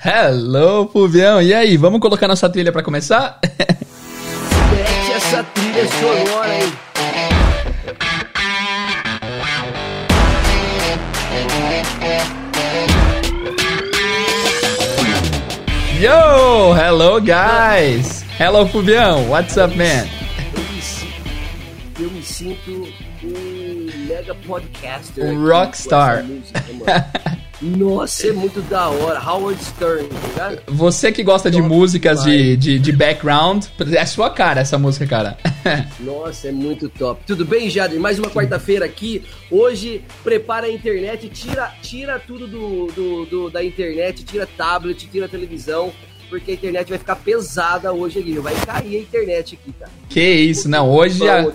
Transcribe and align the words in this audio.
Hello, 0.00 0.88
Fulvião. 0.92 1.42
E 1.42 1.52
aí, 1.52 1.76
vamos 1.76 1.98
colocar 1.98 2.28
nossa 2.28 2.48
trilha 2.48 2.70
para 2.70 2.84
começar? 2.84 3.40
Mete 3.42 5.12
essa 5.12 5.42
trilha 5.42 5.88
sonora 5.88 6.52
aí. 6.52 6.72
Yo, 16.00 16.76
hello 16.76 17.20
guys. 17.20 18.24
Hello, 18.38 18.68
Fulvião. 18.68 19.28
What's 19.28 19.56
up, 19.56 19.76
man? 19.76 20.06
Eu 21.98 22.08
me 22.12 22.22
sinto, 22.22 22.88
um 23.24 24.06
mega 24.06 24.32
podcaster. 24.46 25.24
Um 25.24 25.44
rockstar. 25.44 26.24
Nossa, 27.60 28.28
é 28.28 28.32
muito 28.32 28.60
da 28.62 28.88
hora. 28.88 29.20
Howard 29.20 29.62
Stern, 29.64 30.08
tá 30.08 30.28
ligado? 30.48 30.62
Você 30.68 31.10
que 31.10 31.22
gosta 31.24 31.50
de 31.50 31.60
músicas 31.60 32.22
de, 32.22 32.56
de, 32.56 32.78
de 32.78 32.92
background, 32.92 33.64
é 33.92 34.06
sua 34.06 34.30
cara 34.30 34.60
essa 34.60 34.78
música, 34.78 35.06
cara. 35.06 35.36
Nossa, 36.00 36.48
é 36.48 36.52
muito 36.52 36.88
top. 36.88 37.20
Tudo 37.26 37.44
bem, 37.44 37.68
Jader? 37.68 37.98
Mais 37.98 38.18
uma 38.18 38.30
quarta-feira 38.30 38.84
aqui. 38.84 39.24
Hoje, 39.50 40.02
prepara 40.22 40.66
a 40.66 40.70
internet, 40.70 41.28
tira, 41.28 41.72
tira 41.82 42.18
tudo 42.18 42.46
do, 42.46 42.86
do- 42.92 43.26
do- 43.26 43.50
da 43.50 43.64
internet, 43.64 44.24
tira 44.24 44.46
tablet, 44.46 45.08
tira 45.10 45.28
televisão, 45.28 45.92
porque 46.28 46.50
a 46.50 46.54
internet 46.54 46.88
vai 46.88 46.98
ficar 46.98 47.16
pesada 47.16 47.92
hoje 47.92 48.18
aqui. 48.18 48.38
Vai 48.38 48.54
cair 48.54 48.96
a 48.96 49.00
internet 49.00 49.58
aqui, 49.60 49.72
cara. 49.78 49.90
que 50.08 50.20
isso, 50.20 50.68
não. 50.68 50.90
Hoje 50.90 51.28
a, 51.28 51.42
Vamos 51.42 51.54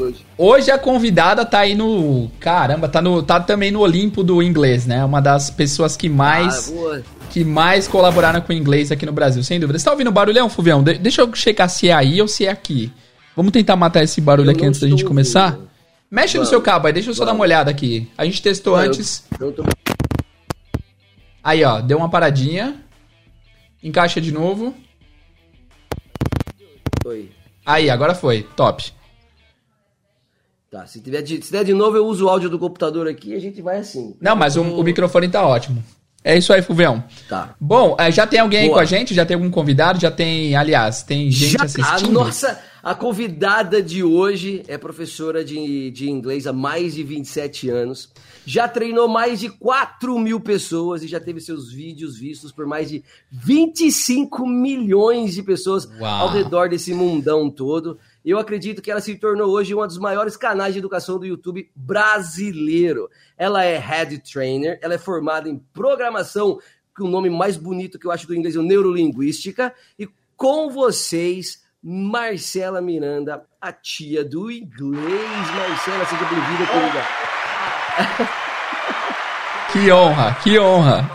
hoje. 0.00 0.26
hoje 0.38 0.70
a 0.70 0.78
convidada 0.78 1.44
tá 1.44 1.60
aí 1.60 1.74
no. 1.74 2.30
Caramba, 2.40 2.88
tá, 2.88 3.00
no, 3.02 3.22
tá 3.22 3.40
também 3.40 3.70
no 3.70 3.80
Olimpo 3.80 4.22
do 4.22 4.42
inglês, 4.42 4.86
né? 4.86 5.04
Uma 5.04 5.20
das 5.20 5.50
pessoas 5.50 5.96
que 5.96 6.08
mais. 6.08 6.72
Ah, 6.72 7.00
que 7.30 7.44
mais 7.44 7.88
colaboraram 7.88 8.40
com 8.42 8.52
o 8.52 8.56
inglês 8.56 8.92
aqui 8.92 9.06
no 9.06 9.12
Brasil, 9.12 9.42
sem 9.42 9.58
dúvida. 9.58 9.78
Você 9.78 9.84
tá 9.84 9.90
ouvindo 9.92 10.12
barulhão, 10.12 10.50
Fulvião? 10.50 10.82
De- 10.82 10.98
deixa 10.98 11.22
eu 11.22 11.34
checar 11.34 11.68
se 11.70 11.88
é 11.88 11.92
aí 11.94 12.20
ou 12.20 12.28
se 12.28 12.44
é 12.46 12.50
aqui. 12.50 12.92
Vamos 13.34 13.52
tentar 13.52 13.74
matar 13.76 14.02
esse 14.04 14.20
barulho 14.20 14.50
Eu 14.50 14.54
aqui 14.54 14.66
antes 14.66 14.78
da 14.80 14.86
gente 14.86 14.98
estou 14.98 15.08
começar? 15.08 15.52
ouvindo. 15.54 15.70
Mexe 16.10 16.34
no 16.34 16.40
Vamos, 16.40 16.50
seu 16.50 16.60
cabo 16.60 16.86
aí, 16.88 16.92
deixa 16.92 17.08
eu 17.08 17.14
só 17.14 17.24
dar 17.24 17.30
uma 17.30 17.38
vamos. 17.38 17.44
olhada 17.46 17.70
aqui. 17.70 18.06
A 18.18 18.24
gente 18.26 18.42
testou 18.42 18.76
Ah, 18.76 18.84
eu- 18.84 18.88
antes. 18.90 19.24
eu 19.40 19.50
tô- 19.50 19.64
Aí, 21.42 21.64
ó, 21.64 21.80
deu 21.80 21.96
uma 21.98 22.08
paradinha. 22.10 22.76
Encaixa 23.82 24.20
de 24.20 24.32
novo. 24.32 24.74
Oi. 27.04 27.30
Aí, 27.64 27.90
agora 27.90 28.14
foi. 28.14 28.42
Top. 28.56 28.92
Tá, 30.70 30.86
se 30.86 31.00
tiver 31.00 31.20
de, 31.20 31.42
se 31.44 31.52
der 31.52 31.64
de 31.64 31.74
novo, 31.74 31.96
eu 31.96 32.06
uso 32.06 32.24
o 32.24 32.28
áudio 32.28 32.48
do 32.48 32.58
computador 32.58 33.06
aqui 33.06 33.30
e 33.30 33.34
a 33.34 33.40
gente 33.40 33.60
vai 33.60 33.78
assim. 33.78 34.16
Não, 34.20 34.34
mas 34.34 34.56
o, 34.56 34.62
o 34.62 34.82
microfone 34.82 35.28
tá 35.28 35.46
ótimo. 35.46 35.84
É 36.24 36.38
isso 36.38 36.52
aí, 36.52 36.62
Fulvião. 36.62 37.02
Tá. 37.28 37.54
Bom, 37.60 37.96
eh, 37.98 38.10
já 38.12 38.26
tem 38.26 38.38
alguém 38.38 38.60
aí 38.60 38.66
Boa. 38.66 38.76
com 38.76 38.80
a 38.80 38.84
gente? 38.84 39.12
Já 39.12 39.26
tem 39.26 39.34
algum 39.34 39.50
convidado? 39.50 40.00
Já 40.00 40.10
tem, 40.10 40.54
aliás, 40.54 41.02
tem 41.02 41.30
gente 41.30 41.52
Já, 41.52 41.62
a 41.62 41.64
assistindo? 41.64 42.12
nossa, 42.12 42.58
a 42.82 42.94
convidada 42.94 43.82
de 43.82 44.04
hoje 44.04 44.62
é 44.68 44.78
professora 44.78 45.44
de, 45.44 45.90
de 45.90 46.08
inglês 46.08 46.46
há 46.46 46.52
mais 46.52 46.94
de 46.94 47.02
27 47.02 47.68
anos. 47.68 48.08
Já 48.44 48.66
treinou 48.66 49.06
mais 49.06 49.40
de 49.40 49.48
4 49.48 50.18
mil 50.18 50.40
pessoas 50.40 51.02
e 51.02 51.08
já 51.08 51.20
teve 51.20 51.40
seus 51.40 51.72
vídeos 51.72 52.18
vistos 52.18 52.50
por 52.50 52.66
mais 52.66 52.88
de 52.88 53.04
25 53.30 54.46
milhões 54.46 55.34
de 55.34 55.42
pessoas 55.42 55.88
Uau. 56.00 56.22
ao 56.22 56.28
redor 56.28 56.68
desse 56.68 56.92
mundão 56.92 57.50
todo. 57.50 57.98
Eu 58.24 58.38
acredito 58.38 58.82
que 58.82 58.90
ela 58.90 59.00
se 59.00 59.14
tornou 59.16 59.50
hoje 59.50 59.74
uma 59.74 59.86
dos 59.86 59.98
maiores 59.98 60.36
canais 60.36 60.72
de 60.72 60.78
educação 60.78 61.18
do 61.18 61.26
YouTube 61.26 61.70
brasileiro. 61.74 63.08
Ela 63.36 63.64
é 63.64 63.78
head 63.78 64.18
trainer, 64.18 64.78
ela 64.82 64.94
é 64.94 64.98
formada 64.98 65.48
em 65.48 65.58
programação, 65.72 66.58
que 66.94 67.02
o 67.02 67.08
nome 67.08 67.30
mais 67.30 67.56
bonito 67.56 67.98
que 67.98 68.06
eu 68.06 68.10
acho 68.10 68.26
do 68.26 68.34
inglês 68.34 68.54
é 68.54 68.60
neurolinguística, 68.60 69.74
e 69.98 70.08
com 70.36 70.70
vocês, 70.70 71.62
Marcela 71.82 72.80
Miranda, 72.80 73.44
a 73.60 73.72
tia 73.72 74.24
do 74.24 74.50
inglês. 74.50 75.50
Marcela, 75.56 76.04
seja 76.06 76.24
bem-vinda, 76.24 76.66
querida. 76.66 77.31
Que 79.72 79.90
honra, 79.90 80.34
que 80.42 80.58
honra. 80.58 81.10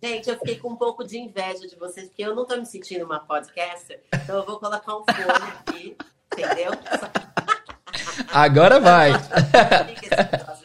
Gente, 0.00 0.30
eu 0.30 0.38
fiquei 0.38 0.56
com 0.58 0.70
um 0.70 0.76
pouco 0.76 1.02
de 1.02 1.18
inveja 1.18 1.66
de 1.66 1.74
vocês, 1.74 2.06
porque 2.06 2.22
eu 2.22 2.36
não 2.36 2.46
tô 2.46 2.56
me 2.56 2.64
sentindo 2.64 3.04
uma 3.04 3.18
podcaster, 3.18 4.00
então 4.14 4.36
eu 4.36 4.46
vou 4.46 4.60
colocar 4.60 4.96
um 4.96 5.02
fone 5.02 5.50
aqui, 5.58 5.96
entendeu? 6.32 6.70
Agora 8.32 8.78
vai. 8.78 9.10
Aqui. 9.10 10.06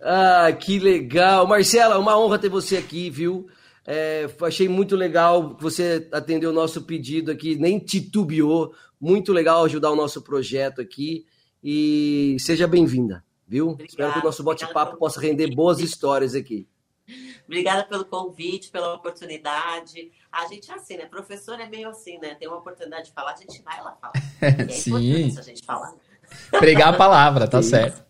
Ah, 0.00 0.52
que 0.52 0.78
legal. 0.78 1.44
Marcela, 1.46 1.98
uma 1.98 2.16
honra 2.16 2.38
ter 2.38 2.48
você 2.48 2.76
aqui, 2.76 3.10
viu? 3.10 3.48
É, 3.84 4.26
achei 4.42 4.68
muito 4.68 4.94
legal 4.94 5.56
que 5.56 5.62
você 5.62 6.08
atendeu 6.12 6.50
o 6.50 6.54
nosso 6.54 6.82
pedido 6.82 7.32
aqui, 7.32 7.56
nem 7.56 7.80
titubeou. 7.80 8.72
Muito 9.00 9.32
legal 9.32 9.64
ajudar 9.64 9.90
o 9.90 9.96
nosso 9.96 10.22
projeto 10.22 10.80
aqui. 10.80 11.26
E 11.62 12.36
seja 12.38 12.66
bem-vinda, 12.66 13.24
viu? 13.46 13.70
Obrigada, 13.70 13.90
Espero 13.90 14.12
que 14.12 14.18
o 14.20 14.24
nosso 14.24 14.44
bate-papo 14.44 14.96
possa 14.96 15.20
render 15.20 15.54
boas 15.54 15.80
histórias 15.80 16.34
aqui. 16.34 16.68
Obrigada 17.46 17.84
pelo 17.84 18.04
convite, 18.04 18.70
pela 18.70 18.94
oportunidade. 18.94 20.12
A 20.30 20.46
gente 20.46 20.70
é 20.70 20.74
assim, 20.74 20.98
né? 20.98 21.06
Professor 21.06 21.58
é 21.58 21.68
meio 21.68 21.88
assim, 21.88 22.18
né? 22.18 22.34
Tem 22.34 22.46
uma 22.46 22.58
oportunidade 22.58 23.06
de 23.06 23.12
falar, 23.12 23.32
a 23.32 23.36
gente 23.36 23.62
vai 23.62 23.82
lá 23.82 23.96
falar. 24.00 24.12
E 24.40 24.62
é 24.62 24.68
Sim. 24.68 24.90
importante 24.90 25.38
a 25.38 25.42
gente 25.42 25.64
falar. 25.64 25.94
Pregar 26.50 26.94
a 26.94 26.96
palavra, 26.96 27.48
tá 27.48 27.62
Sim. 27.62 27.70
certo. 27.70 28.04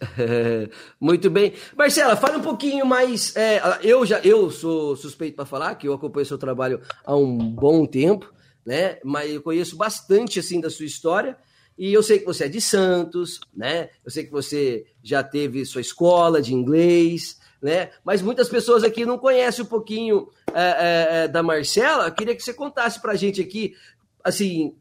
Muito 1.00 1.28
bem. 1.28 1.54
Marcela, 1.76 2.16
fala 2.16 2.38
um 2.38 2.42
pouquinho 2.42 2.86
mais. 2.86 3.34
é, 3.36 3.60
eu 3.82 4.06
já 4.06 4.20
eu 4.20 4.50
sou 4.50 4.96
suspeito 4.96 5.36
para 5.36 5.44
falar, 5.44 5.74
que 5.74 5.88
eu 5.88 5.92
acompanho 5.92 6.26
seu 6.26 6.38
trabalho 6.38 6.80
há 7.04 7.16
um 7.16 7.36
bom 7.36 7.84
tempo, 7.86 8.32
né? 8.64 8.98
Mas 9.04 9.32
eu 9.32 9.42
conheço 9.42 9.76
bastante 9.76 10.38
assim 10.38 10.60
da 10.60 10.70
sua 10.70 10.86
história. 10.86 11.36
E 11.76 11.92
eu 11.92 12.02
sei 12.02 12.20
que 12.20 12.24
você 12.24 12.44
é 12.44 12.48
de 12.48 12.60
Santos, 12.60 13.40
né? 13.54 13.90
Eu 14.04 14.10
sei 14.10 14.24
que 14.24 14.30
você 14.30 14.86
já 15.02 15.22
teve 15.22 15.64
sua 15.64 15.80
escola 15.80 16.40
de 16.40 16.54
inglês, 16.54 17.38
né? 17.60 17.90
Mas 18.04 18.22
muitas 18.22 18.48
pessoas 18.48 18.84
aqui 18.84 19.04
não 19.04 19.18
conhecem 19.18 19.64
um 19.64 19.68
pouquinho 19.68 20.28
é, 20.52 20.62
é, 20.62 21.24
é, 21.24 21.28
da 21.28 21.42
Marcela. 21.42 22.06
Eu 22.06 22.12
queria 22.12 22.36
que 22.36 22.42
você 22.42 22.54
contasse 22.54 23.00
pra 23.00 23.16
gente 23.16 23.40
aqui, 23.40 23.74
assim, 24.22 24.76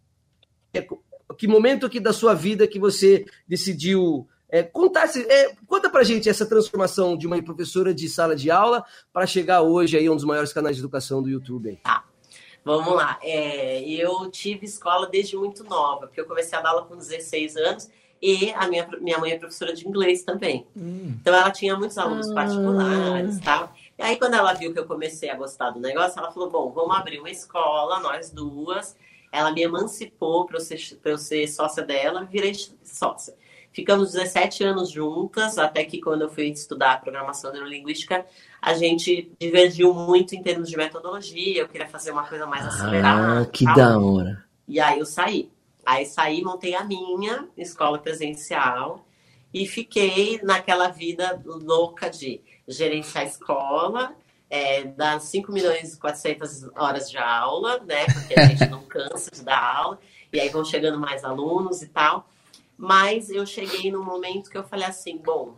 é, 0.74 0.86
que 1.38 1.48
momento 1.48 1.90
que 1.90 2.00
da 2.00 2.14
sua 2.14 2.34
vida 2.34 2.68
que 2.68 2.80
você 2.80 3.26
decidiu 3.48 4.28
é, 4.50 4.62
contar, 4.62 5.10
é, 5.18 5.56
conta 5.66 5.90
pra 5.90 6.04
gente 6.04 6.30
essa 6.30 6.46
transformação 6.46 7.18
de 7.18 7.26
uma 7.26 7.42
professora 7.42 7.92
de 7.92 8.08
sala 8.08 8.36
de 8.36 8.52
aula 8.52 8.86
para 9.12 9.26
chegar 9.26 9.62
hoje 9.62 9.98
aí 9.98 10.06
a 10.06 10.12
um 10.12 10.16
dos 10.16 10.26
maiores 10.26 10.54
canais 10.54 10.76
de 10.76 10.82
educação 10.82 11.24
do 11.24 11.30
YouTube. 11.30 11.70
aí. 11.70 11.80
Vamos 12.66 12.94
lá. 12.96 13.18
É, 13.22 13.82
eu 13.84 14.30
tive 14.32 14.66
escola 14.66 15.08
desde 15.08 15.36
muito 15.36 15.64
nova, 15.64 16.08
porque 16.08 16.22
eu 16.22 16.26
comecei 16.26 16.58
a 16.58 16.62
dar 16.62 16.70
aula 16.70 16.84
com 16.86 16.96
16 16.96 17.58
anos 17.58 17.90
e 18.22 18.52
a 18.54 18.68
minha, 18.70 18.88
minha 19.02 19.18
mãe 19.18 19.32
é 19.34 19.38
professora 19.38 19.74
de 19.74 19.86
inglês 19.88 20.24
também. 20.24 20.66
Então 20.76 21.34
ela 21.36 21.52
tinha 21.52 21.76
muitos 21.76 21.98
alunos 21.98 22.30
Ah. 22.32 22.34
particulares 22.34 23.38
e 23.38 23.42
tal. 23.42 23.74
E 24.00 24.02
aí, 24.02 24.18
quando 24.18 24.34
ela 24.36 24.54
viu 24.54 24.72
que 24.74 24.80
eu 24.80 24.86
comecei 24.88 25.30
a 25.30 25.36
gostar 25.36 25.72
do 25.72 25.80
negócio, 25.80 26.18
ela 26.20 26.32
falou: 26.32 26.50
bom, 26.50 26.72
vamos 26.72 26.96
abrir 26.96 27.20
uma 27.20 27.30
escola, 27.30 28.00
nós 28.00 28.32
duas. 28.32 28.96
Ela 29.32 29.52
me 29.52 29.62
emancipou 29.64 30.46
para 30.46 30.58
eu, 30.58 30.62
ser- 30.62 30.98
pra 31.02 31.12
eu 31.12 31.18
ser 31.18 31.48
sócia 31.48 31.84
dela, 31.84 32.24
virei 32.24 32.54
sócia. 32.84 33.34
Ficamos 33.74 34.12
17 34.12 34.64
anos 34.64 34.92
juntas, 34.92 35.58
até 35.58 35.84
que 35.84 36.00
quando 36.00 36.22
eu 36.22 36.30
fui 36.30 36.46
estudar 36.46 37.02
programação 37.02 37.52
neurolinguística, 37.52 38.24
a 38.62 38.76
gente 38.76 39.32
divergiu 39.40 39.94
muito 39.94 40.36
em 40.36 40.44
termos 40.44 40.70
de 40.70 40.78
metodologia. 40.78 41.62
Eu 41.62 41.68
queria 41.68 41.88
fazer 41.88 42.12
uma 42.12 42.24
coisa 42.24 42.46
mais 42.46 42.68
acelerada. 42.68 43.42
Ah, 43.42 43.46
que 43.46 43.66
da 43.66 44.00
hora. 44.00 44.46
E 44.68 44.80
aí 44.80 45.00
eu 45.00 45.06
saí. 45.06 45.52
Aí 45.84 46.06
saí, 46.06 46.44
montei 46.44 46.76
a 46.76 46.84
minha 46.84 47.48
escola 47.58 47.98
presencial 47.98 49.06
e 49.54 49.68
fiquei 49.68 50.40
naquela 50.44 50.90
vida 50.90 51.42
louca 51.44 52.10
de 52.10 52.42
gerenciar 52.68 53.24
a 53.24 53.28
escola, 53.28 54.16
é, 54.50 54.84
dar 54.84 55.20
5 55.20 55.52
milhões 55.52 55.94
e 55.94 56.00
400 56.00 56.70
horas 56.76 57.10
de 57.10 57.18
aula, 57.18 57.80
né? 57.80 58.06
Porque 58.06 58.40
a 58.40 58.46
gente 58.46 58.68
não 58.68 58.84
cansa 58.84 59.32
de 59.32 59.44
dar 59.44 59.78
aula, 59.78 60.00
e 60.32 60.40
aí 60.40 60.50
vão 60.50 60.64
chegando 60.64 61.00
mais 61.00 61.24
alunos 61.24 61.82
e 61.82 61.88
tal. 61.88 62.30
Mas 62.78 63.30
eu 63.30 63.46
cheguei 63.46 63.92
num 63.92 64.04
momento 64.04 64.50
que 64.50 64.58
eu 64.58 64.64
falei 64.64 64.86
assim, 64.86 65.18
bom, 65.18 65.58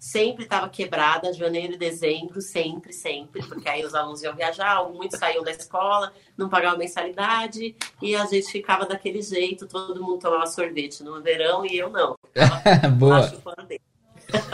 sempre 0.00 0.44
estava 0.44 0.66
quebrada, 0.70 1.30
janeiro 1.34 1.74
e 1.74 1.76
dezembro, 1.76 2.40
sempre, 2.40 2.90
sempre, 2.90 3.46
porque 3.46 3.68
aí 3.68 3.84
os 3.84 3.94
alunos 3.94 4.22
iam 4.22 4.34
viajar, 4.34 4.82
muitos 4.88 5.18
saíam 5.18 5.44
da 5.44 5.50
escola, 5.50 6.10
não 6.38 6.48
pagavam 6.48 6.78
mensalidade, 6.78 7.76
e 8.00 8.16
a 8.16 8.24
gente 8.24 8.50
ficava 8.50 8.86
daquele 8.86 9.20
jeito, 9.20 9.66
todo 9.66 10.02
mundo 10.02 10.18
tomava 10.18 10.46
sorvete 10.46 11.02
no 11.02 11.20
verão 11.22 11.66
e 11.66 11.76
eu 11.76 11.90
não. 11.90 12.16
Boa. 12.98 13.30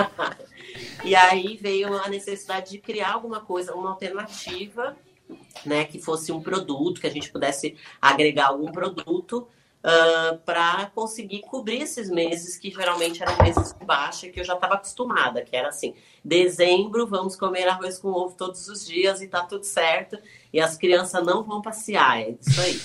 e 1.05 1.15
aí 1.15 1.57
veio 1.57 1.97
a 1.97 2.09
necessidade 2.09 2.73
de 2.73 2.79
criar 2.79 3.13
alguma 3.13 3.41
coisa, 3.41 3.73
uma 3.73 3.91
alternativa, 3.91 4.97
né, 5.65 5.85
que 5.85 6.01
fosse 6.01 6.33
um 6.33 6.43
produto, 6.43 7.01
que 7.01 7.07
a 7.07 7.11
gente 7.11 7.31
pudesse 7.31 7.77
agregar 8.01 8.49
algum 8.49 8.73
produto 8.73 9.47
uh, 9.85 10.39
para 10.39 10.87
conseguir 10.95 11.41
cobrir 11.43 11.83
esses 11.83 12.11
meses 12.11 12.57
que 12.57 12.71
geralmente 12.71 13.23
eram 13.23 13.37
meses 13.43 13.73
de 13.73 13.85
baixa, 13.85 14.29
que 14.29 14.41
eu 14.41 14.45
já 14.45 14.55
estava 14.55 14.75
acostumada, 14.75 15.43
que 15.43 15.57
era 15.57 15.69
assim, 15.69 15.95
dezembro, 16.25 17.07
vamos 17.07 17.37
comer 17.37 17.69
arroz 17.69 17.99
com 17.99 18.09
ovo 18.09 18.35
todos 18.37 18.69
os 18.69 18.85
dias 18.85 19.21
e 19.23 19.29
tá 19.29 19.45
tudo 19.45 19.65
certo, 19.65 20.19
e 20.53 20.61
as 20.61 20.77
crianças 20.77 21.25
não 21.25 21.43
vão 21.43 21.63
passear, 21.63 22.21
é 22.21 22.37
isso 22.41 22.61
aí. 22.61 22.81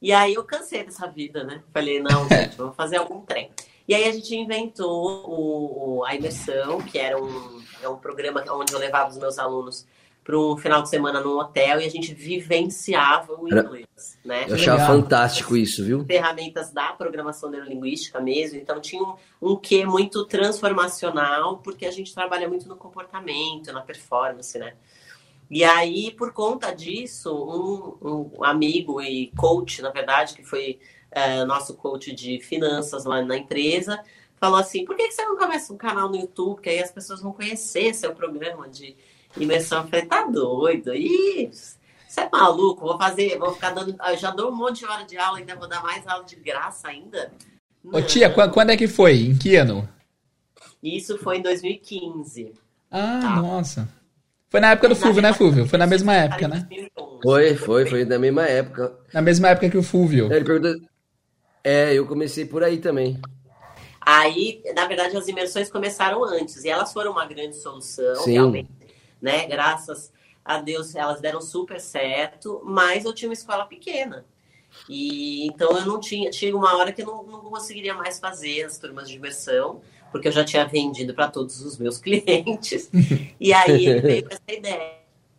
E 0.00 0.12
aí 0.12 0.34
eu 0.34 0.44
cansei 0.44 0.84
dessa 0.84 1.06
vida, 1.06 1.44
né? 1.44 1.62
Falei, 1.72 1.98
não, 1.98 2.28
gente, 2.28 2.56
vamos 2.56 2.76
fazer 2.76 2.98
algum 2.98 3.22
trem. 3.22 3.50
E 3.88 3.94
aí 3.94 4.04
a 4.04 4.12
gente 4.12 4.34
inventou 4.34 5.24
o, 5.26 6.04
a 6.04 6.14
imersão, 6.14 6.80
que 6.80 6.98
era 6.98 7.22
um, 7.22 7.62
é 7.82 7.88
um 7.88 7.96
programa 7.96 8.44
onde 8.50 8.72
eu 8.72 8.78
levava 8.78 9.10
os 9.10 9.16
meus 9.16 9.38
alunos 9.38 9.86
para 10.24 10.38
um 10.38 10.56
final 10.56 10.82
de 10.82 10.88
semana 10.88 11.20
no 11.20 11.38
hotel 11.38 11.82
e 11.82 11.84
a 11.84 11.90
gente 11.90 12.14
vivenciava 12.14 13.38
o 13.38 13.46
inglês, 13.46 14.18
né? 14.24 14.46
Eu 14.48 14.54
achava 14.54 14.80
Legal. 14.80 14.96
fantástico 14.96 15.54
isso, 15.54 15.84
viu? 15.84 16.02
Ferramentas 16.06 16.72
da 16.72 16.94
programação 16.94 17.50
neurolinguística 17.50 18.18
mesmo, 18.20 18.58
então 18.58 18.80
tinha 18.80 19.02
um, 19.02 19.16
um 19.42 19.54
quê 19.54 19.84
muito 19.84 20.24
transformacional, 20.24 21.58
porque 21.58 21.84
a 21.84 21.90
gente 21.90 22.14
trabalha 22.14 22.48
muito 22.48 22.66
no 22.66 22.74
comportamento, 22.74 23.70
na 23.70 23.82
performance, 23.82 24.58
né? 24.58 24.72
E 25.50 25.62
aí, 25.62 26.10
por 26.10 26.32
conta 26.32 26.74
disso, 26.74 27.30
um, 28.02 28.32
um 28.40 28.44
amigo 28.44 29.02
e 29.02 29.30
coach, 29.36 29.82
na 29.82 29.90
verdade, 29.90 30.34
que 30.34 30.42
foi 30.42 30.80
é, 31.10 31.44
nosso 31.44 31.74
coach 31.74 32.12
de 32.12 32.40
finanças 32.40 33.04
lá 33.04 33.20
na 33.22 33.36
empresa, 33.36 34.02
falou 34.36 34.58
assim: 34.58 34.86
por 34.86 34.96
que, 34.96 35.06
que 35.06 35.14
você 35.14 35.24
não 35.24 35.36
começa 35.36 35.70
um 35.70 35.76
canal 35.76 36.08
no 36.08 36.16
YouTube? 36.16 36.62
Que 36.62 36.70
aí 36.70 36.82
as 36.82 36.90
pessoas 36.90 37.20
vão 37.20 37.32
conhecer 37.32 37.94
seu 37.94 38.14
programa 38.14 38.68
de 38.70 38.96
Imersão, 39.36 39.82
eu 39.82 39.88
falei, 39.88 40.06
tá 40.06 40.24
doido? 40.26 40.94
Ih, 40.94 41.50
você 42.14 42.20
é 42.20 42.28
maluco? 42.30 42.82
Vou 42.82 42.96
fazer, 42.96 43.36
vou 43.38 43.52
ficar 43.52 43.70
dando. 43.70 43.96
Eu 44.06 44.16
já 44.16 44.30
dou 44.30 44.50
um 44.50 44.54
monte 44.54 44.80
de 44.80 44.86
hora 44.86 45.04
de 45.04 45.16
aula, 45.16 45.38
ainda 45.38 45.56
vou 45.56 45.68
dar 45.68 45.82
mais 45.82 46.06
aula 46.06 46.24
de 46.24 46.36
graça 46.36 46.88
ainda. 46.88 47.32
Ô 47.84 48.00
tia, 48.00 48.30
quando 48.30 48.70
é 48.70 48.76
que 48.76 48.86
foi? 48.86 49.16
Em 49.16 49.36
que 49.36 49.56
ano? 49.56 49.88
Isso 50.82 51.18
foi 51.18 51.38
em 51.38 51.42
2015. 51.42 52.52
Ah, 52.90 53.20
tá. 53.20 53.36
nossa. 53.42 53.88
Foi 54.48 54.60
na 54.60 54.70
época 54.70 54.90
do 54.90 54.96
Fulvio, 54.96 55.20
né, 55.20 55.32
Fulvio? 55.32 55.66
Foi 55.66 55.78
na 55.78 55.86
mesma 55.86 56.14
época, 56.14 56.46
né? 56.46 56.68
Foi, 57.20 57.56
foi, 57.56 57.86
foi 57.86 58.04
na 58.04 58.18
mesma 58.18 58.46
época. 58.46 58.96
Na 59.12 59.20
mesma 59.20 59.48
época 59.48 59.68
que 59.68 59.76
o 59.76 59.82
Fulvio. 59.82 60.32
Ele 60.32 60.44
perguntou... 60.44 60.76
É, 61.64 61.92
eu 61.94 62.06
comecei 62.06 62.44
por 62.44 62.62
aí 62.62 62.78
também. 62.78 63.20
Aí, 64.00 64.62
na 64.76 64.86
verdade, 64.86 65.16
as 65.16 65.26
imersões 65.26 65.70
começaram 65.70 66.22
antes 66.22 66.62
e 66.62 66.68
elas 66.68 66.92
foram 66.92 67.10
uma 67.10 67.26
grande 67.26 67.56
solução, 67.56 68.14
Sim. 68.16 68.32
realmente 68.34 68.83
né? 69.24 69.46
Graças 69.46 70.12
a 70.44 70.58
Deus 70.58 70.94
elas 70.94 71.20
deram 71.20 71.40
super 71.40 71.80
certo, 71.80 72.60
mas 72.62 73.06
eu 73.06 73.14
tinha 73.14 73.30
uma 73.30 73.34
escola 73.34 73.64
pequena. 73.64 74.26
E 74.88 75.46
então 75.46 75.70
eu 75.78 75.86
não 75.86 75.98
tinha, 75.98 76.30
tinha 76.30 76.54
uma 76.54 76.76
hora 76.76 76.92
que 76.92 77.00
eu 77.00 77.06
não, 77.06 77.22
não 77.22 77.40
conseguiria 77.40 77.94
mais 77.94 78.20
fazer 78.20 78.64
as 78.64 78.78
turmas 78.78 79.08
de 79.08 79.16
imersão, 79.16 79.80
porque 80.12 80.28
eu 80.28 80.32
já 80.32 80.44
tinha 80.44 80.66
vendido 80.66 81.14
para 81.14 81.28
todos 81.28 81.62
os 81.62 81.78
meus 81.78 81.96
clientes. 81.98 82.90
e 83.40 83.52
aí 83.54 83.86
ele 83.86 84.00
veio 84.00 84.28
com 84.28 84.34
essa 84.34 84.58
ideia 84.58 84.98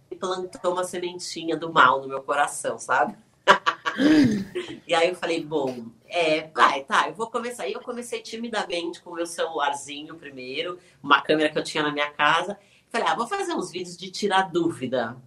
e 0.10 0.16
plantou 0.16 0.74
uma 0.74 0.84
sementinha 0.84 1.56
do 1.56 1.72
mal 1.72 2.02
no 2.02 2.08
meu 2.08 2.24
coração, 2.24 2.80
sabe? 2.80 3.16
e 4.88 4.96
aí 4.96 5.10
eu 5.10 5.16
falei, 5.16 5.44
bom, 5.44 5.86
é, 6.08 6.48
vai, 6.48 6.84
tá, 6.84 7.08
eu 7.08 7.14
vou 7.14 7.28
começar. 7.28 7.68
E 7.68 7.74
eu 7.74 7.82
comecei 7.82 8.22
timidamente 8.22 9.02
com 9.02 9.12
o 9.12 9.16
meu 9.16 9.28
celularzinho 9.28 10.16
primeiro, 10.16 10.80
uma 11.04 11.22
câmera 11.22 11.50
que 11.50 11.60
eu 11.60 11.64
tinha 11.64 11.84
na 11.84 11.92
minha 11.92 12.10
casa. 12.10 12.58
Falei, 12.96 13.10
ah, 13.10 13.16
vou 13.16 13.28
fazer 13.28 13.54
uns 13.54 13.72
vídeos 13.72 13.98
de 13.98 14.10
tirar 14.10 14.44
dúvida. 14.44 15.18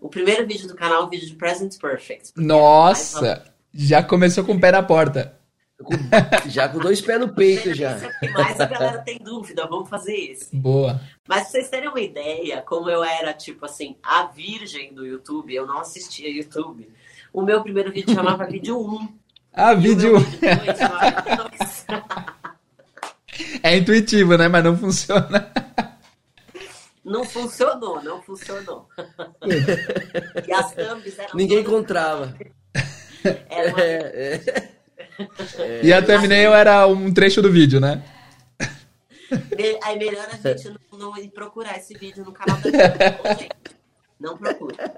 O 0.00 0.08
primeiro 0.08 0.44
vídeo 0.44 0.66
do 0.66 0.74
canal 0.74 1.02
é 1.02 1.04
o 1.04 1.08
vídeo 1.08 1.28
de 1.28 1.36
Present 1.36 1.78
Perfect. 1.78 2.32
Nossa! 2.34 3.44
Já 3.72 4.02
começou 4.02 4.44
com 4.44 4.54
o 4.54 4.60
pé 4.60 4.72
na 4.72 4.82
porta. 4.82 5.38
já 6.48 6.68
com 6.68 6.80
dois 6.80 7.00
pés 7.00 7.20
no 7.20 7.28
peito, 7.32 7.72
já. 7.74 7.96
Mais 8.34 8.60
a 8.60 8.66
galera 8.66 8.98
tem 8.98 9.18
dúvida, 9.18 9.68
vamos 9.68 9.88
fazer 9.88 10.16
esse. 10.16 10.56
Boa. 10.56 11.00
Mas 11.28 11.42
pra 11.42 11.50
vocês 11.50 11.70
terem 11.70 11.90
uma 11.90 12.00
ideia, 12.00 12.60
como 12.60 12.90
eu 12.90 13.04
era, 13.04 13.32
tipo 13.32 13.66
assim, 13.66 13.94
a 14.02 14.24
virgem 14.24 14.92
do 14.92 15.06
YouTube, 15.06 15.54
eu 15.54 15.64
não 15.64 15.78
assistia 15.78 16.28
YouTube. 16.28 16.90
O 17.32 17.40
meu 17.40 17.62
primeiro 17.62 17.92
vídeo 17.92 18.12
chamava 18.12 18.46
Vídeo 18.46 18.84
1. 18.84 19.08
Ah, 19.54 19.74
vídeo 19.74 20.16
1. 20.16 20.20
é 23.62 23.76
intuitivo, 23.76 24.38
né? 24.38 24.48
Mas 24.48 24.64
não 24.64 24.74
funciona. 24.74 25.52
Não 27.04 27.24
funcionou, 27.24 28.02
não 28.02 28.22
funcionou. 28.22 28.88
e 30.46 30.52
as 30.52 30.72
thumbs 30.72 31.18
eram. 31.18 31.34
Ninguém 31.34 31.60
encontrava. 31.60 32.34
Era 33.50 33.70
uma... 33.70 33.80
é, 33.80 34.40
é. 35.58 35.84
E 35.84 35.92
a 35.92 36.02
thumbnail 36.02 36.54
era 36.54 36.86
um 36.86 37.12
trecho 37.12 37.40
do 37.40 37.52
vídeo, 37.52 37.78
né? 37.80 38.02
Aí 39.82 39.98
melhor 39.98 40.26
a 40.30 40.36
gente 40.36 40.70
não, 40.70 40.98
não 40.98 41.16
ir 41.16 41.30
procurar 41.30 41.76
esse 41.76 41.94
vídeo 41.94 42.24
no 42.24 42.32
canal 42.32 42.58
da 42.58 42.70
gente. 43.36 43.50
Não 44.22 44.38
procura. 44.38 44.94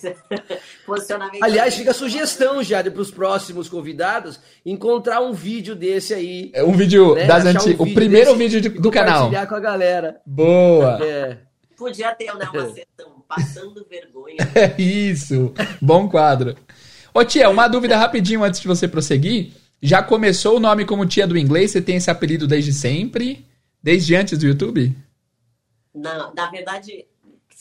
Posicionamento. 0.86 1.42
Aliás, 1.42 1.74
fica 1.74 1.90
a 1.90 1.94
sugestão 1.94 2.62
já 2.62 2.82
para 2.82 3.00
os 3.02 3.10
próximos 3.10 3.68
convidados 3.68 4.40
encontrar 4.64 5.20
um 5.20 5.34
vídeo 5.34 5.76
desse 5.76 6.14
aí. 6.14 6.50
É 6.54 6.64
um 6.64 6.72
vídeo 6.72 7.14
né? 7.14 7.26
das 7.26 7.44
antigas. 7.44 7.78
Um 7.78 7.82
o 7.82 7.94
primeiro 7.94 8.34
vídeo 8.34 8.58
de, 8.62 8.70
do 8.70 8.90
canal. 8.90 9.24
Compartilhar 9.24 9.46
com 9.46 9.54
a 9.54 9.60
galera. 9.60 10.20
Boa. 10.24 10.98
É. 11.04 11.36
Podia 11.76 12.14
ter 12.14 12.34
né, 12.34 12.48
uma 12.50 12.68
sessão 12.70 13.22
passando 13.28 13.86
vergonha. 13.88 14.36
É 14.56 14.80
isso. 14.80 15.52
Bom 15.78 16.08
quadro. 16.08 16.56
Ô 17.12 17.22
tia, 17.22 17.50
uma 17.50 17.68
dúvida 17.68 17.94
rapidinho 17.98 18.42
antes 18.42 18.60
de 18.60 18.66
você 18.66 18.88
prosseguir. 18.88 19.52
Já 19.82 20.02
começou 20.02 20.56
o 20.56 20.60
nome 20.60 20.86
como 20.86 21.04
tia 21.04 21.26
do 21.26 21.36
inglês? 21.36 21.72
Você 21.72 21.82
tem 21.82 21.96
esse 21.96 22.10
apelido 22.10 22.46
desde 22.46 22.72
sempre? 22.72 23.44
Desde 23.82 24.16
antes 24.16 24.38
do 24.38 24.46
YouTube? 24.46 24.96
Não, 25.94 26.32
na 26.34 26.50
verdade, 26.50 27.06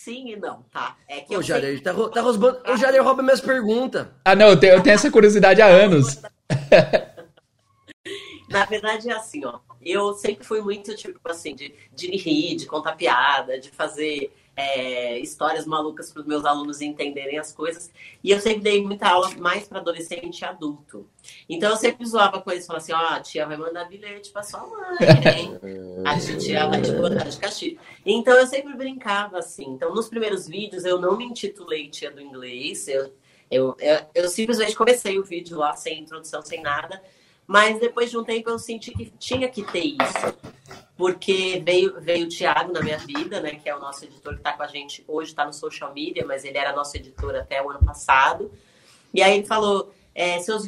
sim 0.06 0.30
e 0.32 0.36
não, 0.36 0.62
tá? 0.72 0.96
É 1.10 1.22
que 1.22 1.36
Ô, 1.36 1.42
Jader, 1.42 1.74
sei... 1.74 1.82
tá, 1.82 1.92
tá 2.10 2.22
rosbando... 2.22 2.62
O 2.68 2.78
Jader 2.78 3.04
rouba 3.04 3.24
minhas 3.24 3.42
perguntas. 3.42 4.08
Ah, 4.24 4.36
não, 4.36 4.50
eu 4.50 4.60
tenho, 4.60 4.74
eu 4.74 4.84
tenho 4.84 4.94
essa 4.94 5.10
curiosidade 5.10 5.64
há 5.64 5.66
anos. 5.66 6.22
Na 8.48 8.66
verdade, 8.66 9.10
é 9.10 9.14
assim, 9.14 9.44
ó. 9.44 9.60
Eu 9.82 10.14
sempre 10.14 10.46
fui 10.46 10.62
muito, 10.62 10.96
tipo, 10.96 11.20
assim, 11.28 11.56
de, 11.56 11.74
de 11.94 12.16
rir, 12.16 12.56
de 12.56 12.68
contar 12.68 12.94
piada, 12.94 13.60
de 13.60 13.72
fazer 13.72 14.32
é, 14.56 15.20
histórias 15.20 15.66
malucas 15.66 16.12
para 16.12 16.22
os 16.22 16.28
meus 16.28 16.46
alunos 16.46 16.82
entenderem 16.82 17.38
as 17.38 17.52
coisas. 17.52 17.92
E 18.24 18.32
eu 18.32 18.40
sempre 18.40 18.62
dei 18.62 18.82
muita 18.82 19.10
aula 19.10 19.30
mais 19.38 19.68
para 19.68 19.80
adolescente 19.80 20.40
e 20.40 20.46
adulto. 20.46 21.08
Então 21.50 21.72
eu 21.72 21.76
sempre 21.76 22.06
zoava 22.06 22.42
com 22.42 22.52
eles, 22.52 22.66
falava 22.66 22.84
assim: 22.84 22.94
ó, 22.94 22.98
oh, 22.98 23.14
a 23.16 23.20
tia 23.20 23.46
vai 23.46 23.58
mandar 23.58 23.86
bilhete 23.86 24.32
para 24.32 24.44
sua 24.44 24.66
mãe, 24.66 24.98
hein? 25.36 25.60
A 26.06 26.18
tia 26.20 26.68
vai 26.68 26.82
te 26.82 26.92
botar 26.94 27.26
de 27.26 27.38
castigo. 27.38 27.82
Então 28.06 28.34
eu 28.36 28.48
sempre 28.48 28.74
brincava 28.74 29.40
assim. 29.40 29.66
Então 29.66 29.94
nos 29.94 30.08
primeiros 30.08 30.48
vídeos 30.48 30.86
eu 30.86 31.00
não 31.00 31.18
me 31.18 31.26
intitulei 31.26 31.90
tia 31.90 32.10
do 32.10 32.22
inglês, 32.22 32.88
eu, 32.88 33.14
eu, 33.52 33.76
eu, 33.80 34.00
eu 34.14 34.30
simplesmente 34.30 34.76
comecei 34.76 35.20
o 35.20 35.24
vídeo 35.24 35.58
lá 35.58 35.76
sem 35.76 36.00
introdução, 36.00 36.42
sem 36.42 36.62
nada. 36.62 37.02
Mas 37.48 37.80
depois 37.80 38.10
de 38.10 38.18
um 38.18 38.24
tempo 38.24 38.50
eu 38.50 38.58
senti 38.58 38.92
que 38.92 39.12
tinha 39.20 39.48
que 39.48 39.64
ter 39.64 39.84
isso. 39.84 40.36
Porque 40.98 41.62
veio, 41.64 42.00
veio 42.00 42.26
o 42.26 42.30
Thiago 42.30 42.72
na 42.72 42.82
minha 42.82 42.98
vida, 42.98 43.40
né? 43.42 43.56
Que 43.56 43.70
é 43.70 43.76
o 43.76 43.80
nosso 43.80 44.06
editor 44.06 44.34
que 44.34 44.40
está 44.40 44.54
com 44.54 44.64
a 44.64 44.68
gente 44.68 45.04
hoje, 45.08 45.32
está 45.32 45.46
no 45.46 45.54
social 45.54 45.94
media, 45.94 46.26
mas 46.26 46.44
ele 46.44 46.58
era 46.58 46.76
nosso 46.76 46.96
editor 46.96 47.36
até 47.36 47.62
o 47.62 47.70
ano 47.70 47.80
passado. 47.86 48.52
E 49.14 49.22
aí 49.22 49.38
ele 49.38 49.46
falou: 49.46 49.94
é, 50.14 50.40
seus 50.40 50.68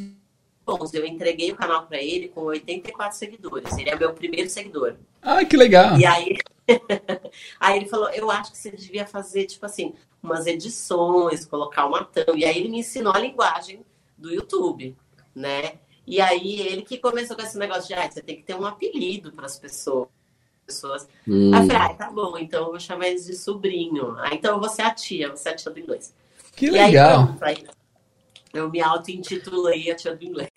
bons, 0.64 0.92
eu 0.92 1.04
entreguei 1.06 1.50
o 1.50 1.56
canal 1.56 1.86
para 1.86 2.00
ele 2.00 2.28
com 2.28 2.42
84 2.42 3.16
seguidores. 3.16 3.76
Ele 3.76 3.90
é 3.90 3.96
meu 3.96 4.12
primeiro 4.12 4.50
seguidor. 4.50 4.96
Ah, 5.22 5.44
que 5.44 5.56
legal! 5.56 5.98
E 5.98 6.04
aí, 6.04 6.36
aí 7.58 7.78
ele 7.78 7.86
falou: 7.86 8.10
eu 8.10 8.30
acho 8.30 8.52
que 8.52 8.58
você 8.58 8.70
devia 8.70 9.06
fazer, 9.06 9.46
tipo 9.46 9.64
assim, 9.64 9.94
umas 10.22 10.46
edições, 10.46 11.46
colocar 11.46 11.86
uma 11.86 12.04
thumb. 12.04 12.38
E 12.38 12.44
aí 12.44 12.58
ele 12.58 12.68
me 12.68 12.80
ensinou 12.80 13.14
a 13.14 13.18
linguagem 13.18 13.80
do 14.16 14.30
YouTube, 14.30 14.94
né? 15.34 15.78
E 16.08 16.20
aí 16.20 16.60
ele 16.60 16.82
que 16.82 16.96
começou 16.96 17.36
com 17.36 17.42
esse 17.42 17.58
negócio 17.58 17.86
de, 17.86 17.94
ah, 17.94 18.10
você 18.10 18.22
tem 18.22 18.36
que 18.36 18.42
ter 18.42 18.54
um 18.54 18.64
apelido 18.64 19.30
para 19.30 19.44
as 19.44 19.58
pessoas. 19.58 20.08
pessoas. 20.66 21.06
Hum. 21.26 21.52
Aí 21.54 21.62
eu 21.62 21.66
falei, 21.66 21.82
ah, 21.82 21.94
tá 21.94 22.10
bom, 22.10 22.38
então 22.38 22.64
eu 22.64 22.70
vou 22.70 22.80
chamar 22.80 23.08
eles 23.08 23.26
de 23.26 23.36
sobrinho. 23.36 24.16
Ah, 24.18 24.30
então 24.32 24.58
você 24.58 24.80
é 24.80 24.86
a 24.86 24.94
tia, 24.94 25.28
você 25.28 25.50
é 25.50 25.52
a 25.52 25.56
tia 25.56 25.70
do 25.70 25.78
inglês. 25.78 26.14
Que 26.56 26.66
e 26.66 26.70
legal. 26.70 27.20
Aí, 27.20 27.26
pronto, 27.26 27.44
aí 27.44 27.78
eu 28.54 28.70
me 28.70 28.80
auto-intitulei 28.80 29.90
a 29.90 29.94
tia 29.94 30.16
do 30.16 30.24
inglês. 30.24 30.48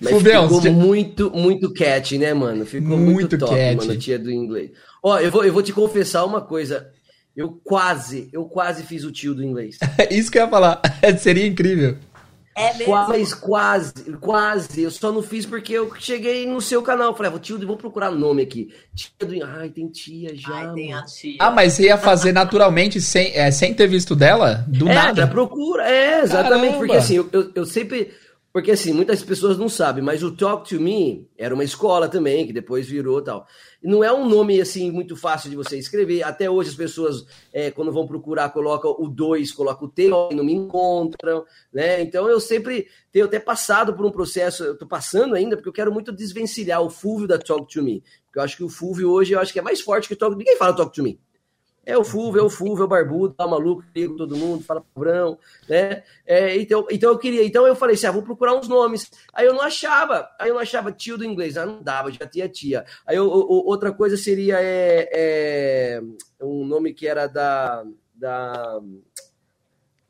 Mas 0.00 0.10
Fulvião, 0.10 0.44
ficou 0.44 0.62
você... 0.62 0.70
muito, 0.70 1.30
muito 1.30 1.72
cat, 1.72 2.16
né, 2.16 2.32
mano? 2.32 2.64
Ficou 2.64 2.96
muito, 2.96 3.12
muito 3.12 3.38
top, 3.38 3.54
cat. 3.54 3.76
mano, 3.76 3.92
a 3.92 3.98
tia 3.98 4.18
do 4.18 4.30
inglês. 4.30 4.70
Ó, 5.02 5.18
eu 5.18 5.30
vou, 5.30 5.44
eu 5.44 5.52
vou 5.52 5.62
te 5.62 5.72
confessar 5.72 6.24
uma 6.24 6.40
coisa. 6.40 6.90
Eu 7.36 7.60
quase, 7.62 8.28
eu 8.32 8.44
quase 8.46 8.82
fiz 8.84 9.04
o 9.04 9.12
tio 9.12 9.34
do 9.34 9.44
inglês. 9.44 9.78
Isso 10.10 10.30
que 10.30 10.38
eu 10.38 10.42
ia 10.42 10.48
falar. 10.48 10.80
Seria 11.20 11.46
incrível. 11.46 11.96
É 12.54 12.74
mesmo? 12.74 12.86
Quase, 12.86 13.36
quase, 13.36 13.92
quase. 14.20 14.82
Eu 14.82 14.90
só 14.90 15.12
não 15.12 15.22
fiz 15.22 15.46
porque 15.46 15.72
eu 15.72 15.90
cheguei 15.98 16.46
no 16.46 16.60
seu 16.60 16.82
canal. 16.82 17.14
Falei, 17.14 17.32
ah, 17.34 17.38
tio, 17.38 17.64
vou 17.64 17.76
procurar 17.76 18.10
nome 18.10 18.42
aqui. 18.42 18.72
Tia 18.94 19.10
do. 19.26 19.44
Ai, 19.44 19.68
tem 19.70 19.88
tia 19.88 20.34
já. 20.34 20.54
Ai, 20.54 20.72
tem 20.74 20.92
a 20.92 21.02
tia. 21.02 21.36
Ah, 21.38 21.50
mas 21.50 21.74
você 21.74 21.84
ia 21.84 21.96
fazer 21.96 22.32
naturalmente 22.32 23.00
sem, 23.00 23.32
é, 23.36 23.50
sem 23.50 23.72
ter 23.72 23.86
visto 23.86 24.16
dela? 24.16 24.64
Do 24.66 24.88
é, 24.88 24.94
nada. 24.94 25.26
procura. 25.28 25.88
É, 25.88 26.22
exatamente. 26.22 26.72
Caramba. 26.72 26.78
Porque 26.78 26.96
assim, 26.96 27.16
eu, 27.16 27.28
eu, 27.32 27.52
eu, 27.54 27.64
sempre. 27.64 28.12
Porque 28.52 28.72
assim, 28.72 28.92
muitas 28.92 29.22
pessoas 29.22 29.56
não 29.56 29.68
sabem, 29.68 30.02
mas 30.02 30.24
o 30.24 30.34
Talk 30.34 30.68
to 30.68 30.80
Me 30.80 31.28
era 31.38 31.54
uma 31.54 31.62
escola 31.62 32.08
também, 32.08 32.44
que 32.44 32.52
depois 32.52 32.88
virou 32.88 33.22
tal. 33.22 33.46
Não 33.80 34.02
é 34.02 34.12
um 34.12 34.28
nome 34.28 34.60
assim 34.60 34.90
muito 34.90 35.14
fácil 35.14 35.48
de 35.48 35.54
você 35.54 35.78
escrever. 35.78 36.24
Até 36.24 36.50
hoje 36.50 36.70
as 36.70 36.74
pessoas, 36.74 37.24
é, 37.52 37.70
quando 37.70 37.92
vão 37.92 38.08
procurar, 38.08 38.50
colocam 38.50 38.96
o 38.98 39.08
2, 39.08 39.52
colocam 39.52 39.86
o 39.86 39.90
T, 39.90 40.08
e 40.32 40.34
não 40.34 40.44
me 40.44 40.52
encontram, 40.52 41.44
né? 41.72 42.02
Então 42.02 42.28
eu 42.28 42.40
sempre 42.40 42.88
tenho 43.12 43.26
até 43.26 43.38
passado 43.38 43.94
por 43.94 44.04
um 44.04 44.10
processo, 44.10 44.64
eu 44.64 44.76
tô 44.76 44.86
passando 44.86 45.36
ainda, 45.36 45.56
porque 45.56 45.68
eu 45.68 45.72
quero 45.72 45.92
muito 45.92 46.10
desvencilhar 46.10 46.82
o 46.82 46.90
Fulvio 46.90 47.28
da 47.28 47.38
Talk 47.38 47.72
to 47.72 47.84
Me. 47.84 48.02
Porque 48.26 48.40
eu 48.40 48.42
acho 48.42 48.56
que 48.56 48.64
o 48.64 48.68
Fulvio 48.68 49.10
hoje 49.10 49.32
eu 49.32 49.38
acho 49.38 49.52
que 49.52 49.60
é 49.60 49.62
mais 49.62 49.80
forte 49.80 50.08
que 50.08 50.14
o 50.14 50.16
Talk 50.16 50.36
Ninguém 50.36 50.56
fala 50.56 50.74
Talk 50.74 50.92
to 50.92 51.04
Me. 51.04 51.20
É 51.90 51.98
o 51.98 52.04
Fulvio, 52.04 52.40
é 52.40 52.44
o 52.44 52.48
Fulvio, 52.48 52.82
é 52.82 52.84
o 52.84 52.88
barbudo, 52.88 53.34
tá 53.34 53.46
maluco, 53.48 53.82
liga 53.94 54.14
todo 54.16 54.36
mundo, 54.36 54.62
fala 54.62 54.80
palavrão, 54.94 55.36
né? 55.68 56.04
É, 56.24 56.56
então, 56.56 56.86
então 56.88 57.10
eu 57.10 57.18
queria, 57.18 57.44
então 57.44 57.66
eu 57.66 57.74
falei 57.74 57.96
assim, 57.96 58.06
ah, 58.06 58.12
vou 58.12 58.22
procurar 58.22 58.54
uns 58.54 58.68
nomes. 58.68 59.10
Aí 59.34 59.44
eu 59.44 59.52
não 59.52 59.62
achava, 59.62 60.30
aí 60.38 60.48
eu 60.48 60.54
não 60.54 60.62
achava 60.62 60.92
tio 60.92 61.18
do 61.18 61.24
inglês, 61.24 61.56
ah, 61.56 61.66
não 61.66 61.82
dava, 61.82 62.12
já 62.12 62.26
tinha 62.26 62.48
tia. 62.48 62.84
Aí 63.04 63.16
eu, 63.16 63.28
outra 63.28 63.92
coisa 63.92 64.16
seria 64.16 64.58
é, 64.60 65.08
é, 65.12 66.02
um 66.40 66.64
nome 66.64 66.94
que 66.94 67.08
era 67.08 67.26
da, 67.26 67.84
da... 68.14 68.80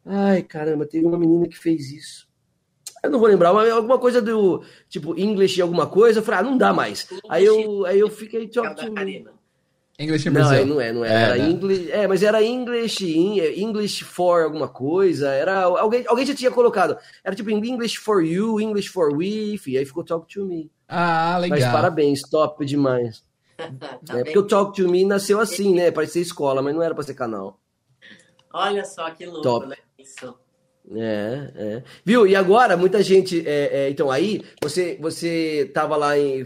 Ai, 0.05 0.43
caramba, 0.43 0.85
teve 0.85 1.07
uma 1.07 1.19
menina 1.19 1.49
que 1.49 1.57
fez 1.57 1.91
isso. 1.91 2.29
Eu 3.03 3.11
não 3.11 3.19
vou 3.19 3.29
lembrar, 3.29 3.55
mas 3.55 3.71
alguma 3.71 3.99
coisa 3.99 4.21
do 4.21 4.63
tipo 4.87 5.19
English 5.19 5.63
alguma 5.63 5.87
coisa. 5.87 6.19
Eu 6.19 6.23
falei, 6.23 6.41
ah, 6.41 6.43
não 6.43 6.59
dá 6.59 6.75
mais. 6.75 7.09
Aí 7.31 7.47
eu, 7.47 7.87
aí 7.87 7.99
eu 7.99 8.11
fiquei 8.11 8.47
to 8.47 8.63
me. 8.93 9.40
English 10.03 10.27
in 10.27 10.33
Não, 10.33 10.41
Brazil. 10.41 10.59
aí 10.59 10.65
não 10.65 10.81
é, 10.81 10.93
não 10.93 11.05
é. 11.05 11.09
É, 11.09 11.13
era 11.13 11.37
né? 11.37 11.49
English, 11.51 11.91
é, 11.93 12.07
mas 12.07 12.23
era 12.23 12.43
English, 12.43 13.05
in- 13.05 13.39
English 13.63 14.03
for 14.05 14.45
alguma 14.45 14.67
coisa. 14.69 15.29
Era 15.31 15.63
alguém, 15.63 16.05
alguém 16.09 16.25
já 16.25 16.35
tinha 16.35 16.51
colocado. 16.51 16.97
Era 17.23 17.37
tipo 17.37 17.51
English 17.51 17.99
for 17.99 18.25
you, 18.25 18.61
English 18.61 18.89
for 18.89 19.13
we, 19.15 19.61
e 19.67 19.77
aí 19.79 19.85
ficou 19.85 20.03
Talk 20.03 20.27
to 20.33 20.47
Me. 20.47 20.71
Ah, 20.89 21.37
legal. 21.39 21.59
Mas 21.61 21.71
parabéns, 21.71 22.23
top 22.23 22.65
demais. 22.65 23.23
Tá 24.07 24.19
é 24.19 24.25
porque 24.25 24.39
o 24.39 24.47
Talk 24.47 24.75
to 24.75 24.89
Me 24.89 25.05
nasceu 25.05 25.39
assim, 25.39 25.75
né? 25.75 25.91
Para 25.91 26.07
ser 26.07 26.21
escola, 26.21 26.63
mas 26.63 26.75
não 26.75 26.83
era 26.83 26.95
para 26.95 27.05
ser 27.05 27.13
canal. 27.13 27.61
Olha 28.55 28.85
só 28.87 29.11
que 29.11 29.27
louco, 29.27 29.43
Top. 29.43 29.67
né? 29.67 29.77
Isso. 29.99 30.35
É, 30.93 31.53
é. 31.55 31.83
Viu? 32.05 32.27
E 32.27 32.35
agora, 32.35 32.75
muita 32.77 33.03
gente. 33.03 33.47
é, 33.47 33.85
é, 33.85 33.91
então, 33.91 34.11
aí, 34.11 34.43
você 34.63 34.97
você 34.99 35.71
tava 35.75 35.95
lá 35.97 36.19
em, 36.19 36.45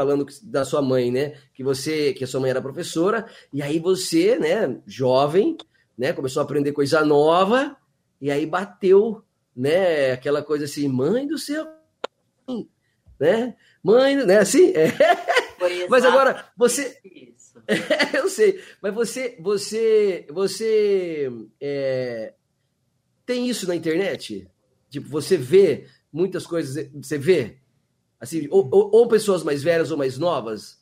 falando 0.00 0.26
da 0.44 0.64
sua 0.64 0.80
mãe, 0.80 1.10
né? 1.10 1.34
Que 1.52 1.62
você, 1.62 2.14
que 2.14 2.24
a 2.24 2.26
sua 2.26 2.40
mãe 2.40 2.50
era 2.50 2.62
professora, 2.62 3.26
e 3.52 3.60
aí 3.60 3.78
você, 3.78 4.38
né, 4.38 4.80
jovem, 4.86 5.58
né, 5.96 6.14
começou 6.14 6.40
a 6.40 6.44
aprender 6.44 6.72
coisa 6.72 7.04
nova, 7.04 7.76
e 8.18 8.30
aí 8.30 8.46
bateu, 8.46 9.22
né, 9.54 10.12
aquela 10.12 10.42
coisa 10.42 10.64
assim, 10.64 10.88
mãe 10.88 11.26
do 11.26 11.36
céu, 11.36 11.66
né? 13.18 13.54
Mãe, 13.82 14.16
né, 14.24 14.38
assim? 14.38 14.72
É. 14.74 14.90
Mas 15.90 16.04
agora, 16.06 16.46
você, 16.56 16.98
Isso. 17.04 17.62
eu 18.16 18.28
sei, 18.30 18.62
mas 18.80 18.94
você, 18.94 19.36
você, 19.38 20.26
você 20.30 21.30
é, 21.60 22.32
tem 23.26 23.46
isso 23.46 23.68
na 23.68 23.76
internet? 23.76 24.48
Tipo, 24.88 25.06
você 25.08 25.36
vê 25.36 25.86
muitas 26.10 26.46
coisas, 26.46 26.90
você 26.94 27.18
vê? 27.18 27.58
Assim, 28.20 28.46
ou, 28.50 28.68
ou- 28.70 28.90
ou 28.92 29.08
pessoas 29.08 29.42
mais 29.42 29.62
velhas 29.62 29.90
ou 29.90 29.96
mais 29.98 30.18
novas? 30.18 30.78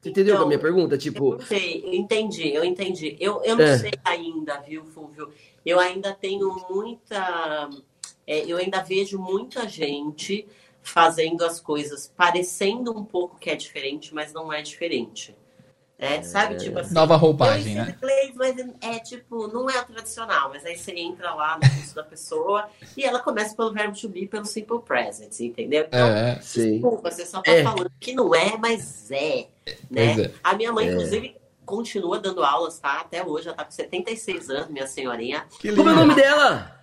Você 0.00 0.10
entendeu 0.10 0.34
Então, 0.34 0.44
a 0.44 0.48
minha 0.48 0.58
pergunta? 0.58 0.94
Eu 0.94 0.98
Tipo, 0.98 1.32
não 1.36 1.40
sei, 1.46 1.82
eu 1.84 1.92
entendi, 1.94 2.48
eu 2.52 2.64
entendi. 2.64 3.16
Eu, 3.20 3.40
eu 3.44 3.56
não 3.56 3.64
É. 3.64 3.78
sei 3.78 3.92
ainda, 4.04 4.58
viu, 4.60 4.84
Fulvio? 4.84 5.32
Eu 5.64 5.78
ainda 5.78 6.12
tenho 6.12 6.52
muita. 6.68 7.70
é, 8.26 8.44
eu 8.46 8.56
ainda 8.56 8.82
vejo 8.82 9.18
muita 9.18 9.68
gente 9.68 10.46
fazendo 10.82 11.44
as 11.44 11.60
coisas 11.60 12.08
parecendo 12.16 12.96
um 12.96 13.04
pouco 13.04 13.38
que 13.38 13.48
é 13.48 13.54
diferente, 13.54 14.12
mas 14.12 14.32
não 14.32 14.52
é 14.52 14.60
diferente. 14.62 15.36
É, 16.02 16.20
sabe, 16.22 16.56
tipo 16.56 16.80
assim. 16.80 16.92
Nova 16.92 17.14
roupagem, 17.14 17.76
né? 17.76 17.94
inglês, 17.96 18.32
mas 18.34 18.56
é 18.80 18.98
tipo, 18.98 19.46
não 19.46 19.70
é 19.70 19.80
o 19.80 19.84
tradicional, 19.84 20.48
mas 20.48 20.66
aí 20.66 20.76
você 20.76 20.90
entra 20.92 21.32
lá 21.32 21.54
no 21.62 21.70
curso 21.70 21.94
da 21.94 22.02
pessoa 22.02 22.68
e 22.96 23.04
ela 23.04 23.20
começa 23.20 23.54
pelo 23.54 23.72
verbo 23.72 23.96
to 23.96 24.08
be, 24.08 24.26
pelo 24.26 24.44
simple 24.44 24.80
present, 24.80 25.38
entendeu? 25.38 25.84
Então, 25.86 26.08
É, 26.08 26.30
é. 26.32 26.40
sim. 26.40 26.72
Desculpa, 26.72 27.08
você 27.08 27.24
só 27.24 27.40
tá 27.40 27.52
É. 27.52 27.62
falando 27.62 27.88
que 28.00 28.12
não 28.14 28.34
é, 28.34 28.56
mas 28.58 29.12
é. 29.12 29.46
Né? 29.88 30.22
É. 30.22 30.30
A 30.42 30.54
minha 30.56 30.72
mãe, 30.72 30.88
inclusive, 30.88 31.36
continua 31.64 32.18
dando 32.18 32.42
aulas, 32.42 32.80
tá? 32.80 33.00
Até 33.00 33.24
hoje, 33.24 33.46
ela 33.46 33.56
tá 33.56 33.64
com 33.64 33.70
76 33.70 34.50
anos, 34.50 34.68
minha 34.70 34.88
senhorinha. 34.88 35.46
Que 35.60 35.72
Como 35.72 35.88
é 35.88 35.92
o 35.92 35.96
nome 35.96 36.16
dela? 36.16 36.81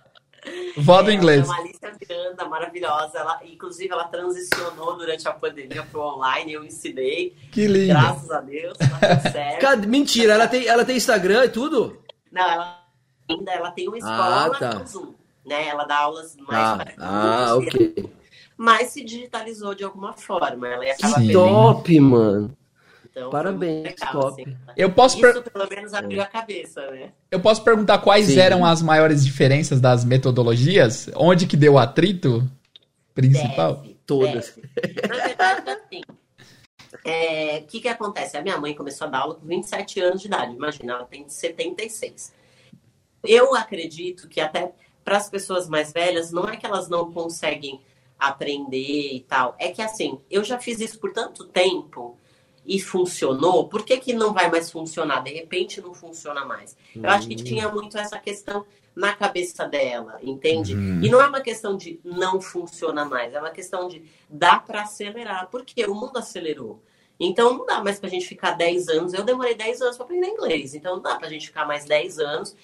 Vó 0.78 1.02
do 1.02 1.10
Ela 1.10 1.14
inglês. 1.14 1.48
Alicia 1.50 1.92
Miranda, 2.00 2.44
maravilhosa. 2.46 3.18
Ela, 3.18 3.40
inclusive, 3.44 3.92
ela 3.92 4.04
transicionou 4.04 4.96
durante 4.96 5.26
a 5.28 5.32
pandemia 5.32 5.82
pro 5.90 6.00
online, 6.00 6.52
eu 6.52 6.64
ensinei, 6.64 7.34
Que 7.52 7.66
lindo. 7.66 7.88
graças 7.88 8.30
a 8.30 8.40
Deus, 8.40 8.76
tá 8.78 8.86
tudo 8.86 9.22
certo. 9.32 9.60
Cadê- 9.60 9.86
Mentira, 9.86 10.32
ela 10.34 10.48
tem, 10.48 10.66
ela 10.66 10.84
tem 10.84 10.96
Instagram 10.96 11.44
e 11.44 11.48
tudo? 11.50 11.98
Não, 12.32 12.42
ela 12.50 12.80
ainda 13.28 13.52
ela 13.52 13.70
tem 13.70 13.88
uma 13.88 13.98
escola 13.98 14.46
Ah, 14.46 14.50
tá. 14.58 14.74
no 14.74 14.86
Zoom, 14.86 15.14
né? 15.46 15.68
Ela 15.68 15.84
dá 15.84 15.98
aulas 15.98 16.36
mais 16.36 16.68
Ah, 16.68 16.76
para 16.84 16.94
ah, 16.98 17.54
ok. 17.56 18.10
mas 18.56 18.88
se 18.90 19.04
digitalizou 19.04 19.74
de 19.74 19.84
alguma 19.84 20.12
forma. 20.14 20.66
Ela 20.68 20.94
Sim. 20.94 21.06
aprendendo. 21.06 21.32
Top, 21.42 22.00
mano. 22.00 22.56
Então, 23.10 23.28
Parabéns, 23.30 23.82
legal, 23.82 24.12
top. 24.12 24.42
assim. 24.42 24.56
Eu 24.76 24.92
posso, 24.92 25.16
Isso 25.18 25.42
per- 25.42 25.50
pelo 25.50 25.68
menos 25.68 25.92
abriu 25.94 26.22
a 26.22 26.26
cabeça, 26.26 26.88
né? 26.92 27.12
eu 27.30 27.40
posso 27.40 27.62
perguntar 27.64 27.98
quais 27.98 28.26
Sim. 28.26 28.38
eram 28.38 28.64
as 28.64 28.80
maiores 28.80 29.24
diferenças 29.24 29.80
das 29.80 30.04
metodologias? 30.04 31.10
Onde 31.16 31.46
que 31.46 31.56
deu 31.56 31.72
o 31.74 31.78
atrito 31.78 32.48
principal? 33.14 33.76
Deve, 33.76 33.94
Todas. 34.06 34.54
deve. 34.74 35.08
Na 35.08 35.26
verdade, 35.26 35.70
assim, 35.70 36.00
é, 37.04 37.58
o 37.58 37.66
que 37.66 37.80
que 37.80 37.88
acontece? 37.88 38.36
A 38.36 38.42
minha 38.42 38.58
mãe 38.58 38.74
começou 38.74 39.06
a 39.06 39.10
dar 39.10 39.18
aula 39.20 39.34
com 39.34 39.46
27 39.46 40.00
anos 40.00 40.20
de 40.20 40.26
idade. 40.28 40.54
Imagina, 40.54 40.92
ela 40.94 41.04
tem 41.04 41.28
76. 41.28 42.32
Eu 43.24 43.54
acredito 43.54 44.28
que 44.28 44.40
até 44.40 44.72
para 45.04 45.16
as 45.16 45.28
pessoas 45.28 45.68
mais 45.68 45.92
velhas, 45.92 46.30
não 46.30 46.44
é 46.48 46.56
que 46.56 46.64
elas 46.66 46.88
não 46.88 47.12
conseguem 47.12 47.80
aprender 48.18 49.14
e 49.14 49.20
tal. 49.28 49.56
É 49.58 49.70
que 49.70 49.82
assim, 49.82 50.20
eu 50.30 50.44
já 50.44 50.58
fiz 50.58 50.78
isso 50.80 50.98
por 50.98 51.12
tanto 51.12 51.44
tempo 51.46 52.16
e 52.70 52.78
funcionou, 52.78 53.68
por 53.68 53.84
que, 53.84 53.96
que 53.96 54.12
não 54.12 54.32
vai 54.32 54.48
mais 54.48 54.70
funcionar? 54.70 55.24
De 55.24 55.32
repente 55.32 55.80
não 55.80 55.92
funciona 55.92 56.44
mais. 56.44 56.76
Eu 56.94 57.10
acho 57.10 57.26
que 57.26 57.34
tinha 57.34 57.68
muito 57.68 57.98
essa 57.98 58.16
questão 58.16 58.64
na 58.94 59.12
cabeça 59.12 59.66
dela, 59.66 60.20
entende? 60.22 60.76
Uhum. 60.76 61.02
E 61.02 61.08
não 61.08 61.20
é 61.20 61.26
uma 61.26 61.40
questão 61.40 61.76
de 61.76 61.98
não 62.04 62.40
funciona 62.40 63.04
mais, 63.04 63.34
é 63.34 63.40
uma 63.40 63.50
questão 63.50 63.88
de 63.88 64.04
dá 64.28 64.60
para 64.60 64.82
acelerar, 64.82 65.48
porque 65.50 65.84
o 65.84 65.96
mundo 65.96 66.16
acelerou. 66.16 66.80
Então 67.18 67.58
não 67.58 67.66
dá 67.66 67.82
mais 67.82 67.98
pra 67.98 68.08
gente 68.08 68.28
ficar 68.28 68.52
10 68.52 68.88
anos. 68.88 69.14
Eu 69.14 69.24
demorei 69.24 69.56
10 69.56 69.82
anos 69.82 69.96
para 69.96 70.06
aprender 70.06 70.28
inglês, 70.28 70.72
então 70.72 70.94
não 70.94 71.02
dá 71.02 71.16
pra 71.16 71.28
gente 71.28 71.48
ficar 71.48 71.66
mais 71.66 71.84
10 71.86 72.20
anos 72.20 72.56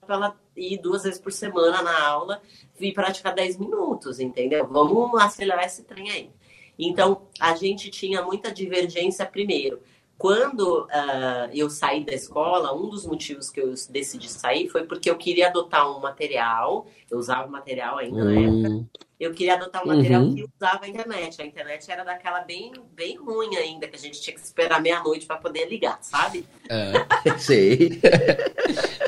para 0.00 0.16
ela 0.16 0.36
ir 0.56 0.78
duas 0.78 1.04
vezes 1.04 1.20
por 1.20 1.30
semana 1.30 1.80
na 1.80 2.08
aula 2.08 2.42
e 2.80 2.92
praticar 2.92 3.36
10 3.36 3.56
minutos, 3.56 4.18
entendeu? 4.18 4.66
Vamos 4.66 5.14
acelerar 5.22 5.64
esse 5.64 5.84
trem 5.84 6.10
aí. 6.10 6.30
Então, 6.86 7.28
a 7.38 7.54
gente 7.54 7.90
tinha 7.90 8.22
muita 8.22 8.52
divergência 8.52 9.24
primeiro. 9.26 9.80
Quando 10.16 10.86
ah, 10.90 11.48
eu 11.50 11.70
saí 11.70 12.04
da 12.04 12.12
escola, 12.12 12.74
um 12.74 12.90
dos 12.90 13.06
motivos 13.06 13.48
que 13.48 13.58
eu 13.58 13.72
decidi 13.88 14.28
sair 14.28 14.68
foi 14.68 14.84
porque 14.84 15.08
eu 15.08 15.16
queria 15.16 15.46
adotar 15.48 15.90
um 15.90 15.98
material, 15.98 16.86
eu 17.10 17.18
usava 17.18 17.48
material 17.48 17.96
ainda 17.96 18.22
na 18.24 18.32
época, 18.32 18.68
Hum, 18.68 18.86
eu 19.18 19.32
queria 19.32 19.54
adotar 19.54 19.82
um 19.82 19.86
material 19.88 20.22
Uhum. 20.22 20.34
que 20.34 20.44
usava 20.44 20.84
a 20.84 20.88
internet. 20.88 21.40
A 21.40 21.46
internet 21.46 21.90
era 21.90 22.04
daquela 22.04 22.40
bem, 22.40 22.72
bem 22.92 23.16
ruim 23.16 23.56
ainda, 23.56 23.88
que 23.88 23.96
a 23.96 23.98
gente 23.98 24.20
tinha 24.20 24.34
que 24.34 24.40
esperar 24.42 24.80
meia-noite 24.80 25.24
para 25.26 25.36
poder 25.36 25.66
ligar, 25.68 25.98
sabe? 26.02 26.46
É. 26.68 26.92
sei. 27.38 27.98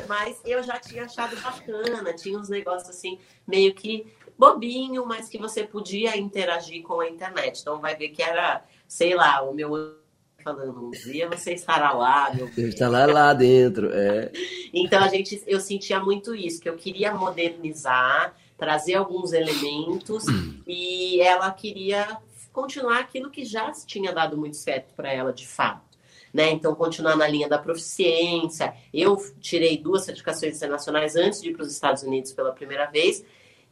Mas 0.07 0.39
eu 0.45 0.61
já 0.63 0.79
tinha 0.79 1.05
achado 1.05 1.35
bacana, 1.41 2.13
tinha 2.13 2.37
uns 2.37 2.49
negócios 2.49 2.89
assim, 2.89 3.19
meio 3.47 3.73
que 3.73 4.05
bobinho, 4.43 5.05
mas 5.05 5.29
que 5.29 5.37
você 5.37 5.63
podia 5.63 6.17
interagir 6.17 6.83
com 6.83 6.99
a 6.99 7.09
internet. 7.09 7.61
Então 7.61 7.79
vai 7.79 7.95
ver 7.95 8.09
que 8.09 8.21
era, 8.21 8.63
sei 8.87 9.15
lá, 9.15 9.41
o 9.41 9.53
meu 9.53 10.03
falando, 10.43 10.87
um 10.87 10.91
dia 10.91 11.29
você 11.29 11.53
estará 11.53 11.93
lá, 11.93 12.33
meu 12.33 12.47
Deve 12.47 12.69
estar 12.69 12.89
lá, 12.89 13.05
lá 13.05 13.33
dentro. 13.33 13.89
É. 13.93 14.31
Então 14.75 15.03
a 15.03 15.07
gente, 15.07 15.41
eu 15.45 15.59
sentia 15.59 15.99
muito 15.99 16.33
isso, 16.33 16.59
que 16.59 16.67
eu 16.67 16.75
queria 16.75 17.13
modernizar, 17.13 18.35
trazer 18.57 18.95
alguns 18.95 19.31
elementos 19.31 20.25
e 20.67 21.21
ela 21.21 21.51
queria 21.51 22.17
continuar 22.51 22.99
aquilo 22.99 23.29
que 23.29 23.45
já 23.45 23.71
tinha 23.85 24.11
dado 24.11 24.35
muito 24.35 24.57
certo 24.57 24.93
para 24.95 25.13
ela 25.13 25.31
de 25.31 25.47
fato. 25.47 25.93
Né? 26.33 26.49
Então, 26.49 26.73
continuar 26.73 27.15
na 27.15 27.27
linha 27.27 27.47
da 27.47 27.59
proficiência. 27.59 28.73
Eu 28.91 29.15
tirei 29.39 29.77
duas 29.77 30.03
certificações 30.03 30.57
internacionais 30.57 31.15
antes 31.15 31.39
de 31.39 31.49
ir 31.49 31.53
para 31.53 31.61
os 31.61 31.71
Estados 31.71 32.01
Unidos 32.01 32.33
pela 32.33 32.51
primeira 32.51 32.87
vez. 32.87 33.23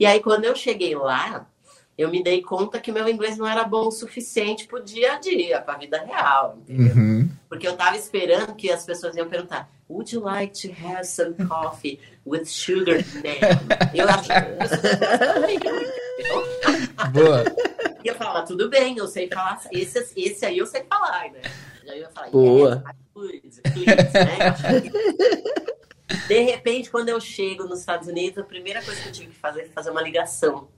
E 0.01 0.05
aí, 0.07 0.19
quando 0.19 0.45
eu 0.45 0.55
cheguei 0.55 0.95
lá, 0.95 1.45
eu 1.95 2.09
me 2.09 2.23
dei 2.23 2.41
conta 2.41 2.79
que 2.79 2.91
meu 2.91 3.07
inglês 3.07 3.37
não 3.37 3.45
era 3.45 3.63
bom 3.63 3.85
o 3.85 3.91
suficiente 3.91 4.65
pro 4.65 4.83
dia 4.83 5.13
a 5.13 5.19
dia, 5.19 5.61
pra 5.61 5.77
vida 5.77 6.03
real, 6.03 6.57
entendeu? 6.57 6.95
Uhum. 6.95 7.29
Porque 7.47 7.67
eu 7.67 7.77
tava 7.77 7.95
esperando 7.95 8.55
que 8.55 8.71
as 8.71 8.83
pessoas 8.83 9.15
iam 9.15 9.29
perguntar: 9.29 9.69
Would 9.87 10.11
you 10.15 10.23
like 10.23 10.59
to 10.59 10.73
have 10.83 11.05
some 11.05 11.35
coffee 11.47 11.99
with 12.25 12.45
sugar 12.45 12.97
now? 13.13 13.93
Eu 13.93 14.09
achava. 14.09 14.57
Boa. 17.13 17.43
E 18.03 18.07
eu 18.07 18.15
falava, 18.15 18.43
tudo 18.43 18.71
bem, 18.71 18.97
eu 18.97 19.07
sei 19.07 19.27
falar. 19.27 19.61
Esse, 19.71 19.99
esse 20.17 20.43
aí 20.43 20.57
eu 20.57 20.65
sei 20.65 20.83
falar, 20.89 21.29
né? 21.29 21.41
Já 21.85 21.95
ia 21.95 22.09
falar, 22.09 22.31
Boa. 22.31 22.83
yes, 22.87 22.95
please, 23.13 23.61
please, 23.61 23.85
né? 23.85 25.77
De 26.27 26.39
repente, 26.41 26.89
quando 26.89 27.09
eu 27.09 27.19
chego 27.19 27.63
nos 27.65 27.79
Estados 27.79 28.07
Unidos, 28.07 28.37
a 28.37 28.43
primeira 28.43 28.83
coisa 28.83 29.01
que 29.01 29.07
eu 29.09 29.13
tive 29.13 29.31
que 29.31 29.37
fazer 29.37 29.63
foi 29.63 29.71
fazer 29.71 29.91
uma 29.91 30.01
ligação. 30.01 30.69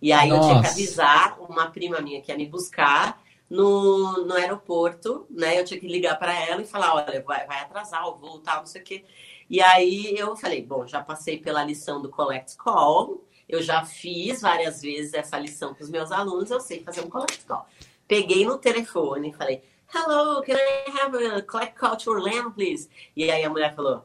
E 0.00 0.12
aí 0.12 0.28
eu 0.28 0.40
tinha 0.40 0.54
que 0.54 0.62
Nossa. 0.62 0.70
avisar 0.70 1.40
uma 1.40 1.70
prima 1.70 2.00
minha 2.00 2.20
que 2.20 2.30
ia 2.30 2.36
me 2.36 2.46
buscar 2.46 3.22
no, 3.48 4.24
no 4.24 4.34
aeroporto, 4.34 5.26
né? 5.30 5.58
Eu 5.58 5.64
tinha 5.64 5.78
que 5.78 5.86
ligar 5.86 6.18
para 6.18 6.34
ela 6.34 6.62
e 6.62 6.66
falar, 6.66 6.94
olha, 6.94 7.22
vai, 7.22 7.46
vai 7.46 7.60
atrasar 7.60 8.06
o 8.08 8.16
voo, 8.16 8.40
tal, 8.40 8.58
não 8.58 8.66
sei 8.66 8.80
o 8.82 8.84
quê. 8.84 9.04
E 9.48 9.60
aí 9.60 10.16
eu 10.16 10.34
falei, 10.36 10.62
bom, 10.62 10.86
já 10.86 11.02
passei 11.02 11.38
pela 11.38 11.62
lição 11.62 12.00
do 12.00 12.08
Collect 12.08 12.56
Call, 12.56 13.24
eu 13.48 13.62
já 13.62 13.84
fiz 13.84 14.40
várias 14.40 14.80
vezes 14.80 15.14
essa 15.14 15.38
lição 15.38 15.74
com 15.74 15.84
os 15.84 15.90
meus 15.90 16.10
alunos, 16.10 16.50
eu 16.50 16.60
sei 16.60 16.82
fazer 16.82 17.02
um 17.02 17.10
Collect 17.10 17.44
Call. 17.44 17.66
Peguei 18.08 18.44
no 18.44 18.58
telefone 18.58 19.30
e 19.30 19.32
falei, 19.32 19.62
hello, 19.94 20.42
can 20.42 20.54
I 20.54 20.98
have 20.98 21.16
a 21.16 21.42
Collect 21.42 21.78
Call 21.78 21.96
to 21.96 22.10
Orlando, 22.10 22.50
please? 22.50 22.88
E 23.14 23.30
aí 23.30 23.44
a 23.44 23.50
mulher 23.50 23.74
falou, 23.74 24.04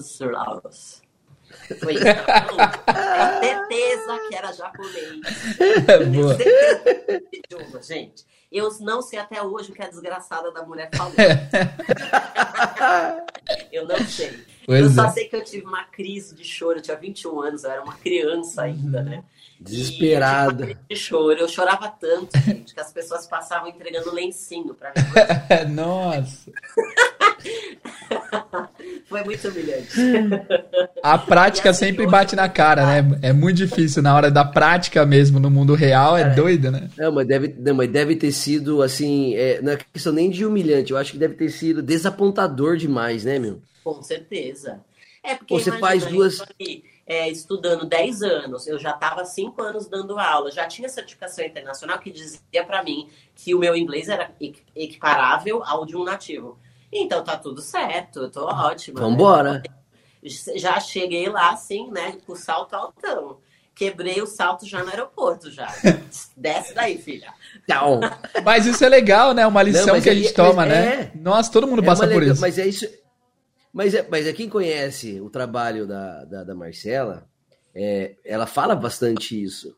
Sir 0.00 0.30
Laos. 0.30 1.02
Foi 1.78 1.94
isso. 1.94 2.02
que 2.02 2.08
ela 2.08 2.42
falou. 2.42 2.60
Era 2.86 3.40
certeza 3.40 4.18
que 4.28 4.34
era 4.34 4.52
japonês. 4.52 5.20
Boa. 6.14 6.36
Certeza 6.36 7.20
de 7.30 7.42
idioma, 7.44 7.82
gente. 7.82 8.24
Eu 8.50 8.70
não 8.80 9.00
sei 9.00 9.18
até 9.18 9.42
hoje 9.42 9.70
o 9.70 9.74
que 9.74 9.82
a 9.82 9.88
desgraçada 9.88 10.52
da 10.52 10.62
mulher 10.62 10.90
falou. 10.94 11.14
Eu 13.72 13.86
não 13.88 13.98
sei. 14.06 14.44
Pois 14.66 14.82
eu 14.82 14.90
só 14.90 15.06
é. 15.06 15.10
sei 15.10 15.24
que 15.28 15.34
eu 15.34 15.42
tive 15.42 15.66
uma 15.66 15.84
crise 15.84 16.34
de 16.34 16.44
choro. 16.44 16.78
Eu 16.78 16.82
tinha 16.82 16.96
21 16.96 17.40
anos, 17.40 17.64
eu 17.64 17.70
era 17.70 17.82
uma 17.82 17.96
criança 17.96 18.62
ainda, 18.62 19.02
né? 19.02 19.24
Desesperada. 19.58 20.70
E 20.70 20.94
de 20.94 20.96
choro. 20.96 21.38
Eu 21.38 21.48
chorava 21.48 21.88
tanto, 21.88 22.38
gente, 22.38 22.74
que 22.74 22.80
as 22.80 22.92
pessoas 22.92 23.26
passavam 23.26 23.68
entregando 23.68 24.12
lencinho 24.14 24.74
pra 24.74 24.90
mim. 24.90 25.02
Nossa. 25.74 26.52
Foi 29.08 29.22
muito 29.24 29.48
humilhante. 29.48 29.88
A 31.02 31.18
prática 31.18 31.72
sempre 31.74 32.06
bate 32.06 32.34
na 32.36 32.48
cara, 32.48 32.86
né? 33.02 33.18
É 33.22 33.32
muito 33.32 33.56
difícil 33.56 34.02
na 34.02 34.14
hora 34.14 34.30
da 34.30 34.44
prática 34.44 35.04
mesmo, 35.04 35.38
no 35.40 35.50
mundo 35.50 35.74
real, 35.74 36.16
é 36.16 36.30
doido, 36.30 36.70
né? 36.70 36.88
Não, 36.96 37.12
mas 37.12 37.26
deve, 37.26 37.54
não, 37.58 37.74
mas 37.74 37.90
deve 37.90 38.16
ter 38.16 38.32
sido, 38.32 38.82
assim, 38.82 39.34
é, 39.34 39.60
não 39.60 39.72
é 39.72 39.78
questão 39.92 40.12
nem 40.12 40.30
de 40.30 40.46
humilhante, 40.46 40.92
eu 40.92 40.98
acho 40.98 41.12
que 41.12 41.18
deve 41.18 41.34
ter 41.34 41.50
sido 41.50 41.82
desapontador 41.82 42.76
demais, 42.76 43.24
né, 43.24 43.38
meu? 43.38 43.60
Com 43.82 44.02
certeza. 44.02 44.80
É 45.22 45.34
porque 45.34 45.54
Você 45.54 45.70
imagina, 45.70 45.86
faz 45.88 46.06
duas- 46.06 46.40
aqui, 46.40 46.84
é, 47.06 47.28
estudando 47.28 47.84
10 47.84 48.22
anos, 48.22 48.66
eu 48.66 48.78
já 48.78 48.90
estava 48.90 49.24
5 49.24 49.60
anos 49.62 49.86
dando 49.88 50.18
aula, 50.18 50.50
já 50.50 50.66
tinha 50.66 50.88
certificação 50.88 51.44
internacional 51.44 51.98
que 51.98 52.10
dizia 52.10 52.64
para 52.66 52.82
mim 52.82 53.08
que 53.34 53.54
o 53.54 53.58
meu 53.58 53.76
inglês 53.76 54.08
era 54.08 54.30
equi- 54.40 54.62
equiparável 54.74 55.62
ao 55.64 55.84
de 55.84 55.96
um 55.96 56.04
nativo. 56.04 56.58
Então 56.92 57.24
tá 57.24 57.36
tudo 57.38 57.60
certo, 57.62 58.20
eu 58.20 58.30
tô 58.30 58.44
ótima. 58.46 59.00
né? 59.00 59.06
Vambora. 59.06 59.62
Já 60.56 60.78
cheguei 60.78 61.28
lá, 61.28 61.50
assim, 61.50 61.90
né, 61.90 62.16
com 62.26 62.32
o 62.34 62.36
salto 62.36 62.74
altão. 62.74 63.38
Quebrei 63.74 64.20
o 64.20 64.26
salto 64.26 64.66
já 64.66 64.84
no 64.84 64.90
aeroporto, 64.90 65.50
já. 65.50 65.66
Desce 66.36 66.74
daí, 66.74 66.98
filha. 66.98 67.32
Então, 67.64 68.00
Mas 68.44 68.66
isso 68.66 68.84
é 68.84 68.88
legal, 68.88 69.32
né? 69.32 69.46
Uma 69.46 69.62
lição 69.62 69.94
Não, 69.94 70.00
que 70.00 70.08
a 70.10 70.12
é- 70.12 70.16
gente 70.16 70.24
mas 70.26 70.32
toma, 70.34 70.64
é- 70.66 70.68
né? 70.68 71.12
Nossa, 71.14 71.50
todo 71.50 71.66
mundo 71.66 71.82
é 71.82 71.86
passa 71.86 72.02
por 72.06 72.10
legal- 72.20 72.32
isso. 72.34 72.40
Mas 72.40 72.58
é 72.58 72.66
isso. 72.66 72.86
Mas 73.72 73.94
é, 73.94 74.06
mas 74.10 74.26
é 74.26 74.32
quem 74.34 74.48
conhece 74.50 75.18
o 75.22 75.30
trabalho 75.30 75.86
da, 75.86 76.24
da, 76.26 76.44
da 76.44 76.54
Marcela, 76.54 77.26
é, 77.74 78.14
ela 78.22 78.46
fala 78.46 78.76
bastante 78.76 79.42
isso. 79.42 79.74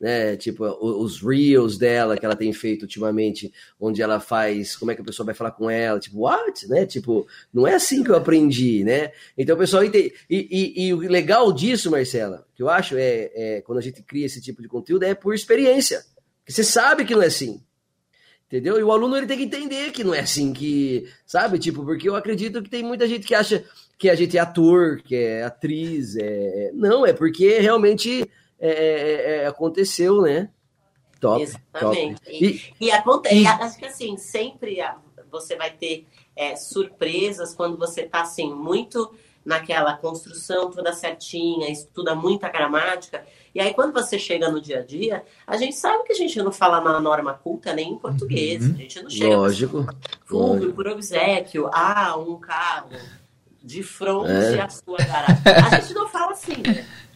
Né? 0.00 0.36
Tipo, 0.36 0.64
os 0.64 1.20
reels 1.20 1.76
dela 1.76 2.16
que 2.16 2.24
ela 2.24 2.36
tem 2.36 2.52
feito 2.52 2.82
ultimamente, 2.82 3.52
onde 3.80 4.00
ela 4.00 4.20
faz, 4.20 4.76
como 4.76 4.92
é 4.92 4.94
que 4.94 5.00
a 5.00 5.04
pessoa 5.04 5.26
vai 5.26 5.34
falar 5.34 5.50
com 5.50 5.68
ela, 5.68 5.98
tipo, 5.98 6.20
what? 6.20 6.68
Né? 6.68 6.86
Tipo, 6.86 7.26
não 7.52 7.66
é 7.66 7.74
assim 7.74 8.04
que 8.04 8.10
eu 8.10 8.14
aprendi, 8.16 8.84
né? 8.84 9.10
Então 9.36 9.56
o 9.56 9.58
pessoal 9.58 9.82
entende. 9.84 10.14
E, 10.30 10.48
e- 10.76 10.86
e 10.86 10.94
o 10.94 10.98
legal 10.98 11.52
disso, 11.52 11.90
Marcela, 11.90 12.46
que 12.54 12.62
eu 12.62 12.68
acho 12.68 12.96
é, 12.96 13.30
é 13.34 13.60
quando 13.62 13.78
a 13.78 13.82
gente 13.82 14.00
cria 14.02 14.26
esse 14.26 14.40
tipo 14.40 14.62
de 14.62 14.68
conteúdo, 14.68 15.02
é 15.02 15.14
por 15.14 15.34
experiência. 15.34 16.04
Porque 16.40 16.52
você 16.52 16.62
sabe 16.62 17.04
que 17.04 17.14
não 17.14 17.22
é 17.22 17.26
assim. 17.26 17.60
Entendeu? 18.46 18.78
E 18.78 18.82
o 18.82 18.90
aluno 18.92 19.14
ele 19.16 19.26
tem 19.26 19.36
que 19.36 19.44
entender 19.44 19.90
que 19.90 20.02
não 20.02 20.14
é 20.14 20.20
assim 20.20 20.54
que, 20.54 21.06
sabe? 21.26 21.58
Tipo, 21.58 21.84
porque 21.84 22.08
eu 22.08 22.16
acredito 22.16 22.62
que 22.62 22.70
tem 22.70 22.82
muita 22.82 23.06
gente 23.06 23.26
que 23.26 23.34
acha 23.34 23.62
que 23.98 24.08
a 24.08 24.14
gente 24.14 24.38
é 24.38 24.40
ator, 24.40 25.02
que 25.02 25.14
é 25.14 25.42
atriz, 25.42 26.16
é... 26.16 26.70
não, 26.72 27.04
é 27.04 27.12
porque 27.12 27.58
realmente 27.58 28.26
é, 28.60 28.70
é, 28.70 29.36
é, 29.42 29.46
aconteceu, 29.46 30.22
né? 30.22 30.48
Top, 31.20 31.42
Exatamente. 31.42 32.20
top. 32.22 32.30
E, 32.44 32.46
E, 32.80 32.86
e 32.86 32.90
acontece, 32.90 33.36
e- 33.42 33.46
acho 33.46 33.78
que 33.78 33.86
assim, 33.86 34.16
sempre 34.16 34.78
você 35.30 35.56
vai 35.56 35.70
ter 35.70 36.06
é, 36.36 36.54
surpresas 36.56 37.54
quando 37.54 37.76
você 37.76 38.04
tá 38.04 38.22
assim, 38.22 38.52
muito 38.54 39.12
naquela 39.44 39.96
construção 39.96 40.70
toda 40.70 40.92
certinha, 40.92 41.70
estuda 41.70 42.14
muita 42.14 42.48
gramática. 42.50 43.24
E 43.54 43.60
aí, 43.60 43.72
quando 43.72 43.92
você 43.94 44.18
chega 44.18 44.50
no 44.50 44.60
dia 44.60 44.80
a 44.80 44.82
dia, 44.84 45.24
a 45.46 45.56
gente 45.56 45.74
sabe 45.74 46.04
que 46.04 46.12
a 46.12 46.16
gente 46.16 46.38
não 46.38 46.52
fala 46.52 46.80
na 46.82 47.00
norma 47.00 47.32
culta 47.34 47.72
nem 47.72 47.92
em 47.92 47.98
português. 47.98 48.64
Uhum. 48.64 48.74
A 48.74 48.76
gente 48.76 49.02
não 49.02 49.10
chega 49.10 49.36
lógico. 49.36 49.86
Fulvio, 50.26 50.72
por 50.74 50.86
obsequio, 50.86 51.68
ah, 51.72 52.14
um 52.18 52.36
carro 52.38 52.90
de 53.62 53.82
frente 53.82 54.30
É. 54.56 54.60
à 54.60 54.68
sua 54.68 54.98
garagem. 54.98 55.42
A 55.72 55.80
gente 55.80 55.94
não 55.94 56.08
fala 56.08 56.32
assim, 56.32 56.56
né? 56.64 56.86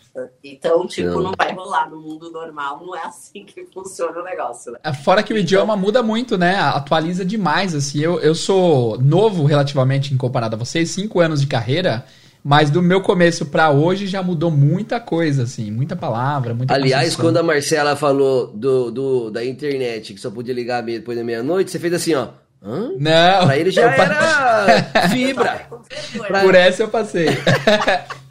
Então, 0.45 0.87
tipo, 0.87 1.09
Não. 1.09 1.23
não. 1.23 1.33
vai 1.39 1.55
rolar 1.55 1.89
no 1.91 2.01
mundo 2.01 2.31
normal, 2.31 2.83
não 2.85 2.95
é 2.95 3.03
assim 3.03 3.45
que 3.45 3.65
funciona 3.73 4.21
o 4.21 4.25
negócio, 4.25 4.73
né? 4.73 4.79
É, 4.85 4.93
Fora 4.93 5.23
que 5.23 5.33
o 5.33 5.39
idioma 5.39 5.75
muda 5.77 6.03
muito, 6.03 6.37
né? 6.37 6.57
Atualiza 6.57 7.25
demais, 7.25 7.75
assim. 7.75 8.01
Eu, 8.01 8.21
eu 8.21 8.35
sou 8.35 8.99
novo 9.01 9.45
relativamente 9.45 10.13
em 10.13 10.17
comparado 10.19 10.55
a 10.55 10.59
vocês, 10.59 10.91
cinco 10.91 11.19
anos 11.21 11.41
de 11.41 11.47
carreira, 11.47 12.05
mas 12.45 12.69
do 12.71 12.83
meu 12.83 13.01
começo 13.01 13.47
pra 13.47 13.71
hoje 13.71 14.07
já 14.07 14.23
mudou 14.23 14.51
muita 14.51 15.01
coisa, 15.01 15.45
assim. 15.45 15.71
Muita 15.71 15.97
palavra, 15.97 16.53
muita 16.53 16.75
Aliás, 16.75 17.05
construção. 17.15 17.25
quando 17.27 17.37
a 17.39 17.43
Marcela 17.43 17.97
falou 17.97 18.49
do, 18.49 18.91
do, 18.91 19.31
da 19.31 19.43
internet, 19.45 20.13
que 20.13 20.21
só 20.21 20.31
podia 20.31 20.53
ligar 20.53 20.83
depois 20.83 21.17
da 21.17 21.25
meia-noite, 21.25 21.71
você 21.71 21.79
fez 21.79 21.95
assim, 21.95 22.15
ó. 22.15 22.29
Hã? 22.65 22.93
Não, 22.99 23.47
Pra 23.47 23.57
ele 23.59 23.71
já 23.73 23.83
eu 23.83 23.89
era 24.03 25.09
fibra. 25.09 25.67
Por 26.43 26.55
essa 26.55 26.83
eu 26.85 26.89
passei. 26.89 27.27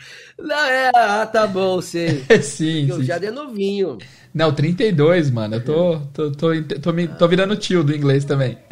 Não, 0.41 0.65
é, 0.65 0.91
ah, 0.95 1.25
tá 1.25 1.45
bom, 1.47 1.81
sei. 1.81 2.23
sim, 2.41 2.87
Eu 2.89 2.97
sim. 2.97 3.03
já 3.03 3.15
é 3.17 3.31
novinho. 3.31 3.97
Não, 4.33 4.53
32, 4.53 5.29
mano. 5.29 5.55
Eu 5.55 5.63
tô, 5.63 5.99
tô, 6.13 6.31
tô, 6.31 6.47
tô, 6.81 6.93
me- 6.93 7.07
tô 7.07 7.27
virando 7.27 7.55
tio 7.55 7.83
do 7.83 7.93
inglês 7.95 8.23
também. 8.25 8.57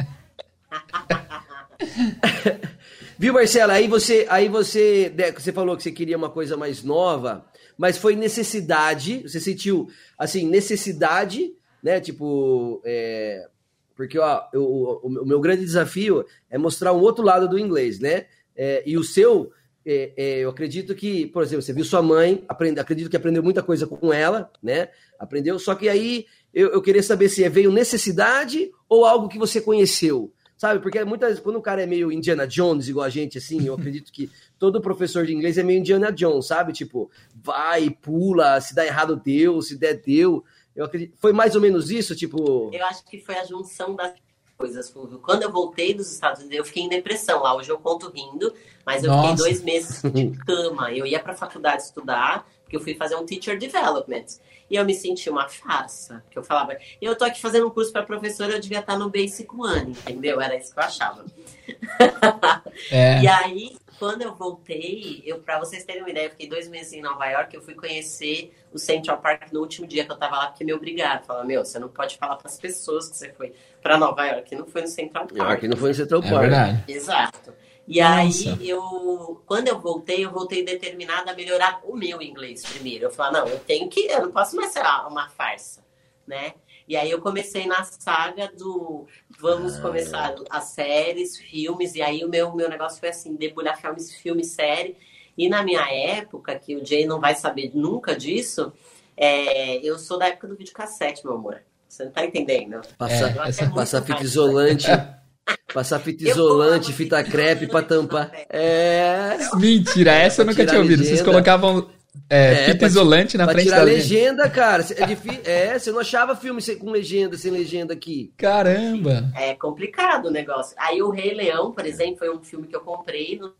Viu, 3.18 3.34
Marcela? 3.34 3.74
Aí 3.74 3.86
você, 3.86 4.26
aí 4.30 4.48
você, 4.48 5.12
né, 5.16 5.30
você 5.32 5.52
falou 5.52 5.76
que 5.76 5.82
você 5.82 5.92
queria 5.92 6.16
uma 6.16 6.30
coisa 6.30 6.56
mais 6.56 6.82
nova, 6.82 7.44
mas 7.76 7.98
foi 7.98 8.16
necessidade. 8.16 9.22
Você 9.22 9.38
sentiu 9.38 9.88
assim 10.18 10.46
necessidade, 10.48 11.52
né? 11.82 12.00
Tipo, 12.00 12.80
é, 12.84 13.46
porque 13.94 14.18
ó, 14.18 14.42
eu- 14.54 14.62
o, 14.64 15.00
o 15.22 15.26
meu 15.26 15.40
grande 15.40 15.62
desafio 15.64 16.24
é 16.48 16.56
mostrar 16.56 16.92
um 16.94 17.00
outro 17.00 17.22
lado 17.24 17.46
do 17.48 17.58
inglês, 17.58 18.00
né? 18.00 18.24
É, 18.56 18.82
e 18.86 18.96
o 18.96 19.04
seu, 19.04 19.50
é, 19.90 20.12
é, 20.16 20.38
eu 20.38 20.50
acredito 20.50 20.94
que, 20.94 21.26
por 21.26 21.42
exemplo, 21.42 21.62
você 21.62 21.72
viu 21.72 21.84
sua 21.84 22.00
mãe, 22.00 22.44
aprende, 22.48 22.78
acredito 22.78 23.10
que 23.10 23.16
aprendeu 23.16 23.42
muita 23.42 23.60
coisa 23.60 23.88
com 23.88 24.12
ela, 24.12 24.48
né? 24.62 24.88
Aprendeu. 25.18 25.58
Só 25.58 25.74
que 25.74 25.88
aí 25.88 26.26
eu, 26.54 26.68
eu 26.68 26.80
queria 26.80 27.02
saber 27.02 27.28
se 27.28 27.46
veio 27.48 27.72
necessidade 27.72 28.70
ou 28.88 29.04
algo 29.04 29.28
que 29.28 29.38
você 29.38 29.60
conheceu. 29.60 30.32
Sabe, 30.56 30.78
porque 30.80 31.02
muitas 31.04 31.30
vezes, 31.30 31.42
quando 31.42 31.56
o 31.56 31.62
cara 31.62 31.82
é 31.82 31.86
meio 31.86 32.12
Indiana 32.12 32.46
Jones, 32.46 32.86
igual 32.86 33.06
a 33.06 33.08
gente, 33.08 33.38
assim, 33.38 33.66
eu 33.66 33.72
acredito 33.72 34.12
que 34.12 34.30
todo 34.58 34.80
professor 34.80 35.24
de 35.24 35.34
inglês 35.34 35.56
é 35.56 35.62
meio 35.62 35.80
Indiana 35.80 36.12
Jones, 36.12 36.46
sabe? 36.46 36.74
Tipo, 36.74 37.10
vai, 37.34 37.88
pula, 37.88 38.60
se 38.60 38.74
dá 38.74 38.84
errado, 38.84 39.16
deu, 39.16 39.62
se 39.62 39.78
der, 39.78 39.94
deu. 39.94 40.44
Eu 40.76 40.84
acredito. 40.84 41.14
Foi 41.18 41.32
mais 41.32 41.56
ou 41.56 41.62
menos 41.62 41.90
isso, 41.90 42.14
tipo. 42.14 42.70
Eu 42.72 42.84
acho 42.84 43.02
que 43.06 43.18
foi 43.18 43.36
a 43.36 43.44
junção 43.44 43.96
das 43.96 44.12
coisas. 44.60 44.92
Quando 45.22 45.42
eu 45.42 45.50
voltei 45.50 45.94
dos 45.94 46.12
Estados 46.12 46.40
Unidos, 46.40 46.58
eu 46.58 46.64
fiquei 46.64 46.82
em 46.82 46.88
depressão 46.88 47.42
lá. 47.42 47.56
Hoje 47.56 47.70
eu 47.70 47.78
conto 47.78 48.10
rindo, 48.10 48.52
mas 48.84 49.02
eu 49.02 49.10
Nossa. 49.10 49.22
fiquei 49.22 49.36
dois 49.36 49.62
meses 49.62 50.02
de 50.12 50.30
cama. 50.44 50.92
Eu 50.92 51.06
ia 51.06 51.18
pra 51.18 51.34
faculdade 51.34 51.82
estudar, 51.82 52.46
porque 52.62 52.76
eu 52.76 52.80
fui 52.80 52.94
fazer 52.94 53.16
um 53.16 53.24
teacher 53.24 53.58
development. 53.58 54.26
E 54.70 54.76
eu 54.76 54.84
me 54.84 54.94
senti 54.94 55.28
uma 55.28 55.48
farsa, 55.48 56.22
que 56.30 56.38
eu 56.38 56.44
falava, 56.44 56.76
eu 57.02 57.16
tô 57.16 57.24
aqui 57.24 57.40
fazendo 57.40 57.66
um 57.66 57.70
curso 57.70 57.90
para 57.90 58.04
professora, 58.04 58.52
eu 58.52 58.60
devia 58.60 58.78
estar 58.78 58.96
no 58.96 59.10
Basic 59.10 59.48
One, 59.52 59.90
entendeu? 59.90 60.40
Era 60.40 60.56
isso 60.56 60.72
que 60.72 60.78
eu 60.78 60.84
achava. 60.84 61.24
É. 62.90 63.20
E 63.22 63.28
aí, 63.28 63.76
quando 64.00 64.22
eu 64.22 64.34
voltei, 64.34 65.22
eu 65.26 65.40
para 65.40 65.58
vocês 65.58 65.84
terem 65.84 66.00
uma 66.00 66.08
ideia, 66.08 66.28
eu 66.28 66.30
fiquei 66.30 66.48
dois 66.48 66.66
meses 66.66 66.94
em 66.94 67.02
Nova 67.02 67.26
York, 67.26 67.54
eu 67.54 67.60
fui 67.60 67.74
conhecer 67.74 68.50
o 68.72 68.78
Central 68.78 69.18
Park 69.18 69.52
no 69.52 69.60
último 69.60 69.86
dia 69.86 70.06
que 70.06 70.10
eu 70.10 70.16
tava 70.16 70.38
lá, 70.38 70.46
porque 70.46 70.64
me 70.64 70.72
obrigaram. 70.72 71.22
Falaram, 71.22 71.46
meu, 71.46 71.62
você 71.62 71.78
não 71.78 71.90
pode 71.90 72.16
falar 72.16 72.36
para 72.36 72.48
as 72.48 72.58
pessoas 72.58 73.10
que 73.10 73.16
você 73.18 73.30
foi 73.34 73.52
para 73.82 73.98
Nova 73.98 74.24
York, 74.24 74.56
não 74.56 74.66
foi 74.66 74.80
no 74.80 74.88
Central 74.88 75.26
Park. 75.26 75.50
Aqui 75.50 75.68
não 75.68 75.76
foi 75.76 75.90
no 75.90 75.94
Central 75.94 76.22
É 76.24 76.30
Park. 76.30 76.40
verdade. 76.40 76.84
Exato. 76.88 77.52
E 77.86 78.00
Nossa. 78.00 78.56
aí, 78.56 78.70
eu, 78.70 79.42
quando 79.44 79.68
eu 79.68 79.78
voltei, 79.78 80.24
eu 80.24 80.30
voltei 80.30 80.64
determinada 80.64 81.32
a 81.32 81.34
melhorar 81.34 81.80
o 81.84 81.94
meu 81.94 82.22
inglês 82.22 82.62
primeiro. 82.64 83.04
Eu 83.04 83.10
falei, 83.10 83.38
não, 83.38 83.48
eu 83.48 83.58
tenho 83.58 83.86
que, 83.90 84.06
eu 84.06 84.22
não 84.22 84.32
posso 84.32 84.56
mais 84.56 84.72
ser 84.72 84.80
uma 84.80 85.28
farsa, 85.28 85.84
né? 86.26 86.54
E 86.90 86.96
aí 86.96 87.08
eu 87.08 87.20
comecei 87.20 87.68
na 87.68 87.84
saga 87.84 88.50
do 88.58 89.06
vamos 89.38 89.76
Ah. 89.76 89.80
começar 89.80 90.34
as 90.50 90.64
séries, 90.64 91.36
filmes, 91.36 91.94
e 91.94 92.02
aí 92.02 92.24
o 92.24 92.28
meu, 92.28 92.52
meu 92.52 92.68
negócio 92.68 92.98
foi 92.98 93.10
assim, 93.10 93.36
debulhar 93.36 93.80
filmes, 93.80 94.12
filme, 94.16 94.42
série. 94.44 94.96
E 95.38 95.48
na 95.48 95.62
minha 95.62 95.88
época, 95.88 96.58
que 96.58 96.74
o 96.74 96.84
Jay 96.84 97.06
não 97.06 97.20
vai 97.20 97.36
saber 97.36 97.70
nunca 97.72 98.16
disso, 98.16 98.72
é, 99.16 99.76
eu 99.86 100.00
sou 100.00 100.18
da 100.18 100.26
época 100.26 100.48
do 100.48 100.56
videocassete, 100.56 101.24
meu 101.24 101.34
amor. 101.36 101.62
Você 101.88 102.06
não 102.06 102.10
tá 102.10 102.24
entendendo? 102.24 102.80
Passar, 102.98 103.36
é 103.48 103.68
passar 103.68 104.02
fita 104.02 104.24
isolante. 104.24 104.88
Passar 105.72 106.00
fita 106.00 106.28
isolante, 106.28 106.92
fita 106.92 107.22
crepe 107.22 107.68
pra 107.68 107.82
tampar. 107.82 108.32
É. 108.48 109.36
Mentira, 109.56 110.12
essa 110.12 110.42
eu 110.42 110.46
nunca 110.46 110.66
tinha 110.66 110.80
ouvido. 110.80 111.04
Vocês 111.04 111.22
colocavam 111.22 111.88
é, 112.30 112.52
É, 112.52 112.64
fita 112.66 112.78
pra 112.78 112.86
isolante 112.86 113.36
na 113.36 113.44
Pra 113.44 113.52
frente 113.54 113.64
tirar 113.66 113.76
da 113.78 113.82
a 113.82 113.84
legenda. 113.86 114.42
legenda, 114.44 114.50
cara. 114.50 114.82
É, 114.96 115.06
difícil. 115.06 115.40
é, 115.44 115.78
você 115.78 115.90
não 115.92 115.98
achava 115.98 116.36
filme 116.36 116.62
sem- 116.62 116.78
com 116.78 116.90
legenda, 116.90 117.36
sem 117.36 117.50
legenda 117.50 117.92
aqui. 117.92 118.32
Caramba! 118.36 119.30
É 119.36 119.54
complicado 119.54 120.26
o 120.26 120.30
negócio. 120.30 120.74
Aí 120.78 121.02
o 121.02 121.10
Rei 121.10 121.34
Leão, 121.34 121.72
por 121.72 121.84
exemplo, 121.84 122.18
foi 122.18 122.30
um 122.34 122.40
filme 122.40 122.66
que 122.68 122.76
eu 122.76 122.80
comprei 122.80 123.36
no 123.38 123.52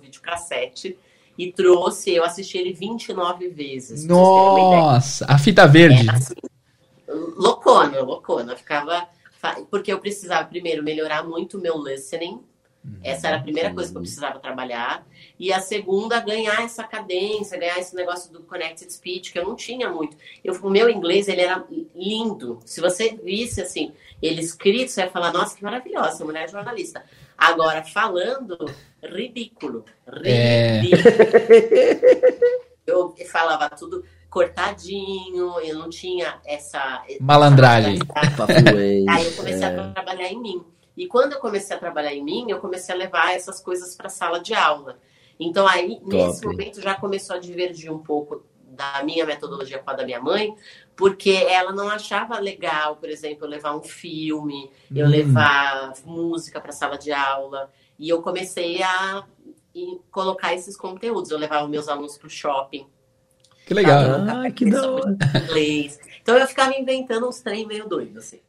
videocassete 0.00 0.98
e 1.38 1.52
trouxe, 1.52 2.14
eu 2.14 2.24
assisti 2.24 2.56
ele 2.58 2.72
29 2.72 3.48
vezes. 3.50 4.04
Nossa, 4.06 5.26
a 5.28 5.36
fita 5.38 5.66
verde. 5.66 6.08
Era 6.08 6.16
assim, 6.16 6.34
loucona, 7.36 8.00
loucona. 8.00 8.52
Eu 8.52 8.56
Ficava. 8.56 9.06
Porque 9.70 9.92
eu 9.92 10.00
precisava, 10.00 10.48
primeiro, 10.48 10.82
melhorar 10.82 11.22
muito 11.22 11.58
o 11.58 11.60
meu 11.60 11.76
listening. 11.82 12.40
Essa 13.02 13.28
era 13.28 13.36
a 13.36 13.40
primeira 13.40 13.72
coisa 13.72 13.90
que 13.90 13.96
eu 13.96 14.00
precisava 14.02 14.38
trabalhar. 14.38 15.06
E 15.38 15.52
a 15.52 15.60
segunda, 15.60 16.18
ganhar 16.20 16.62
essa 16.62 16.82
cadência, 16.82 17.58
ganhar 17.58 17.78
esse 17.78 17.94
negócio 17.94 18.32
do 18.32 18.40
connected 18.40 18.90
speech, 18.90 19.32
que 19.32 19.38
eu 19.38 19.44
não 19.44 19.54
tinha 19.54 19.90
muito. 19.90 20.16
Eu, 20.42 20.54
o 20.54 20.70
meu 20.70 20.88
inglês, 20.88 21.28
ele 21.28 21.42
era 21.42 21.62
lindo. 21.94 22.58
Se 22.64 22.80
você 22.80 23.18
visse, 23.22 23.60
assim, 23.60 23.92
ele 24.22 24.40
escrito, 24.40 24.90
você 24.90 25.02
ia 25.02 25.10
falar, 25.10 25.32
nossa, 25.32 25.54
que 25.56 25.62
maravilhosa, 25.62 26.08
essa 26.08 26.24
mulher 26.24 26.44
é 26.44 26.48
jornalista. 26.48 27.04
Agora, 27.36 27.84
falando, 27.84 28.56
ridículo. 29.02 29.84
É. 30.24 30.80
Ridículo. 30.80 31.14
Eu 32.86 33.14
falava 33.26 33.68
tudo 33.70 34.04
cortadinho, 34.30 35.58
eu 35.60 35.78
não 35.78 35.90
tinha 35.90 36.38
essa... 36.44 37.02
Malandragem. 37.20 37.98
Fluente. 37.98 39.06
Aí 39.10 39.24
eu 39.24 39.32
comecei 39.32 39.62
é. 39.62 39.66
a 39.66 39.92
trabalhar 39.92 40.28
em 40.28 40.40
mim. 40.40 40.64
E 40.96 41.06
quando 41.06 41.34
eu 41.34 41.40
comecei 41.40 41.76
a 41.76 41.78
trabalhar 41.78 42.14
em 42.14 42.22
mim, 42.22 42.46
eu 42.48 42.58
comecei 42.58 42.94
a 42.94 42.98
levar 42.98 43.34
essas 43.34 43.60
coisas 43.60 43.94
para 43.94 44.06
a 44.06 44.10
sala 44.10 44.40
de 44.40 44.54
aula. 44.54 44.98
Então 45.38 45.66
aí, 45.66 46.00
nesse 46.02 46.44
momento, 46.46 46.80
já 46.80 46.94
começou 46.94 47.36
a 47.36 47.38
divergir 47.38 47.92
um 47.92 47.98
pouco 47.98 48.42
da 48.76 49.02
minha 49.04 49.24
metodologia 49.24 49.78
com 49.78 49.90
a 49.90 49.94
da 49.94 50.04
minha 50.04 50.20
mãe, 50.20 50.54
porque 50.94 51.30
ela 51.30 51.72
não 51.72 51.88
achava 51.88 52.38
legal, 52.38 52.96
por 52.96 53.08
exemplo, 53.08 53.46
eu 53.46 53.50
levar 53.50 53.74
um 53.76 53.82
filme, 53.82 54.70
eu 54.94 55.06
Hum. 55.06 55.10
levar 55.10 55.92
música 56.04 56.60
para 56.60 56.70
a 56.70 56.74
sala 56.74 56.98
de 56.98 57.12
aula. 57.12 57.70
E 57.98 58.08
eu 58.08 58.20
comecei 58.22 58.82
a 58.82 59.24
colocar 60.10 60.54
esses 60.54 60.76
conteúdos. 60.76 61.30
Eu 61.30 61.38
levava 61.38 61.66
meus 61.68 61.88
alunos 61.88 62.16
para 62.16 62.26
o 62.26 62.30
shopping, 62.30 62.86
Que 63.66 63.74
legal. 63.74 64.02
Ah, 64.28 64.50
que 64.50 64.70
da 64.70 64.90
hora. 64.90 65.16
inglês. 65.44 65.98
Então 66.22 66.36
eu 66.36 66.46
ficava 66.46 66.74
inventando 66.74 67.26
uns 67.28 67.40
trem 67.40 67.66
meio 67.66 67.88
doido, 67.88 68.18
assim. 68.18 68.40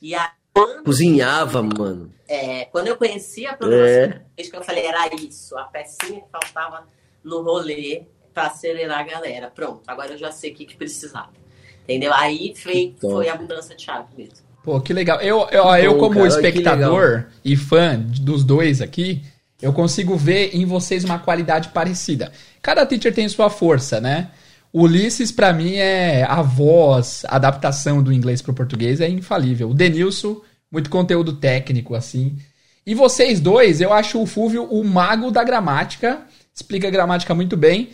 E 0.00 0.14
aí, 0.14 0.28
quando 0.56 0.84
Cozinhava, 0.84 1.62
mano. 1.62 2.12
É, 2.28 2.64
quando 2.66 2.88
eu 2.88 2.96
conheci 2.96 3.46
a 3.46 3.54
programação, 3.54 3.88
É. 3.88 4.20
desde 4.36 4.50
que 4.52 4.58
eu 4.58 4.64
falei, 4.64 4.86
era 4.86 5.14
isso, 5.14 5.56
a 5.58 5.64
pecinha 5.64 6.20
que 6.20 6.30
faltava 6.30 6.86
no 7.22 7.42
rolê 7.42 8.02
para 8.32 8.48
acelerar 8.48 9.00
a 9.00 9.02
galera. 9.02 9.50
Pronto, 9.54 9.82
agora 9.86 10.12
eu 10.12 10.18
já 10.18 10.32
sei 10.32 10.52
o 10.52 10.54
que, 10.54 10.64
que 10.64 10.76
precisava. 10.76 11.30
Entendeu? 11.84 12.12
Aí 12.12 12.52
foi, 12.56 12.94
foi 13.00 13.28
a 13.28 13.36
mudança 13.36 13.74
de 13.74 13.82
chave 13.82 14.08
mesmo. 14.16 14.44
Pô, 14.64 14.80
que 14.80 14.92
legal. 14.92 15.20
Eu, 15.20 15.46
eu, 15.50 15.64
eu 15.76 15.92
bom, 15.94 16.00
como 16.00 16.14
cara, 16.16 16.26
espectador 16.28 17.26
e 17.44 17.56
fã 17.56 17.96
dos 17.98 18.42
dois 18.42 18.80
aqui, 18.80 19.22
eu 19.62 19.72
consigo 19.72 20.16
ver 20.16 20.50
em 20.54 20.64
vocês 20.64 21.04
uma 21.04 21.18
qualidade 21.18 21.68
parecida. 21.68 22.32
Cada 22.60 22.84
teacher 22.84 23.14
tem 23.14 23.28
sua 23.28 23.48
força, 23.48 24.00
né? 24.00 24.30
O 24.72 24.82
Ulisses, 24.82 25.30
pra 25.30 25.52
mim, 25.52 25.76
é 25.76 26.24
a 26.24 26.42
voz, 26.42 27.24
a 27.28 27.36
adaptação 27.36 28.02
do 28.02 28.12
inglês 28.12 28.42
pro 28.42 28.52
português 28.52 29.00
é 29.00 29.08
infalível. 29.08 29.70
O 29.70 29.74
Denilson, 29.74 30.40
muito 30.70 30.90
conteúdo 30.90 31.34
técnico, 31.34 31.94
assim. 31.94 32.36
E 32.86 32.94
vocês 32.94 33.40
dois, 33.40 33.80
eu 33.80 33.92
acho 33.92 34.20
o 34.20 34.26
Fúvio 34.26 34.64
o 34.64 34.84
mago 34.84 35.30
da 35.30 35.42
gramática, 35.42 36.22
explica 36.54 36.86
a 36.86 36.90
gramática 36.90 37.34
muito 37.34 37.56
bem. 37.56 37.90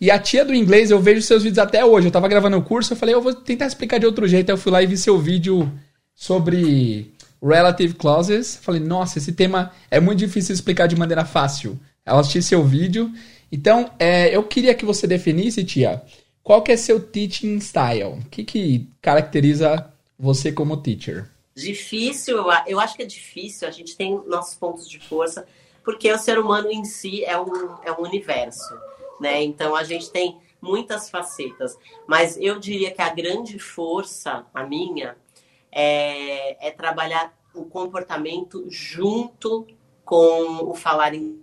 E 0.00 0.10
a 0.10 0.18
tia 0.18 0.44
do 0.44 0.54
inglês, 0.54 0.90
eu 0.90 1.00
vejo 1.00 1.22
seus 1.22 1.42
vídeos 1.42 1.58
até 1.58 1.84
hoje. 1.84 2.08
Eu 2.08 2.12
tava 2.12 2.28
gravando 2.28 2.58
o 2.58 2.62
curso, 2.62 2.92
eu 2.92 2.96
falei, 2.96 3.14
eu 3.14 3.22
vou 3.22 3.34
tentar 3.34 3.66
explicar 3.66 3.98
de 3.98 4.06
outro 4.06 4.28
jeito. 4.28 4.50
Aí 4.50 4.52
eu 4.52 4.58
fui 4.58 4.70
lá 4.70 4.82
e 4.82 4.86
vi 4.86 4.96
seu 4.96 5.18
vídeo 5.18 5.72
sobre 6.14 7.12
relative 7.42 7.94
clauses. 7.94 8.56
Falei, 8.56 8.80
nossa, 8.80 9.18
esse 9.18 9.32
tema 9.32 9.72
é 9.90 10.00
muito 10.00 10.18
difícil 10.18 10.54
explicar 10.54 10.86
de 10.88 10.96
maneira 10.96 11.24
fácil. 11.24 11.78
Eu 12.04 12.16
assisti 12.16 12.42
seu 12.42 12.62
vídeo. 12.62 13.10
Então, 13.50 13.90
é, 13.98 14.34
eu 14.34 14.42
queria 14.42 14.74
que 14.74 14.84
você 14.84 15.06
definisse, 15.06 15.64
tia, 15.64 16.02
qual 16.42 16.62
que 16.62 16.72
é 16.72 16.76
seu 16.76 17.00
teaching 17.00 17.58
style? 17.60 18.18
O 18.18 18.24
que, 18.30 18.44
que 18.44 18.90
caracteriza 19.00 19.86
você 20.18 20.52
como 20.52 20.76
teacher? 20.76 21.24
Difícil, 21.54 22.38
eu 22.66 22.80
acho 22.80 22.96
que 22.96 23.02
é 23.02 23.06
difícil, 23.06 23.68
a 23.68 23.70
gente 23.70 23.96
tem 23.96 24.20
nossos 24.26 24.56
pontos 24.56 24.88
de 24.88 24.98
força, 24.98 25.46
porque 25.84 26.10
o 26.10 26.18
ser 26.18 26.38
humano 26.38 26.70
em 26.70 26.84
si 26.84 27.24
é 27.24 27.38
um, 27.38 27.76
é 27.82 27.92
um 27.92 28.02
universo, 28.02 28.76
né? 29.20 29.42
Então 29.42 29.76
a 29.76 29.84
gente 29.84 30.10
tem 30.10 30.40
muitas 30.60 31.10
facetas, 31.10 31.78
mas 32.06 32.36
eu 32.38 32.58
diria 32.58 32.90
que 32.90 33.02
a 33.02 33.08
grande 33.10 33.58
força, 33.58 34.46
a 34.52 34.64
minha, 34.64 35.16
é, 35.70 36.68
é 36.68 36.70
trabalhar 36.70 37.36
o 37.54 37.64
comportamento 37.64 38.64
junto 38.68 39.66
com 40.04 40.70
o 40.70 40.74
falar 40.74 41.14
em. 41.14 41.40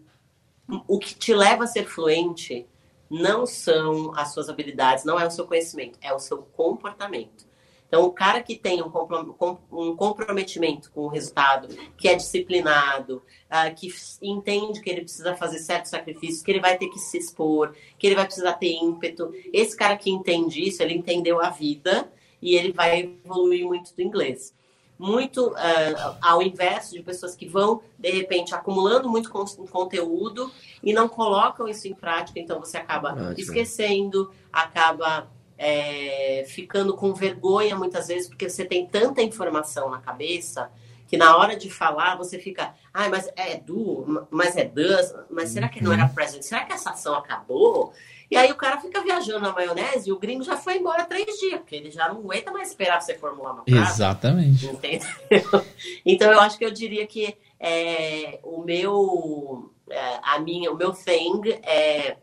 O 0.87 0.99
que 0.99 1.15
te 1.15 1.33
leva 1.33 1.65
a 1.65 1.67
ser 1.67 1.85
fluente 1.85 2.65
não 3.09 3.45
são 3.45 4.13
as 4.15 4.33
suas 4.33 4.49
habilidades, 4.49 5.03
não 5.03 5.19
é 5.19 5.27
o 5.27 5.31
seu 5.31 5.45
conhecimento, 5.45 5.99
é 6.01 6.13
o 6.13 6.19
seu 6.19 6.37
comportamento. 6.37 7.45
Então, 7.91 8.05
o 8.05 8.11
cara 8.13 8.41
que 8.41 8.55
tem 8.55 8.81
um, 8.81 8.89
comprom- 8.89 9.33
com- 9.33 9.57
comprometimento 9.97 10.89
com 10.91 11.01
o 11.01 11.07
resultado, 11.09 11.67
que 11.97 12.07
é 12.07 12.15
disciplinado, 12.15 13.21
ah, 13.49 13.69
que 13.69 13.93
entende 14.21 14.79
que 14.79 14.89
ele 14.89 15.01
precisa 15.01 15.35
fazer 15.35 15.59
certos 15.59 15.91
sacrifícios, 15.91 16.41
que 16.41 16.49
ele 16.51 16.61
vai 16.61 16.77
ter 16.77 16.87
que 16.87 16.97
se 16.97 17.17
expor, 17.17 17.73
que 17.99 18.07
ele 18.07 18.15
vai 18.15 18.23
precisar 18.23 18.53
ter 18.53 18.71
ímpeto. 18.71 19.33
Esse 19.51 19.75
cara 19.75 19.97
que 19.97 20.09
entende 20.09 20.65
isso, 20.65 20.81
ele 20.81 20.93
entendeu 20.93 21.41
a 21.43 21.49
vida 21.49 22.09
e 22.41 22.55
ele 22.55 22.71
vai 22.71 23.13
evoluir 23.25 23.65
muito 23.65 23.93
do 23.93 24.01
inglês. 24.01 24.53
Muito 24.97 25.53
ah, 25.57 26.17
ao 26.21 26.41
inverso 26.41 26.93
de 26.93 27.03
pessoas 27.03 27.35
que 27.35 27.45
vão, 27.45 27.81
de 27.99 28.09
repente, 28.09 28.55
acumulando 28.55 29.09
muito 29.09 29.29
con- 29.29 29.43
conteúdo 29.69 30.49
e 30.81 30.93
não 30.93 31.09
colocam 31.09 31.67
isso 31.67 31.89
em 31.89 31.93
prática, 31.93 32.39
então 32.39 32.57
você 32.57 32.77
acaba 32.77 33.11
Ótimo. 33.11 33.33
esquecendo, 33.37 34.31
acaba 34.49 35.29
é, 35.63 36.43
ficando 36.47 36.95
com 36.95 37.13
vergonha 37.13 37.75
muitas 37.75 38.07
vezes, 38.07 38.27
porque 38.27 38.49
você 38.49 38.65
tem 38.65 38.87
tanta 38.87 39.21
informação 39.21 39.91
na 39.91 39.99
cabeça 39.99 40.71
que 41.07 41.15
na 41.15 41.37
hora 41.37 41.55
de 41.55 41.69
falar 41.69 42.15
você 42.15 42.39
fica, 42.39 42.73
ai, 42.91 43.09
mas 43.09 43.29
é 43.35 43.57
do, 43.57 44.25
mas 44.31 44.57
é 44.57 44.65
does, 44.65 45.13
mas 45.29 45.49
será 45.49 45.69
que 45.69 45.83
não 45.83 45.93
era 45.93 46.07
present? 46.07 46.41
Será 46.41 46.65
que 46.65 46.73
essa 46.73 46.91
ação 46.91 47.13
acabou? 47.13 47.93
E 48.31 48.35
aí 48.35 48.49
o 48.51 48.55
cara 48.55 48.79
fica 48.81 49.03
viajando 49.03 49.41
na 49.41 49.51
maionese 49.51 50.09
e 50.09 50.11
o 50.11 50.17
gringo 50.17 50.43
já 50.43 50.57
foi 50.57 50.77
embora 50.77 51.05
três 51.05 51.37
dias, 51.37 51.59
porque 51.59 51.75
ele 51.75 51.91
já 51.91 52.07
não 52.07 52.21
aguenta 52.21 52.49
mais 52.49 52.69
esperar 52.69 52.99
você 52.99 53.13
formular 53.13 53.51
uma 53.51 53.63
frase. 53.63 53.91
Exatamente. 53.91 54.65
Entendeu? 54.65 55.07
Então 56.03 56.31
eu 56.31 56.39
acho 56.39 56.57
que 56.57 56.65
eu 56.65 56.71
diria 56.71 57.05
que 57.05 57.37
é, 57.59 58.39
o 58.41 58.63
meu 58.63 59.71
é, 59.91 60.19
a 60.23 60.39
minha, 60.39 60.71
o 60.71 60.75
meu 60.75 60.91
thing 60.93 61.41
é 61.61 62.17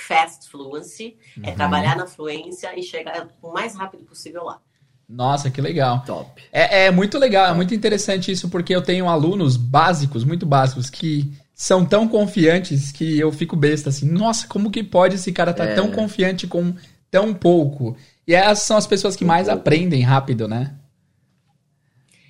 fast 0.00 0.48
fluency, 0.50 1.16
é 1.42 1.52
trabalhar 1.52 1.96
na 1.96 2.06
fluência 2.06 2.78
e 2.78 2.82
chegar 2.82 3.28
o 3.42 3.52
mais 3.52 3.74
rápido 3.74 4.04
possível 4.04 4.44
lá. 4.44 4.60
Nossa, 5.08 5.50
que 5.50 5.60
legal. 5.60 6.04
Top. 6.06 6.40
É, 6.52 6.84
é 6.86 6.90
muito 6.90 7.18
legal, 7.18 7.46
é 7.46 7.52
muito 7.54 7.74
interessante 7.74 8.30
isso, 8.30 8.48
porque 8.48 8.74
eu 8.74 8.80
tenho 8.82 9.08
alunos 9.08 9.56
básicos, 9.56 10.22
muito 10.24 10.46
básicos, 10.46 10.88
que 10.88 11.32
são 11.52 11.84
tão 11.84 12.06
confiantes 12.06 12.92
que 12.92 13.18
eu 13.18 13.32
fico 13.32 13.56
besta 13.56 13.88
assim. 13.88 14.08
Nossa, 14.08 14.46
como 14.46 14.70
que 14.70 14.82
pode 14.84 15.16
esse 15.16 15.32
cara 15.32 15.50
estar 15.50 15.64
É. 15.66 15.74
tão 15.74 15.90
confiante 15.90 16.46
com 16.46 16.72
tão 17.10 17.34
pouco? 17.34 17.96
E 18.26 18.34
essas 18.34 18.64
são 18.64 18.76
as 18.76 18.86
pessoas 18.86 19.16
que 19.16 19.24
mais 19.24 19.48
aprendem 19.48 20.00
rápido, 20.02 20.46
né? 20.46 20.76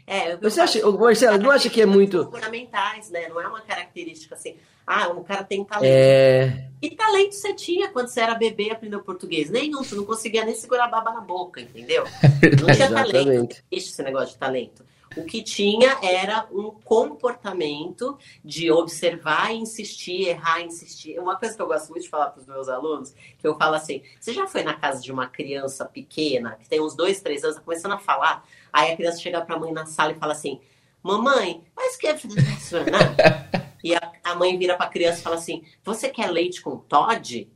É, 0.06 0.33
eu- 0.33 0.40
Você 0.40 0.61
acha, 0.61 0.90
Marcelo, 0.90 1.38
não 1.38 1.50
acha 1.50 1.68
que 1.70 1.80
é 1.83 1.87
muito. 1.87 2.24
fundamentais, 2.30 3.11
né? 3.11 3.28
Não 3.28 3.40
é 3.40 3.46
uma 3.46 3.61
característica 3.61 4.35
assim. 4.35 4.56
Ah, 4.86 5.08
o 5.08 5.22
cara 5.22 5.44
tem 5.44 5.64
talento. 5.64 5.86
É, 5.86 6.68
Que 6.80 6.94
talento 6.96 7.34
você 7.34 7.54
tinha 7.54 7.88
quando 7.90 8.08
você 8.08 8.20
era 8.20 8.34
bebê 8.34 8.64
e 8.64 8.70
aprendeu 8.70 9.02
português? 9.02 9.50
Nenhum, 9.50 9.84
você 9.84 9.94
não 9.94 10.04
conseguia 10.04 10.44
nem 10.44 10.54
segurar 10.54 10.84
a 10.84 10.88
baba 10.88 11.12
na 11.12 11.20
boca, 11.20 11.60
entendeu? 11.60 12.04
Não 12.60 12.74
tinha 12.74 12.88
talento. 12.88 13.16
exatamente. 13.16 13.64
existe 13.70 13.92
esse 13.92 14.02
negócio 14.02 14.30
de 14.30 14.38
talento. 14.38 14.84
O 15.16 15.24
que 15.24 15.42
tinha 15.42 15.98
era 16.02 16.46
um 16.52 16.70
comportamento 16.70 18.16
de 18.44 18.70
observar 18.70 19.52
e 19.52 19.58
insistir, 19.58 20.28
errar, 20.28 20.60
insistir. 20.62 21.18
Uma 21.18 21.36
coisa 21.36 21.56
que 21.56 21.60
eu 21.60 21.66
gosto 21.66 21.90
muito 21.90 22.04
de 22.04 22.08
falar 22.08 22.30
para 22.30 22.40
os 22.40 22.46
meus 22.46 22.68
alunos, 22.68 23.12
que 23.36 23.46
eu 23.46 23.56
falo 23.56 23.74
assim: 23.74 24.02
você 24.20 24.32
já 24.32 24.46
foi 24.46 24.62
na 24.62 24.74
casa 24.74 25.02
de 25.02 25.10
uma 25.10 25.26
criança 25.26 25.84
pequena, 25.84 26.56
que 26.60 26.68
tem 26.68 26.80
uns 26.80 26.94
dois, 26.94 27.20
três 27.20 27.42
anos, 27.42 27.56
tá 27.56 27.62
começando 27.62 27.92
a 27.92 27.98
falar, 27.98 28.46
aí 28.72 28.92
a 28.92 28.96
criança 28.96 29.18
chega 29.18 29.40
para 29.40 29.56
a 29.56 29.58
mãe 29.58 29.72
na 29.72 29.84
sala 29.84 30.12
e 30.12 30.14
fala 30.14 30.32
assim: 30.32 30.60
Mamãe, 31.02 31.62
mas 31.74 31.96
que 31.96 32.06
E 33.82 33.94
a, 33.94 34.12
a 34.22 34.34
mãe 34.34 34.58
vira 34.58 34.76
para 34.76 34.86
a 34.86 34.90
criança 34.90 35.20
e 35.20 35.22
fala 35.22 35.36
assim: 35.36 35.64
Você 35.82 36.08
quer 36.10 36.30
leite 36.30 36.60
com 36.60 36.76
Todd? 36.76 37.48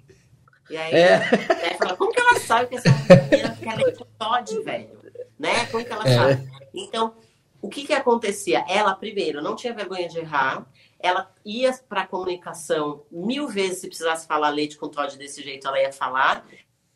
E 0.70 0.76
aí 0.76 0.94
É. 0.94 1.18
né, 1.18 1.74
fala, 1.78 1.96
como 1.96 2.10
que 2.10 2.20
ela 2.20 2.40
sabe 2.40 2.68
que 2.68 2.76
essa 2.76 2.88
menina 2.90 3.54
quer 3.56 3.76
leite 3.76 3.98
com 3.98 4.06
Todd, 4.18 4.62
velho? 4.62 4.98
Né? 5.38 5.66
Como 5.66 5.84
que 5.84 5.92
ela 5.92 6.08
É. 6.08 6.14
sabe? 6.14 6.50
Então, 6.72 7.14
o 7.60 7.68
que 7.68 7.84
que 7.86 7.92
acontecia? 7.92 8.64
Ela, 8.68 8.94
primeiro, 8.94 9.42
não 9.42 9.54
tinha 9.54 9.74
vergonha 9.74 10.08
de 10.08 10.18
errar. 10.18 10.66
Ela 10.98 11.30
ia 11.44 11.70
para 11.86 12.02
a 12.02 12.06
comunicação 12.06 13.02
mil 13.10 13.46
vezes 13.46 13.80
se 13.80 13.88
precisasse 13.88 14.26
falar 14.26 14.48
leite 14.48 14.78
com 14.78 14.88
Todd 14.88 15.18
desse 15.18 15.42
jeito, 15.42 15.68
ela 15.68 15.78
ia 15.80 15.92
falar. 15.92 16.46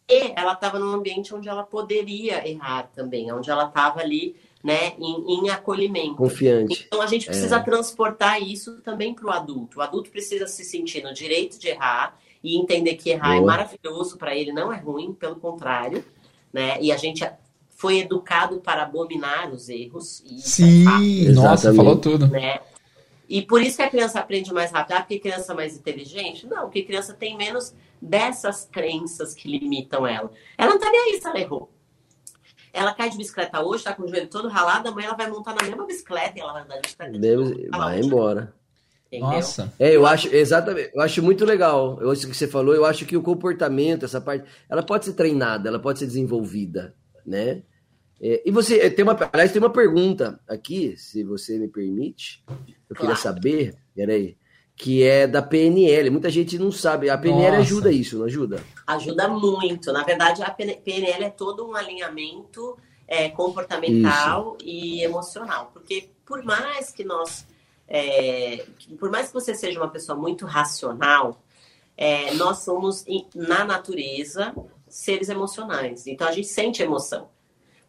E 0.09 0.33
ela 0.35 0.55
estava 0.55 0.79
num 0.79 0.93
ambiente 0.95 1.35
onde 1.35 1.47
ela 1.51 1.63
poderia 1.63 2.49
errar 2.49 2.85
também, 2.95 3.31
onde 3.31 3.51
ela 3.51 3.65
estava 3.69 4.01
ali, 4.01 4.35
né, 4.63 4.95
em, 4.99 5.45
em 5.47 5.51
acolhimento. 5.51 6.17
Confiante. 6.17 6.85
Então 6.87 7.01
a 7.01 7.07
gente 7.07 7.27
precisa 7.27 7.57
É. 7.57 7.63
transportar 7.63 8.43
isso 8.43 8.81
também 8.83 9.15
para 9.15 9.27
o 9.27 9.31
adulto. 9.31 9.79
O 9.79 9.83
adulto 9.83 10.11
precisa 10.11 10.47
se 10.47 10.65
sentir 10.65 11.03
no 11.03 11.13
direito 11.15 11.59
de 11.59 11.69
errar 11.69 12.19
e 12.43 12.57
entender 12.57 12.95
que 12.95 13.11
errar 13.11 13.35
é 13.35 13.39
Boa. 13.41 13.47
maravilhoso 13.47 14.17
para 14.17 14.35
ele, 14.35 14.53
não 14.53 14.73
é 14.73 14.77
ruim, 14.79 15.13
pelo 15.13 15.37
contrário, 15.37 16.05
né? 16.53 16.81
E 16.81 16.91
a 16.93 16.97
gente 16.97 17.29
foi 17.71 17.99
educado 18.01 18.61
para 18.61 18.83
abominar 18.83 19.53
os 19.53 19.69
erros. 19.69 20.23
E 20.27 20.39
isso 20.39 20.63
é 20.63 20.67
Sim, 20.67 20.85
nossa, 21.33 21.53
Exatamente. 21.69 21.77
falou 21.77 21.97
tudo. 21.97 22.27
né? 22.29 22.61
E 23.29 23.43
por 23.43 23.61
isso 23.63 23.77
que 23.77 23.83
a 23.83 23.91
criança 23.91 24.19
aprende 24.19 24.53
mais 24.53 24.71
rápido. 24.73 24.93
Ah, 24.97 25.01
porque 25.01 25.19
criança 25.19 25.53
é 25.53 25.55
mais 25.57 25.77
inteligente? 25.77 26.47
Não, 26.47 26.63
porque 26.63 26.83
criança 26.83 27.13
tem 27.15 27.37
menos 27.37 27.75
dessas 28.01 28.65
crenças 28.73 29.35
que 29.35 29.47
limitam 29.49 30.07
ela. 30.07 30.31
Ela 30.57 30.71
não 30.71 30.79
tá 30.81 30.91
nem 30.91 31.13
aí 31.13 31.21
se 31.21 31.27
ela 31.29 31.39
errou. 31.39 31.71
Ela 32.73 32.95
cai 32.95 33.11
de 33.11 33.17
bicicleta 33.17 33.63
hoje, 33.63 33.85
tá 33.85 33.95
com 33.95 34.03
o 34.03 34.09
joelho 34.09 34.29
todo 34.29 34.49
ralado, 34.49 34.89
amanhã 34.89 35.09
ela 35.09 35.17
vai 35.17 35.29
montar 35.31 35.55
na 35.55 35.63
mesma 35.63 35.87
bicicleta 35.87 36.39
e 36.39 36.41
ela 36.41 36.53
vai 36.53 36.63
andar 36.63 36.75
de 36.77 36.83
bicicleta. 36.83 37.19
de. 37.19 37.69
Ela 37.73 37.85
vai 37.87 38.01
embora. 38.01 38.55
entendeu? 39.07 39.29
Nossa. 39.31 39.73
É, 39.79 39.95
eu 39.97 40.07
acho, 40.07 40.29
exatamente, 40.35 40.91
eu 40.95 41.01
acho 41.01 41.23
muito 41.23 41.45
legal. 41.45 41.99
Eu, 42.01 42.13
isso 42.13 42.29
que 42.29 42.37
você 42.37 42.47
falou, 42.47 42.75
eu 42.75 42.85
acho 42.85 43.05
que 43.07 43.17
o 43.17 43.23
comportamento, 43.23 44.05
essa 44.05 44.21
parte, 44.21 44.45
ela 44.69 44.83
pode 44.83 45.05
ser 45.07 45.15
treinada, 45.15 45.69
ela 45.69 45.79
pode 45.79 45.99
ser 45.99 46.07
desenvolvida, 46.07 46.95
né? 47.25 47.63
É, 48.21 48.43
e 48.45 48.51
você, 48.51 48.79
é, 48.81 48.91
tem 48.91 49.05
uma, 49.05 49.17
aliás, 49.33 49.53
tem 49.53 49.63
uma 49.63 49.71
pergunta 49.71 50.41
aqui, 50.49 50.97
se 50.97 51.23
você 51.23 51.57
me 51.59 51.69
permite, 51.69 52.43
eu 52.91 52.97
queria 52.97 53.15
Claro. 53.15 53.17
saber, 53.21 53.75
peraí, 53.95 54.37
que 54.79 55.03
é 55.03 55.27
da 55.27 55.43
PNL. 55.43 56.09
Muita 56.09 56.31
gente 56.31 56.57
não 56.57 56.71
sabe, 56.71 57.11
a 57.11 57.19
PNL 57.19 57.57
Nossa. 57.57 57.63
ajuda 57.63 57.91
isso, 57.91 58.17
não 58.17 58.27
ajuda? 58.27 58.63
Ajuda 58.87 59.27
muito. 59.27 59.93
Na 59.93 60.05
verdade, 60.05 60.41
a 60.43 60.51
PNL 60.51 61.25
é 61.25 61.31
todo 61.31 61.69
um 61.69 61.75
alinhamento 61.75 62.79
é, 63.09 63.29
comportamental 63.29 64.57
e 64.63 65.03
emocional. 65.03 65.71
Porque 65.75 66.11
por 66.25 66.45
mais 66.45 66.93
que 66.93 67.05
nós. 67.05 67.45
é, 67.89 68.65
por 69.01 69.11
mais 69.11 69.27
que 69.27 69.35
você 69.35 69.53
seja 69.53 69.81
uma 69.81 69.91
pessoa 69.91 70.17
muito 70.17 70.47
racional, 70.47 71.43
é, 71.97 72.33
nós 72.35 72.59
somos, 72.59 73.05
na 73.35 73.65
natureza, 73.65 74.55
seres 74.89 75.29
emocionais. 75.29 76.07
Então 76.07 76.29
a 76.29 76.33
gente 76.33 76.47
sente 76.47 76.85
emoção. 76.85 77.29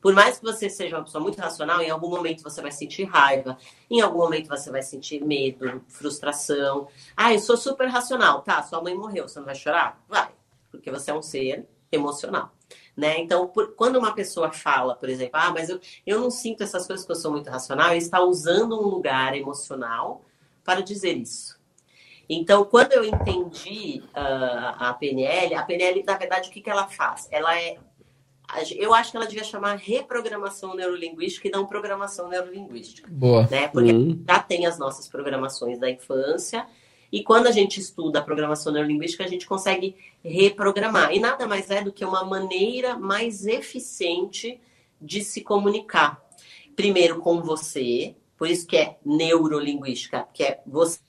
Por 0.02 0.14
mais 0.14 0.38
que 0.40 0.46
você 0.46 0.70
seja 0.70 0.98
uma 0.98 1.04
pessoa 1.04 1.22
muito 1.22 1.40
racional, 1.40 1.82
em 1.82 1.90
algum 1.90 2.10
momento 2.10 2.42
você 2.42 2.62
vai 2.62 2.72
sentir 2.72 3.04
raiva, 3.04 3.58
em 3.90 4.00
algum 4.02 4.20
momento 4.20 4.48
você 4.48 4.72
vai 4.72 4.82
sentir 4.82 5.24
medo, 5.24 5.84
frustração. 5.88 6.88
Ah, 7.16 7.34
eu 7.34 7.40
sou 7.40 7.58
super 7.58 7.88
racional. 7.88 8.42
Tá, 8.42 8.64
sua 8.64 8.82
mãe 8.82 8.96
morreu, 8.96 9.28
você 9.28 9.40
não 9.40 9.46
vai 9.46 9.56
chorar? 9.56 10.02
Vai, 10.08 10.30
porque 10.72 10.90
você 10.90 11.12
é 11.12 11.14
um 11.14 11.22
ser 11.22 11.68
emocional. 11.92 12.52
Né? 12.96 13.20
Então, 13.20 13.48
por- 13.48 13.74
quando 13.76 13.98
uma 13.98 14.14
pessoa 14.14 14.52
fala, 14.52 14.96
por 14.96 15.10
exemplo, 15.10 15.32
ah, 15.34 15.52
mas 15.52 15.70
eu, 15.70 15.80
eu 16.06 16.20
não 16.20 16.30
sinto 16.30 16.64
essas 16.64 16.86
coisas 16.86 17.06
porque 17.06 17.18
eu 17.18 17.22
sou 17.22 17.32
muito 17.32 17.50
racional, 17.50 17.90
ele 17.90 17.98
está 17.98 18.22
usando 18.22 18.80
um 18.80 18.88
lugar 18.88 19.36
emocional 19.36 20.24
para 20.64 20.82
dizer 20.82 21.18
isso. 21.18 21.58
Então, 22.30 22.64
quando 22.64 22.94
eu 22.94 23.04
entendi 23.04 24.04
ah, 24.14 24.90
a 24.90 24.94
PNL, 24.94 25.56
a 25.56 25.64
PNL, 25.64 26.04
na 26.04 26.18
verdade, 26.18 26.50
o 26.50 26.52
que, 26.52 26.62
que 26.62 26.70
ela 26.70 26.88
faz? 26.88 27.28
Ela 27.32 27.60
é. 27.60 27.78
Eu 28.76 28.94
acho 28.94 29.12
que 29.12 29.18
ela 29.18 29.28
devia 29.28 29.44
chamar 29.44 29.76
reprogramação 29.76 30.76
neurolinguística 30.76 31.48
e 31.48 31.52
não 31.52 31.66
programação 31.66 32.28
neurolinguística 32.28 33.10
Boa. 33.12 33.48
né? 33.50 33.68
Porque 33.68 33.92
Hum, 33.92 34.24
já 34.28 34.40
tem 34.40 34.66
as 34.66 34.80
nossas 34.80 35.08
programações 35.08 35.80
da 35.80 35.90
infância. 35.90 36.66
E 37.12 37.24
quando 37.24 37.48
a 37.48 37.52
gente 37.52 37.80
estuda 37.80 38.20
a 38.20 38.22
programação 38.22 38.72
neurolinguística, 38.72 39.24
a 39.24 39.28
gente 39.28 39.46
consegue 39.46 39.96
reprogramar. 40.24 41.14
E 41.14 41.20
nada 41.20 41.48
mais 41.48 41.70
é 41.70 41.82
do 41.82 41.92
que 41.92 42.06
uma 42.06 42.24
maneira 42.24 42.98
mais 42.98 43.46
eficiente 43.46 44.60
de 45.02 45.24
se 45.24 45.42
comunicar. 45.42 46.24
Primeiro 46.76 47.20
com 47.20 47.42
você, 47.42 48.16
por 48.38 48.48
isso 48.48 48.66
que 48.66 48.78
é 48.78 48.98
neurolinguística, 49.04 50.28
que 50.34 50.44
é 50.44 50.62
você, 50.66 51.00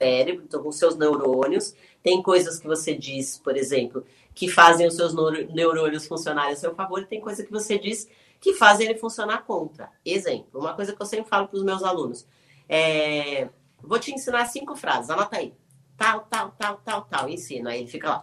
cérebro, 0.00 0.44
então 0.46 0.62
com 0.62 0.72
seus 0.72 0.96
neurônios. 0.96 1.74
Tem 2.02 2.22
coisas 2.22 2.58
que 2.58 2.66
você 2.66 2.94
diz, 2.94 3.38
por 3.38 3.56
exemplo, 3.56 4.04
que 4.40 4.48
fazem 4.48 4.86
os 4.86 4.96
seus 4.96 5.12
neurônios 5.52 6.06
funcionarem 6.06 6.54
a 6.54 6.56
seu 6.56 6.74
favor, 6.74 7.02
e 7.02 7.04
tem 7.04 7.20
coisa 7.20 7.44
que 7.44 7.52
você 7.52 7.78
diz 7.78 8.08
que 8.40 8.54
fazem 8.54 8.88
ele 8.88 8.98
funcionar 8.98 9.44
contra. 9.44 9.90
Exemplo, 10.02 10.58
uma 10.62 10.72
coisa 10.72 10.94
que 10.96 11.02
eu 11.02 11.04
sempre 11.04 11.28
falo 11.28 11.46
para 11.46 11.58
os 11.58 11.62
meus 11.62 11.82
alunos. 11.82 12.26
É, 12.66 13.50
vou 13.82 13.98
te 13.98 14.14
ensinar 14.14 14.46
cinco 14.46 14.74
frases, 14.74 15.10
anota 15.10 15.36
aí. 15.36 15.52
Tal, 15.94 16.20
tal, 16.20 16.54
tal, 16.58 16.80
tal, 16.82 17.02
tal. 17.02 17.28
Ensino. 17.28 17.68
Aí 17.68 17.80
ele 17.80 17.86
fica 17.90 18.08
lá. 18.08 18.22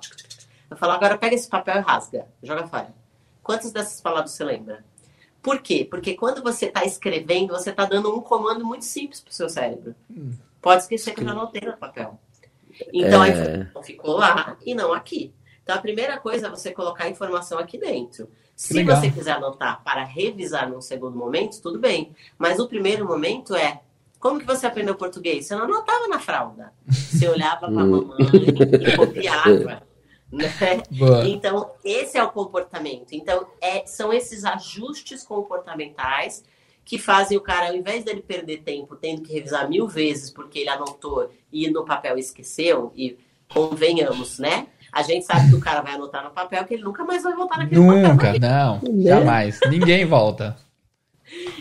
Eu 0.72 0.76
falo, 0.76 0.94
agora 0.94 1.20
pega 1.20 1.36
esse 1.36 1.48
papel 1.48 1.76
e 1.78 1.82
rasga. 1.82 2.28
Joga 2.42 2.66
fora. 2.66 2.92
Quantas 3.44 3.72
dessas 3.72 4.02
palavras 4.02 4.32
você 4.32 4.44
lembra? 4.44 4.84
Por 5.40 5.62
quê? 5.62 5.86
Porque 5.88 6.16
quando 6.16 6.42
você 6.42 6.66
está 6.66 6.84
escrevendo, 6.84 7.54
você 7.54 7.70
está 7.70 7.86
dando 7.86 8.12
um 8.12 8.22
comando 8.22 8.66
muito 8.66 8.86
simples 8.86 9.22
para 9.22 9.30
o 9.30 9.34
seu 9.36 9.48
cérebro. 9.50 9.94
Pode 10.60 10.82
esquecer 10.82 11.14
que 11.14 11.22
eu 11.22 11.26
já 11.26 11.32
anotei 11.32 11.62
no 11.62 11.78
papel. 11.78 12.20
Então 12.92 13.22
a 13.22 13.28
É. 13.28 13.32
informação 13.32 13.84
ficou 13.84 14.18
lá 14.18 14.58
e 14.66 14.74
não 14.74 14.92
aqui. 14.92 15.32
Então 15.68 15.76
a 15.76 15.82
primeira 15.82 16.18
coisa 16.18 16.48
é 16.48 16.50
você 16.50 16.72
colocar 16.72 17.04
a 17.04 17.10
informação 17.10 17.60
aqui 17.60 17.78
dentro. 17.78 18.30
Se 18.56 18.74
legal. 18.74 18.96
você 18.96 19.12
quiser 19.12 19.34
anotar 19.34 19.84
para 19.84 20.02
revisar 20.02 20.70
num 20.70 20.80
segundo 20.80 21.18
momento, 21.18 21.62
tudo 21.62 21.78
bem. 21.78 22.16
Mas 22.38 22.58
o 22.58 22.70
primeiro 22.70 23.06
momento 23.06 23.54
é 23.54 23.82
como 24.18 24.40
que 24.40 24.46
você 24.46 24.66
aprendeu 24.66 24.96
português? 24.96 25.46
Você 25.46 25.58
não 25.58 25.66
anotava 25.66 26.08
na 26.08 26.20
fralda. 26.20 26.72
Você 26.88 27.28
olhava 27.28 27.70
para 27.70 27.82
a 27.82 27.84
Hum. 27.84 28.08
mamãe 28.08 28.18
e 28.22 28.96
copiava. 28.96 29.84
Né? 30.30 30.52
Então, 31.26 31.72
esse 31.86 32.18
é 32.18 32.24
o 32.24 32.30
comportamento. 32.30 33.14
Então, 33.14 33.48
é, 33.62 33.86
são 33.86 34.12
esses 34.12 34.44
ajustes 34.44 35.24
comportamentais 35.24 36.44
que 36.84 36.98
fazem 36.98 37.38
o 37.38 37.42
cara, 37.42 37.70
ao 37.70 37.76
invés 37.76 38.04
dele 38.04 38.22
perder 38.22 38.58
tempo 38.58 38.98
tendo 38.98 39.22
que 39.22 39.32
revisar 39.32 39.70
mil 39.70 39.88
vezes 39.88 40.30
porque 40.30 40.60
ele 40.60 40.70
anotou 40.70 41.32
e 41.50 41.70
no 41.70 41.86
papel 41.86 42.18
esqueceu, 42.18 42.92
e 42.94 43.18
convenhamos, 43.48 44.38
né? 44.38 44.68
A 44.92 45.02
gente 45.02 45.26
sabe 45.26 45.50
que 45.50 45.56
o 45.56 45.60
cara 45.60 45.82
vai 45.82 45.94
anotar 45.94 46.24
no 46.24 46.32
papel 46.32 46.66
que 46.66 46.74
ele 46.74 46.84
nunca 46.84 47.04
mais 47.04 47.24
vai 47.24 47.34
voltar 47.36 47.58
naquele 47.58 47.82
papel. 47.82 48.10
Nunca, 48.10 48.40
não, 48.40 48.82
jamais. 49.04 49.60
Ninguém 49.70 50.06
volta. 50.06 50.58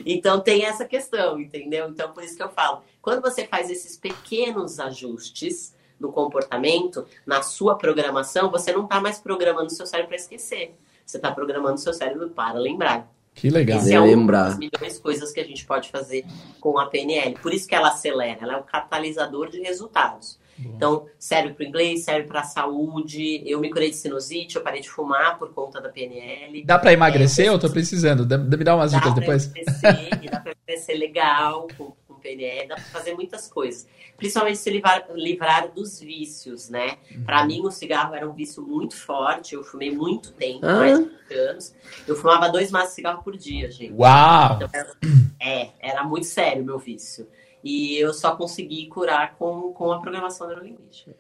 Então 0.05 0.41
tem 0.41 0.65
essa 0.65 0.85
questão, 0.85 1.41
entendeu? 1.41 1.89
Então 1.89 2.13
por 2.13 2.23
isso 2.23 2.37
que 2.37 2.43
eu 2.43 2.49
falo, 2.49 2.83
quando 3.03 3.21
você 3.21 3.47
faz 3.47 3.69
esses 3.71 3.97
pequenos 3.97 4.79
ajustes 4.79 5.75
no 5.99 6.13
comportamento, 6.13 7.07
na 7.25 7.43
sua 7.43 7.77
programação, 7.77 8.51
você 8.51 8.73
não 8.73 8.85
está 8.85 9.01
mais 9.01 9.19
programando 9.19 9.67
o 9.67 9.71
seu 9.71 9.87
cérebro 9.87 10.09
para 10.09 10.17
esquecer. 10.17 10.77
Você 11.05 11.17
está 11.17 11.33
programando 11.33 11.75
o 11.75 11.79
seu 11.79 11.93
cérebro 11.93 12.29
para 12.31 12.59
lembrar. 12.59 13.11
Que 13.37 13.51
legal. 13.51 13.79
Esse 13.79 13.93
é 13.93 14.01
uma 14.01 14.07
Lembrar. 14.07 14.49
das 14.49 14.59
milhões 14.59 14.95
de 14.95 15.01
coisas 15.01 15.31
que 15.31 15.39
a 15.39 15.45
gente 15.45 15.65
pode 15.67 15.91
fazer 15.91 16.25
com 16.59 16.79
a 16.79 16.87
PNL. 16.87 17.35
Por 17.35 17.53
isso 17.53 17.69
que 17.69 17.75
ela 17.75 17.89
acelera, 17.89 18.39
ela 18.41 18.55
é 18.55 18.57
um 18.57 18.63
catalisador 18.63 19.51
de 19.51 19.61
resultados. 19.61 20.39
Então, 20.59 21.07
serve 21.19 21.55
para 21.55 21.65
o 21.65 21.69
inglês, 21.69 22.05
serve 22.05 22.27
para 22.27 22.41
a 22.41 22.45
saúde. 22.45 23.43
Eu 23.47 23.61
me 23.61 23.71
curei 23.71 23.91
de 23.91 23.97
sinusite, 23.97 24.57
eu 24.57 24.63
parei 24.63 24.81
de 24.81 24.89
fumar 24.89 25.39
por 25.39 25.53
conta 25.53 25.81
da 25.81 25.89
PNL. 25.89 26.65
Dá 26.65 26.79
pra 26.79 26.93
emagrecer? 26.93 27.47
Eu 27.47 27.59
tô 27.59 27.69
precisando. 27.71 28.25
Dá- 28.25 28.39
Me 28.39 28.57
dá 28.65 28.75
umas 28.75 28.93
Dá 28.93 28.99
dicas 28.99 29.15
depois. 29.15 29.47
emagrecer, 29.47 30.25
e 30.25 30.29
dá 30.31 30.41
para 30.41 30.53
emagrecer 30.69 30.99
legal 30.99 31.69
com, 31.77 31.93
com 32.09 32.15
PNL, 32.15 32.69
dá 32.69 32.75
para 32.77 32.85
fazer 32.85 33.15
muitas 33.15 33.49
coisas. 33.49 33.87
Principalmente 34.17 34.57
se 34.57 34.71
livrar, 34.71 35.05
livrar 35.15 35.69
dos 35.73 36.01
vícios, 36.01 36.71
né? 36.71 36.97
Para 37.27 37.45
mim, 37.45 37.61
o 37.61 37.71
cigarro 37.71 38.15
era 38.15 38.27
um 38.29 38.33
vício 38.33 38.63
muito 38.63 38.97
forte. 38.97 39.55
Eu 39.55 39.63
fumei 39.63 39.91
muito 39.95 40.33
tempo, 40.33 40.65
Ah. 40.65 40.77
mais 40.77 40.99
de 40.99 41.05
20 41.05 41.35
anos. 41.35 41.75
Eu 42.09 42.17
fumava 42.17 42.49
dois 42.49 42.71
maços 42.71 42.91
de 42.91 42.95
cigarro 42.95 43.23
por 43.23 43.37
dia, 43.37 43.71
gente. 43.71 43.93
Uau! 43.93 44.57
Então, 44.57 44.69
era- 44.73 44.97
é, 45.39 45.69
era 45.81 46.03
muito 46.03 46.25
sério 46.25 46.63
o 46.63 46.67
meu 46.67 46.79
vício. 46.79 47.29
E 47.65 47.97
eu 47.97 48.15
só 48.15 48.37
consegui 48.37 48.87
curar 48.87 49.35
com, 49.37 49.73
com 49.73 49.91
a 49.91 50.01
programação 50.01 50.47
neurolinguística. 50.47 51.13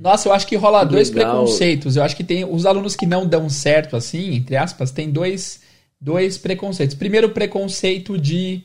Nossa, 0.00 0.28
eu 0.28 0.32
acho 0.32 0.46
que 0.46 0.54
rola 0.54 0.86
que 0.86 0.92
dois 0.92 1.10
legal. 1.10 1.32
preconceitos. 1.32 1.96
Eu 1.96 2.04
acho 2.04 2.16
que 2.16 2.22
tem 2.22 2.44
os 2.44 2.64
alunos 2.64 2.94
que 2.94 3.06
não 3.06 3.26
dão 3.26 3.48
certo, 3.48 3.96
assim, 3.96 4.36
entre 4.36 4.56
aspas, 4.56 4.92
tem 4.92 5.10
dois, 5.10 5.62
dois 6.00 6.38
preconceitos. 6.38 6.94
Primeiro, 6.94 7.30
preconceito 7.30 8.16
de 8.16 8.62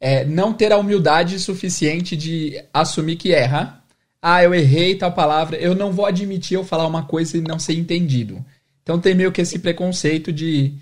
é, 0.00 0.24
não 0.24 0.52
ter 0.52 0.72
a 0.72 0.78
humildade 0.78 1.38
suficiente 1.38 2.16
de 2.16 2.60
assumir 2.72 3.16
que 3.16 3.32
erra. 3.32 3.82
Ah, 4.20 4.42
eu 4.42 4.52
errei 4.52 4.96
tal 4.96 5.12
palavra. 5.12 5.56
Eu 5.56 5.74
não 5.74 5.92
vou 5.92 6.06
admitir 6.06 6.56
eu 6.56 6.64
falar 6.64 6.86
uma 6.86 7.04
coisa 7.04 7.38
e 7.38 7.40
não 7.40 7.58
ser 7.58 7.74
entendido. 7.74 8.44
Então 8.82 8.98
tem 8.98 9.14
meio 9.14 9.30
que 9.30 9.40
esse 9.40 9.58
preconceito 9.58 10.32
de, 10.32 10.74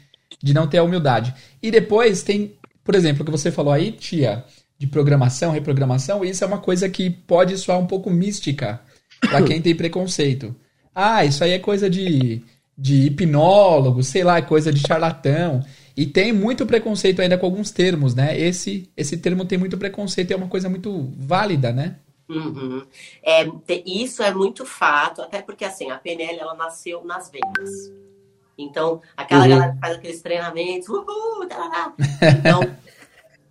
de 0.43 0.55
não 0.55 0.67
ter 0.67 0.79
a 0.79 0.83
humildade. 0.83 1.35
E 1.63 1.71
depois 1.71 2.23
tem, 2.23 2.55
por 2.83 2.95
exemplo, 2.95 3.23
o 3.23 3.25
que 3.25 3.31
você 3.31 3.51
falou 3.51 3.73
aí, 3.73 3.93
tia 3.93 4.45
de 4.83 4.89
programação, 4.89 5.53
reprogramação, 5.53 6.25
isso 6.25 6.43
é 6.43 6.47
uma 6.47 6.59
coisa 6.59 6.89
que 6.89 7.09
pode 7.09 7.57
soar 7.57 7.79
um 7.79 7.87
pouco 7.87 8.11
mística 8.11 8.81
para 9.21 9.41
quem 9.41 9.63
tem 9.63 9.77
preconceito. 9.77 10.57
Ah, 10.93 11.25
isso 11.25 11.45
aí 11.45 11.53
é 11.53 11.59
coisa 11.61 11.89
de, 11.89 12.43
de 12.77 13.07
hipnólogo, 13.07 14.03
sei 14.03 14.25
lá, 14.25 14.39
é 14.39 14.43
coisa 14.43 14.73
de 14.73 14.81
charlatão. 14.81 15.65
E 15.97 16.05
tem 16.05 16.33
muito 16.33 16.67
preconceito 16.67 17.23
ainda 17.23 17.39
com 17.39 17.47
alguns 17.47 17.71
termos, 17.71 18.13
né? 18.13 18.37
Esse, 18.37 18.91
esse 18.97 19.17
termo 19.19 19.45
tem 19.45 19.57
muito 19.57 19.79
preconceito 19.79 20.33
e 20.33 20.35
é 20.35 20.37
uma 20.37 20.49
coisa 20.49 20.69
muito 20.69 21.13
válida, 21.17 21.71
né? 21.71 21.95
Uhum. 22.29 22.85
É, 23.23 23.47
isso 23.87 24.21
é 24.21 24.35
muito 24.35 24.67
fato, 24.67 25.23
até 25.23 25.41
porque 25.43 25.65
assim, 25.65 25.93
a 25.93 25.97
PNL 25.97 26.41
ela 26.41 26.57
nasceu 26.57 27.05
nas 27.05 27.31
vendas. 27.31 27.71
Então, 28.59 29.01
aquela 29.17 29.45
uhum. 29.45 29.49
galera 29.49 29.73
que 29.75 29.79
faz 29.79 29.97
aqueles 29.97 30.23
treinamentos, 30.23 30.89
uhul, 30.89 31.47
tá, 31.49 31.57
tá, 31.57 31.71
tá. 31.71 31.95
Então, 32.37 32.61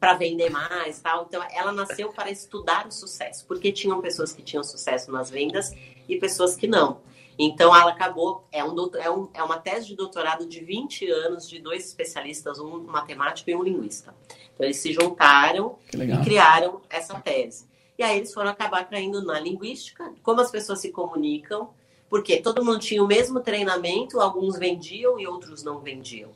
para 0.01 0.15
vender 0.15 0.49
mais 0.49 0.99
tal. 0.99 1.27
Então, 1.29 1.43
ela 1.53 1.71
nasceu 1.71 2.11
para 2.11 2.31
estudar 2.31 2.87
o 2.87 2.91
sucesso, 2.91 3.45
porque 3.45 3.71
tinham 3.71 4.01
pessoas 4.01 4.33
que 4.33 4.41
tinham 4.41 4.63
sucesso 4.63 5.11
nas 5.11 5.29
vendas 5.29 5.75
e 6.09 6.17
pessoas 6.17 6.55
que 6.55 6.65
não. 6.65 7.01
Então, 7.37 7.73
ela 7.75 7.91
acabou, 7.91 8.47
é, 8.51 8.63
um, 8.63 8.75
é, 8.95 9.11
um, 9.11 9.29
é 9.31 9.43
uma 9.43 9.59
tese 9.59 9.85
de 9.85 9.95
doutorado 9.95 10.47
de 10.47 10.59
20 10.59 11.07
anos 11.11 11.47
de 11.47 11.59
dois 11.59 11.85
especialistas, 11.85 12.57
um 12.57 12.79
matemático 12.79 13.51
e 13.51 13.55
um 13.55 13.61
linguista. 13.61 14.15
Então, 14.55 14.65
eles 14.65 14.77
se 14.77 14.91
juntaram 14.91 15.77
e 15.93 16.23
criaram 16.23 16.81
essa 16.89 17.19
tese. 17.19 17.69
E 17.95 18.01
aí, 18.01 18.17
eles 18.17 18.33
foram 18.33 18.49
acabar 18.49 18.83
caindo 18.89 19.23
na 19.23 19.39
linguística, 19.39 20.11
como 20.23 20.41
as 20.41 20.49
pessoas 20.49 20.79
se 20.79 20.89
comunicam, 20.89 21.69
porque 22.09 22.41
todo 22.41 22.65
mundo 22.65 22.79
tinha 22.79 23.03
o 23.03 23.07
mesmo 23.07 23.39
treinamento, 23.39 24.19
alguns 24.19 24.57
vendiam 24.57 25.19
e 25.19 25.27
outros 25.27 25.63
não 25.63 25.79
vendiam. 25.79 26.31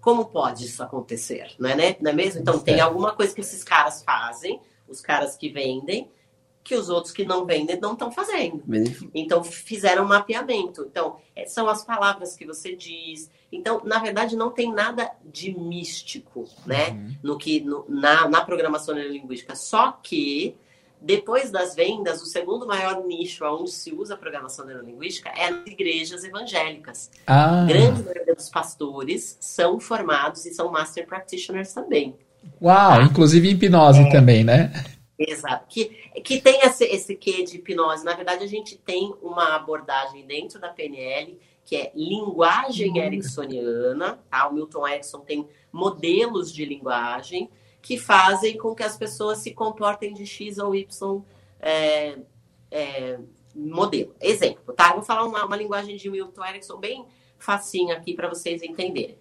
Como 0.00 0.26
pode 0.26 0.66
isso 0.66 0.82
acontecer? 0.82 1.54
Não 1.58 1.68
é, 1.68 1.74
né? 1.74 1.96
não 2.00 2.10
é 2.10 2.14
mesmo? 2.14 2.40
Então, 2.40 2.58
tem 2.58 2.80
alguma 2.80 3.12
coisa 3.12 3.34
que 3.34 3.40
esses 3.40 3.64
caras 3.64 4.02
fazem, 4.02 4.60
os 4.86 5.00
caras 5.00 5.36
que 5.36 5.48
vendem, 5.48 6.10
que 6.62 6.74
os 6.74 6.90
outros 6.90 7.12
que 7.14 7.24
não 7.24 7.46
vendem 7.46 7.80
não 7.80 7.94
estão 7.94 8.12
fazendo. 8.12 8.62
Então, 9.14 9.42
fizeram 9.42 10.04
um 10.04 10.08
mapeamento. 10.08 10.86
Então, 10.90 11.16
é, 11.34 11.46
são 11.46 11.66
as 11.66 11.82
palavras 11.82 12.36
que 12.36 12.44
você 12.44 12.76
diz. 12.76 13.30
Então, 13.50 13.80
na 13.84 13.98
verdade, 13.98 14.36
não 14.36 14.50
tem 14.50 14.70
nada 14.70 15.10
de 15.24 15.58
místico, 15.58 16.44
né? 16.66 16.90
Uhum. 16.90 17.16
No 17.22 17.38
que, 17.38 17.60
no, 17.60 17.86
na, 17.88 18.28
na 18.28 18.44
programação 18.44 18.94
neurolinguística. 18.94 19.56
Só 19.56 19.92
que 19.92 20.56
depois 21.00 21.50
das 21.50 21.74
vendas, 21.74 22.20
o 22.22 22.26
segundo 22.26 22.66
maior 22.66 23.04
nicho 23.06 23.44
onde 23.44 23.70
se 23.70 23.92
usa 23.92 24.14
a 24.14 24.16
programação 24.16 24.66
neurolinguística 24.66 25.28
é 25.30 25.50
nas 25.50 25.66
igrejas 25.66 26.24
evangélicas. 26.24 27.10
Ah. 27.26 27.64
Grande 27.66 28.02
maioria 28.02 28.34
dos 28.34 28.48
pastores 28.48 29.36
são 29.40 29.78
formados 29.78 30.44
e 30.44 30.52
são 30.52 30.70
master 30.70 31.06
practitioners 31.06 31.72
também. 31.72 32.16
Uau, 32.60 32.96
tá? 32.96 33.02
inclusive 33.02 33.48
hipnose 33.48 34.00
é, 34.00 34.10
também, 34.10 34.42
né? 34.42 34.72
Exato. 35.18 35.66
Que, 35.68 35.84
que 36.22 36.40
tem 36.40 36.60
esse, 36.62 36.84
esse 36.84 37.14
quê 37.14 37.44
de 37.44 37.56
hipnose. 37.56 38.04
Na 38.04 38.14
verdade, 38.14 38.44
a 38.44 38.48
gente 38.48 38.76
tem 38.76 39.14
uma 39.22 39.54
abordagem 39.54 40.26
dentro 40.26 40.60
da 40.60 40.68
PNL 40.68 41.38
que 41.64 41.76
é 41.76 41.92
linguagem 41.94 42.92
hum. 42.92 42.96
ericksoniana. 42.96 44.18
Tá? 44.30 44.48
O 44.48 44.54
Milton 44.54 44.88
Erickson 44.88 45.20
tem 45.20 45.46
modelos 45.70 46.52
de 46.52 46.64
linguagem 46.64 47.50
que 47.80 47.98
fazem 47.98 48.56
com 48.56 48.74
que 48.74 48.82
as 48.82 48.96
pessoas 48.96 49.38
se 49.38 49.52
comportem 49.52 50.12
de 50.12 50.26
X 50.26 50.58
ou 50.58 50.74
Y 50.74 51.22
é, 51.60 52.18
é, 52.70 53.18
modelo. 53.54 54.14
Exemplo, 54.20 54.74
tá? 54.74 54.92
vou 54.92 55.02
falar 55.02 55.24
uma, 55.24 55.44
uma 55.44 55.56
linguagem 55.56 55.96
de 55.96 56.10
Milton 56.10 56.44
Erickson 56.44 56.76
bem 56.76 57.04
facinho 57.38 57.94
aqui 57.94 58.14
para 58.14 58.28
vocês 58.28 58.62
entenderem. 58.62 59.16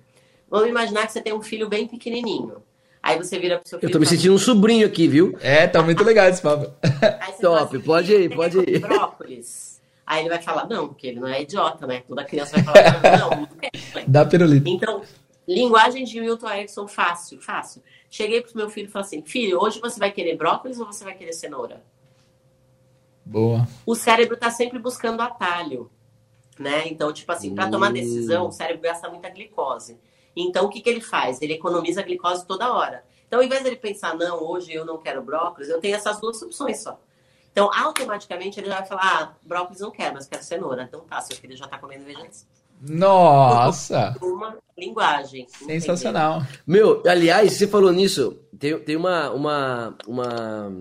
Vamos 0.50 0.70
imaginar 0.70 1.06
que 1.06 1.14
você 1.14 1.22
tem 1.22 1.34
um 1.34 1.42
filho 1.42 1.68
bem 1.68 1.88
pequenininho. 1.88 2.64
Aí 3.02 3.18
você 3.18 3.38
vira 3.38 3.58
pro 3.58 3.70
seu 3.70 3.80
filho. 3.80 3.90
Eu 3.90 3.94
tô 3.94 4.00
me 4.00 4.06
sentindo 4.06 4.34
um 4.34 4.38
sobrinho 4.38 4.86
aqui, 4.86 5.08
viu? 5.08 5.38
É, 5.42 5.68
tá 5.68 5.82
muito 5.82 6.04
legal 6.04 6.28
esse 6.28 6.42
papo. 6.42 6.74
Top, 7.42 7.76
assim, 7.76 7.80
pode 7.80 8.14
ir, 8.14 8.36
pode 8.36 8.58
ir. 8.60 8.80
Brócolis. 8.80 9.80
Aí 10.06 10.22
ele 10.22 10.30
vai 10.30 10.42
falar, 10.42 10.68
não, 10.68 10.88
porque 10.88 11.08
ele 11.08 11.20
não 11.20 11.28
é 11.28 11.42
idiota, 11.42 11.86
né? 11.86 12.02
Toda 12.08 12.24
criança 12.24 12.56
vai 12.56 12.64
falar, 12.64 13.20
não, 13.20 13.30
não, 13.30 13.42
não 13.42 13.48
quer. 13.48 13.72
Dá 14.08 14.26
pirulito. 14.26 14.68
Então, 14.70 15.02
linguagem 15.48 16.04
de 16.04 16.20
Milton 16.20 16.50
Erickson 16.50 16.88
fácil, 16.88 17.42
fácil. 17.42 17.82
Cheguei 18.10 18.42
pro 18.42 18.56
meu 18.56 18.70
filho 18.70 18.88
e 18.88 18.92
falei 18.92 19.06
assim: 19.06 19.22
filho, 19.24 19.60
hoje 19.62 19.80
você 19.80 20.00
vai 20.00 20.12
querer 20.12 20.36
brócolis 20.36 20.80
ou 20.80 20.86
você 20.86 21.04
vai 21.04 21.14
querer 21.16 21.34
cenoura? 21.34 21.84
Boa. 23.26 23.68
O 23.86 23.96
cérebro 23.96 24.36
está 24.36 24.50
sempre 24.50 24.80
buscando 24.80 25.22
atalho, 25.22 25.92
né? 26.58 26.88
Então, 26.88 27.12
tipo 27.12 27.32
assim, 27.32 27.54
para 27.54 27.70
tomar 27.70 27.92
decisão, 27.92 28.48
o 28.48 28.52
cérebro 28.52 28.84
gasta 28.84 29.10
muita 29.10 29.30
glicose. 29.30 30.00
Então, 30.36 30.66
o 30.66 30.70
que, 30.70 30.82
que 30.82 30.90
ele 30.90 31.02
faz? 31.02 31.42
Ele 31.42 31.54
economiza 31.54 32.02
glicose 32.02 32.46
toda 32.46 32.72
hora. 32.72 33.04
Então, 33.28 33.40
ao 33.40 33.46
invés 33.46 33.64
dele 33.64 33.76
pensar, 33.76 34.16
não, 34.16 34.42
hoje 34.42 34.72
eu 34.72 34.86
não 34.86 34.98
quero 34.98 35.22
brócolis, 35.22 35.68
eu 35.70 35.82
tenho 35.82 35.96
essas 35.96 36.20
duas 36.20 36.42
opções 36.42 36.80
só. 36.80 36.98
Então, 37.52 37.70
automaticamente, 37.74 38.60
ele 38.60 38.68
já 38.68 38.80
vai 38.80 38.88
falar, 38.88 39.02
ah, 39.04 39.36
brócolis 39.42 39.82
não 39.82 39.92
quero, 39.92 40.14
mas 40.14 40.28
quero 40.28 40.44
cenoura. 40.44 40.84
Então 40.84 41.02
tá, 41.02 41.20
seu 41.22 41.36
filho 41.36 41.58
já 41.58 41.66
está 41.66 41.78
comendo 41.78 42.06
vegetais. 42.06 42.48
Nossa! 42.82 44.16
Uma 44.22 44.58
linguagem. 44.78 45.48
Sensacional. 45.48 46.42
Entendeu? 46.42 46.58
Meu, 46.66 47.04
aliás, 47.06 47.54
você 47.54 47.68
falou 47.68 47.92
nisso, 47.92 48.40
tem, 48.58 48.78
tem 48.80 48.96
uma, 48.96 49.32
uma, 49.32 49.98
uma, 50.08 50.74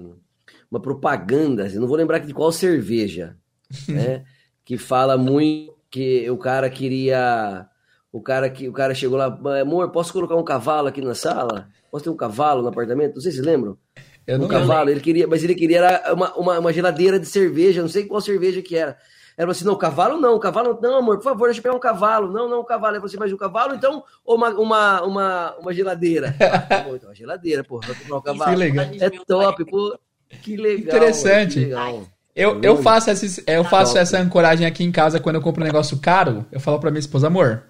uma 0.71 0.81
propaganda, 0.81 1.69
não 1.71 1.87
vou 1.87 1.97
lembrar 1.97 2.19
de 2.19 2.35
qual 2.35 2.53
cerveja, 2.53 3.37
né? 3.89 4.25
que 4.65 4.77
fala 4.77 5.17
muito 5.17 5.75
que 5.91 6.29
o 6.31 6.37
cara 6.37 6.69
queria. 6.69 7.67
O 8.13 8.21
cara 8.21 8.49
que 8.49 8.69
o 8.69 8.73
cara 8.73 8.95
chegou 8.95 9.19
lá, 9.19 9.27
amor, 9.61 9.91
posso 9.91 10.13
colocar 10.13 10.37
um 10.37 10.45
cavalo 10.45 10.89
aqui 10.89 11.01
na 11.01 11.15
sala? 11.15 11.69
Posso 11.91 12.05
ter 12.05 12.11
um 12.11 12.17
cavalo 12.17 12.63
no 12.63 12.69
apartamento? 12.69 13.15
Não 13.15 13.21
sei 13.21 13.31
se 13.31 13.43
lembram. 13.43 13.79
Eu 14.27 14.43
um 14.43 14.49
cavalo, 14.49 14.91
ele 14.91 15.01
queria, 15.01 15.27
mas 15.27 15.45
ele 15.45 15.55
queria 15.55 16.03
uma, 16.13 16.35
uma, 16.35 16.59
uma 16.59 16.73
geladeira 16.73 17.21
de 17.21 17.27
cerveja, 17.27 17.81
não 17.81 17.89
sei 17.89 18.05
qual 18.05 18.21
cerveja 18.21 18.61
que 18.61 18.75
era. 18.75 18.97
Ela 19.37 19.47
falou 19.47 19.51
assim: 19.51 19.65
não, 19.65 19.77
cavalo 19.77 20.21
não, 20.21 20.39
cavalo 20.39 20.79
não, 20.81 20.97
amor, 20.97 21.17
por 21.19 21.25
favor, 21.25 21.47
deixa 21.47 21.59
eu 21.59 21.63
pegar 21.63 21.77
um 21.77 21.81
cavalo. 21.81 22.33
Não, 22.33 22.49
não, 22.49 22.65
cavalo. 22.65 22.95
Ela 22.95 23.01
falou 23.01 23.07
assim: 23.07 23.19
mas 23.19 23.33
um 23.33 23.37
cavalo 23.37 23.75
então? 23.75 24.03
Ou 24.25 24.37
uma, 24.37 24.49
uma, 24.51 25.03
uma, 25.03 25.57
uma 25.59 25.75
geladeira? 25.75 26.35
Ah, 26.41 26.79
bom, 26.81 26.97
então, 26.97 27.09
uma 27.09 27.15
geladeira, 27.15 27.63
pô, 27.63 27.81
vai 27.81 27.95
comprar 27.95 28.17
um 28.17 28.23
cavalo. 28.23 28.51
Que 28.51 28.57
legal. 28.57 28.87
É 28.99 29.11
top, 29.11 29.65
pô. 29.67 29.99
Que 30.43 30.57
legal. 30.57 30.97
Interessante. 30.97 31.55
Que 31.55 31.65
legal. 31.67 32.07
Eu, 32.35 32.61
eu 32.63 32.77
faço, 32.83 33.09
essa, 33.09 33.43
eu 33.47 33.65
faço 33.65 33.97
essa 33.97 34.19
ancoragem 34.19 34.67
aqui 34.67 34.85
em 34.85 34.93
casa 34.93 35.19
quando 35.19 35.37
eu 35.37 35.43
compro 35.43 35.63
um 35.63 35.67
negócio 35.67 35.99
caro. 35.99 36.45
Eu 36.53 36.61
falo 36.61 36.79
pra 36.79 36.91
minha 36.91 37.01
esposa, 37.01 37.29
amor, 37.29 37.63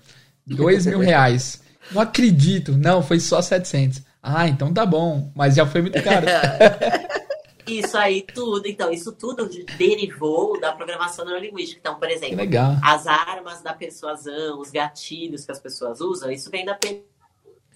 dois 0.44 0.86
mil 0.86 0.98
reais. 0.98 1.62
Não 1.92 2.02
acredito. 2.02 2.76
Não, 2.76 3.02
foi 3.02 3.20
só 3.20 3.40
700. 3.40 4.02
Ah, 4.22 4.48
então 4.48 4.72
tá 4.74 4.84
bom. 4.84 5.30
Mas 5.36 5.54
já 5.54 5.64
foi 5.66 5.82
muito 5.82 6.02
caro. 6.02 6.26
Isso 7.66 7.98
aí 7.98 8.22
tudo, 8.22 8.66
então, 8.66 8.92
isso 8.92 9.12
tudo 9.12 9.48
derivou 9.76 10.58
da 10.60 10.72
programação 10.72 11.24
neurolinguística. 11.24 11.80
Então, 11.80 11.98
por 11.98 12.08
exemplo, 12.08 12.38
as 12.82 13.06
armas 13.06 13.60
da 13.60 13.72
persuasão, 13.72 14.60
os 14.60 14.70
gatilhos 14.70 15.44
que 15.44 15.50
as 15.50 15.58
pessoas 15.58 16.00
usam, 16.00 16.30
isso 16.30 16.48
vem 16.50 16.64
da 16.64 16.74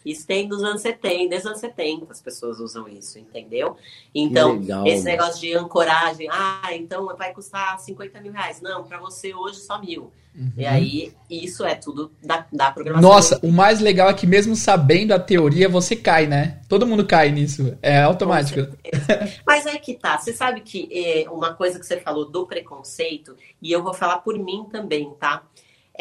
isso 0.05 0.27
tem 0.27 0.49
dos 0.49 0.63
anos 0.63 0.83
70, 0.83 1.29
desde 1.29 1.37
os 1.37 1.47
anos 1.47 1.61
70 1.61 2.07
as 2.11 2.21
pessoas 2.21 2.59
usam 2.59 2.89
isso, 2.89 3.19
entendeu? 3.19 3.77
Então, 4.15 4.59
legal, 4.59 4.87
esse 4.87 5.05
negócio 5.05 5.41
de 5.41 5.55
ancoragem, 5.55 6.29
ah, 6.31 6.71
então 6.73 7.07
vai 7.17 7.33
custar 7.33 7.79
50 7.79 8.21
mil 8.21 8.33
reais. 8.33 8.61
Não, 8.61 8.85
para 8.85 8.99
você 8.99 9.35
hoje 9.35 9.61
só 9.61 9.81
mil. 9.81 10.11
Uhum. 10.35 10.53
E 10.57 10.65
aí, 10.65 11.13
isso 11.29 11.65
é 11.65 11.75
tudo 11.75 12.13
da, 12.23 12.47
da 12.53 12.71
programação. 12.71 13.11
Nossa, 13.11 13.41
o 13.43 13.51
mais 13.51 13.81
legal 13.81 14.09
é 14.09 14.15
que 14.15 14.27
mesmo 14.27 14.55
sabendo 14.55 15.13
a 15.13 15.19
teoria, 15.19 15.69
você 15.69 15.97
cai, 15.97 16.27
né? 16.27 16.61
Todo 16.69 16.87
mundo 16.87 17.05
cai 17.05 17.31
nisso. 17.31 17.77
É 17.83 18.01
automático. 18.01 18.61
Mas 19.45 19.67
é 19.67 19.77
que 19.77 19.95
tá. 19.95 20.19
Você 20.19 20.33
sabe 20.33 20.61
que 20.61 20.89
é, 20.93 21.29
uma 21.29 21.55
coisa 21.55 21.81
que 21.81 21.87
você 21.87 21.99
falou 21.99 22.31
do 22.31 22.47
preconceito, 22.47 23.37
e 23.61 23.73
eu 23.73 23.83
vou 23.83 23.93
falar 23.93 24.19
por 24.19 24.39
mim 24.39 24.67
também, 24.71 25.13
tá? 25.19 25.43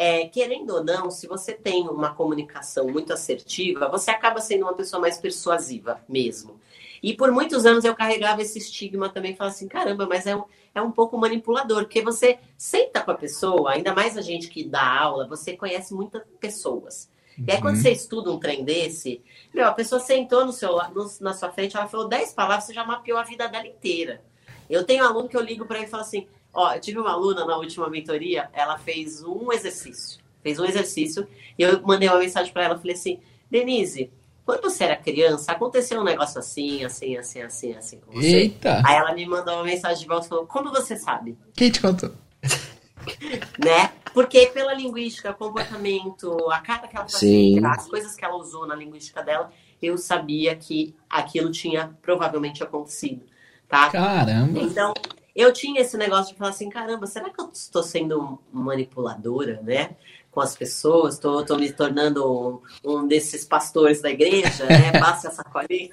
É, 0.02 0.26
querendo 0.28 0.70
ou 0.70 0.82
não, 0.82 1.10
se 1.10 1.26
você 1.26 1.52
tem 1.52 1.86
uma 1.86 2.14
comunicação 2.14 2.88
muito 2.88 3.12
assertiva, 3.12 3.86
você 3.86 4.10
acaba 4.10 4.40
sendo 4.40 4.62
uma 4.62 4.72
pessoa 4.72 4.98
mais 4.98 5.18
persuasiva 5.18 6.02
mesmo. 6.08 6.58
E 7.02 7.12
por 7.12 7.30
muitos 7.30 7.66
anos 7.66 7.84
eu 7.84 7.94
carregava 7.94 8.40
esse 8.40 8.56
estigma 8.56 9.10
também, 9.10 9.36
falava 9.36 9.54
assim, 9.54 9.68
caramba, 9.68 10.06
mas 10.06 10.26
é 10.26 10.34
um, 10.34 10.44
é 10.74 10.80
um 10.80 10.90
pouco 10.90 11.18
manipulador, 11.18 11.82
porque 11.82 12.00
você 12.00 12.38
senta 12.56 13.02
com 13.02 13.10
a 13.10 13.14
pessoa, 13.14 13.72
ainda 13.72 13.94
mais 13.94 14.16
a 14.16 14.22
gente 14.22 14.48
que 14.48 14.64
dá 14.64 15.00
aula, 15.00 15.28
você 15.28 15.54
conhece 15.54 15.92
muitas 15.92 16.22
pessoas. 16.40 17.10
Uhum. 17.36 17.44
E 17.46 17.52
aí, 17.52 17.60
quando 17.60 17.76
uhum. 17.76 17.82
você 17.82 17.90
estuda 17.90 18.32
um 18.32 18.40
trem 18.40 18.64
desse, 18.64 19.22
meu, 19.52 19.68
a 19.68 19.72
pessoa 19.72 20.00
sentou 20.00 20.46
no 20.46 20.52
seu, 20.54 20.78
no, 20.94 21.10
na 21.20 21.34
sua 21.34 21.50
frente, 21.50 21.76
ela 21.76 21.86
falou 21.86 22.08
10 22.08 22.32
palavras, 22.32 22.64
você 22.64 22.72
já 22.72 22.86
mapeou 22.86 23.18
a 23.18 23.22
vida 23.22 23.46
dela 23.48 23.66
inteira. 23.66 24.22
Eu 24.70 24.82
tenho 24.82 25.04
um 25.04 25.08
aluno 25.08 25.28
que 25.28 25.36
eu 25.36 25.42
ligo 25.42 25.66
para 25.66 25.76
ele 25.76 25.88
e 25.88 25.90
falo 25.90 26.04
assim: 26.04 26.26
Ó, 26.52 26.72
eu 26.72 26.80
tive 26.80 26.98
uma 26.98 27.12
aluna 27.12 27.44
na 27.44 27.56
última 27.56 27.88
mentoria, 27.88 28.48
ela 28.52 28.78
fez 28.78 29.22
um 29.22 29.52
exercício. 29.52 30.20
Fez 30.42 30.58
um 30.58 30.64
exercício 30.64 31.26
e 31.58 31.62
eu 31.62 31.82
mandei 31.82 32.08
uma 32.08 32.18
mensagem 32.18 32.52
para 32.52 32.64
ela, 32.64 32.78
falei 32.78 32.94
assim: 32.94 33.20
Denise, 33.50 34.10
quando 34.44 34.62
você 34.62 34.84
era 34.84 34.96
criança, 34.96 35.52
aconteceu 35.52 36.00
um 36.00 36.04
negócio 36.04 36.38
assim, 36.38 36.82
assim, 36.84 37.16
assim, 37.16 37.42
assim, 37.42 37.74
assim 37.74 38.00
com 38.00 38.12
você. 38.12 38.26
Eita! 38.26 38.82
Aí 38.84 38.96
ela 38.96 39.14
me 39.14 39.26
mandou 39.26 39.54
uma 39.54 39.64
mensagem 39.64 40.02
de 40.02 40.08
volta 40.08 40.26
e 40.26 40.28
falou: 40.28 40.46
Como 40.46 40.70
você 40.70 40.96
sabe? 40.96 41.38
Quem 41.54 41.70
te 41.70 41.80
contou? 41.80 42.10
né? 43.62 43.92
Porque 44.12 44.46
pela 44.46 44.74
linguística, 44.74 45.32
comportamento, 45.32 46.50
a 46.50 46.58
cara 46.58 46.88
que 46.88 46.96
ela 46.96 47.08
fazia, 47.08 47.68
as 47.68 47.86
coisas 47.86 48.16
que 48.16 48.24
ela 48.24 48.36
usou 48.36 48.66
na 48.66 48.74
linguística 48.74 49.22
dela, 49.22 49.52
eu 49.80 49.96
sabia 49.96 50.56
que 50.56 50.96
aquilo 51.08 51.50
tinha 51.50 51.96
provavelmente 52.02 52.62
acontecido, 52.62 53.22
tá? 53.68 53.88
Caramba! 53.90 54.58
Então, 54.58 54.92
eu 55.40 55.52
tinha 55.52 55.80
esse 55.80 55.96
negócio 55.96 56.32
de 56.32 56.38
falar 56.38 56.50
assim, 56.50 56.68
caramba, 56.68 57.06
será 57.06 57.30
que 57.30 57.40
eu 57.40 57.50
estou 57.52 57.82
sendo 57.82 58.38
manipuladora, 58.52 59.60
né? 59.62 59.96
Com 60.30 60.40
as 60.40 60.56
pessoas, 60.56 61.14
estou 61.14 61.58
me 61.58 61.72
tornando 61.72 62.62
um, 62.84 62.90
um, 62.90 63.06
desses 63.06 63.44
pastores 63.44 64.00
da 64.00 64.10
igreja, 64.10 64.64
né? 64.66 64.92
Passa 64.98 65.28
essa 65.28 65.42
colinha. 65.42 65.90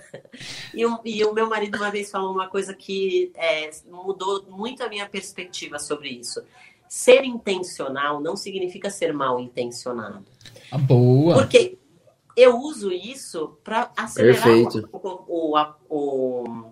E, 0.73 0.85
um, 0.85 0.99
e, 1.03 1.23
o 1.25 1.33
meu 1.33 1.47
marido 1.47 1.77
uma 1.77 1.89
vez 1.89 2.11
falou 2.11 2.31
uma 2.31 2.47
coisa 2.47 2.73
que 2.73 3.31
é, 3.35 3.71
mudou 3.89 4.45
muito 4.49 4.83
a 4.83 4.89
minha 4.89 5.07
perspectiva 5.07 5.79
sobre 5.79 6.09
isso. 6.09 6.43
Ser 6.87 7.23
intencional 7.23 8.19
não 8.21 8.35
significa 8.35 8.89
ser 8.89 9.11
mal 9.11 9.39
intencionado. 9.39 10.25
Ah, 10.71 10.77
boa! 10.77 11.35
Porque 11.35 11.77
eu 12.35 12.57
uso 12.57 12.91
isso 12.91 13.57
para 13.63 13.91
acelerar 13.97 14.47
o, 14.47 15.25
o, 15.27 15.57
o, 15.89 16.71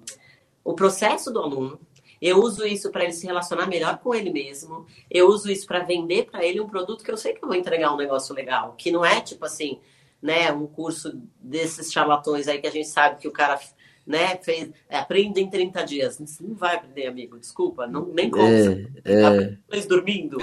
o 0.63 0.73
processo 0.73 1.31
do 1.31 1.39
aluno 1.39 1.79
eu 2.25 2.39
uso 2.39 2.65
isso 2.65 2.91
para 2.91 3.03
ele 3.03 3.13
se 3.13 3.27
relacionar 3.27 3.67
melhor 3.67 3.99
com 3.99 4.15
ele 4.15 4.31
mesmo. 4.31 4.87
Eu 5.11 5.27
uso 5.27 5.51
isso 5.51 5.67
para 5.67 5.83
vender 5.83 6.25
para 6.25 6.43
ele 6.43 6.59
um 6.59 6.67
produto 6.67 7.03
que 7.03 7.11
eu 7.11 7.17
sei 7.17 7.33
que 7.33 7.43
eu 7.43 7.47
vou 7.47 7.55
entregar 7.55 7.93
um 7.93 7.97
negócio 7.97 8.33
legal, 8.33 8.73
que 8.75 8.91
não 8.91 9.05
é 9.05 9.21
tipo 9.21 9.45
assim, 9.45 9.79
né, 10.19 10.51
um 10.51 10.65
curso 10.65 11.21
desses 11.39 11.91
charlatões 11.91 12.47
aí 12.47 12.59
que 12.59 12.65
a 12.65 12.71
gente 12.71 12.87
sabe 12.87 13.21
que 13.21 13.27
o 13.27 13.31
cara 13.31 13.59
né, 14.07 14.37
fez, 14.37 14.71
é, 14.89 14.97
aprende 14.97 15.39
em 15.39 15.47
30 15.47 15.83
dias. 15.83 16.17
Você 16.17 16.43
não 16.43 16.55
vai 16.55 16.77
aprender, 16.77 17.05
amigo, 17.05 17.37
desculpa, 17.37 17.85
não, 17.85 18.07
nem 18.07 18.31
como. 18.31 18.43
É, 18.43 18.87
é. 19.03 19.21
Tá 19.21 19.87
dormindo, 19.87 20.37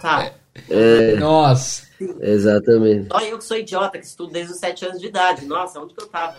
tá? 0.00 0.34
É, 0.68 1.16
Nossa. 1.16 1.88
Exatamente. 2.20 3.08
Só 3.10 3.20
eu 3.20 3.38
que 3.38 3.44
sou 3.44 3.56
idiota, 3.56 3.98
que 3.98 4.06
estudo 4.06 4.32
desde 4.32 4.52
os 4.52 4.58
7 4.58 4.86
anos 4.86 5.00
de 5.00 5.06
idade. 5.06 5.44
Nossa, 5.46 5.80
onde 5.80 5.94
que 5.94 6.02
eu 6.02 6.06
tava? 6.06 6.36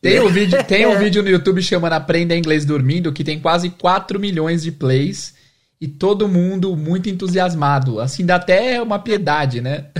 Tem 0.00 0.20
um 0.20 0.28
vídeo, 0.28 0.64
tem 0.64 0.86
um 0.86 0.98
vídeo 0.98 1.22
no 1.22 1.28
YouTube 1.28 1.60
chamando 1.62 1.92
Aprenda 1.92 2.34
Inglês 2.34 2.64
Dormindo, 2.64 3.12
que 3.12 3.22
tem 3.22 3.40
quase 3.40 3.68
4 3.70 4.18
milhões 4.18 4.62
de 4.62 4.72
plays 4.72 5.34
e 5.80 5.88
todo 5.88 6.28
mundo 6.28 6.74
muito 6.74 7.10
entusiasmado. 7.10 8.00
Assim, 8.00 8.24
dá 8.24 8.36
até 8.36 8.80
uma 8.80 8.98
piedade, 8.98 9.60
né? 9.60 9.90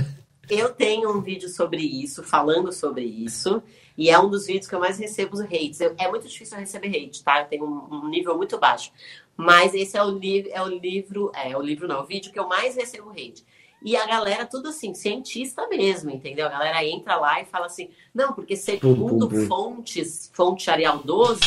Eu 0.49 0.69
tenho 0.69 1.15
um 1.15 1.21
vídeo 1.21 1.49
sobre 1.49 1.81
isso, 1.81 2.23
falando 2.23 2.71
sobre 2.71 3.03
isso, 3.03 3.61
e 3.97 4.09
é 4.09 4.19
um 4.19 4.29
dos 4.29 4.45
vídeos 4.45 4.67
que 4.67 4.75
eu 4.75 4.79
mais 4.79 4.97
recebo 4.97 5.35
os 5.35 5.41
hates. 5.41 5.79
Eu, 5.79 5.95
é 5.97 6.07
muito 6.07 6.27
difícil 6.27 6.57
receber 6.57 6.87
hate, 6.87 7.23
tá? 7.23 7.41
Eu 7.41 7.45
tenho 7.45 7.65
um, 7.65 8.05
um 8.05 8.09
nível 8.09 8.35
muito 8.37 8.57
baixo. 8.59 8.91
Mas 9.37 9.73
esse 9.73 9.97
é 9.97 10.03
o, 10.03 10.11
li 10.11 10.49
é 10.51 10.61
o 10.61 10.67
livro, 10.67 11.31
é 11.35 11.57
o 11.57 11.61
livro 11.61 11.87
não, 11.87 12.01
o 12.01 12.05
vídeo 12.05 12.31
que 12.31 12.39
eu 12.39 12.47
mais 12.47 12.75
recebo 12.75 13.09
hate. 13.09 13.43
E 13.85 13.95
a 13.95 14.07
galera, 14.07 14.47
tudo 14.47 14.69
assim, 14.69 14.95
cientista 14.95 15.67
mesmo, 15.67 16.09
entendeu? 16.09 16.47
A 16.47 16.49
galera 16.49 16.83
entra 16.83 17.17
lá 17.17 17.39
e 17.39 17.45
fala 17.45 17.67
assim, 17.67 17.91
não, 18.11 18.33
porque 18.33 18.55
segundo 18.55 19.29
fontes, 19.45 20.31
fonte 20.33 20.71
Arial 20.71 21.03
12, 21.03 21.39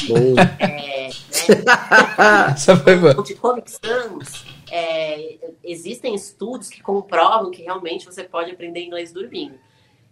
é, 0.61 1.09
né, 1.67 3.15
Comic 3.41 3.69
Sans, 3.73 4.47
é, 4.71 5.37
existem 5.65 6.15
estudos 6.15 6.69
que 6.69 6.81
comprovam 6.81 7.51
que 7.51 7.63
realmente 7.63 8.07
você 8.07 8.23
pode 8.23 8.53
aprender 8.53 8.85
inglês 8.85 9.13
dormindo. 9.13 9.59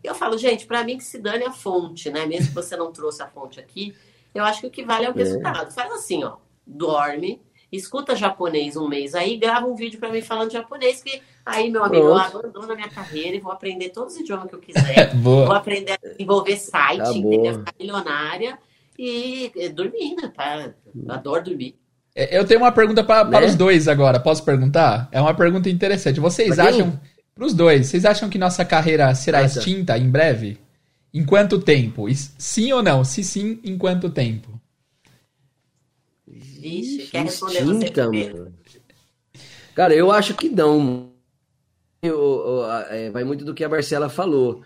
Eu 0.03 0.13
falo, 0.13 0.37
gente, 0.37 0.67
para 0.67 0.83
mim 0.83 0.99
que 0.99 1.05
se 1.05 1.21
dane 1.21 1.45
a 1.45 1.53
fonte, 1.53 2.11
né? 2.11 2.27
Mesmo 2.27 2.49
que 2.49 2.55
você 2.55 2.77
não 2.77 2.91
trouxe 2.91 3.23
a 3.23 3.29
fonte 3.29 3.61
aqui, 3.61 3.95
eu 4.35 4.43
acho 4.43 4.63
que 4.63 4.67
o 4.67 4.71
que 4.71 4.85
vale 4.85 5.07
é 5.07 5.11
o 5.11 5.15
é. 5.15 5.17
resultado. 5.17 5.73
Faz 5.73 5.93
assim, 5.93 6.25
ó, 6.25 6.39
dorme, 6.67 7.41
escuta 7.71 8.17
japonês 8.17 8.77
um 8.77 8.89
mês 8.89 9.15
aí, 9.15 9.37
grava 9.37 9.67
um 9.67 9.77
vídeo 9.77 10.01
para 10.01 10.11
mim 10.11 10.23
falando 10.23 10.51
japonês, 10.51 11.05
que 11.05 11.23
aí, 11.47 11.71
meu 11.71 11.85
amigo, 11.85 12.07
Pronto. 12.07 12.33
eu 12.35 12.39
abandono 12.41 12.73
a 12.73 12.77
minha 12.77 12.89
carreira 12.89 13.37
e 13.37 13.41
vou 13.41 13.53
aprender 13.53 13.91
todos 13.91 14.15
os 14.15 14.21
idiomas 14.21 14.49
que 14.49 14.55
eu 14.55 14.59
quiser. 14.59 15.15
vou 15.17 15.53
aprender 15.53 15.93
a 15.93 16.09
desenvolver 16.09 16.57
site, 16.57 16.99
tá? 16.99 17.13
Ficar 17.13 17.75
milionária 17.79 18.59
e, 18.99 19.51
dormir, 19.75 20.17
né? 20.17 20.33
Tá? 20.35 20.73
Eu 20.95 21.13
adoro 21.13 21.45
dormir. 21.45 21.77
É, 22.15 22.37
eu 22.37 22.45
tenho 22.47 22.61
uma 22.61 22.73
pergunta 22.73 23.05
para 23.05 23.25
né? 23.25 23.47
os 23.47 23.55
dois 23.55 23.89
agora. 23.89 24.19
Posso 24.19 24.43
perguntar? 24.43 25.09
É 25.13 25.21
uma 25.21 25.35
pergunta 25.35 25.69
interessante. 25.69 26.19
Vocês 26.19 26.59
acham, 26.59 26.99
para 27.35 27.45
os 27.45 27.55
dois, 27.55 27.87
vocês 27.87 28.05
acham 28.05 28.29
que 28.31 28.39
nossa 28.39 28.65
carreira 28.65 29.15
será 29.15 29.43
extinta 29.43 29.97
em 29.99 30.11
breve? 30.11 30.59
Em 31.13 31.25
quanto 31.25 31.61
tempo? 31.61 32.07
Sim 32.39 32.73
ou 32.73 32.83
não? 32.83 33.05
Se 33.05 33.23
sim, 33.23 33.61
em 33.63 33.77
quanto 33.79 34.11
tempo? 34.11 34.61
Vixe, 36.27 37.07
quer 37.11 37.23
responder 37.23 37.65
você 37.65 37.91
primeiro? 37.91 38.53
Cara, 39.75 39.95
eu 39.95 40.11
acho 40.11 40.35
que 40.35 40.49
não. 40.49 41.11
É, 42.03 43.11
vai 43.11 43.25
muito 43.25 43.45
do 43.45 43.55
que 43.55 43.65
a 43.65 43.69
Marcela 43.69 44.09
falou. 44.09 44.63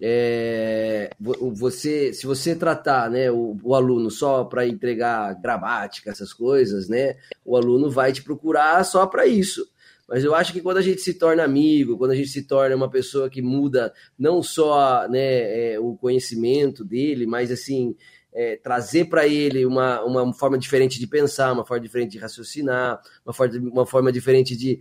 É, 0.00 1.10
você, 1.18 2.12
se 2.12 2.26
você 2.26 2.54
tratar 2.54 3.08
né, 3.10 3.30
o, 3.30 3.56
o 3.62 3.74
aluno 3.74 4.10
só 4.10 4.44
para 4.44 4.66
entregar 4.66 5.34
gramática, 5.40 6.10
essas 6.10 6.32
coisas, 6.32 6.88
né, 6.88 7.16
o 7.44 7.56
aluno 7.56 7.90
vai 7.90 8.12
te 8.12 8.22
procurar 8.22 8.84
só 8.84 9.06
para 9.06 9.26
isso. 9.26 9.66
Mas 10.08 10.22
eu 10.22 10.34
acho 10.34 10.52
que 10.52 10.60
quando 10.60 10.78
a 10.78 10.82
gente 10.82 11.00
se 11.00 11.14
torna 11.14 11.44
amigo, 11.44 11.96
quando 11.96 12.10
a 12.10 12.14
gente 12.14 12.28
se 12.28 12.42
torna 12.42 12.76
uma 12.76 12.90
pessoa 12.90 13.30
que 13.30 13.40
muda 13.40 13.92
não 14.18 14.42
só 14.42 15.08
né, 15.08 15.72
é, 15.72 15.80
o 15.80 15.96
conhecimento 15.96 16.84
dele, 16.84 17.26
mas 17.26 17.50
assim 17.50 17.96
é, 18.34 18.56
trazer 18.56 19.04
para 19.04 19.28
ele 19.28 19.64
uma, 19.64 20.02
uma 20.02 20.34
forma 20.34 20.58
diferente 20.58 20.98
de 20.98 21.06
pensar, 21.06 21.52
uma 21.52 21.64
forma 21.64 21.82
diferente 21.82 22.12
de 22.12 22.18
raciocinar, 22.18 23.00
uma 23.24 23.32
forma, 23.32 23.56
uma 23.70 23.86
forma 23.86 24.10
diferente 24.10 24.56
de. 24.56 24.80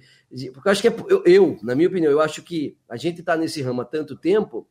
Porque 0.54 0.68
eu 0.68 0.72
acho 0.72 0.82
que 0.82 0.88
é, 0.88 0.96
eu, 1.10 1.24
eu, 1.26 1.60
na 1.62 1.76
minha 1.76 1.88
opinião, 1.88 2.12
eu 2.12 2.20
acho 2.20 2.42
que 2.42 2.76
a 2.90 2.98
gente 2.98 3.20
está 3.20 3.36
nesse 3.36 3.62
ramo 3.62 3.82
há 3.82 3.86
tanto 3.86 4.16
tempo, 4.16 4.68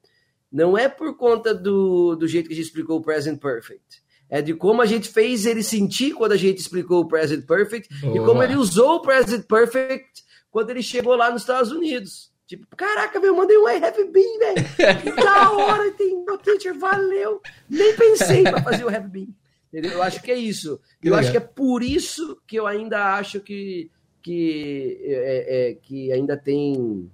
não 0.50 0.76
é 0.76 0.88
por 0.88 1.16
conta 1.16 1.54
do, 1.54 2.16
do 2.16 2.26
jeito 2.26 2.48
que 2.48 2.52
a 2.52 2.56
gente 2.56 2.66
explicou 2.66 2.98
o 2.98 3.02
Present 3.02 3.40
Perfect. 3.40 4.02
É 4.28 4.40
de 4.40 4.54
como 4.54 4.80
a 4.80 4.86
gente 4.86 5.08
fez 5.08 5.44
ele 5.46 5.62
sentir 5.62 6.14
quando 6.14 6.32
a 6.32 6.36
gente 6.36 6.58
explicou 6.58 7.00
o 7.00 7.08
Present 7.08 7.46
Perfect 7.46 8.00
Boa. 8.00 8.16
e 8.16 8.20
como 8.20 8.42
ele 8.42 8.56
usou 8.56 8.96
o 8.96 9.02
Present 9.02 9.46
Perfect 9.46 10.22
quando 10.50 10.70
ele 10.70 10.82
chegou 10.82 11.14
lá 11.14 11.30
nos 11.30 11.42
Estados 11.42 11.70
Unidos. 11.70 12.32
Tipo, 12.46 12.66
caraca, 12.76 13.18
meu, 13.18 13.30
eu 13.30 13.36
mandei 13.36 13.56
um 13.56 13.68
I 13.68 13.82
have 13.82 14.04
been, 14.04 14.38
velho. 14.38 15.02
Que 15.02 15.12
da 15.22 15.50
hora, 15.52 15.90
tem 15.92 16.24
o 16.28 16.38
teacher, 16.38 16.78
valeu. 16.78 17.40
Nem 17.68 17.96
pensei 17.96 18.42
para 18.42 18.62
fazer 18.62 18.84
o 18.84 18.88
have 18.88 19.08
been. 19.08 19.34
Entendeu? 19.68 19.92
Eu 19.92 20.02
acho 20.02 20.22
que 20.22 20.30
é 20.30 20.36
isso. 20.36 20.78
Que 21.00 21.08
eu 21.08 21.12
legal. 21.12 21.20
acho 21.20 21.30
que 21.30 21.36
é 21.38 21.40
por 21.40 21.82
isso 21.82 22.38
que 22.46 22.56
eu 22.56 22.66
ainda 22.66 23.14
acho 23.14 23.40
que, 23.40 23.90
que, 24.22 24.98
é, 25.02 25.70
é, 25.70 25.74
que 25.74 26.12
ainda 26.12 26.36
tem 26.36 27.10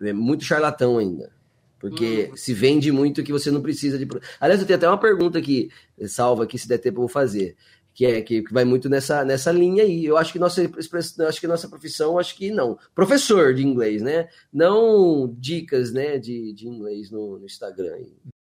é, 0.00 0.12
muito 0.12 0.44
charlatão 0.44 0.98
ainda. 0.98 1.30
Porque 1.78 2.30
hum. 2.32 2.36
se 2.36 2.52
vende 2.52 2.90
muito 2.90 3.22
que 3.22 3.30
você 3.30 3.50
não 3.50 3.62
precisa 3.62 3.98
de. 3.98 4.08
Aliás, 4.40 4.60
eu 4.60 4.66
tenho 4.66 4.78
até 4.78 4.88
uma 4.88 4.98
pergunta 4.98 5.38
aqui, 5.38 5.70
salva 6.06 6.42
aqui, 6.42 6.58
se 6.58 6.66
der 6.66 6.78
tempo 6.78 6.96
eu 6.96 7.02
vou 7.02 7.08
fazer 7.08 7.56
que 7.98 8.06
é 8.06 8.22
que 8.22 8.44
vai 8.52 8.64
muito 8.64 8.88
nessa, 8.88 9.24
nessa 9.24 9.50
linha 9.50 9.82
aí. 9.82 10.04
Eu 10.04 10.16
acho 10.16 10.32
que 10.32 10.38
nossa 10.38 10.62
acho 10.62 11.40
que 11.40 11.48
nossa 11.48 11.68
profissão, 11.68 12.16
acho 12.16 12.36
que 12.36 12.48
não. 12.48 12.78
Professor 12.94 13.52
de 13.52 13.66
inglês, 13.66 14.00
né? 14.00 14.28
Não 14.52 15.34
dicas, 15.36 15.92
né, 15.92 16.16
de, 16.16 16.52
de 16.52 16.68
inglês 16.68 17.10
no, 17.10 17.40
no 17.40 17.44
Instagram. 17.44 17.98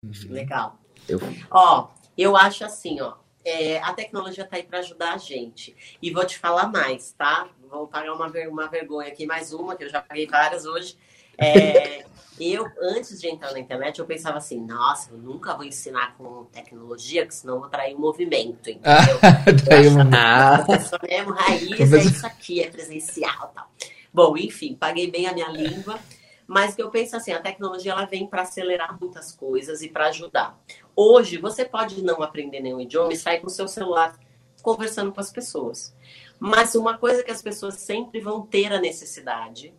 Enfim. 0.05 0.29
Legal. 0.29 0.79
Eu... 1.09 1.19
Ó, 1.51 1.89
eu 2.19 2.37
acho 2.37 2.67
assim, 2.67 3.01
ó. 3.01 3.15
É, 3.43 3.79
a 3.79 3.95
tecnologia 3.95 4.45
está 4.45 4.57
aí 4.57 4.63
para 4.63 4.81
ajudar 4.81 5.15
a 5.15 5.17
gente. 5.17 5.75
E 6.03 6.11
vou 6.11 6.27
te 6.27 6.39
falar 6.39 6.71
mais, 6.71 7.13
tá? 7.13 7.49
Vou 7.71 7.87
pagar 7.87 8.13
uma, 8.13 8.27
uma 8.49 8.67
vergonha 8.69 9.09
aqui, 9.09 9.27
mais 9.27 9.53
uma, 9.53 9.77
que 9.77 9.85
eu 9.85 9.89
já 9.89 10.03
paguei 10.03 10.27
várias 10.27 10.67
hoje. 10.67 10.97
É, 11.39 12.05
eu, 12.41 12.67
antes 12.81 13.21
de 13.21 13.29
entrar 13.29 13.53
na 13.53 13.61
internet, 13.61 14.01
eu 14.01 14.07
pensava 14.07 14.39
assim, 14.39 14.61
nossa, 14.61 15.13
eu 15.13 15.19
nunca 15.19 15.55
vou 15.55 15.65
ensinar 15.65 16.17
com 16.17 16.45
tecnologia, 16.47 17.25
que 17.25 17.35
senão 17.35 17.55
eu 17.55 17.61
vou 17.61 17.69
trair 17.69 17.95
o 17.95 17.99
movimento, 18.01 18.69
entendeu? 18.69 18.83
Ah, 19.23 19.45
eu 19.49 21.09
mesmo, 21.09 21.33
raiz, 21.33 21.93
é 21.93 21.99
isso 21.99 22.27
aqui, 22.27 22.61
é 22.61 22.69
presencial 22.69 23.53
tal. 23.55 23.71
Bom, 24.13 24.37
enfim, 24.37 24.75
paguei 24.75 25.09
bem 25.09 25.29
a 25.29 25.33
minha 25.33 25.49
língua, 25.49 25.99
mas 26.47 26.75
que 26.75 26.83
eu 26.83 26.91
penso 26.91 27.17
assim, 27.17 27.31
a 27.31 27.41
tecnologia 27.41 27.93
ela 27.93 28.05
vem 28.05 28.27
para 28.27 28.43
acelerar 28.43 28.99
muitas 29.01 29.31
coisas 29.33 29.83
e 29.83 29.89
para 29.89 30.09
ajudar. 30.09 30.59
Hoje, 30.97 31.39
você 31.39 31.65
pode 31.65 32.03
não 32.03 32.21
aprender 32.21 32.61
nenhum 32.61 32.81
idioma 32.81 33.13
e 33.13 33.17
sair 33.17 33.39
com 33.39 33.47
o 33.47 33.51
seu 33.51 33.69
celular 33.69 34.19
conversando 34.61 35.13
com 35.13 35.21
as 35.21 35.31
pessoas. 35.31 35.95
Mas 36.41 36.75
uma 36.75 36.99
coisa 36.99 37.23
que 37.23 37.31
as 37.31 37.43
pessoas 37.43 37.75
sempre 37.75 38.19
vão 38.19 38.43
ter 38.43 38.73
a 38.73 38.81
necessidade 38.81 39.73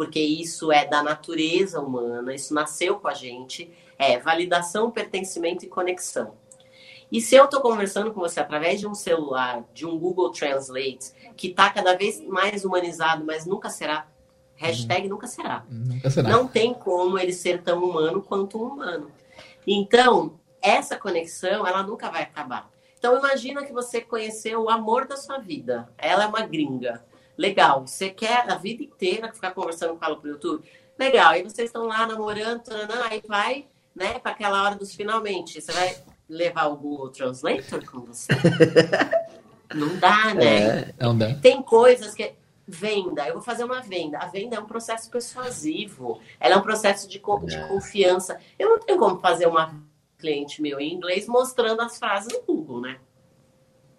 porque 0.00 0.18
isso 0.18 0.72
é 0.72 0.86
da 0.86 1.02
natureza 1.02 1.78
humana, 1.78 2.34
isso 2.34 2.54
nasceu 2.54 2.98
com 2.98 3.06
a 3.06 3.12
gente, 3.12 3.70
é 3.98 4.18
validação, 4.18 4.90
pertencimento 4.90 5.62
e 5.62 5.68
conexão. 5.68 6.38
E 7.12 7.20
se 7.20 7.34
eu 7.34 7.44
estou 7.44 7.60
conversando 7.60 8.10
com 8.10 8.18
você 8.18 8.40
através 8.40 8.80
de 8.80 8.86
um 8.86 8.94
celular, 8.94 9.62
de 9.74 9.84
um 9.84 9.98
Google 9.98 10.30
Translate, 10.30 11.12
que 11.36 11.48
está 11.48 11.68
cada 11.68 11.94
vez 11.98 12.18
mais 12.26 12.64
humanizado, 12.64 13.26
mas 13.26 13.44
nunca 13.44 13.68
será, 13.68 14.06
hashtag 14.56 15.06
nunca 15.06 15.26
será. 15.26 15.66
Nunca 15.68 16.08
será. 16.08 16.30
Não 16.30 16.48
tem 16.48 16.72
como 16.72 17.18
ele 17.18 17.34
ser 17.34 17.60
tão 17.60 17.84
humano 17.84 18.22
quanto 18.22 18.56
um 18.56 18.68
humano. 18.68 19.10
Então, 19.66 20.40
essa 20.62 20.96
conexão, 20.96 21.66
ela 21.66 21.82
nunca 21.82 22.10
vai 22.10 22.22
acabar. 22.22 22.70
Então, 23.00 23.16
imagina 23.16 23.64
que 23.64 23.72
você 23.72 24.02
conheceu 24.02 24.62
o 24.62 24.68
amor 24.68 25.08
da 25.08 25.16
sua 25.16 25.38
vida. 25.38 25.88
Ela 25.96 26.24
é 26.24 26.26
uma 26.26 26.42
gringa. 26.42 27.02
Legal. 27.36 27.86
Você 27.86 28.10
quer 28.10 28.44
a 28.50 28.56
vida 28.56 28.82
inteira 28.82 29.32
ficar 29.32 29.52
conversando 29.52 29.96
com 29.96 30.04
ela 30.04 30.16
pro 30.16 30.28
YouTube? 30.28 30.62
Legal. 30.98 31.30
Aí 31.30 31.42
vocês 31.42 31.70
estão 31.70 31.86
lá 31.86 32.06
namorando, 32.06 32.62
aí 33.10 33.22
vai, 33.26 33.64
né, 33.96 34.18
para 34.18 34.32
aquela 34.32 34.62
hora 34.62 34.74
dos 34.74 34.94
finalmente. 34.94 35.62
Você 35.62 35.72
vai 35.72 35.96
levar 36.28 36.66
o 36.66 36.76
Google 36.76 37.08
Translator 37.08 37.82
com 37.90 38.00
você? 38.00 38.34
não 39.74 39.96
dá, 39.96 40.34
né? 40.34 40.80
É, 40.80 40.94
não 41.00 41.16
dá. 41.16 41.34
Tem 41.36 41.62
coisas 41.62 42.14
que 42.14 42.34
venda, 42.68 43.26
eu 43.26 43.32
vou 43.32 43.42
fazer 43.42 43.64
uma 43.64 43.80
venda. 43.80 44.18
A 44.18 44.26
venda 44.26 44.56
é 44.56 44.60
um 44.60 44.66
processo 44.66 45.10
persuasivo, 45.10 46.20
ela 46.38 46.54
é 46.54 46.58
um 46.58 46.62
processo 46.62 47.08
de, 47.08 47.18
de 47.18 47.56
é. 47.56 47.66
confiança. 47.66 48.38
Eu 48.58 48.68
não 48.68 48.78
tenho 48.78 48.98
como 48.98 49.18
fazer 49.18 49.46
uma 49.46 49.74
cliente 50.20 50.60
meu 50.60 50.78
em 50.78 50.94
inglês 50.94 51.26
mostrando 51.26 51.80
as 51.80 51.98
frases 51.98 52.32
no 52.32 52.42
Google, 52.42 52.80
né? 52.82 52.98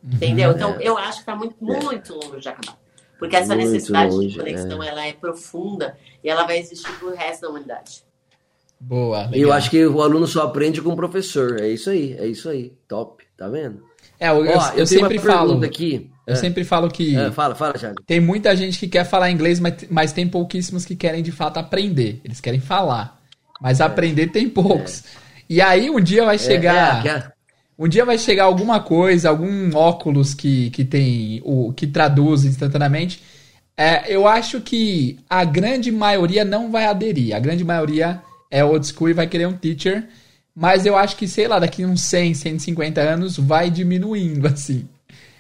Uhum. 0.04 0.12
Entendeu? 0.14 0.52
Então, 0.52 0.76
é. 0.80 0.88
eu 0.88 0.98
acho 0.98 1.18
que 1.18 1.20
está 1.20 1.36
muito, 1.36 1.56
muito 1.60 2.14
longe 2.14 2.40
de 2.40 2.50
acabar. 2.50 2.78
Porque 3.20 3.36
essa 3.36 3.56
muito 3.56 3.72
necessidade 3.72 4.16
longe, 4.16 4.30
de 4.30 4.38
conexão, 4.38 4.82
é. 4.82 4.88
ela 4.88 5.06
é 5.06 5.14
profunda 5.14 5.98
e 6.24 6.30
ela 6.30 6.46
vai 6.46 6.58
existir 6.58 6.92
pro 6.98 7.14
resto 7.14 7.42
da 7.42 7.50
humanidade. 7.50 8.04
Boa. 8.80 9.28
Legal. 9.28 9.36
Eu 9.36 9.54
acho 9.54 9.70
que 9.70 9.86
o 9.86 10.02
aluno 10.02 10.26
só 10.26 10.44
aprende 10.44 10.82
com 10.82 10.90
o 10.90 10.96
professor. 10.96 11.60
É 11.62 11.68
isso 11.68 11.92
aí, 11.92 12.16
é 12.18 12.26
isso 12.26 12.50
aí. 12.50 12.74
Top, 12.88 13.24
tá 13.38 13.48
vendo? 13.48 13.84
É, 14.20 14.30
eu, 14.30 14.38
Ó, 14.38 14.70
eu, 14.72 14.80
eu 14.80 14.88
sempre 14.88 15.20
falo. 15.20 15.64
Aqui. 15.64 16.10
Eu 16.26 16.34
é. 16.34 16.36
sempre 16.36 16.64
falo 16.64 16.90
que. 16.90 17.16
É, 17.16 17.32
fala, 17.32 17.54
fala, 17.54 17.74
Thiago. 17.74 18.02
Tem 18.06 18.20
muita 18.20 18.56
gente 18.56 18.80
que 18.80 18.88
quer 18.88 19.04
falar 19.04 19.30
inglês, 19.30 19.60
mas, 19.60 19.86
mas 19.90 20.12
tem 20.12 20.28
pouquíssimos 20.28 20.84
que 20.84 20.96
querem 20.96 21.22
de 21.22 21.32
fato 21.32 21.58
aprender. 21.58 22.22
Eles 22.24 22.42
querem 22.42 22.60
falar. 22.60 23.22
Mas 23.62 23.80
é. 23.80 23.84
aprender 23.84 24.28
tem 24.28 24.50
poucos. 24.50 25.04
E 25.52 25.60
aí 25.60 25.90
um 25.90 26.00
dia 26.00 26.24
vai 26.24 26.36
é, 26.36 26.38
chegar. 26.38 27.06
É, 27.06 27.30
um 27.78 27.86
dia 27.86 28.06
vai 28.06 28.18
chegar 28.18 28.46
alguma 28.46 28.80
coisa, 28.80 29.28
algum 29.28 29.76
óculos 29.76 30.34
que, 30.34 30.70
que 30.70 30.86
tem 30.86 31.42
o 31.44 31.74
que 31.74 31.86
traduz 31.86 32.46
instantaneamente. 32.46 33.22
É, 33.76 34.10
eu 34.10 34.26
acho 34.26 34.62
que 34.62 35.20
a 35.30 35.44
grande 35.44 35.92
maioria 35.92 36.46
não 36.46 36.72
vai 36.72 36.86
aderir. 36.86 37.36
A 37.36 37.40
grande 37.40 37.66
maioria 37.66 38.22
é 38.50 38.64
old 38.64 38.88
school 38.88 39.10
e 39.10 39.14
vai 39.14 39.28
querer 39.28 39.46
um 39.46 39.52
teacher. 39.52 40.08
Mas 40.56 40.86
eu 40.86 40.96
acho 40.96 41.18
que, 41.18 41.28
sei 41.28 41.50
lá, 41.50 41.60
daqui 41.60 41.86
uns 41.86 42.02
100, 42.04 42.34
150 42.34 43.02
anos 43.02 43.36
vai 43.36 43.70
diminuindo, 43.70 44.48
assim. 44.48 44.88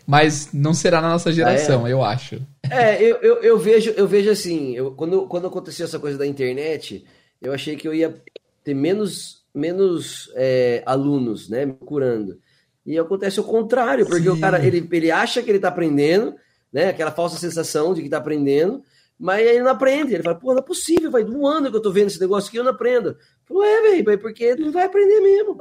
Mas 0.06 0.50
não 0.52 0.74
será 0.74 1.00
na 1.00 1.08
nossa 1.08 1.32
geração, 1.32 1.86
ah, 1.86 1.90
é? 1.90 1.94
eu 1.94 2.04
acho. 2.04 2.42
É, 2.70 3.02
eu, 3.02 3.16
eu, 3.22 3.36
eu, 3.44 3.58
vejo, 3.58 3.92
eu 3.92 4.06
vejo 4.10 4.30
assim, 4.30 4.76
eu, 4.76 4.92
quando, 4.92 5.26
quando 5.28 5.48
aconteceu 5.48 5.86
essa 5.86 6.00
coisa 6.00 6.18
da 6.18 6.28
internet, 6.28 7.06
eu 7.42 7.54
achei 7.54 7.78
que 7.78 7.88
eu 7.88 7.94
ia 7.94 8.14
ter 8.62 8.74
menos, 8.74 9.41
menos 9.54 10.32
é, 10.36 10.84
alunos, 10.86 11.50
né, 11.50 11.66
me 11.66 11.74
curando. 11.74 12.40
E 12.86 12.98
acontece 12.98 13.40
o 13.40 13.44
contrário, 13.44 14.06
porque 14.06 14.24
Sim. 14.24 14.30
o 14.30 14.40
cara, 14.40 14.66
ele, 14.66 14.88
ele 14.92 15.12
acha 15.12 15.42
que 15.42 15.50
ele 15.50 15.60
tá 15.60 15.68
aprendendo, 15.68 16.36
né, 16.72 16.90
aquela 16.90 17.12
falsa 17.12 17.38
sensação 17.38 17.94
de 17.94 18.02
que 18.02 18.10
tá 18.10 18.18
aprendendo, 18.18 18.84
mas 19.20 19.46
ele 19.46 19.62
não 19.62 19.72
aprende. 19.72 20.16
Ele 20.16 20.24
fala, 20.24 20.36
pô, 20.36 20.52
não 20.52 20.60
é 20.60 20.64
possível, 20.64 21.12
vai 21.12 21.24
um 21.24 21.46
ano 21.46 21.70
que 21.70 21.78
eu 21.78 21.82
tô 21.82 21.92
vendo 21.92 22.08
esse 22.08 22.20
negócio 22.20 22.48
aqui 22.48 22.58
eu 22.58 22.64
não 22.64 22.72
aprendo. 22.72 23.16
Falou, 23.46 23.64
é, 23.64 23.82
velho, 23.82 24.20
porque 24.20 24.56
não 24.56 24.72
vai 24.72 24.86
aprender 24.86 25.20
mesmo. 25.20 25.58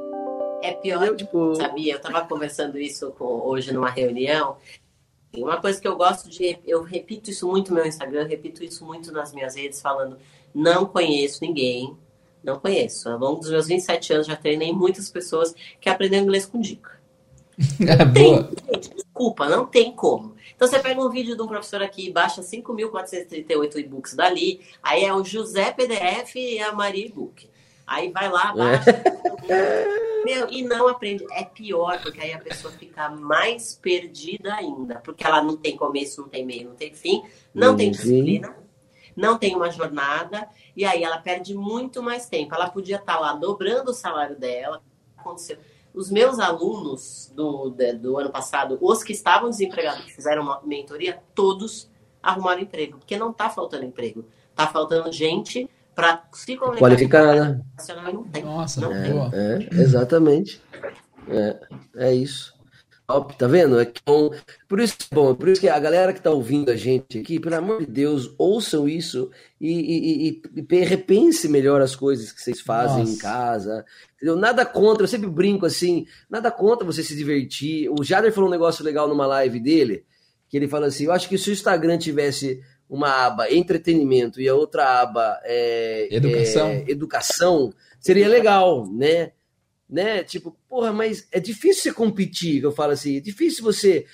É 0.63 0.73
pior, 0.73 1.15
tipo... 1.15 1.55
sabia? 1.55 1.93
Eu 1.93 1.99
tava 1.99 2.25
conversando 2.25 2.79
isso 2.79 3.11
com, 3.11 3.25
hoje 3.25 3.71
numa 3.71 3.89
reunião. 3.89 4.57
E 5.33 5.43
uma 5.43 5.61
coisa 5.61 5.79
que 5.79 5.87
eu 5.87 5.95
gosto 5.95 6.29
de. 6.29 6.59
Eu 6.65 6.83
repito 6.83 7.29
isso 7.29 7.47
muito 7.47 7.69
no 7.69 7.75
meu 7.75 7.85
Instagram, 7.85 8.27
repito 8.27 8.63
isso 8.63 8.85
muito 8.85 9.11
nas 9.11 9.33
minhas 9.33 9.55
redes, 9.55 9.81
falando: 9.81 10.17
não 10.53 10.85
conheço 10.85 11.39
ninguém, 11.41 11.95
não 12.43 12.59
conheço. 12.59 13.09
Ao 13.09 13.17
longo 13.17 13.39
dos 13.39 13.49
meus 13.49 13.67
27 13.67 14.13
anos 14.13 14.27
já 14.27 14.35
treinei 14.35 14.71
muitas 14.71 15.09
pessoas 15.09 15.53
que 15.79 15.89
aprenderam 15.89 16.23
inglês 16.23 16.45
com 16.45 16.59
dica. 16.59 16.99
É, 17.87 18.05
boa. 18.05 18.49
Gente, 18.73 18.95
desculpa, 18.95 19.47
não 19.47 19.65
tem 19.65 19.91
como. 19.91 20.35
Então 20.55 20.67
você 20.67 20.79
pega 20.79 21.01
um 21.01 21.09
vídeo 21.09 21.35
de 21.35 21.41
um 21.41 21.47
professor 21.47 21.81
aqui, 21.81 22.11
baixa 22.11 22.41
5.438 22.41 23.75
e-books 23.77 24.15
dali, 24.15 24.61
aí 24.81 25.03
é 25.03 25.13
o 25.13 25.23
José 25.23 25.71
PDF 25.71 26.35
e 26.35 26.59
a 26.59 26.71
Maria 26.71 27.05
e-book. 27.05 27.49
Aí 27.85 28.11
vai 28.11 28.29
lá, 28.29 28.53
baixa. 28.53 28.89
É. 29.49 30.11
Meu, 30.23 30.47
e 30.49 30.63
não 30.63 30.87
aprende. 30.87 31.25
É 31.31 31.43
pior, 31.43 31.99
porque 32.01 32.21
aí 32.21 32.31
a 32.31 32.39
pessoa 32.39 32.71
fica 32.73 33.09
mais 33.09 33.75
perdida 33.75 34.53
ainda. 34.53 34.95
Porque 35.03 35.25
ela 35.25 35.41
não 35.41 35.57
tem 35.57 35.75
começo, 35.75 36.21
não 36.21 36.29
tem 36.29 36.45
meio, 36.45 36.69
não 36.69 36.75
tem 36.75 36.93
fim, 36.93 37.23
não 37.53 37.71
uhum. 37.71 37.77
tem 37.77 37.91
disciplina, 37.91 38.55
não 39.15 39.37
tem 39.37 39.55
uma 39.55 39.69
jornada, 39.69 40.47
e 40.75 40.85
aí 40.85 41.03
ela 41.03 41.17
perde 41.17 41.53
muito 41.53 42.01
mais 42.01 42.27
tempo. 42.27 42.55
Ela 42.55 42.69
podia 42.69 42.97
estar 42.97 43.19
lá 43.19 43.33
dobrando 43.33 43.91
o 43.91 43.93
salário 43.93 44.37
dela. 44.37 44.81
Aconteceu 45.17 45.57
os 45.93 46.09
meus 46.09 46.39
alunos 46.39 47.31
do, 47.35 47.69
do 47.69 48.17
ano 48.17 48.31
passado, 48.31 48.77
os 48.81 49.03
que 49.03 49.11
estavam 49.11 49.49
desempregados, 49.49 50.05
que 50.05 50.13
fizeram 50.13 50.43
uma 50.43 50.61
mentoria, 50.63 51.21
todos 51.35 51.89
arrumaram 52.23 52.61
emprego, 52.61 52.97
porque 52.97 53.17
não 53.17 53.31
está 53.31 53.49
faltando 53.49 53.85
emprego. 53.85 54.25
Está 54.51 54.67
faltando 54.67 55.11
gente 55.11 55.69
para 55.95 56.23
se 56.33 56.55
comunicar. 56.55 56.85
Qualificada. 56.85 57.65
Não 58.13 58.23
tem. 58.23 58.43
Nossa, 58.43 58.81
não 58.81 58.93
é, 58.93 59.03
tem. 59.03 59.39
É, 59.39 59.81
exatamente. 59.81 60.61
É, 61.27 61.59
é 61.95 62.13
isso. 62.13 62.53
Top, 63.11 63.37
tá 63.37 63.45
vendo? 63.45 63.77
É 63.77 63.91
bom. 64.05 64.31
Por 64.69 64.79
isso, 64.79 64.95
bom, 65.11 65.35
por 65.35 65.49
isso 65.49 65.59
que 65.59 65.67
a 65.67 65.77
galera 65.77 66.13
que 66.13 66.21
tá 66.21 66.31
ouvindo 66.31 66.71
a 66.71 66.77
gente 66.77 67.19
aqui, 67.19 67.41
pelo 67.41 67.55
amor 67.55 67.79
de 67.79 67.91
Deus, 67.91 68.33
ouçam 68.37 68.87
isso 68.87 69.29
e, 69.59 69.69
e, 69.69 70.29
e, 70.29 70.65
e 70.69 70.79
repense 70.85 71.49
melhor 71.49 71.81
as 71.81 71.93
coisas 71.93 72.31
que 72.31 72.41
vocês 72.41 72.61
fazem 72.61 72.99
Nossa. 72.99 73.11
em 73.11 73.17
casa. 73.17 73.85
Entendeu? 74.15 74.37
Nada 74.37 74.65
contra, 74.65 75.03
eu 75.03 75.09
sempre 75.09 75.29
brinco 75.29 75.65
assim, 75.65 76.05
nada 76.29 76.49
contra 76.49 76.85
você 76.85 77.03
se 77.03 77.13
divertir. 77.13 77.89
O 77.89 78.01
Jader 78.01 78.31
falou 78.31 78.47
um 78.47 78.51
negócio 78.51 78.85
legal 78.85 79.09
numa 79.09 79.27
live 79.27 79.59
dele, 79.59 80.05
que 80.47 80.55
ele 80.55 80.69
fala 80.69 80.87
assim: 80.87 81.05
eu 81.05 81.11
acho 81.11 81.27
que 81.27 81.37
se 81.37 81.49
o 81.49 81.53
Instagram 81.53 81.97
tivesse 81.97 82.61
uma 82.89 83.25
aba 83.25 83.51
entretenimento 83.51 84.39
e 84.39 84.47
a 84.47 84.55
outra 84.55 85.01
aba 85.01 85.37
é, 85.43 86.07
educação. 86.09 86.67
É, 86.69 86.85
educação, 86.87 87.73
seria 87.99 88.29
legal, 88.29 88.87
né? 88.89 89.31
Né? 89.91 90.23
Tipo, 90.23 90.55
porra, 90.69 90.93
mas 90.93 91.27
é 91.31 91.39
difícil 91.39 91.83
você 91.83 91.93
competir, 91.93 92.63
eu 92.63 92.71
falo 92.71 92.93
assim, 92.93 93.17
é 93.17 93.19
difícil 93.19 93.63
você. 93.63 94.05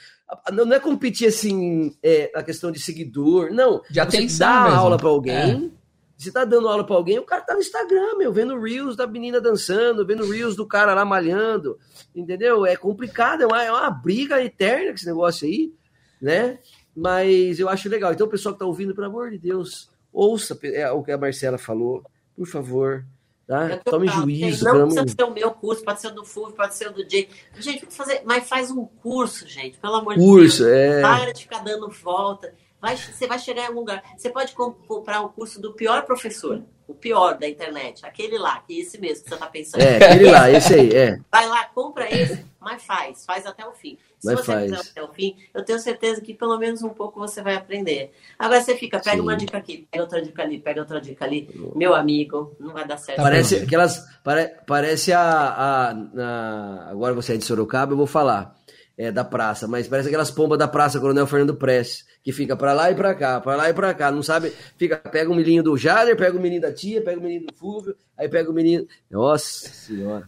Não 0.51 0.73
é 0.73 0.79
competir 0.79 1.27
assim, 1.27 1.95
é, 2.03 2.29
a 2.35 2.43
questão 2.43 2.69
de 2.69 2.79
seguidor, 2.79 3.51
não. 3.53 3.81
Já 3.89 4.03
você 4.03 4.17
tem 4.17 4.27
dá 4.37 4.75
aula 4.75 4.97
para 4.97 5.07
alguém. 5.07 5.71
É. 5.73 5.77
Você 6.17 6.31
tá 6.31 6.43
dando 6.43 6.67
aula 6.67 6.83
para 6.83 6.95
alguém, 6.95 7.19
o 7.19 7.23
cara 7.23 7.43
tá 7.43 7.53
no 7.53 7.59
Instagram, 7.59 8.17
meu, 8.17 8.33
vendo 8.33 8.59
reels 8.59 8.95
da 8.95 9.05
menina 9.05 9.39
dançando, 9.39 10.05
vendo 10.05 10.27
reels 10.27 10.55
do 10.55 10.65
cara 10.65 10.95
lá 10.95 11.05
malhando, 11.05 11.77
entendeu? 12.15 12.65
É 12.65 12.75
complicado, 12.75 13.43
é 13.43 13.45
uma, 13.45 13.63
é 13.63 13.71
uma 13.71 13.91
briga 13.91 14.43
eterna 14.43 14.89
esse 14.89 15.05
negócio 15.05 15.47
aí, 15.47 15.71
né? 16.19 16.57
Mas 16.95 17.59
eu 17.59 17.69
acho 17.69 17.87
legal. 17.87 18.11
Então, 18.11 18.25
o 18.25 18.29
pessoal 18.29 18.53
que 18.53 18.59
tá 18.59 18.65
ouvindo, 18.65 18.95
pelo 18.95 19.05
amor 19.05 19.29
de 19.29 19.37
Deus, 19.37 19.91
ouça 20.11 20.57
é, 20.63 20.89
o 20.89 21.03
que 21.03 21.11
a 21.11 21.17
Marcela 21.19 21.59
falou, 21.59 22.03
por 22.35 22.47
favor, 22.47 23.05
Tá? 23.47 23.77
Tome 23.77 24.07
juízo. 24.09 24.65
Não 24.65 24.73
vamos... 24.73 24.93
precisa 24.95 25.15
ser 25.15 25.23
o 25.23 25.33
meu 25.33 25.51
curso, 25.51 25.83
pode 25.83 26.01
ser 26.01 26.07
o 26.07 26.11
do 26.11 26.25
FUV, 26.25 26.53
pode 26.53 26.75
ser 26.75 26.89
o 26.89 26.93
do 26.93 27.07
J. 27.07 27.29
Gente, 27.57 27.85
fazer, 27.85 28.21
mas 28.25 28.47
faz 28.47 28.69
um 28.69 28.85
curso, 28.85 29.47
gente, 29.47 29.77
pelo 29.77 29.95
amor 29.95 30.15
curso, 30.15 30.63
de 30.65 30.69
Deus. 30.69 30.75
É... 30.75 31.01
Para 31.01 31.33
de 31.33 31.43
ficar 31.43 31.63
dando 31.63 31.89
volta. 31.89 32.53
Vai, 32.79 32.95
você 32.95 33.25
vai 33.25 33.39
chegar 33.39 33.63
em 33.63 33.67
algum 33.67 33.79
lugar. 33.79 34.03
Você 34.17 34.29
pode 34.29 34.53
comprar 34.53 35.21
o 35.21 35.29
curso 35.29 35.61
do 35.61 35.73
pior 35.73 36.03
professor, 36.05 36.61
o 36.87 36.93
pior 36.93 37.37
da 37.37 37.47
internet, 37.47 38.05
aquele 38.05 38.37
lá, 38.37 38.59
que 38.59 38.77
é 38.77 38.81
esse 38.81 38.99
mesmo 38.99 39.23
que 39.23 39.29
você 39.29 39.35
está 39.35 39.47
pensando. 39.47 39.81
É, 39.81 39.95
aquele 39.95 40.29
lá, 40.29 40.51
esse 40.51 40.73
aí, 40.75 40.95
é. 40.95 41.19
Vai 41.31 41.47
lá, 41.47 41.65
compra 41.65 42.13
esse, 42.13 42.45
mas 42.59 42.83
faz, 42.83 43.25
faz 43.25 43.45
até 43.47 43.65
o 43.65 43.71
fim. 43.71 43.97
Se 44.19 44.25
Mas 44.25 44.39
você 44.39 44.45
faz. 44.45 44.63
fizer 44.71 44.89
até 44.91 45.03
o 45.03 45.13
fim, 45.13 45.35
eu 45.53 45.63
tenho 45.63 45.79
certeza 45.79 46.21
que 46.21 46.33
pelo 46.33 46.57
menos 46.57 46.81
um 46.81 46.89
pouco 46.89 47.19
você 47.19 47.41
vai 47.41 47.55
aprender. 47.55 48.11
Agora 48.37 48.61
você 48.61 48.75
fica, 48.75 48.99
pega 48.99 49.17
Sim. 49.17 49.21
uma 49.21 49.35
dica 49.35 49.57
aqui, 49.57 49.87
pega 49.91 50.03
outra 50.03 50.21
dica 50.21 50.41
ali, 50.41 50.59
pega 50.59 50.81
outra 50.81 50.99
dica 50.99 51.23
ali. 51.23 51.49
Meu 51.75 51.93
amigo, 51.93 52.55
não 52.59 52.73
vai 52.73 52.87
dar 52.87 52.97
certo. 52.97 53.21
Parece 53.21 53.55
aquelas. 53.57 54.03
Pare, 54.23 54.55
parece 54.65 55.13
a, 55.13 55.21
a, 55.21 55.91
a, 55.91 56.89
Agora 56.89 57.13
você 57.13 57.33
é 57.33 57.37
de 57.37 57.45
Sorocaba, 57.45 57.93
eu 57.93 57.97
vou 57.97 58.07
falar. 58.07 58.57
É, 58.99 59.11
da 59.11 59.23
praça, 59.23 59.67
mas 59.67 59.87
parece 59.87 60.07
aquelas 60.07 60.31
pombas 60.31 60.57
da 60.57 60.67
praça 60.67 60.99
Coronel 60.99 61.27
Fernando 61.27 61.53
Prestes, 61.53 62.03
que 62.23 62.31
fica 62.31 62.57
para 62.57 62.73
lá 62.73 62.89
e 62.89 62.95
para 62.95 63.13
cá, 63.13 63.39
para 63.39 63.55
lá 63.55 63.69
e 63.69 63.73
para 63.75 63.93
cá, 63.93 64.09
não 64.09 64.23
sabe, 64.23 64.51
fica, 64.75 64.97
pega 64.97 65.29
o 65.29 65.35
menino 65.35 65.61
do 65.61 65.77
Jader, 65.77 66.17
pega 66.17 66.35
o 66.35 66.41
menino 66.41 66.63
da 66.63 66.73
tia, 66.73 66.99
pega 66.99 67.19
o 67.19 67.21
menino 67.21 67.45
do 67.45 67.53
Fúvio, 67.53 67.95
aí 68.17 68.27
pega 68.27 68.49
o 68.49 68.53
menino, 68.55 68.87
nossa 69.11 69.69
senhora. 69.69 70.27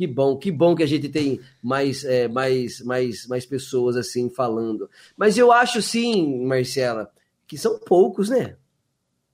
Que 0.00 0.06
bom, 0.06 0.34
que 0.38 0.50
bom 0.50 0.74
que 0.74 0.82
a 0.82 0.86
gente 0.86 1.10
tem 1.10 1.38
mais, 1.62 2.04
é, 2.04 2.26
mais, 2.26 2.80
mais, 2.80 3.26
mais 3.26 3.44
pessoas 3.44 3.96
assim 3.98 4.30
falando. 4.30 4.88
Mas 5.14 5.36
eu 5.36 5.52
acho 5.52 5.82
sim, 5.82 6.42
Marcela, 6.46 7.12
que 7.46 7.58
são 7.58 7.78
poucos, 7.78 8.30
né? 8.30 8.56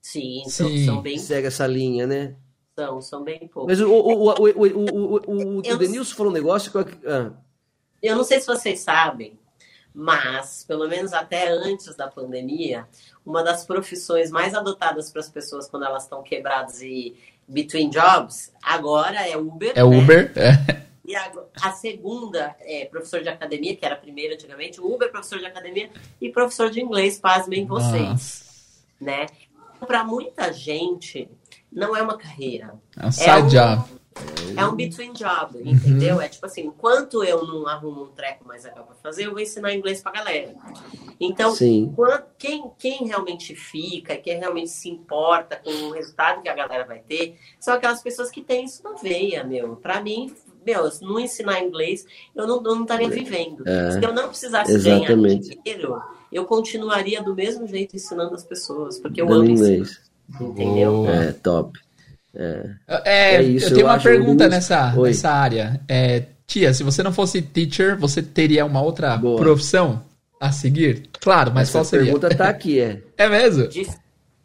Sim, 0.02 0.42
Sim. 0.46 0.50
São, 0.50 0.76
são 0.94 1.02
bem 1.02 1.18
Segue 1.18 1.46
essa 1.46 1.64
linha, 1.68 2.04
né? 2.04 2.34
são, 2.74 3.00
são 3.00 3.22
bem 3.22 3.46
poucos. 3.46 3.78
Mas 3.78 3.80
o, 3.80 3.88
o, 3.88 4.12
o, 4.12 4.24
o, 4.24 4.32
o, 4.32 4.42
o, 4.42 5.14
o, 5.14 5.58
o 5.60 5.62
Eu- 5.64 5.78
Denilson 5.78 6.16
falou 6.16 6.32
um 6.32 6.34
negócio 6.34 6.72
que 6.72 6.78
eu. 6.78 6.84
Ah, 7.12 7.32
Eu 8.02 8.16
não 8.16 8.24
sei 8.24 8.40
se 8.40 8.46
vocês 8.48 8.80
sabem, 8.80 9.38
mas 9.97 10.62
pelo 10.68 10.86
menos 10.86 11.14
até 11.14 11.49
antes 11.49 11.97
da 11.97 12.07
pandemia, 12.07 12.86
uma 13.24 13.42
das 13.42 13.64
profissões 13.64 14.30
mais 14.30 14.55
adotadas 14.55 15.11
para 15.11 15.22
as 15.22 15.30
pessoas 15.30 15.66
quando 15.70 15.86
elas 15.86 16.03
estão 16.03 16.22
quebradas 16.22 16.82
e 16.82 17.16
between 17.49 17.88
jobs, 17.88 18.53
agora 18.62 19.26
é 19.26 19.38
Uber. 19.38 19.72
É 19.74 19.82
né? 19.82 19.82
Uber? 19.82 20.32
É. 20.36 20.86
E 21.03 21.16
a, 21.16 21.32
a 21.62 21.72
segunda 21.72 22.55
é 22.61 22.84
professor 22.84 23.22
de 23.22 23.28
academia, 23.30 23.74
que 23.74 23.86
era 23.86 23.94
a 23.94 23.99
primeira 23.99 24.34
antigamente, 24.34 24.80
Uber, 24.80 25.11
professor 25.11 25.38
de 25.38 25.47
academia 25.47 25.88
e 26.20 26.28
professor 26.30 26.68
de 26.68 26.80
inglês, 26.80 27.18
pasmem 27.18 27.64
vocês, 27.64 28.03
Nossa. 28.03 28.44
né? 29.01 29.26
Para 29.86 30.05
muita 30.05 30.53
gente, 30.53 31.30
não 31.72 31.97
é 31.97 32.03
uma 32.03 32.18
carreira. 32.18 32.74
É 33.01 33.07
um 33.07 33.12
side 33.12 33.30
um- 33.30 33.49
job. 33.49 33.84
É 34.56 34.64
um 34.64 34.74
between 34.74 35.12
job, 35.12 35.58
entendeu? 35.62 36.20
É 36.20 36.28
tipo 36.28 36.46
assim, 36.46 36.62
enquanto 36.62 37.22
eu 37.22 37.46
não 37.46 37.66
arrumo 37.66 38.04
um 38.04 38.08
treco 38.08 38.46
mais 38.46 38.64
legal 38.64 38.84
pra 38.84 38.94
fazer, 38.96 39.26
eu 39.26 39.32
vou 39.32 39.40
ensinar 39.40 39.74
inglês 39.74 40.00
pra 40.00 40.12
galera. 40.12 40.54
Então, 41.20 41.54
sim. 41.54 41.92
quan- 41.94 42.22
quem, 42.38 42.70
quem 42.78 43.06
realmente 43.06 43.54
fica, 43.54 44.16
quem 44.16 44.38
realmente 44.38 44.70
se 44.70 44.88
importa 44.88 45.56
com 45.56 45.70
o 45.70 45.90
resultado 45.92 46.42
que 46.42 46.48
a 46.48 46.54
galera 46.54 46.84
vai 46.86 47.00
ter, 47.00 47.38
são 47.60 47.74
aquelas 47.74 48.02
pessoas 48.02 48.30
que 48.30 48.42
têm 48.42 48.64
isso 48.64 48.82
na 48.82 48.92
veia, 48.94 49.44
meu. 49.44 49.76
Pra 49.76 50.00
mim, 50.00 50.34
meu, 50.64 50.90
se 50.90 51.02
não 51.04 51.20
ensinar 51.20 51.60
inglês, 51.62 52.06
eu 52.34 52.46
não, 52.46 52.56
eu 52.56 52.74
não 52.74 52.82
estaria 52.82 53.08
vivendo. 53.10 53.62
É, 53.68 53.90
Se 53.92 54.04
eu 54.04 54.12
não 54.14 54.28
precisasse 54.28 54.72
exatamente. 54.72 55.50
ganhar 55.50 55.62
dinheiro, 55.62 56.02
eu 56.32 56.44
continuaria 56.46 57.22
do 57.22 57.34
mesmo 57.34 57.66
jeito 57.66 57.94
ensinando 57.94 58.34
as 58.34 58.42
pessoas, 58.44 58.98
porque 58.98 59.20
eu 59.20 59.26
Dando 59.26 59.42
amo 59.42 59.50
inglês. 59.50 60.00
entendeu? 60.40 61.06
É, 61.06 61.32
top. 61.32 61.78
É, 62.39 63.37
É 63.37 63.43
isso, 63.43 63.66
eu 63.66 63.70
tenho 63.74 63.80
eu 63.87 63.87
uma 63.87 63.99
pergunta 63.99 64.49
nessa, 64.49 64.95
Oi. 64.97 65.09
nessa 65.09 65.30
área. 65.30 65.80
É, 65.89 66.24
tia, 66.47 66.72
se 66.74 66.82
você 66.82 67.03
não 67.03 67.12
fosse 67.12 67.41
teacher, 67.43 67.99
você 67.99 68.22
teria 68.22 68.64
uma 68.64 68.82
outra 68.82 69.16
Boa. 69.16 69.37
profissão 69.39 70.03
a 70.41 70.53
seguir? 70.53 71.09
Claro, 71.20 71.51
mas 71.55 71.68
Essa 71.68 71.78
qual 71.78 71.84
seria? 71.84 72.05
pergunta 72.12 72.34
tá 72.34 72.49
aqui, 72.51 72.78
é. 72.80 73.01
É 73.16 73.28
mesmo? 73.28 73.68
Dif- 73.68 73.97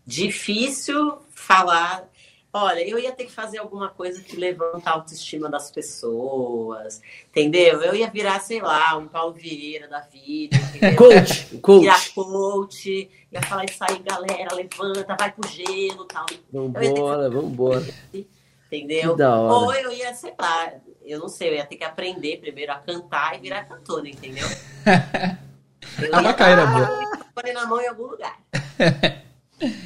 difícil 0.05 1.17
falar. 1.33 2.09
Olha, 2.53 2.85
eu 2.85 2.99
ia 2.99 3.13
ter 3.13 3.23
que 3.25 3.31
fazer 3.31 3.59
alguma 3.59 3.87
coisa 3.87 4.21
que 4.21 4.35
levanta 4.35 4.89
a 4.89 4.93
autoestima 4.93 5.49
das 5.49 5.71
pessoas, 5.71 7.01
entendeu? 7.29 7.81
Eu 7.81 7.95
ia 7.95 8.09
virar, 8.09 8.41
sei 8.41 8.61
lá, 8.61 8.97
um 8.97 9.07
Paulo 9.07 9.33
Vieira 9.33 9.87
da 9.87 10.01
vida, 10.01 10.57
entendeu? 10.57 10.95
Coach, 10.97 11.47
Virar 11.79 12.09
coach. 12.13 13.09
Ia 13.31 13.41
falar 13.43 13.65
isso 13.65 13.83
aí, 13.83 13.99
galera, 13.99 14.53
levanta, 14.55 15.15
vai 15.17 15.31
pro 15.31 15.49
gelo 15.49 16.05
tal, 16.05 16.25
Vambora, 16.51 17.29
vambora. 17.29 17.85
entendeu? 18.13 19.11
Que 19.13 19.17
da 19.17 19.35
hora. 19.39 19.53
Ou 19.53 19.73
eu 19.73 19.91
ia, 19.91 20.13
sei 20.13 20.33
lá, 20.39 20.71
eu 21.05 21.19
não 21.19 21.29
sei, 21.29 21.49
eu 21.49 21.53
ia 21.55 21.65
ter 21.65 21.75
que 21.77 21.83
aprender 21.83 22.37
primeiro 22.37 22.71
a 22.71 22.75
cantar 22.75 23.35
e 23.37 23.39
virar 23.41 23.63
cantora, 23.65 24.07
entendeu? 24.09 24.47
Eu 25.99 26.15
É 26.15 26.33
carreira 26.33 26.65
dar 26.65 26.73
boa. 26.73 26.97
o 26.97 26.99
microfone 27.01 27.53
na 27.53 27.65
mão 27.65 27.81
em 27.81 27.87
algum 27.87 28.03
lugar. 28.05 28.37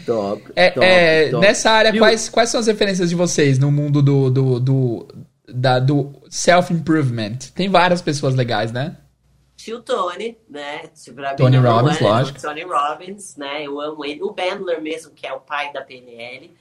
Top. 0.06 0.52
É, 0.56 0.70
top, 0.72 0.86
é, 0.86 1.30
top. 1.32 1.46
nessa 1.46 1.70
área, 1.72 1.98
quais, 1.98 2.30
quais 2.30 2.50
são 2.50 2.60
as 2.60 2.68
referências 2.68 3.10
de 3.10 3.16
vocês 3.16 3.60
no 3.60 3.70
mundo 3.72 4.02
do, 4.02 4.30
do, 4.30 4.60
do, 4.60 5.08
da- 5.50 5.80
do 5.80 6.14
self-improvement? 6.30 7.38
Tem 7.54 7.68
várias 7.70 8.02
pessoas 8.02 8.36
legais, 8.36 8.72
né? 8.72 8.96
Tio 9.66 9.82
Tony, 9.82 10.38
né? 10.48 10.92
Tony 11.36 11.58
number 11.58 11.72
Robbins, 11.72 11.98
one 12.00 12.06
é 12.06 12.12
lógico. 12.12 12.40
Tony 12.40 12.62
Robbins, 12.62 13.36
né? 13.36 13.64
Eu 13.64 13.82
amo 13.82 14.06
ele. 14.06 14.22
O 14.22 14.32
Bandler 14.32 14.80
mesmo, 14.80 15.12
que 15.12 15.26
é 15.26 15.34
o 15.34 15.40
pai 15.40 15.74
da 15.74 15.82
PNL. 15.82 16.56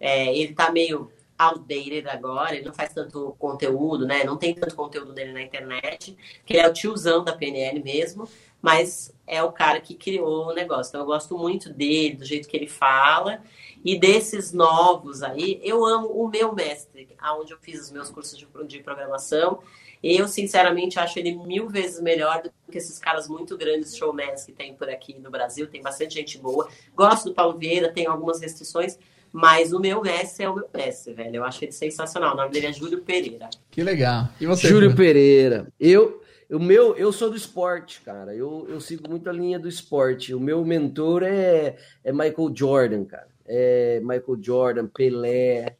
É, 0.00 0.36
ele 0.36 0.54
tá 0.54 0.68
meio 0.68 1.08
outdated 1.38 2.08
agora, 2.08 2.56
ele 2.56 2.64
não 2.64 2.74
faz 2.74 2.92
tanto 2.92 3.36
conteúdo, 3.38 4.04
né? 4.04 4.24
Não 4.24 4.36
tem 4.36 4.56
tanto 4.56 4.74
conteúdo 4.74 5.12
dele 5.12 5.32
na 5.32 5.40
internet, 5.40 6.16
que 6.44 6.54
ele 6.54 6.58
é 6.58 6.68
o 6.68 6.72
tiozão 6.72 7.22
da 7.22 7.32
PNL 7.32 7.80
mesmo, 7.80 8.28
mas 8.60 9.14
é 9.24 9.40
o 9.40 9.52
cara 9.52 9.80
que 9.80 9.94
criou 9.94 10.48
o 10.48 10.52
negócio. 10.52 10.90
Então 10.90 11.02
eu 11.02 11.06
gosto 11.06 11.38
muito 11.38 11.72
dele, 11.72 12.16
do 12.16 12.24
jeito 12.24 12.48
que 12.48 12.56
ele 12.56 12.66
fala. 12.66 13.40
E 13.84 13.96
desses 13.96 14.52
novos 14.52 15.22
aí, 15.22 15.60
eu 15.62 15.86
amo 15.86 16.08
o 16.08 16.26
meu 16.26 16.52
mestre, 16.52 17.08
aonde 17.20 17.52
eu 17.52 17.58
fiz 17.60 17.80
os 17.82 17.92
meus 17.92 18.10
cursos 18.10 18.36
de, 18.36 18.48
de 18.66 18.80
programação. 18.80 19.60
Eu, 20.02 20.28
sinceramente, 20.28 20.98
acho 20.98 21.18
ele 21.18 21.34
mil 21.36 21.68
vezes 21.68 22.00
melhor 22.00 22.42
do 22.42 22.50
que 22.70 22.78
esses 22.78 22.98
caras 22.98 23.28
muito 23.28 23.56
grandes 23.56 23.96
showmans 23.96 24.44
que 24.44 24.52
tem 24.52 24.74
por 24.74 24.88
aqui 24.88 25.18
no 25.18 25.30
Brasil. 25.30 25.66
Tem 25.66 25.82
bastante 25.82 26.14
gente 26.14 26.38
boa. 26.38 26.68
Gosto 26.94 27.30
do 27.30 27.34
Paulo 27.34 27.58
Vieira, 27.58 27.92
tem 27.92 28.06
algumas 28.06 28.40
restrições, 28.40 28.98
mas 29.32 29.72
o 29.72 29.80
meu 29.80 30.00
mestre 30.00 30.44
é 30.44 30.48
o 30.48 30.54
meu 30.54 30.68
mestre, 30.72 31.12
velho. 31.14 31.36
Eu 31.36 31.44
acho 31.44 31.64
ele 31.64 31.72
sensacional. 31.72 32.34
O 32.34 32.36
nome 32.36 32.50
dele 32.50 32.66
é 32.66 32.72
Júlio 32.72 33.00
Pereira. 33.02 33.48
Que 33.70 33.82
legal. 33.82 34.28
E 34.40 34.46
você? 34.46 34.68
Júlio? 34.68 34.94
Pereira. 34.94 35.66
Eu, 35.80 36.22
o 36.50 36.58
meu, 36.58 36.96
eu 36.96 37.12
sou 37.12 37.28
do 37.30 37.36
esporte, 37.36 38.00
cara. 38.02 38.34
Eu, 38.34 38.66
eu 38.68 38.80
sigo 38.80 39.08
muito 39.08 39.28
a 39.28 39.32
linha 39.32 39.58
do 39.58 39.68
esporte. 39.68 40.32
O 40.34 40.40
meu 40.40 40.64
mentor 40.64 41.22
é, 41.24 41.76
é 42.04 42.12
Michael 42.12 42.52
Jordan, 42.54 43.04
cara. 43.04 43.28
É 43.46 43.98
Michael 44.00 44.38
Jordan, 44.40 44.86
Pelé. 44.86 45.76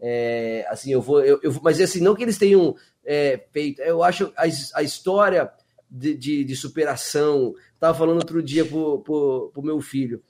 é, 0.00 0.66
assim, 0.68 0.92
eu 0.92 1.00
vou, 1.00 1.22
eu, 1.24 1.38
eu 1.42 1.52
vou- 1.52 1.62
mas 1.62 1.80
assim, 1.80 2.00
não 2.00 2.14
que 2.16 2.22
eles 2.24 2.36
tenham 2.38 2.74
é, 3.04 3.40
feito. 3.52 3.80
Eu 3.82 4.02
acho 4.02 4.32
a, 4.36 4.44
a 4.74 4.82
história 4.82 5.50
de, 5.90 6.14
de, 6.14 6.44
de 6.44 6.56
superação. 6.56 7.54
Tava 7.78 7.96
falando 7.98 8.16
outro 8.16 8.42
dia 8.42 8.64
pro, 8.64 9.00
pro, 9.00 9.50
pro 9.52 9.62
meu 9.62 9.80
filho. 9.80 10.22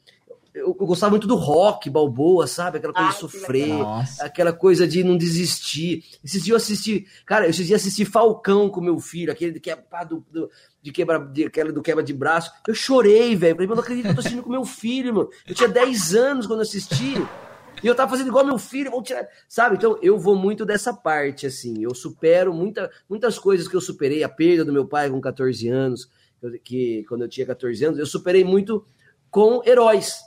Eu, 0.54 0.76
eu 0.78 0.86
gostava 0.86 1.10
muito 1.10 1.26
do 1.26 1.34
rock, 1.34 1.88
balboa, 1.88 2.46
sabe? 2.46 2.76
Aquela 2.76 2.92
coisa 2.92 3.08
Ai, 3.08 3.14
de 3.14 3.14
que 3.14 3.20
sofrer 3.20 3.72
aquela 4.20 4.52
coisa 4.52 4.86
de 4.86 5.02
não 5.02 5.16
desistir. 5.16 6.04
Esses 6.22 6.42
dias 6.42 6.48
eu 6.48 6.56
assisti, 6.56 7.06
cara, 7.24 7.48
esses 7.48 7.66
dias 7.66 7.70
eu 7.70 7.86
assisti 7.86 8.04
Falcão 8.04 8.68
com 8.68 8.80
meu 8.82 8.98
filho, 8.98 9.32
aquele 9.32 9.58
que 9.58 9.70
é 9.70 9.76
pá, 9.76 10.04
do, 10.04 10.22
do, 10.30 10.50
de 10.82 10.92
quebra, 10.92 11.18
de, 11.18 11.46
aquela 11.46 11.72
do 11.72 11.80
quebra 11.80 12.02
de 12.02 12.12
braço. 12.12 12.52
Eu 12.68 12.74
chorei, 12.74 13.34
velho. 13.34 13.54
Falei, 13.54 13.66
"Mano, 13.66 13.76
não 13.76 13.82
acredito 13.82 14.04
que 14.04 14.10
eu 14.10 14.14
tô 14.14 14.20
assistindo 14.20 14.42
com 14.42 14.50
meu 14.50 14.64
filho, 14.66 15.14
mano. 15.14 15.30
Eu 15.46 15.54
tinha 15.54 15.68
10 15.70 16.14
anos 16.14 16.46
quando 16.46 16.58
eu 16.58 16.64
assisti. 16.64 17.14
E 17.82 17.86
eu 17.86 17.94
tava 17.94 18.10
fazendo 18.10 18.28
igual 18.28 18.44
meu 18.44 18.58
filho, 18.58 18.90
vou 18.90 19.02
tirar. 19.02 19.26
Sabe? 19.48 19.76
Então 19.76 19.98
eu 20.02 20.18
vou 20.18 20.36
muito 20.36 20.64
dessa 20.64 20.94
parte, 20.94 21.46
assim. 21.46 21.82
Eu 21.82 21.94
supero 21.94 22.54
muita, 22.54 22.90
muitas 23.08 23.38
coisas 23.38 23.66
que 23.66 23.74
eu 23.74 23.80
superei. 23.80 24.22
A 24.22 24.28
perda 24.28 24.64
do 24.64 24.72
meu 24.72 24.86
pai 24.86 25.10
com 25.10 25.20
14 25.20 25.68
anos, 25.68 26.08
que 26.64 27.04
quando 27.08 27.22
eu 27.22 27.28
tinha 27.28 27.46
14 27.46 27.84
anos, 27.84 27.98
eu 27.98 28.06
superei 28.06 28.44
muito 28.44 28.84
com 29.30 29.62
heróis 29.64 30.20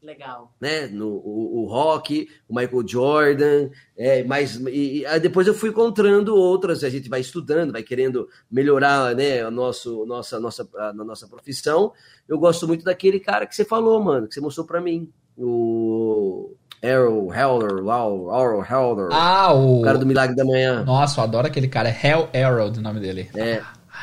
Legal. 0.00 0.54
né? 0.60 0.86
No, 0.86 1.08
o, 1.08 1.62
o 1.62 1.66
rock, 1.66 2.28
o 2.48 2.54
Michael 2.54 2.86
Jordan, 2.86 3.70
é, 3.96 4.22
mas 4.22 4.56
e, 4.56 5.04
e 5.04 5.20
depois 5.20 5.46
eu 5.46 5.54
fui 5.54 5.70
encontrando 5.70 6.36
outras, 6.36 6.84
a 6.84 6.88
gente 6.88 7.08
vai 7.08 7.20
estudando, 7.20 7.72
vai 7.72 7.82
querendo 7.82 8.28
melhorar, 8.50 9.14
né, 9.16 9.44
o 9.46 9.50
nosso, 9.50 10.06
nossa, 10.06 10.38
nossa, 10.38 10.68
a, 10.76 10.92
na 10.92 11.04
nossa 11.04 11.26
profissão. 11.26 11.92
Eu 12.28 12.38
gosto 12.38 12.66
muito 12.68 12.84
daquele 12.84 13.18
cara 13.18 13.46
que 13.46 13.54
você 13.54 13.64
falou, 13.64 14.02
mano, 14.02 14.28
que 14.28 14.34
você 14.34 14.40
mostrou 14.40 14.66
pra 14.66 14.80
mim, 14.80 15.12
o 15.36 16.56
Arrow 16.82 17.32
Heller, 17.32 17.82
Wow, 17.82 18.30
Arrow 18.30 18.62
Heller, 18.62 19.08
Ah, 19.12 19.52
o. 19.52 19.80
o 19.80 19.82
cara 19.82 19.98
do 19.98 20.06
Milagre 20.06 20.36
da 20.36 20.44
Manhã. 20.44 20.84
Nossa, 20.84 21.20
eu 21.20 21.24
adoro 21.24 21.46
aquele 21.46 21.68
cara. 21.68 21.88
É 21.88 22.06
Hell 22.08 22.28
Arrow 22.34 22.68
o 22.68 22.80
nome 22.80 23.00
dele. 23.00 23.28
É, 23.34 23.60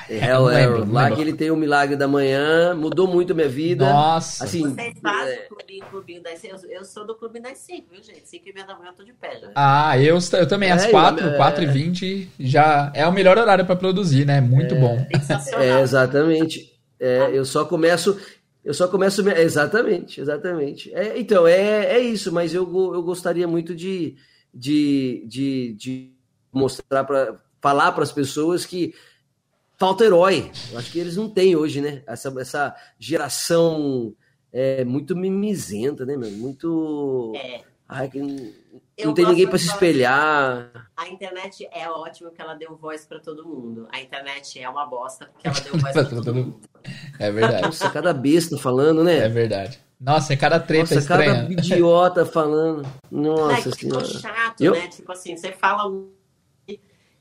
Ai, 0.09 0.17
Hell 0.17 0.39
não 0.85 0.91
lá 0.93 1.01
lembro. 1.03 1.15
que 1.15 1.21
ele 1.21 1.33
tem 1.33 1.49
o 1.51 1.55
Milagre 1.55 1.95
da 1.95 2.07
Manhã, 2.07 2.73
mudou 2.75 3.07
muito 3.07 3.31
a 3.31 3.35
minha 3.35 3.47
vida. 3.47 3.89
Nossa. 3.89 4.43
Assim, 4.43 4.63
Vocês 4.75 4.93
fazem 5.01 5.33
é, 5.33 5.45
o 5.49 5.55
clubinho, 5.55 5.85
clubinho 5.89 6.21
das 6.23 6.43
eu, 6.43 6.57
eu 6.69 6.83
sou 6.83 7.07
do 7.07 7.15
clube 7.15 7.39
das 7.39 7.57
5, 7.59 7.87
viu, 7.91 8.03
gente? 8.03 8.27
5 8.27 8.49
e 8.49 8.53
meia 8.53 8.67
da 8.67 8.75
manhã 8.75 8.89
eu 8.89 8.93
tô 8.93 9.03
de 9.03 9.13
pé 9.13 9.39
já. 9.39 9.47
Ah, 9.55 9.97
eu, 9.97 10.17
eu 10.33 10.47
também, 10.47 10.69
às 10.71 10.83
É, 10.85 10.91
4, 10.91 11.27
é. 11.29 11.37
4 11.37 11.63
e 11.63 11.67
20 11.67 12.29
já 12.39 12.91
é 12.93 13.07
o 13.07 13.13
melhor 13.13 13.37
horário 13.37 13.65
pra 13.65 13.75
produzir, 13.75 14.25
né? 14.25 14.41
Muito 14.41 14.75
bom. 14.75 14.97
Sensacional. 15.15 15.61
É, 15.63 15.81
exatamente. 15.81 16.73
É, 16.99 17.29
eu 17.33 17.45
só 17.45 17.63
começo. 17.65 18.19
Eu 18.65 18.73
só 18.73 18.87
começo. 18.87 19.23
me- 19.23 19.31
Exatamente, 19.33 20.19
exatamente. 20.19 20.93
É, 20.93 21.17
então, 21.19 21.45
é, 21.47 21.85
é 21.95 21.99
isso, 21.99 22.31
mas 22.33 22.53
eu, 22.53 22.63
eu 22.93 23.03
gostaria 23.03 23.47
muito 23.47 23.75
de, 23.75 24.15
de, 24.53 25.23
de, 25.27 25.73
de 25.75 26.11
mostrar 26.51 27.03
para 27.03 27.39
falar 27.61 27.91
para 27.93 28.03
as 28.03 28.11
pessoas 28.11 28.65
que 28.65 28.93
falta 29.77 30.03
herói. 30.03 30.51
Eu 30.71 30.79
acho 30.79 30.91
que 30.91 30.99
eles 30.99 31.15
não 31.15 31.29
têm 31.29 31.55
hoje, 31.55 31.79
né? 31.79 32.01
Essa, 32.07 32.33
essa 32.41 32.75
geração 32.99 34.15
é 34.51 34.83
muito 34.83 35.15
mimizenta, 35.15 36.05
né, 36.05 36.17
meu? 36.17 36.31
Muito. 36.31 37.33
É, 37.35 37.61
Ai, 37.87 38.09
que 38.09 38.19
Eu 38.97 39.07
não 39.07 39.13
tem 39.13 39.25
ninguém 39.25 39.47
para 39.47 39.57
se 39.57 39.67
espelhar. 39.67 40.69
a 40.95 41.07
internet 41.09 41.67
é 41.71 41.89
ótimo 41.89 42.31
que 42.31 42.41
ela 42.41 42.53
deu 42.53 42.75
voz 42.75 43.05
pra 43.05 43.19
todo 43.19 43.45
mundo. 43.45 43.87
A 43.91 43.99
internet 44.01 44.59
é 44.59 44.69
uma 44.69 44.85
bosta 44.85 45.25
porque 45.27 45.47
ela 45.47 45.59
deu 45.61 45.77
voz 45.79 45.93
pra 45.93 46.05
todo 46.05 46.33
mundo. 46.35 46.59
É 47.19 47.31
verdade. 47.31 47.63
Nossa, 47.63 47.89
cada 47.89 48.13
besta 48.13 48.57
falando, 48.57 49.03
né? 49.03 49.17
É 49.17 49.29
verdade. 49.29 49.79
Nossa, 49.99 50.33
é 50.33 50.35
cada 50.35 50.59
treta 50.59 50.95
Nossa, 50.95 51.07
cada 51.07 51.25
estranha. 51.25 51.51
idiota 51.51 52.25
falando. 52.25 52.85
Nossa 53.09 53.71
que 53.71 53.77
ficou 53.85 54.03
senhora. 54.03 54.19
chato, 54.19 54.61
Eu- 54.61 54.73
né? 54.73 54.87
Tipo 54.87 55.11
assim, 55.11 55.35
você 55.37 55.51
fala 55.51 55.87
um. 55.87 56.13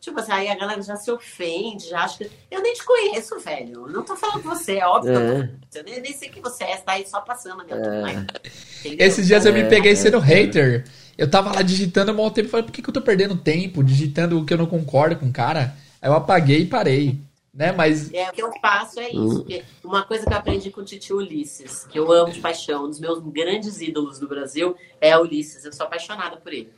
Tipo 0.00 0.20
assim, 0.20 0.32
aí 0.32 0.48
a 0.50 0.54
galera 0.54 0.82
já 0.82 0.96
se 0.96 1.10
ofende, 1.10 1.88
já 1.88 2.00
acha 2.04 2.18
que. 2.18 2.30
Eu 2.50 2.60
nem 2.60 2.74
te 2.74 2.84
conheço, 2.84 3.38
velho. 3.40 3.86
Não 3.86 4.02
tô 4.04 4.14
falando 4.14 4.42
com 4.42 4.50
você, 4.50 4.76
é 4.76 4.86
óbvio. 4.86 5.16
É. 5.16 5.50
que 5.70 5.78
Eu 5.78 5.84
nem, 5.84 5.98
nem 6.02 6.12
sei 6.12 6.28
quem 6.28 6.42
você 6.42 6.62
é, 6.64 6.76
você 6.76 6.82
tá 6.82 6.92
aí 6.92 7.06
só 7.06 7.22
passando 7.22 7.56
na 7.56 7.64
minha 7.64 7.76
É. 7.78 8.26
Esses 9.06 9.26
dias 9.26 9.46
eu 9.46 9.52
me 9.54 9.60
É, 9.60 9.68
peguei 9.68 9.92
é, 9.92 9.94
sendo 9.94 10.18
é. 10.18 10.20
hater. 10.20 10.84
Eu 11.16 11.30
tava 11.30 11.52
lá 11.52 11.62
digitando 11.62 12.10
há 12.10 12.14
um 12.14 12.30
tempo 12.30 12.48
e 12.48 12.50
falei, 12.50 12.66
por 12.66 12.72
que, 12.72 12.82
que 12.82 12.88
eu 12.88 12.94
tô 12.94 13.00
perdendo 13.00 13.36
tempo 13.36 13.82
digitando 13.82 14.38
o 14.38 14.44
que 14.44 14.52
eu 14.52 14.58
não 14.58 14.66
concordo 14.66 15.16
com 15.16 15.26
o 15.26 15.32
cara? 15.32 15.76
Aí 16.02 16.10
eu 16.10 16.14
apaguei 16.14 16.62
e 16.62 16.66
parei. 16.66 17.18
Né? 17.54 17.70
Mas. 17.70 18.12
É, 18.12 18.28
o 18.28 18.32
que 18.32 18.42
eu 18.42 18.52
faço 18.60 18.98
é 18.98 19.10
isso. 19.10 19.46
Uma 19.84 20.02
coisa 20.02 20.26
que 20.26 20.32
eu 20.32 20.36
aprendi 20.36 20.70
com 20.70 20.80
o 20.80 20.84
Titi 20.84 21.12
Ulisses, 21.12 21.86
que 21.86 21.96
eu 21.96 22.10
amo 22.10 22.32
de 22.32 22.40
paixão, 22.40 22.86
um 22.86 22.88
dos 22.88 22.98
meus 22.98 23.20
grandes 23.20 23.80
ídolos 23.80 24.18
do 24.18 24.26
Brasil 24.26 24.76
é 25.00 25.16
Ulisses. 25.16 25.64
Eu 25.64 25.72
sou 25.72 25.86
apaixonada 25.86 26.36
por 26.36 26.52
ele. 26.52 26.68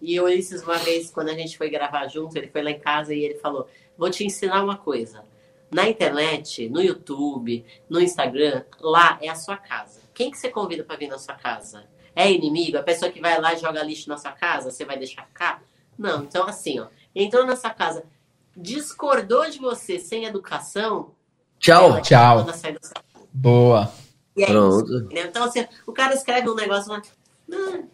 E 0.00 0.20
o 0.20 0.24
Ulisses, 0.24 0.62
uma 0.62 0.76
vez, 0.76 1.10
quando 1.10 1.30
a 1.30 1.34
gente 1.34 1.56
foi 1.56 1.70
gravar 1.70 2.06
junto, 2.08 2.36
ele 2.36 2.48
foi 2.48 2.62
lá 2.62 2.70
em 2.70 2.78
casa 2.78 3.14
e 3.14 3.24
ele 3.24 3.36
falou: 3.36 3.66
Vou 3.96 4.10
te 4.10 4.24
ensinar 4.24 4.62
uma 4.62 4.76
coisa. 4.76 5.24
Na 5.70 5.88
internet, 5.88 6.68
no 6.68 6.82
YouTube, 6.82 7.64
no 7.88 8.00
Instagram, 8.00 8.62
lá 8.78 9.18
é 9.22 9.30
a 9.30 9.34
sua 9.34 9.56
casa. 9.56 10.00
Quem 10.16 10.30
que 10.30 10.38
você 10.38 10.48
convida 10.48 10.82
para 10.82 10.96
vir 10.96 11.08
na 11.08 11.18
sua 11.18 11.34
casa? 11.34 11.84
É 12.14 12.32
inimigo? 12.32 12.78
A 12.78 12.82
pessoa 12.82 13.12
que 13.12 13.20
vai 13.20 13.38
lá 13.38 13.52
e 13.52 13.58
joga 13.58 13.82
lixo 13.82 14.08
na 14.08 14.16
sua 14.16 14.32
casa, 14.32 14.70
você 14.70 14.82
vai 14.82 14.96
deixar 14.98 15.26
ficar? 15.26 15.62
Não, 15.98 16.24
então 16.24 16.48
assim, 16.48 16.80
ó, 16.80 16.86
entrou 17.14 17.44
na 17.46 17.54
sua 17.54 17.68
casa, 17.68 18.02
discordou 18.56 19.48
de 19.50 19.58
você 19.58 19.98
sem 19.98 20.24
educação, 20.24 21.10
Tchau. 21.58 21.90
ela 21.90 22.00
Tchau. 22.00 22.36
manda 22.38 22.52
sair 22.54 22.72
da 22.72 22.80
sua 22.82 22.94
casa. 22.94 23.26
Boa. 23.32 23.92
E 24.34 24.42
é 24.42 24.46
Pronto. 24.46 24.84
isso. 24.90 25.08
Então, 25.12 25.44
assim, 25.44 25.66
o 25.86 25.92
cara 25.92 26.14
escreve 26.14 26.48
um 26.48 26.54
negócio 26.54 26.90
lá. 26.90 27.02
"Não. 27.46 27.84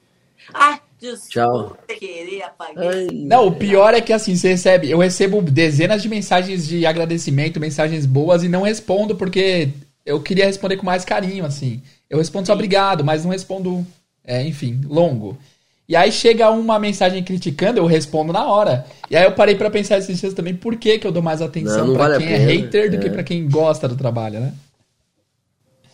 Ah, 0.55 0.81
desculpa, 0.99 1.29
Tchau. 1.31 1.77
querer. 1.99 2.43
Ai, 2.59 3.07
Não, 3.12 3.47
o 3.49 3.55
pior 3.57 3.95
é 3.95 4.01
que 4.01 4.12
assim, 4.12 4.35
você 4.37 4.49
recebe. 4.51 4.89
Eu 4.91 4.99
recebo 4.99 5.43
dezenas 5.43 6.03
de 6.03 6.09
mensagens 6.09 6.66
de 6.66 6.85
agradecimento, 6.87 7.59
mensagens 7.61 8.07
boas 8.07 8.43
e 8.45 8.49
não 8.49 8.62
respondo 8.62 9.14
porque 9.16 9.70
eu 10.05 10.20
queria 10.20 10.47
responder 10.47 10.77
com 10.77 10.85
mais 10.87 11.05
carinho, 11.05 11.45
assim. 11.45 11.81
Eu 12.13 12.19
respondo 12.19 12.47
só 12.47 12.53
obrigado, 12.53 13.03
mas 13.03 13.25
não 13.25 13.31
respondo, 13.31 13.87
é, 14.23 14.43
enfim, 14.47 14.83
longo. 14.87 15.39
E 15.89 15.97
aí 15.97 16.13
chega 16.13 16.51
uma 16.51 16.79
mensagem 16.79 17.25
criticando, 17.25 17.79
eu 17.79 17.87
respondo 17.87 18.35
na 18.35 18.47
hora. 18.47 18.85
E 19.11 19.17
aí 19.17 19.25
eu 19.25 19.33
parei 19.33 19.55
pra 19.55 19.71
pensar 19.71 19.97
esses 19.97 20.21
dias 20.21 20.35
também 20.35 20.55
por 20.55 20.77
que, 20.77 20.99
que 20.99 21.07
eu 21.07 21.11
dou 21.11 21.23
mais 21.23 21.41
atenção 21.41 21.79
Não, 21.79 21.87
não 21.87 21.95
pra 21.95 22.09
vale 22.09 22.19
quem 22.19 22.35
é 22.35 22.39
pena, 22.39 22.53
hater 22.53 22.91
do 22.91 22.97
é. 22.97 22.99
que 23.01 23.09
pra 23.09 23.23
quem 23.25 23.49
gosta 23.49 23.89
do 23.89 23.97
trabalho, 23.97 24.41
né? 24.41 24.53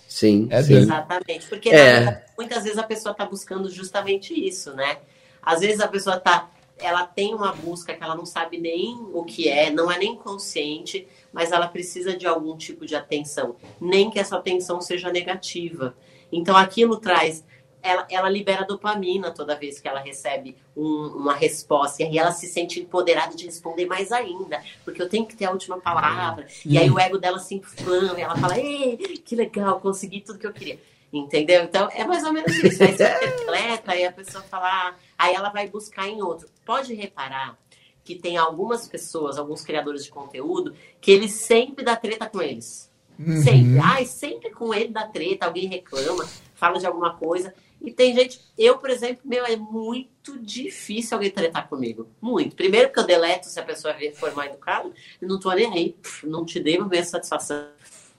Sim, 0.09 0.49
É 0.51 0.61
sim. 0.61 0.75
Exatamente. 0.75 1.47
Porque 1.49 1.69
É. 1.69 2.25
muitas 2.37 2.65
vezes 2.65 2.79
a 2.79 2.83
pessoa 2.83 3.13
está 3.13 3.25
buscando 3.25 3.71
justamente 3.71 4.35
isso, 4.35 4.75
né? 4.75 4.99
Às 5.41 5.61
vezes 5.61 5.79
a 5.81 5.87
pessoa 5.87 6.19
tá. 6.19 6.51
Ela 6.81 7.07
tem 7.07 7.33
uma 7.33 7.53
busca 7.53 7.95
que 7.95 8.03
ela 8.03 8.17
não 8.17 8.27
sabe 8.27 8.59
nem 8.59 8.97
o 9.13 9.23
que 9.25 9.49
é, 9.49 9.71
não 9.71 9.91
é 9.91 9.99
nem 9.99 10.17
consciente, 10.17 11.07
mas 11.33 11.53
ela 11.53 11.69
precisa 11.69 12.17
de 12.17 12.27
algum 12.27 12.57
tipo 12.57 12.85
de 12.85 12.97
atenção. 12.97 13.55
Nem 13.81 14.11
que 14.11 14.19
essa 14.19 14.37
atenção 14.37 14.81
seja 14.81 15.13
negativa. 15.13 15.95
Então 16.33 16.57
aquilo 16.57 16.97
traz. 16.97 17.45
Ela, 17.81 18.07
ela 18.11 18.29
libera 18.29 18.65
dopamina 18.65 19.31
toda 19.31 19.55
vez 19.55 19.79
que 19.81 19.87
ela 19.87 20.01
recebe 20.01 20.57
um- 20.77 21.13
uma 21.17 21.33
resposta. 21.33 22.03
E 22.03 22.07
aí 22.07 22.19
ela 22.19 22.33
se 22.33 22.49
sente 22.49 22.81
empoderada 22.81 23.37
de 23.37 23.47
responder 23.47 23.87
mais 23.87 24.11
ainda. 24.11 24.61
Porque 24.85 25.01
eu 25.01 25.09
tenho 25.09 25.25
que 25.25 25.37
ter 25.37 25.45
a 25.45 25.53
última 25.53 25.79
palavra. 25.81 26.47
E 26.67 26.77
aí 26.77 26.91
o 26.91 26.99
ego 26.99 27.19
dela 27.19 27.39
se 27.39 27.55
inflama. 27.55 28.19
E 28.19 28.23
ela 28.23 28.37
fala: 28.37 28.59
Ei, 28.59 28.97
que 29.25 29.37
legal, 29.37 29.81
consegui 29.81 30.21
tudo 30.21 30.39
que 30.41 30.47
eu 30.47 30.53
queria. 30.53 30.79
Entendeu? 31.13 31.63
Então 31.63 31.89
é 31.93 32.05
mais 32.05 32.25
ou 32.25 32.33
menos 32.33 32.53
isso. 32.63 32.83
Aí 32.83 32.95
você 32.97 33.05
atleta, 33.47 33.93
aí 33.93 34.05
a 34.05 34.13
pessoa 34.13 34.43
fala, 34.45 34.69
ah, 34.69 34.95
aí 35.17 35.35
ela 35.35 35.49
vai 35.49 35.67
buscar 35.69 36.07
em 36.07 36.21
outro. 36.21 36.49
Pode 36.67 36.93
reparar 36.95 37.57
que 38.05 38.15
tem 38.17 38.37
algumas 38.37 38.87
pessoas, 38.89 39.39
alguns 39.39 39.63
criadores 39.63 40.05
de 40.05 40.11
conteúdo, 40.11 40.75
que 41.01 41.11
ele 41.11 41.29
sempre 41.29 41.85
dá 41.85 41.95
treta 41.97 42.27
com 42.29 42.43
eles. 42.43 42.88
Uhum. 43.19 43.43
Sempre. 43.43 43.79
Ai, 43.83 44.07
sempre 44.07 44.51
com 44.51 44.73
ele 44.73 44.89
dá 44.89 45.07
treta, 45.07 45.47
alguém 45.47 45.67
reclama, 45.67 46.27
fala 46.55 46.79
de 46.79 46.87
alguma 46.87 47.15
coisa. 47.15 47.53
E 47.81 47.93
tem 47.93 48.15
gente, 48.15 48.41
eu, 48.57 48.79
por 48.79 48.91
exemplo, 48.91 49.23
meu, 49.25 49.45
é 49.45 49.57
muito 49.57 50.39
difícil 50.39 51.17
alguém 51.17 51.31
tretar 51.31 51.69
comigo. 51.69 52.09
Muito. 52.21 52.57
Primeiro 52.57 52.89
porque 52.89 53.01
eu 53.01 53.07
deleto 53.07 53.47
se 53.47 53.59
a 53.59 53.63
pessoa 53.63 53.95
for 54.15 54.35
mal 54.35 54.47
educada, 54.47 54.91
e 55.21 55.27
não 55.27 55.39
tô 55.39 55.51
nem 55.53 55.73
aí, 55.73 55.97
não 56.25 56.45
te 56.45 56.59
devo 56.59 56.89
minha 56.89 57.05
satisfação. 57.05 57.69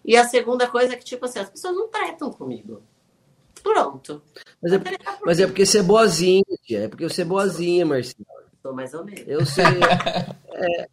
E 0.04 0.16
a 0.16 0.26
segunda 0.26 0.68
coisa 0.68 0.94
é 0.94 0.96
que, 0.96 1.04
tipo 1.04 1.26
assim, 1.26 1.40
as 1.40 1.50
pessoas 1.50 1.76
não 1.76 1.90
tretam 1.90 2.32
comigo. 2.32 2.82
Pronto. 3.62 4.22
Mas 4.62 4.74
é, 4.74 4.80
mas 5.26 5.40
é 5.40 5.46
porque 5.46 5.66
você 5.66 5.80
é 5.80 5.84
boazinha, 5.84 6.44
tia. 6.64 6.86
É 6.86 6.88
porque 6.88 7.08
você 7.08 7.22
é 7.22 7.26
boazinha, 7.26 7.86
Marcelo. 7.86 8.26
Tô 8.64 8.74
mais 8.74 8.94
ou 8.94 9.04
menos. 9.04 9.24
Eu 9.28 9.46
sei. 9.46 9.66
É, 10.62 10.90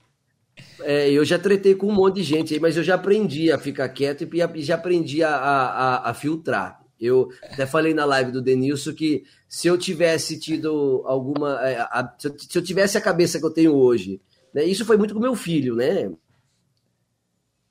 é, 0.80 1.10
eu 1.10 1.24
já 1.24 1.38
tretei 1.38 1.74
com 1.74 1.86
um 1.88 1.94
monte 1.94 2.16
de 2.16 2.22
gente 2.22 2.54
aí, 2.54 2.60
mas 2.60 2.76
eu 2.76 2.82
já 2.82 2.94
aprendi 2.94 3.50
a 3.50 3.58
ficar 3.58 3.88
quieto 3.88 4.26
e 4.54 4.62
já 4.62 4.74
aprendi 4.74 5.22
a, 5.22 5.34
a, 5.34 6.10
a- 6.10 6.14
filtrar. 6.14 6.80
Eu 6.98 7.28
até 7.42 7.66
falei 7.66 7.92
na 7.92 8.04
live 8.04 8.32
do 8.32 8.40
Denilson 8.42 8.94
que 8.94 9.24
se 9.48 9.68
eu 9.68 9.76
tivesse 9.76 10.38
tido 10.40 11.02
alguma. 11.06 11.60
é, 11.68 11.78
a- 11.80 12.14
se, 12.18 12.28
eu, 12.28 12.36
se 12.38 12.58
eu 12.58 12.62
tivesse 12.62 12.96
a 12.96 13.00
cabeça 13.02 13.38
que 13.38 13.44
eu 13.44 13.50
tenho 13.52 13.74
hoje, 13.74 14.20
né, 14.54 14.64
isso 14.64 14.84
foi 14.84 14.96
muito 14.96 15.12
com 15.14 15.20
meu 15.20 15.34
filho, 15.34 15.74
né? 15.76 16.10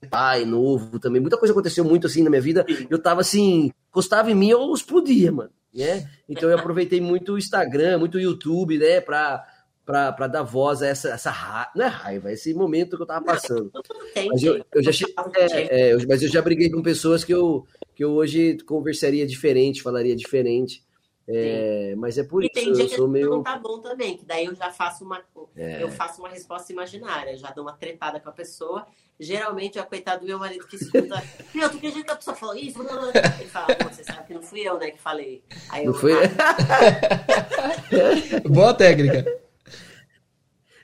Pai 0.10 0.45
novo 0.45 0.99
também, 0.99 1.20
muita 1.20 1.38
coisa 1.38 1.51
aconteceu 1.51 1.84
muito 1.84 2.06
assim 2.06 2.22
na 2.22 2.30
minha 2.30 2.41
vida. 2.41 2.64
Eu 2.89 2.99
tava 3.01 3.22
assim, 3.22 3.72
encostava 3.89 4.30
em 4.30 4.36
mim, 4.36 4.49
eu 4.49 4.72
explodia, 4.74 5.32
mano. 5.32 5.49
Né? 5.74 6.08
Então 6.30 6.49
eu 6.49 6.58
aproveitei 6.58 7.01
muito 7.01 7.34
o 7.34 7.38
Instagram, 7.38 7.97
muito 7.97 8.16
o 8.18 8.22
YouTube, 8.22 8.78
né, 8.78 9.01
pra, 9.01 9.43
pra, 9.86 10.12
pra 10.12 10.28
dar 10.28 10.44
voz 10.44 10.82
a 10.82 10.88
essa, 10.88 11.10
essa 11.10 11.30
raiva, 11.30 11.72
não 11.76 11.86
é 11.86 11.90
raiva, 11.90 12.30
é 12.30 12.34
esse 12.34 12.54
momento 12.54 12.96
que 12.98 13.04
eu 13.04 13.08
tava 13.08 13.24
passando. 13.24 13.72
Mas 14.30 14.44
eu, 14.44 14.64
eu 14.74 14.84
já 14.84 14.92
é, 15.38 15.90
é, 15.90 15.94
eu- 15.94 16.00
mas 16.08 16.22
eu 16.24 16.44
briguei 16.44 16.70
com 16.72 16.82
pessoas 16.82 17.24
que 17.24 17.34
eu, 17.34 17.66
que 17.96 18.04
eu 18.04 18.12
hoje 18.14 18.58
conversaria 18.66 19.26
diferente, 19.28 19.82
falaria 19.82 20.16
diferente. 20.16 20.84
É, 21.28 21.96
mas 21.98 22.20
é 22.20 22.24
por 22.24 22.44
E 22.44 22.46
isso, 22.46 22.54
tem 22.54 22.68
eu 22.68 22.74
dia 22.76 22.88
que 22.88 22.96
sou 22.96 23.06
não 23.08 23.12
meio. 23.14 23.42
tá 23.42 23.58
bom 23.58 23.80
também, 23.80 24.16
que 24.16 24.24
daí 24.26 24.46
eu 24.46 24.54
já 24.54 24.70
faço 24.72 25.04
uma, 25.04 25.20
É. 25.56 25.82
eu 25.82 25.90
faço 25.90 26.22
uma 26.22 26.30
resposta 26.30 26.72
imaginária, 26.72 27.36
já 27.36 27.50
dou 27.52 27.64
uma 27.64 27.74
tretada 27.74 28.20
com 28.20 28.30
a 28.30 28.32
pessoa. 28.32 28.86
Geralmente 29.20 29.80
é 29.80 29.82
o 29.82 29.86
coitado 29.86 30.20
do 30.22 30.28
meu 30.28 30.38
marido 30.38 30.68
que 30.68 30.76
escuta, 30.76 31.24
meu, 31.56 31.68
tu 31.70 31.78
acredita 31.78 32.04
que 32.04 32.12
a 32.12 32.16
pessoa 32.16 32.36
falou 32.36 32.56
isso? 32.56 32.80
Ele 33.40 33.50
fala, 33.50 33.74
pô, 33.76 33.90
você 33.90 34.04
sabe 34.04 34.28
que 34.28 34.34
não 34.36 34.42
fui 34.44 34.60
eu, 34.62 34.78
né, 34.78 34.92
que 34.92 35.00
falei. 35.02 35.42
Aí 35.70 35.86
eu, 35.86 35.94
Não 35.94 36.00
foi? 36.00 36.14
"Ah, 36.14 36.30
Boa 38.50 38.74
técnica. 38.74 39.26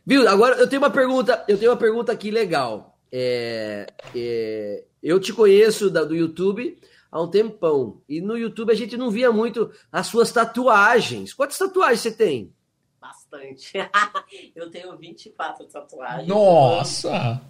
Viu? 0.06 0.28
Agora 0.28 0.56
eu 0.58 0.68
tenho 0.68 0.82
uma 0.82 0.90
pergunta, 0.90 1.44
eu 1.48 1.58
tenho 1.58 1.72
uma 1.72 1.78
pergunta 1.78 2.12
aqui 2.12 2.32
legal. 2.32 2.98
É, 3.12 3.88
é, 4.16 4.84
eu 5.04 5.20
te 5.20 5.34
conheço 5.34 5.90
da- 5.90 6.04
do 6.04 6.16
YouTube 6.16 6.78
há 7.12 7.22
um 7.22 7.28
tempão. 7.30 8.02
E 8.08 8.22
no 8.22 8.38
YouTube 8.38 8.72
a 8.72 8.76
gente 8.76 8.96
não 8.98 9.12
via 9.12 9.32
muito 9.32 9.72
as 9.92 10.08
suas 10.08 10.32
tatuagens. 10.32 11.34
Quantas 11.34 11.58
tatuagens 11.58 12.00
você 12.02 12.12
tem? 12.12 12.54
bastante. 13.00 13.74
eu 14.56 14.70
tenho 14.70 14.96
24 14.98 15.66
tatuagens. 15.66 16.28
Nossa! 16.28 17.42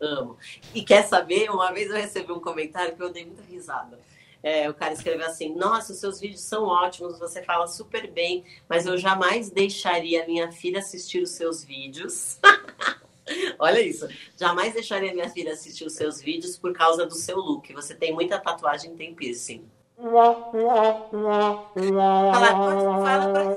Amo. 0.00 0.36
E 0.74 0.82
quer 0.84 1.04
saber? 1.04 1.50
Uma 1.50 1.72
vez 1.72 1.88
eu 1.90 1.96
recebi 1.96 2.32
um 2.32 2.40
comentário 2.40 2.94
que 2.96 3.02
eu 3.02 3.12
dei 3.12 3.24
muita 3.24 3.42
risada. 3.42 3.98
É, 4.42 4.68
o 4.68 4.74
cara 4.74 4.92
escreveu 4.92 5.26
assim: 5.26 5.54
Nossa, 5.54 5.92
os 5.92 5.98
seus 5.98 6.20
vídeos 6.20 6.42
são 6.42 6.64
ótimos, 6.64 7.18
você 7.18 7.42
fala 7.42 7.66
super 7.66 8.10
bem, 8.10 8.44
mas 8.68 8.86
eu 8.86 8.98
jamais 8.98 9.50
deixaria 9.50 10.26
minha 10.26 10.50
filha 10.50 10.80
assistir 10.80 11.22
os 11.22 11.30
seus 11.30 11.62
vídeos. 11.62 12.38
Olha 13.58 13.80
isso. 13.80 14.08
Jamais 14.36 14.74
deixaria 14.74 15.14
minha 15.14 15.30
filha 15.30 15.52
assistir 15.52 15.84
os 15.84 15.92
seus 15.92 16.20
vídeos 16.20 16.58
por 16.58 16.72
causa 16.72 17.06
do 17.06 17.14
seu 17.14 17.36
look. 17.36 17.72
Você 17.72 17.94
tem 17.94 18.12
muita 18.12 18.38
tatuagem 18.38 18.92
e 18.92 18.96
tem 18.96 19.14
piercing. 19.14 19.64
Fala, 19.96 20.50
fala, 22.48 23.06
fala. 23.06 23.56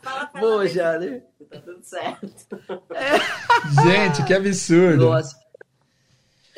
fala 0.00 0.26
pra 0.26 0.40
Boa 0.40 0.68
já, 0.68 0.98
né? 0.98 1.22
que 1.36 1.44
Tá 1.44 1.60
tudo 1.60 1.82
certo. 1.82 2.46
Gente, 3.84 4.24
que 4.24 4.34
absurdo. 4.34 5.06
Nossa. 5.06 5.36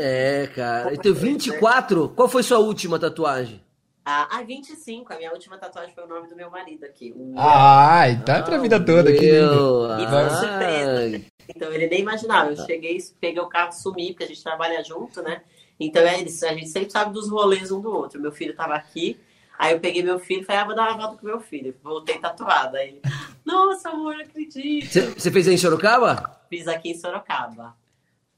É, 0.03 0.47
cara. 0.55 0.93
Eu 0.93 0.99
tenho 0.99 1.15
24. 1.15 2.09
Qual 2.11 2.29
foi 2.29 2.43
sua 2.43 2.59
última 2.59 2.99
tatuagem? 2.99 3.63
Ah, 4.05 4.27
ah, 4.39 4.43
25. 4.43 5.13
A 5.13 5.17
minha 5.17 5.31
última 5.31 5.59
tatuagem 5.59 5.95
foi 5.95 6.05
o 6.05 6.09
nome 6.09 6.29
do 6.29 6.35
meu 6.35 6.51
marido 6.51 6.85
aqui. 6.85 7.13
O- 7.15 7.35
Ah, 7.37 8.09
então 8.09 8.35
é 8.35 8.43
pra 8.43 8.59
vida 8.59 8.81
toda. 8.85 9.13
Que 9.13 9.19
lindo. 9.21 9.89
Meu, 9.89 10.01
E 10.01 10.07
foi 10.09 10.31
surpresa. 10.31 11.25
Então 11.55 11.73
ele 11.73 11.87
nem 11.87 12.01
imaginava. 12.01 12.51
Eu 12.51 12.57
cheguei, 12.57 12.99
peguei 13.21 13.43
o 13.43 13.47
carro, 13.49 13.73
sumi, 13.73 14.13
porque 14.13 14.25
a 14.25 14.27
gente 14.27 14.43
trabalha 14.43 14.83
junto, 14.83 15.23
né? 15.23 15.43
Então 15.79 16.03
é 16.03 16.21
isso. 16.23 16.47
A 16.47 16.55
gente 16.55 16.69
sempre 16.69 16.91
sabe 16.91 17.13
dos 17.13 17.29
rolês 17.29 17.71
um 17.71 17.81
do 17.81 17.93
outro. 17.95 18.21
Meu 18.21 18.33
filho 18.33 18.55
tava 18.57 18.75
aqui. 18.75 19.21
Aí 19.59 19.75
eu 19.75 19.81
peguei 19.81 20.03
meu 20.03 20.19
filho 20.19 20.41
e 20.41 20.45
falei, 20.45 20.63
ah, 20.63 20.65
vou 20.65 20.75
dar 20.75 20.89
uma 20.89 20.97
volta 20.97 21.17
com 21.19 21.27
meu 21.27 21.39
filho. 21.41 21.77
Voltei 21.83 22.19
tatuada. 22.19 22.79
Aí 22.79 22.89
ele, 22.89 23.03
nossa, 23.45 23.91
amor, 23.91 24.15
não 24.15 24.23
acredito. 24.23 24.87
Você 24.91 25.01
você 25.11 25.31
fez 25.31 25.47
aí 25.47 25.55
em 25.55 25.59
Sorocaba? 25.59 26.41
Fiz 26.49 26.67
aqui 26.67 26.91
em 26.93 26.99
Sorocaba. 26.99 27.77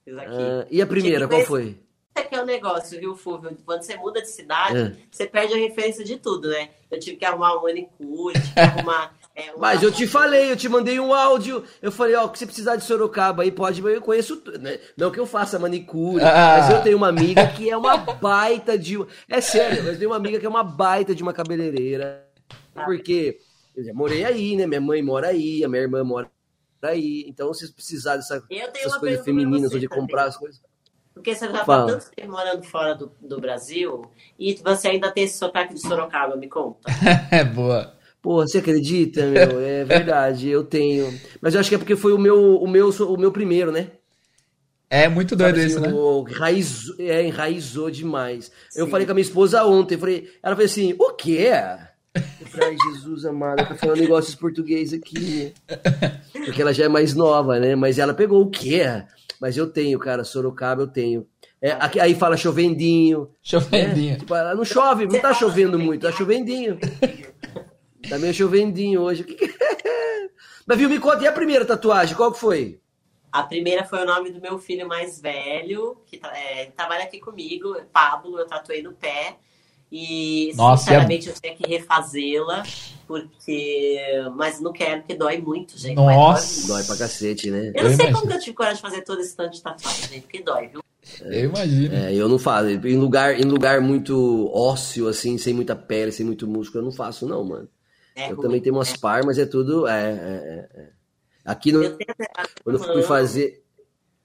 Ah, 0.08 0.66
e 0.70 0.82
a 0.82 0.86
primeira, 0.86 1.28
qual 1.28 1.42
foi? 1.42 1.76
Esse 2.14 2.26
aqui 2.26 2.34
é 2.34 2.42
o 2.42 2.46
negócio, 2.46 2.98
viu, 3.00 3.16
Fúvio? 3.16 3.56
Quando 3.64 3.82
você 3.82 3.96
muda 3.96 4.20
de 4.20 4.28
cidade, 4.28 4.76
É. 4.76 4.96
você 5.10 5.26
perde 5.26 5.54
a 5.54 5.56
referência 5.56 6.04
de 6.04 6.16
tudo, 6.18 6.48
né? 6.48 6.68
Eu 6.90 6.98
tive 6.98 7.16
que 7.16 7.24
arrumar 7.24 7.56
um 7.58 7.62
manicure, 7.62 8.34
tive 8.34 8.52
que 8.54 8.60
arrumar 8.60 9.14
É 9.34 9.50
uma- 9.50 9.60
Mas 9.60 9.82
eu 9.82 9.90
te 9.90 10.06
falei, 10.06 10.50
eu 10.52 10.56
te 10.58 10.68
mandei 10.68 11.00
um 11.00 11.14
áudio. 11.14 11.64
Eu 11.80 11.90
falei, 11.90 12.14
ó, 12.16 12.28
que 12.28 12.38
você 12.38 12.44
precisar 12.44 12.76
de 12.76 12.84
Sorocaba 12.84 13.42
aí, 13.44 13.50
pode, 13.50 13.80
eu 13.80 14.02
conheço 14.02 14.36
tudo. 14.36 14.58
Né? 14.58 14.78
Não 14.94 15.10
que 15.10 15.18
eu 15.18 15.24
faça 15.24 15.58
manicure, 15.58 16.22
Ah. 16.22 16.58
mas 16.58 16.70
eu 16.70 16.82
tenho 16.82 16.98
uma 16.98 17.08
amiga 17.08 17.46
que 17.46 17.70
é 17.70 17.74
uma 17.74 17.96
baita 17.96 18.76
de. 18.76 18.98
É 19.30 19.40
sério, 19.40 19.86
eu 19.88 19.96
tenho 19.98 20.10
uma 20.10 20.16
amiga 20.16 20.38
que 20.38 20.44
é 20.44 20.48
uma 20.48 20.62
baita 20.62 21.14
de 21.14 21.22
uma 21.22 21.32
cabeleireira. 21.32 22.28
Porque 22.84 23.38
eu 23.74 23.82
já 23.84 23.94
morei 23.94 24.22
aí, 24.22 24.54
né? 24.54 24.66
Minha 24.66 24.82
mãe 24.82 25.00
mora 25.02 25.28
aí, 25.28 25.64
a 25.64 25.68
minha 25.68 25.80
irmã 25.80 26.04
mora 26.04 26.30
aí. 26.90 27.24
Então, 27.28 27.52
se 27.52 27.60
vocês 27.60 27.70
precisarem 27.70 28.20
dessa, 28.20 28.36
Eu 28.36 28.42
tenho 28.48 28.72
dessas 28.72 28.96
coisas 28.96 29.24
femininas, 29.24 29.70
você 29.70 29.76
onde 29.76 29.88
também. 29.88 30.02
comprar 30.02 30.24
as 30.24 30.36
coisas. 30.36 30.60
Porque 31.14 31.34
você 31.34 31.46
já 31.50 31.64
Fala. 31.64 31.86
tá 31.86 31.92
tanto 31.98 32.10
tempo 32.16 32.30
morando 32.32 32.62
fora 32.64 32.94
do, 32.94 33.12
do 33.20 33.38
Brasil 33.40 34.10
e 34.38 34.54
você 34.64 34.88
ainda 34.88 35.10
tem 35.12 35.24
esse 35.24 35.36
sotaque 35.36 35.74
de 35.74 35.80
Sorocaba, 35.80 36.36
me 36.36 36.48
conta. 36.48 36.80
É 37.30 37.44
boa. 37.44 37.94
Pô, 38.22 38.36
você 38.46 38.58
acredita, 38.58 39.26
meu? 39.26 39.60
É 39.60 39.84
verdade, 39.84 40.48
eu 40.48 40.64
tenho. 40.64 41.12
Mas 41.40 41.52
eu 41.54 41.60
acho 41.60 41.68
que 41.68 41.74
é 41.74 41.78
porque 41.78 41.96
foi 41.96 42.12
o 42.12 42.18
meu, 42.18 42.56
o 42.56 42.66
meu, 42.68 42.88
o 42.88 43.16
meu 43.18 43.30
primeiro, 43.32 43.70
né? 43.70 43.90
É 44.88 45.08
muito 45.08 45.34
doido 45.34 45.56
Sabe 45.56 45.66
isso, 45.68 45.78
assim, 45.78 45.86
né? 45.88 45.92
o- 45.94 46.26
Enraizou, 46.28 46.96
é, 46.98 47.22
enraizou 47.26 47.90
demais. 47.90 48.50
Eu 48.76 48.86
falei 48.88 49.06
com 49.06 49.12
a 49.12 49.14
minha 49.14 49.22
esposa 49.22 49.64
ontem, 49.64 49.96
falei, 49.98 50.28
ela 50.42 50.54
falou 50.54 50.66
assim, 50.66 50.94
o 50.98 51.12
quê? 51.14 51.48
Eu 52.14 52.46
falei, 52.46 52.68
ai, 52.70 52.76
Jesus 52.92 53.24
amado, 53.24 53.66
tá 53.66 53.74
falando 53.74 54.00
negócios 54.00 54.34
português 54.34 54.92
aqui. 54.92 55.54
Porque 56.44 56.60
ela 56.60 56.72
já 56.74 56.84
é 56.84 56.88
mais 56.88 57.14
nova, 57.14 57.58
né? 57.58 57.74
Mas 57.74 57.98
ela 57.98 58.12
pegou 58.12 58.42
o 58.42 58.50
quê? 58.50 58.82
Mas 59.40 59.56
eu 59.56 59.66
tenho, 59.70 59.98
cara, 59.98 60.22
Sorocaba 60.24 60.82
eu 60.82 60.86
tenho. 60.86 61.26
É, 61.60 61.70
aqui- 61.72 62.00
aí 62.00 62.14
fala 62.14 62.36
chovendinho. 62.36 63.30
Chovendinho. 63.42 64.12
né? 64.12 64.18
Tipo, 64.18 64.34
ela 64.34 64.54
não 64.54 64.64
chove, 64.64 65.06
não 65.06 65.20
tá 65.20 65.32
chovendo 65.32 65.78
muito, 65.78 66.02
tá 66.02 66.12
chovendinho. 66.12 66.78
Tá 68.08 68.18
meio 68.18 68.34
chovendinho 68.34 69.00
hoje. 69.00 69.24
É? 69.40 70.28
Mas 70.66 70.78
viu, 70.78 70.88
me 70.88 70.98
conta, 70.98 71.22
e 71.24 71.26
a 71.26 71.32
primeira 71.32 71.64
tatuagem, 71.64 72.14
qual 72.16 72.32
que 72.32 72.38
foi? 72.38 72.80
A 73.30 73.42
primeira 73.44 73.84
foi 73.84 74.02
o 74.02 74.06
nome 74.06 74.30
do 74.30 74.40
meu 74.40 74.58
filho 74.58 74.86
mais 74.86 75.20
velho, 75.20 75.96
que 76.06 76.18
tra- 76.18 76.36
é, 76.36 76.66
trabalha 76.76 77.04
aqui 77.04 77.18
comigo, 77.18 77.74
Pablo, 77.92 78.38
eu 78.38 78.46
tatuei 78.46 78.82
no 78.82 78.92
pé. 78.92 79.36
E, 79.94 80.54
Nossa, 80.56 80.84
sinceramente, 80.84 81.28
eu 81.28 81.34
tinha 81.34 81.54
que 81.54 81.68
refazê-la, 81.68 82.62
porque... 83.06 84.00
Mas 84.34 84.58
não 84.58 84.72
quero, 84.72 85.02
porque 85.02 85.14
dói 85.14 85.36
muito, 85.36 85.76
gente. 85.76 85.96
Nossa. 85.96 86.66
Dói 86.66 86.78
Dói 86.78 86.86
pra 86.86 86.96
cacete, 86.96 87.50
né? 87.50 87.64
muito. 87.64 87.76
Eu 87.76 87.84
não 87.84 87.90
Eu 87.90 87.96
sei 87.96 88.06
imagino. 88.06 88.18
como 88.18 88.30
que 88.30 88.36
eu 88.38 88.40
tive 88.40 88.56
coragem 88.56 88.76
de 88.76 88.82
fazer 88.82 89.02
todo 89.02 89.20
esse 89.20 89.36
tanto 89.36 89.52
de 89.52 89.62
tatuagem, 89.62 90.08
gente, 90.08 90.22
porque 90.22 90.42
dói, 90.42 90.68
viu? 90.68 90.80
Eu 91.20 91.44
imagino. 91.44 91.94
É, 91.94 92.14
eu 92.14 92.26
não 92.26 92.38
faço. 92.38 92.68
Em 92.70 92.96
lugar, 92.96 93.38
em 93.38 93.44
lugar 93.44 93.82
muito 93.82 94.50
ósseo, 94.54 95.08
assim, 95.08 95.36
sem 95.36 95.52
muita 95.52 95.76
pele, 95.76 96.10
sem 96.10 96.24
muito 96.24 96.46
músculo, 96.48 96.80
eu 96.80 96.84
não 96.86 96.92
faço, 96.92 97.26
não, 97.26 97.44
mano. 97.44 97.68
É 98.16 98.30
eu 98.30 98.36
ruim. 98.36 98.42
também 98.46 98.60
tenho 98.62 98.74
umas 98.76 98.96
par, 98.96 99.22
mas 99.26 99.38
é 99.38 99.44
tudo. 99.44 99.86
É, 99.86 100.10
é, 100.10 100.14
é, 100.74 100.80
é. 100.80 100.88
Aqui 101.44 101.70
no, 101.70 101.82
Eu 101.82 101.98
quando 102.64 102.78
eu 102.78 102.84
fui 102.84 103.02
fazer. 103.02 103.62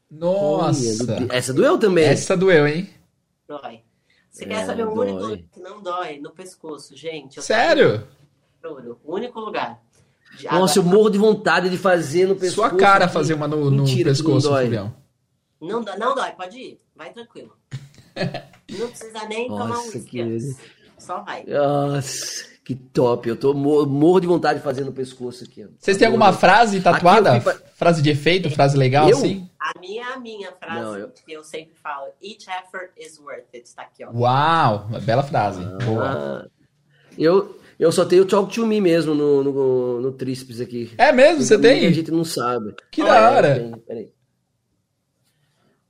Nossa. 0.10 1.26
Essa 1.30 1.54
doeu 1.54 1.78
também. 1.78 2.06
Essa 2.06 2.38
doeu, 2.38 2.66
hein? 2.66 2.90
Dói. 3.48 3.82
Você 4.38 4.44
É, 4.46 4.48
quer 4.50 4.66
saber 4.68 4.86
o 4.86 4.92
único 4.92 5.18
dói. 5.20 5.30
lugar 5.32 5.44
que 5.52 5.60
não 5.60 5.82
dói? 5.82 6.20
No 6.20 6.30
pescoço, 6.32 6.96
gente. 6.96 7.42
Sério? 7.42 8.04
juro, 8.64 9.00
O 9.04 9.16
único 9.16 9.40
lugar. 9.40 9.80
De- 10.38 10.46
Nossa, 10.46 10.78
eu 10.78 10.84
morro 10.84 11.10
de 11.10 11.18
vontade 11.18 11.70
de 11.70 11.78
fazer 11.78 12.28
no 12.28 12.36
pescoço. 12.36 12.70
Sua 12.70 12.78
cara 12.78 13.06
aqui. 13.06 13.14
fazer 13.14 13.34
uma 13.34 13.48
no, 13.48 13.72
no 13.72 13.84
Mentira 13.84 14.12
que 14.14 14.22
não 14.22 14.26
pescoço, 14.34 14.50
dói. 14.50 14.66
Julião. 14.66 14.94
Não, 15.60 15.82
não 15.82 16.14
dói, 16.14 16.32
pode 16.34 16.58
ir. 16.60 16.82
Vai 16.96 17.12
tranquilo. 17.12 17.54
Não 18.78 18.88
precisa 18.90 19.26
nem 19.30 19.48
tomar 19.48 19.66
um 19.66 19.68
Nossa, 19.70 19.88
whisky 19.98 20.10
que- 20.10 20.22
antes. 20.22 20.58
Só 21.00 21.22
vai. 21.24 21.44
Nossa, 21.46 22.46
que 22.66 22.76
top. 22.76 23.30
Eu 23.30 23.36
tô 23.38 23.54
morro, 23.54 24.20
de 24.20 24.28
vontade 24.28 24.60
de 24.60 24.64
fazer 24.66 24.84
no 24.84 24.92
pescoço 24.92 25.46
aqui. 25.46 25.66
Vocês 25.80 25.96
têm 25.98 26.06
alguma 26.08 26.34
frase 26.34 26.82
tatuada? 26.82 27.40
Frase 27.76 28.02
de 28.02 28.10
efeito, 28.10 28.50
frase 28.50 28.76
legal, 28.78 29.10
Eu? 29.10 29.18
assim? 29.18 29.47
A 29.60 29.80
minha, 29.80 30.06
a 30.14 30.20
minha 30.20 30.52
frase 30.52 30.80
Não, 30.82 30.98
eu- 30.98 31.10
que 31.10 31.32
eu 31.34 31.44
sempre 31.44 31.74
falo, 31.82 32.08
each 32.22 32.48
effort 32.50 32.92
is 32.98 33.20
worth 33.20 33.46
it. 33.56 33.74
Tá 33.76 33.82
aqui, 33.84 34.04
ó. 34.06 34.12
Uau, 34.12 34.86
uma 34.90 35.00
bela 35.00 35.24
frase. 35.24 35.62
Boa. 35.84 36.06
Ah, 36.46 36.48
eu, 37.18 37.60
eu 37.80 37.92
só 37.92 38.06
tenho 38.06 38.26
Talk 38.26 38.54
to 38.54 38.68
Me 38.68 38.80
mesmo 38.80 39.16
no, 39.16 39.44
no, 39.44 40.02
no 40.02 40.12
tríceps 40.12 40.62
aqui. 40.62 40.92
É 40.98 41.12
mesmo? 41.12 41.42
Você 41.42 41.56
A 41.56 41.60
tem? 41.60 41.92
gente 41.92 42.12
não 42.12 42.24
sabe. 42.24 42.76
Que 42.92 43.02
Ah, 43.02 43.06
da 43.06 43.16
é, 43.16 43.36
hora. 43.36 43.80
Peraí. 43.88 44.12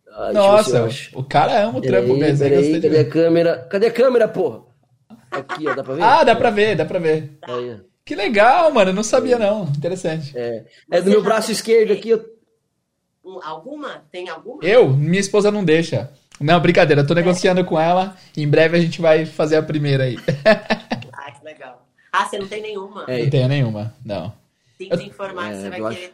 Ah, 0.09 0.33
Nossa, 0.33 0.87
o 1.13 1.23
cara 1.23 1.63
ama 1.65 1.77
o 1.77 1.81
trampo 1.81 2.15
mesmo. 2.15 2.39
peraí, 2.39 2.81
cadê 2.81 2.99
a 2.99 3.09
câmera? 3.09 3.67
Cadê 3.69 3.87
a 3.87 3.91
câmera, 3.91 4.27
porra? 4.27 4.63
Aqui, 5.29 5.67
ó, 5.67 5.75
dá 5.75 5.83
pra 5.83 5.93
ver? 5.93 6.01
Ah, 6.03 6.23
dá 6.23 6.35
pra 6.35 6.49
ver, 6.49 6.75
dá 6.75 6.85
pra 6.85 6.99
ver. 6.99 7.37
Aí. 7.43 7.79
Que 8.05 8.15
legal, 8.15 8.71
mano. 8.71 8.91
eu 8.91 8.95
Não 8.95 9.03
sabia, 9.03 9.37
não. 9.37 9.65
Interessante. 9.65 10.35
É, 10.35 10.65
é 10.89 11.01
do 11.01 11.09
meu 11.11 11.21
braço 11.21 11.51
esquerdo 11.51 11.91
aqui. 11.91 12.09
Eu... 12.09 12.36
Um- 13.27 13.43
alguma? 13.43 14.03
Tem 14.11 14.29
alguma? 14.29 14.63
Eu? 14.63 14.89
Minha 14.89 15.19
esposa 15.19 15.51
não 15.51 15.63
deixa. 15.65 16.09
Não, 16.39 16.59
brincadeira. 16.59 17.01
Eu 17.01 17.07
tô 17.07 17.13
negociando 17.13 17.63
com 17.65 17.79
ela. 17.79 18.15
Em 18.35 18.47
breve 18.47 18.77
a 18.77 18.79
gente 18.79 19.01
vai 19.01 19.25
fazer 19.25 19.57
a 19.57 19.63
primeira 19.63 20.05
aí. 20.05 20.17
Ah, 21.19 21.31
que 21.31 21.43
legal. 21.43 21.85
Ah, 22.09 22.25
você 22.25 22.39
não 22.39 22.47
tem 22.47 22.61
nenhuma? 22.61 23.03
É, 23.05 23.23
Não 23.23 23.29
tenho 23.29 23.47
nenhuma, 23.49 23.93
não. 24.05 24.31
Informar 24.79 25.49
que 25.49 25.55
É, 25.55 25.61
você 25.61 25.69
vai 25.69 25.79
eu 25.81 25.89
querer 25.89 26.13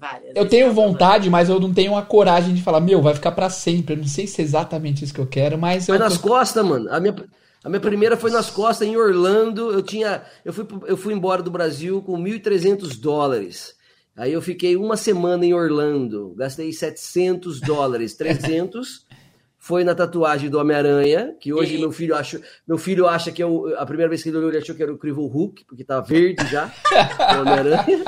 várias. 0.00 0.32
Eu 0.34 0.48
tenho 0.48 0.66
é 0.66 0.70
vontade, 0.70 1.30
mas 1.30 1.48
eu 1.48 1.60
não 1.60 1.72
tenho 1.72 1.94
a 1.94 2.02
coragem 2.02 2.54
de 2.54 2.62
falar, 2.62 2.80
meu, 2.80 3.00
vai 3.02 3.14
ficar 3.14 3.32
pra 3.32 3.50
sempre. 3.50 3.94
Eu 3.94 3.98
não 3.98 4.06
sei 4.06 4.26
se 4.26 4.40
é 4.40 4.44
exatamente 4.44 5.04
isso 5.04 5.14
que 5.14 5.20
eu 5.20 5.26
quero, 5.26 5.58
mas 5.58 5.86
eu. 5.88 5.94
Foi 5.94 6.04
nas 6.04 6.16
costas, 6.16 6.64
mano. 6.64 6.92
A 6.92 6.98
minha, 6.98 7.14
a 7.62 7.68
minha 7.68 7.80
primeira 7.80 8.16
foi 8.16 8.30
nas 8.30 8.50
costas, 8.50 8.88
em 8.88 8.96
Orlando. 8.96 9.70
Eu 9.70 9.82
tinha. 9.82 10.22
Eu 10.44 10.52
fui, 10.52 10.66
eu 10.86 10.96
fui 10.96 11.12
embora 11.14 11.42
do 11.42 11.50
Brasil 11.50 12.02
com 12.02 12.16
1.300 12.18 12.98
dólares. 12.98 13.74
Aí 14.18 14.32
eu 14.32 14.42
fiquei 14.42 14.76
uma 14.76 14.96
semana 14.96 15.46
em 15.46 15.54
Orlando. 15.54 16.34
Gastei 16.36 16.72
700 16.72 17.60
dólares. 17.60 18.14
300 18.14 19.06
foi 19.56 19.84
na 19.84 19.94
tatuagem 19.94 20.50
do 20.50 20.58
Homem-Aranha, 20.58 21.34
que 21.40 21.52
hoje 21.52 21.76
E- 21.76 21.78
meu 21.78 21.92
filho 21.92 22.14
acha, 22.16 22.40
meu 22.66 22.76
filho 22.78 23.06
acha 23.06 23.30
que 23.30 23.40
é 23.42 23.46
o, 23.46 23.74
a 23.76 23.86
primeira 23.86 24.08
vez 24.08 24.22
que 24.22 24.28
ele 24.28 24.38
olhou, 24.38 24.50
ele 24.50 24.58
achou 24.58 24.74
que 24.74 24.82
era 24.82 24.92
o 24.92 24.98
Crivo 24.98 25.26
Hulk, 25.26 25.64
porque 25.66 25.84
tá 25.84 26.00
verde 26.00 26.44
já, 26.50 26.72
o 27.36 27.40
Homem-Aranha. 27.40 28.04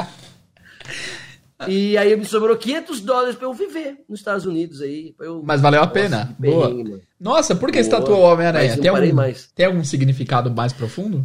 E 1.69 1.97
aí 1.99 2.17
me 2.17 2.25
sobrou 2.25 2.57
500 2.57 3.01
dólares 3.03 3.37
pra 3.37 3.47
eu 3.47 3.53
viver 3.53 3.99
nos 4.09 4.21
Estados 4.21 4.47
Unidos 4.47 4.81
aí. 4.81 5.15
eu- 5.21 5.43
Mas 5.45 5.61
valeu 5.61 5.81
a 5.81 5.83
Nossa, 5.85 5.93
pena. 5.95 6.37
Boa. 6.39 6.73
Nossa, 7.21 7.55
por 7.55 7.71
que 7.71 7.83
você 7.83 7.91
Boa. 7.91 8.01
tatuou 8.01 8.21
o 8.21 8.33
Homem-Aranha? 8.33 8.79
Tem, 8.79 8.89
algum- 8.91 9.15
mais. 9.15 9.51
tem 9.55 9.67
algum 9.67 9.85
significado 9.85 10.51
mais 10.51 10.73
profundo? 10.73 11.25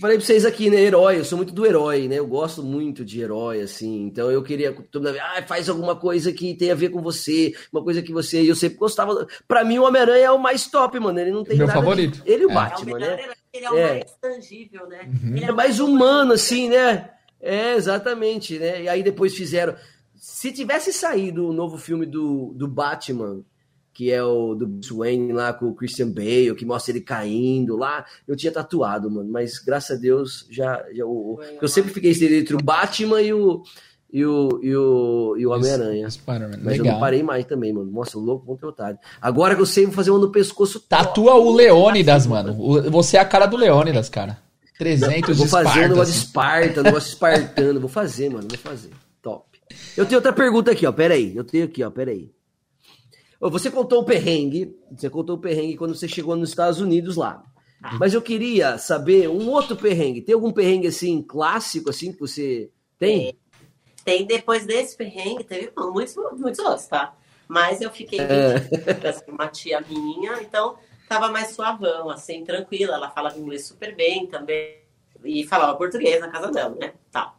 Falei 0.00 0.16
pra 0.16 0.24
vocês 0.26 0.44
aqui, 0.46 0.70
né? 0.70 0.80
Herói, 0.80 1.18
eu 1.18 1.24
sou 1.24 1.36
muito 1.36 1.52
do 1.52 1.66
herói, 1.66 2.08
né? 2.08 2.16
Eu 2.18 2.26
gosto 2.26 2.62
muito 2.62 3.04
de 3.04 3.20
herói, 3.20 3.60
assim. 3.60 4.04
Então 4.06 4.30
eu 4.30 4.42
queria 4.42 4.72
toda 4.90 5.12
vez, 5.12 5.22
ah, 5.22 5.42
faz 5.46 5.68
alguma 5.68 5.94
coisa 5.94 6.32
que 6.32 6.54
tenha 6.54 6.72
a 6.72 6.76
ver 6.76 6.88
com 6.88 7.02
você, 7.02 7.54
uma 7.72 7.82
coisa 7.84 8.00
que 8.00 8.12
você. 8.12 8.42
E 8.42 8.48
eu 8.48 8.56
sempre 8.56 8.78
gostava. 8.78 9.26
Pra 9.46 9.64
mim, 9.64 9.78
o 9.78 9.84
Homem-Aranha 9.84 10.24
é 10.26 10.30
o 10.30 10.38
mais 10.38 10.66
top, 10.68 10.98
mano. 10.98 11.18
Ele 11.20 11.30
não 11.30 11.44
tem 11.44 11.58
Meu 11.58 11.66
nada. 11.66 11.78
de- 11.78 11.84
favorito. 11.84 12.22
Ele 12.24 12.42
e 12.44 12.46
o 12.46 12.50
É. 12.50 12.52
É 12.52 12.54
o 12.54 12.54
Batman, 12.54 12.98
né? 12.98 13.12
herói, 13.22 13.34
ele 13.52 13.64
é 13.66 13.70
o 13.70 13.76
É. 13.78 13.90
mais 13.98 14.12
tangível, 14.20 14.86
né? 14.88 15.10
Uhum. 15.22 15.36
Ele 15.36 15.44
É 15.44 15.52
mais 15.52 15.80
humano, 15.80 16.32
assim, 16.32 16.68
né? 16.68 17.10
É, 17.40 17.74
exatamente, 17.74 18.58
né? 18.58 18.82
E 18.82 18.88
aí 18.88 19.02
depois 19.02 19.34
fizeram. 19.34 19.74
Se 20.16 20.52
tivesse 20.52 20.92
saído 20.92 21.48
o 21.48 21.52
novo 21.52 21.76
filme 21.78 22.04
do, 22.06 22.52
do 22.54 22.68
Batman, 22.68 23.40
que 24.00 24.10
é 24.10 24.24
o 24.24 24.54
do 24.54 24.66
Bruce 24.66 24.94
Wayne 24.94 25.30
lá 25.30 25.52
com 25.52 25.66
o 25.66 25.74
Christian 25.74 26.08
Bale, 26.08 26.54
que 26.54 26.64
mostra 26.64 26.90
ele 26.90 27.02
caindo 27.02 27.76
lá, 27.76 28.02
eu 28.26 28.34
tinha 28.34 28.50
tatuado, 28.50 29.10
mano. 29.10 29.30
Mas 29.30 29.58
graças 29.58 29.98
a 29.98 30.00
Deus 30.00 30.46
já. 30.50 30.82
já 30.94 31.04
o, 31.04 31.34
o- 31.34 31.36
Foi 31.36 31.58
eu 31.60 31.68
sempre 31.68 31.92
fiquei 31.92 32.10
entre 32.38 32.54
o 32.56 32.62
Batman 32.62 33.20
e 33.20 33.34
o, 33.34 33.62
e 34.10 34.24
o, 34.24 34.58
e 34.62 34.74
o, 34.74 35.36
e 35.36 35.46
o 35.46 35.50
Homem-Aranha. 35.50 36.08
Mas 36.64 36.78
eu 36.78 36.82
Legal. 36.82 36.92
não 36.94 36.98
parei 36.98 37.22
mais 37.22 37.44
também, 37.44 37.74
mano. 37.74 37.90
Nossa, 37.92 38.16
o 38.16 38.22
louco 38.22 38.46
muito 38.46 38.66
otário. 38.66 38.98
Agora 39.20 39.54
que 39.54 39.60
eu 39.60 39.66
sei, 39.66 39.84
vou 39.84 39.92
fazer 39.92 40.10
uma 40.12 40.18
no 40.20 40.32
pescoço. 40.32 40.80
Tatua 40.80 41.34
o 41.34 41.54
Leônidas, 41.54 42.26
mano. 42.26 42.56
O- 42.58 42.90
Você 42.90 43.18
é 43.18 43.20
a 43.20 43.24
cara 43.26 43.44
do 43.44 43.58
Leônidas, 43.58 44.08
cara. 44.08 44.38
300 44.78 45.36
Vou 45.36 45.44
de 45.44 45.50
fazer 45.52 45.84
um 45.84 45.88
negócio 45.90 46.14
de. 46.14 46.20
Esparta, 46.20 46.80
um 46.80 46.84
negócio 46.84 47.08
espartano. 47.10 47.78
Vou 47.80 47.88
fazer, 47.90 48.30
mano. 48.30 48.48
Vou 48.48 48.56
fazer. 48.58 48.88
Top. 49.20 49.44
Eu 49.94 50.06
tenho 50.06 50.16
outra 50.16 50.32
pergunta 50.32 50.70
aqui, 50.70 50.86
ó. 50.86 50.90
Pera 50.92 51.12
aí. 51.12 51.36
Eu 51.36 51.44
tenho 51.44 51.66
aqui, 51.66 51.84
ó. 51.84 51.90
Pera 51.90 52.10
aí. 52.12 52.30
Você 53.40 53.70
contou 53.70 54.00
o 54.00 54.04
perrengue. 54.04 54.76
Você 54.94 55.08
contou 55.08 55.36
o 55.36 55.40
perrengue 55.40 55.76
quando 55.76 55.94
você 55.94 56.06
chegou 56.06 56.36
nos 56.36 56.50
Estados 56.50 56.80
Unidos 56.80 57.16
lá. 57.16 57.42
Mas 57.98 58.12
eu 58.12 58.20
queria 58.20 58.76
saber 58.76 59.28
um 59.28 59.48
outro 59.48 59.74
perrengue. 59.74 60.20
Tem 60.20 60.34
algum 60.34 60.52
perrengue 60.52 60.88
assim, 60.88 61.22
clássico, 61.22 61.88
assim, 61.88 62.12
que 62.12 62.20
você 62.20 62.70
tem? 62.98 63.38
Tem 64.04 64.26
depois 64.26 64.66
desse 64.66 64.94
perrengue, 64.96 65.44
teve 65.44 65.72
muitos, 65.74 66.14
muitos 66.36 66.58
outros, 66.58 66.86
tá? 66.86 67.16
Mas 67.48 67.80
eu 67.80 67.90
fiquei 67.90 68.20
É. 68.20 68.58
20 68.58 69.00
dias 69.00 69.22
com 69.22 69.32
uma 69.32 69.48
tia 69.48 69.80
minha, 69.80 70.42
então 70.42 70.76
tava 71.08 71.30
mais 71.30 71.54
suavão, 71.54 72.10
assim, 72.10 72.44
tranquila. 72.44 72.94
Ela 72.94 73.10
falava 73.10 73.38
inglês 73.38 73.66
super 73.66 73.96
bem 73.96 74.26
também. 74.26 74.78
E 75.24 75.46
falava 75.46 75.76
português 75.76 76.20
na 76.20 76.28
casa 76.28 76.50
dela, 76.50 76.76
né? 76.78 76.92
Tá. 77.10 77.34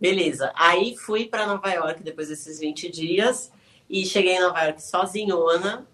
Beleza. 0.00 0.52
Aí 0.56 0.96
fui 0.96 1.26
para 1.26 1.46
Nova 1.46 1.70
York 1.70 2.02
depois 2.02 2.28
desses 2.28 2.58
20 2.58 2.90
dias 2.90 3.52
e 3.88 4.04
cheguei 4.04 4.36
em 4.36 4.40
Nova 4.40 4.62
York 4.62 4.82
sozinhona, 4.82 5.86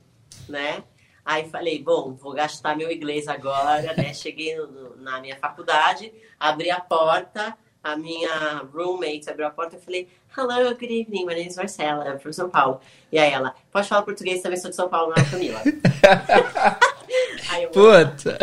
né? 0.48 0.84
Aí 1.24 1.48
falei, 1.48 1.82
bom, 1.82 2.14
vou 2.14 2.32
gastar 2.32 2.76
meu 2.76 2.90
inglês 2.90 3.28
agora, 3.28 3.92
né? 3.94 4.12
Cheguei 4.14 4.56
no- 4.56 4.96
na 4.96 5.20
minha 5.20 5.36
faculdade, 5.36 6.12
abri 6.38 6.70
a 6.70 6.80
porta, 6.80 7.56
a 7.82 7.96
minha 7.96 8.58
roommate 8.72 9.28
abriu 9.30 9.46
a 9.46 9.50
porta 9.50 9.76
e 9.76 9.80
falei, 9.80 10.08
Hello, 10.36 10.70
good 10.74 10.84
evening, 10.86 11.26
my 11.26 11.34
name 11.34 11.48
is 11.48 11.56
Marcela, 11.56 12.08
I'm 12.08 12.18
from 12.20 12.32
São 12.32 12.48
Paulo. 12.48 12.80
E 13.10 13.18
aí 13.18 13.32
ela, 13.32 13.54
pode 13.72 13.88
falar 13.88 14.02
português, 14.02 14.40
também 14.42 14.58
sou 14.58 14.70
de 14.70 14.76
São 14.76 14.88
Paulo, 14.88 15.12
não 15.14 15.22
é 15.22 15.28
Camila. 15.30 15.60
aí 17.50 17.64
eu, 17.64 17.70
Puta. 17.70 18.38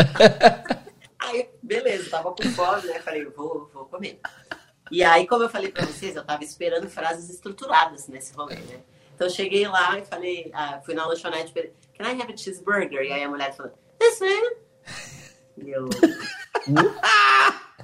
Aí, 1.20 1.50
beleza, 1.62 2.10
tava 2.10 2.32
com 2.34 2.44
fome, 2.52 2.88
né? 2.88 3.00
Falei, 3.00 3.26
vou, 3.26 3.70
vou 3.74 3.86
comer. 3.86 4.20
E 4.92 5.04
aí, 5.04 5.28
como 5.28 5.44
eu 5.44 5.50
falei 5.50 5.72
pra 5.72 5.86
vocês, 5.86 6.16
eu 6.16 6.24
tava 6.24 6.44
esperando 6.44 6.90
frases 6.90 7.30
estruturadas 7.30 8.08
nesse 8.08 8.34
rolê, 8.34 8.56
né? 8.56 8.80
Então, 9.18 9.26
eu 9.26 9.34
cheguei 9.34 9.68
lá 9.68 9.98
e 9.98 10.06
falei, 10.06 10.52
ah, 10.54 10.80
fui 10.86 10.94
na 10.94 11.08
lanchonete, 11.08 11.52
falei, 11.52 11.74
can 11.98 12.04
I 12.04 12.22
have 12.22 12.32
a 12.32 12.38
cheeseburger? 12.38 13.02
E 13.02 13.12
aí 13.12 13.24
a 13.24 13.28
mulher 13.28 13.52
falou, 13.56 13.74
this 13.98 14.20
man? 14.20 14.52
E 15.58 15.72
eu... 15.72 15.90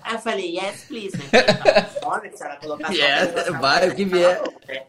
Aí 0.03 0.13
eu 0.13 0.19
falei, 0.19 0.55
yes, 0.55 0.83
please, 0.83 1.17
né? 1.17 1.23
Fome, 2.03 2.37
se 2.37 2.43
ela 2.43 2.57
colocasse... 2.57 2.99
uma 2.99 3.07
Yes, 3.07 3.49
vai, 3.59 3.89
o 3.89 3.95
que 3.95 4.05
vier. 4.05 4.43
né? 4.67 4.85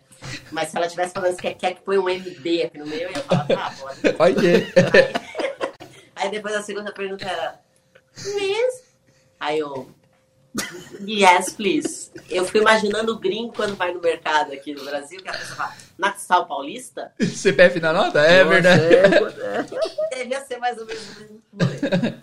Mas 0.53 0.69
se 0.69 0.77
ela 0.77 0.87
tivesse 0.87 1.15
falando 1.15 1.35
que 1.35 1.55
quer 1.55 1.77
que 1.77 1.81
põe 1.81 1.97
um 1.97 2.11
MD 2.11 2.65
aqui 2.65 2.77
no 2.77 2.87
meio, 2.87 3.05
eu 3.05 3.11
ia 3.13 3.21
falar, 3.23 3.47
tá, 3.47 3.75
pode. 4.19 4.39
Ok. 4.39 4.67
Aí 6.15 6.31
depois 6.31 6.55
a 6.55 6.63
segunda 6.63 6.93
pergunta 6.93 7.27
era, 7.27 7.59
Miss? 8.19 8.85
Aí 9.41 9.61
eu, 9.61 9.89
yes, 11.07 11.53
please. 11.53 12.11
Eu 12.31 12.45
fico 12.45 12.59
imaginando 12.59 13.13
o 13.13 13.19
gringo 13.19 13.53
quando 13.53 13.77
vai 13.77 13.93
no 13.93 14.01
mercado 14.01 14.53
aqui 14.53 14.75
no 14.75 14.85
Brasil, 14.85 15.23
que 15.23 15.29
a 15.29 15.33
pessoa 15.33 15.57
fala, 15.57 15.75
Naxal 15.99 16.47
Paulista? 16.47 17.13
CPF 17.21 17.81
na 17.81 17.93
nota? 17.93 18.21
É 18.21 18.45
Nossa, 18.45 18.51
verdade. 18.51 18.83
é, 20.13 20.17
Devia 20.17 20.41
ser 20.45 20.59
mais 20.59 20.79
ou 20.79 20.87
menos 20.87 21.03
o 21.17 21.21
mesmo. 21.21 21.43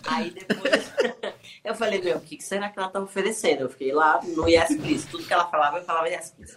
Aí 0.04 0.30
depois 0.30 0.92
eu 1.64 1.74
falei, 1.74 2.00
meu, 2.00 2.16
o 2.16 2.20
que 2.20 2.36
que 2.36 2.44
será 2.44 2.68
que 2.68 2.78
ela 2.78 2.88
tá 2.88 3.00
oferecendo? 3.00 3.62
Eu 3.62 3.68
fiquei 3.68 3.92
lá 3.92 4.20
no 4.22 4.48
yes, 4.48 4.76
please. 4.76 5.06
Tudo 5.06 5.24
que 5.24 5.32
ela 5.32 5.46
falava, 5.46 5.78
eu 5.78 5.84
falava 5.84 6.08
yes, 6.08 6.32
please. 6.36 6.56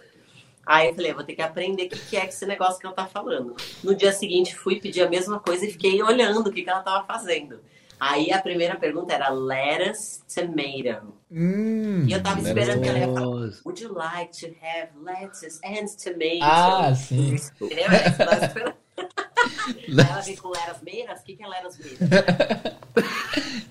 Aí 0.66 0.88
eu 0.88 0.94
falei, 0.94 1.14
vou 1.14 1.22
ter 1.22 1.36
que 1.36 1.42
aprender 1.42 1.84
o 1.84 1.88
que 1.88 1.98
que 1.98 2.16
é 2.16 2.26
esse 2.26 2.44
negócio 2.44 2.80
que 2.80 2.86
ela 2.86 2.94
tá 2.94 3.06
falando. 3.06 3.54
No 3.84 3.94
dia 3.94 4.12
seguinte, 4.12 4.56
fui 4.56 4.80
pedir 4.80 5.02
a 5.02 5.08
mesma 5.08 5.38
coisa 5.38 5.64
e 5.64 5.70
fiquei 5.70 6.02
olhando 6.02 6.48
o 6.48 6.52
que, 6.52 6.64
que 6.64 6.68
ela 6.68 6.82
tava 6.82 7.06
fazendo. 7.06 7.60
Aí 7.98 8.30
a 8.32 8.40
primeira 8.42 8.76
pergunta 8.76 9.14
era 9.14 9.28
lettuce 9.30 10.20
tomato. 10.32 11.14
Hum, 11.30 12.04
E 12.06 12.12
eu 12.12 12.22
tava 12.22 12.40
esperando 12.40 12.82
que 12.82 12.88
ela 12.88 12.98
ia 12.98 13.06
falar, 13.12 13.26
would 13.64 13.82
you 13.82 13.92
like 13.94 14.38
to 14.38 14.46
have 14.64 14.90
lettuce 15.02 15.58
and 15.64 15.86
tomato? 16.02 16.42
Ah, 16.42 16.94
sim. 16.94 17.36
Entendeu? 17.60 17.86
Essa 17.90 18.22
eu 18.22 18.28
tava 18.28 18.46
esperando. 18.46 18.74
Aí 18.98 20.10
ela 20.10 20.20
vem 20.20 20.36
com 20.36 20.48
lettuce 20.48 20.84
meiras? 20.84 21.20
O 21.20 21.24
que, 21.24 21.36
que 21.36 21.42
é 21.42 21.48
lettuce 21.48 21.80
meiras? 21.82 21.98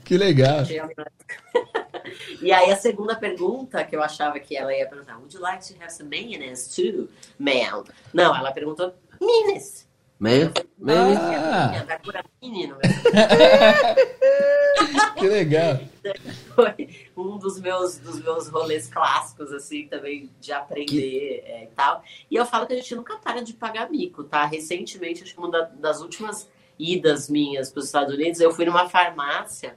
Que 0.05 0.17
legal. 0.19 0.63
E 2.41 2.51
aí 2.51 2.69
a 2.71 2.75
segunda 2.77 3.15
pergunta 3.15 3.83
que 3.83 3.95
eu 3.95 4.03
achava 4.03 4.39
que 4.39 4.55
ela 4.55 4.71
ia 4.75 4.87
perguntar, 4.87 5.17
would 5.17 5.33
you 5.35 5.41
like 5.41 5.65
to 5.67 5.73
have 5.81 5.91
some 5.91 6.07
mayonnaise 6.09 6.69
too, 6.75 7.09
ma'am? 7.39 7.83
Não, 8.13 8.35
ela 8.35 8.51
perguntou, 8.51 8.93
mayonnaise. 9.19 9.84
Meio, 10.19 10.51
meio. 10.77 11.17
Ah. 11.19 11.83
Vai 11.85 11.99
curar 11.99 12.25
menino. 12.41 12.77
Que 15.17 15.27
legal. 15.27 15.79
Foi 16.55 16.89
um 17.17 17.37
dos 17.37 17.59
meus, 17.59 17.97
dos 17.97 18.21
meus 18.21 18.47
rolês 18.47 18.87
clássicos, 18.87 19.51
assim, 19.51 19.87
também 19.87 20.29
de 20.39 20.51
aprender 20.51 21.43
é, 21.45 21.63
e 21.63 21.67
tal. 21.67 22.03
E 22.29 22.35
eu 22.35 22.45
falo 22.45 22.65
que 22.65 22.73
a 22.73 22.75
gente 22.75 22.95
nunca 22.95 23.17
para 23.17 23.41
de 23.41 23.53
pagar 23.53 23.89
mico, 23.89 24.23
tá? 24.23 24.45
Recentemente, 24.45 25.23
acho 25.23 25.33
que 25.33 25.39
uma 25.39 25.51
da- 25.51 25.61
das 25.79 26.01
últimas 26.01 26.49
idas 26.79 27.29
minhas 27.29 27.71
para 27.71 27.79
os 27.79 27.85
Estados 27.85 28.13
Unidos, 28.13 28.39
eu 28.39 28.51
fui 28.51 28.65
numa 28.65 28.87
farmácia 28.89 29.75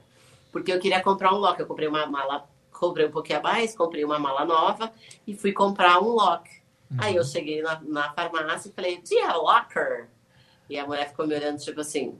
porque 0.51 0.71
eu 0.71 0.79
queria 0.79 1.01
comprar 1.01 1.33
um 1.33 1.37
lock. 1.37 1.59
Eu 1.59 1.67
comprei 1.67 1.87
uma 1.87 2.05
mala, 2.05 2.47
comprei 2.71 3.05
um 3.07 3.11
pouquinho 3.11 3.39
a 3.39 3.41
mais, 3.43 3.75
comprei 3.75 4.03
uma 4.05 4.19
mala 4.19 4.45
nova 4.45 4.91
e 5.27 5.35
fui 5.35 5.51
comprar 5.51 5.99
um 6.01 6.09
lock. 6.09 6.49
Aí 6.97 7.15
eu 7.15 7.23
cheguei 7.23 7.61
na, 7.61 7.79
na 7.81 8.13
farmácia 8.13 8.69
e 8.69 8.71
falei, 8.73 8.97
Tia, 8.97 9.33
locker. 9.35 10.07
E 10.69 10.77
a 10.77 10.85
mulher 10.85 11.09
ficou 11.09 11.25
me 11.27 11.35
olhando, 11.35 11.57
tipo 11.59 11.81
assim, 11.81 12.17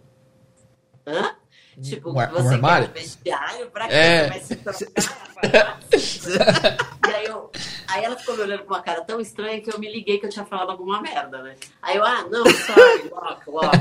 hã? 1.05 1.35
Tipo, 1.81 2.09
Um 2.09 2.11
um 2.11 2.15
você 2.29 2.55
armário? 2.55 2.87
quer 2.89 2.99
um 2.99 3.01
vestiário? 3.03 3.71
Pra 3.71 3.87
quê? 3.87 3.93
É. 3.93 4.27
Vai 4.29 4.39
se 4.39 4.55
trocar? 4.55 5.79
E 7.09 7.11
aí, 7.15 7.25
eu, 7.25 7.49
aí 7.87 8.03
ela 8.03 8.15
ficou 8.17 8.35
me 8.35 8.41
olhando 8.43 8.63
com 8.65 8.73
uma 8.73 8.81
cara 8.83 9.01
tão 9.01 9.19
estranha 9.19 9.61
que 9.61 9.73
eu 9.73 9.79
me 9.79 9.91
liguei 9.91 10.19
que 10.19 10.25
eu 10.25 10.29
tinha 10.29 10.45
falado 10.45 10.69
alguma 10.69 11.01
merda, 11.01 11.41
né? 11.41 11.55
Aí 11.81 11.95
eu, 11.97 12.05
ah, 12.05 12.23
não, 12.29 12.43
sorry, 12.45 13.09
lock, 13.09 13.49
lock. 13.49 13.71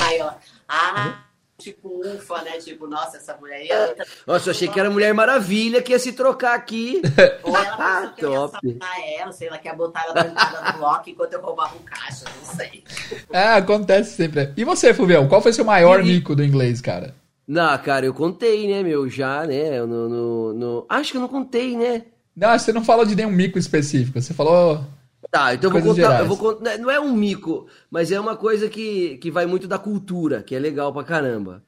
Aí 0.00 0.18
ela, 0.18 0.38
ah, 0.68 1.24
tipo, 1.58 2.00
ufa, 2.06 2.42
né? 2.42 2.52
Tipo, 2.58 2.86
nossa, 2.86 3.16
essa 3.16 3.36
mulher 3.36 3.56
aí. 3.56 3.68
ela 3.68 3.94
tá- 3.94 4.04
Nossa, 4.26 4.48
eu 4.48 4.50
achei 4.52 4.68
que 4.68 4.78
era 4.78 4.88
Mulher 4.90 5.12
Maravilha 5.12 5.82
que 5.82 5.92
ia 5.92 5.98
se 5.98 6.12
trocar 6.12 6.54
aqui. 6.54 7.02
Ou 7.42 7.56
ela 7.56 7.76
pensou 7.76 8.12
que 8.14 8.24
eu 8.24 8.30
ia 8.32 8.36
Top. 8.38 8.56
assaltar 8.56 9.00
ela, 9.20 9.32
sei 9.32 9.50
lá, 9.50 9.58
que 9.58 9.68
ia 9.68 9.74
botar 9.74 10.04
ela 10.04 10.14
na 10.14 10.26
entrada 10.30 10.72
do 10.72 10.78
lock 10.80 11.10
enquanto 11.10 11.32
eu 11.34 11.40
roubava 11.40 11.74
um 11.76 11.82
caixa, 11.84 12.24
não 12.38 12.54
sei. 12.54 12.84
Ah, 13.32 13.56
acontece 13.56 14.12
sempre. 14.16 14.52
E 14.56 14.64
você, 14.64 14.94
Fulvião, 14.94 15.28
qual 15.28 15.42
foi 15.42 15.52
seu 15.52 15.64
maior 15.64 16.00
E- 16.00 16.04
mico 16.04 16.34
do 16.36 16.44
inglês, 16.44 16.80
cara? 16.80 17.14
Não, 17.46 17.76
cara, 17.78 18.04
eu 18.06 18.12
contei, 18.14 18.68
né, 18.72 18.82
meu, 18.82 19.08
já, 19.08 19.44
né, 19.46 19.80
no, 19.80 20.08
no, 20.08 20.52
no- 20.52 20.86
Acho 20.88 21.12
que 21.12 21.16
eu 21.16 21.20
não 21.22 21.28
contei, 21.28 21.76
né? 21.76 22.02
Não, 22.36 22.56
você 22.56 22.72
não 22.72 22.84
falou 22.84 23.04
de 23.04 23.16
nenhum 23.16 23.30
mico 23.32 23.58
específico. 23.58 24.20
Você 24.20 24.32
falou. 24.32 24.84
Tá, 25.30 25.52
então 25.52 25.68
eu 25.68 25.72
vou 25.72 25.82
contar, 25.82 26.18
eu 26.20 26.26
vou 26.26 26.38
contar, 26.38 26.78
não 26.78 26.90
é 26.90 26.98
um 26.98 27.12
mico, 27.12 27.66
mas 27.90 28.10
é 28.12 28.18
uma 28.20 28.36
coisa 28.36 28.68
que, 28.68 29.18
que 29.18 29.30
vai 29.30 29.46
muito 29.46 29.66
da 29.68 29.78
cultura, 29.78 30.42
que 30.42 30.54
é 30.54 30.58
legal 30.58 30.92
pra 30.92 31.04
caramba. 31.04 31.62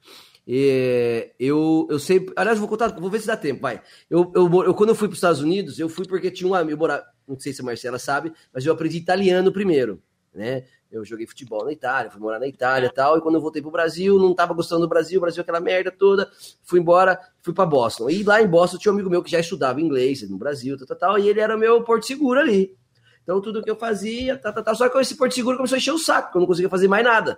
É, 0.47 1.31
eu, 1.39 1.85
eu 1.89 1.99
sei, 1.99 2.25
aliás, 2.35 2.57
vou 2.57 2.67
contar, 2.67 2.87
vou 2.99 3.09
ver 3.09 3.19
se 3.19 3.27
dá 3.27 3.37
tempo, 3.37 3.61
vai. 3.61 3.81
Eu, 4.09 4.31
eu, 4.35 4.63
eu- 4.63 4.73
quando 4.73 4.89
eu 4.89 4.95
fui 4.95 5.07
para 5.07 5.13
os 5.13 5.17
Estados 5.19 5.41
Unidos, 5.41 5.77
eu 5.79 5.87
fui 5.89 6.07
porque 6.07 6.31
tinha 6.31 6.49
um 6.49 6.55
amigo, 6.55 6.79
morava, 6.79 7.05
não 7.27 7.39
sei 7.39 7.53
se 7.53 7.61
a 7.61 7.65
Marcela 7.65 7.99
sabe, 7.99 8.33
mas 8.53 8.65
eu 8.65 8.73
aprendi 8.73 8.97
italiano 8.97 9.51
primeiro, 9.51 10.01
né? 10.33 10.63
Eu 10.91 11.05
joguei 11.05 11.25
futebol 11.27 11.63
na 11.63 11.71
Itália, 11.71 12.09
fui 12.11 12.19
morar 12.19 12.39
na 12.39 12.47
Itália 12.47 12.87
e 12.87 12.93
tal, 12.93 13.17
e 13.17 13.21
quando 13.21 13.35
eu 13.35 13.41
voltei 13.41 13.61
pro 13.61 13.71
Brasil, 13.71 14.17
não 14.17 14.33
tava 14.33 14.53
gostando 14.53 14.81
do 14.81 14.89
Brasil, 14.89 15.19
o 15.19 15.21
Brasil 15.21 15.39
é 15.41 15.43
aquela 15.43 15.59
merda 15.61 15.91
toda, 15.91 16.29
fui 16.63 16.79
embora, 16.79 17.17
fui 17.41 17.53
para 17.53 17.65
Boston. 17.65 18.09
E 18.09 18.23
lá 18.23 18.41
em 18.41 18.47
Boston 18.47 18.77
tinha 18.77 18.91
um 18.91 18.95
amigo 18.95 19.09
meu 19.09 19.23
que 19.23 19.31
já 19.31 19.39
estudava 19.39 19.79
inglês 19.79 20.27
no 20.29 20.37
Brasil, 20.37 20.77
tal, 20.77 20.87
tal, 20.87 20.97
tal, 20.97 21.19
e 21.19 21.29
ele 21.29 21.39
era 21.39 21.55
meu 21.57 21.81
porto 21.83 22.05
seguro 22.07 22.39
ali. 22.39 22.75
Então 23.23 23.41
tudo 23.41 23.63
que 23.63 23.69
eu 23.69 23.75
fazia, 23.75 24.37
tá, 24.37 24.51
tá, 24.51 24.63
tá. 24.63 24.73
Só 24.75 24.89
que 24.89 24.97
esse 24.99 25.15
porto 25.15 25.33
seguro 25.33 25.57
começou 25.57 25.75
a 25.75 25.77
encher 25.77 25.93
o 25.93 25.99
saco, 25.99 26.37
eu 26.37 26.39
não 26.41 26.47
conseguia 26.47 26.69
fazer 26.69 26.87
mais 26.87 27.03
nada. 27.03 27.37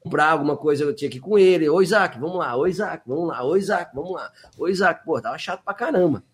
Comprar 0.00 0.30
alguma 0.30 0.56
coisa, 0.56 0.84
eu 0.84 0.94
tinha 0.94 1.10
que 1.10 1.18
ir 1.18 1.20
com 1.20 1.38
ele. 1.38 1.68
Ô 1.68 1.82
Isaac, 1.82 2.18
vamos 2.18 2.38
lá, 2.38 2.56
ô 2.56 2.66
Isaac, 2.66 3.04
vamos 3.06 3.28
lá, 3.28 3.44
ô 3.44 3.56
Isaac, 3.56 3.94
vamos 3.94 4.12
lá. 4.12 4.32
Ô 4.56 4.68
Isaac, 4.68 5.04
pô, 5.04 5.20
tava 5.20 5.36
chato 5.38 5.62
pra 5.62 5.74
caramba. 5.74 6.24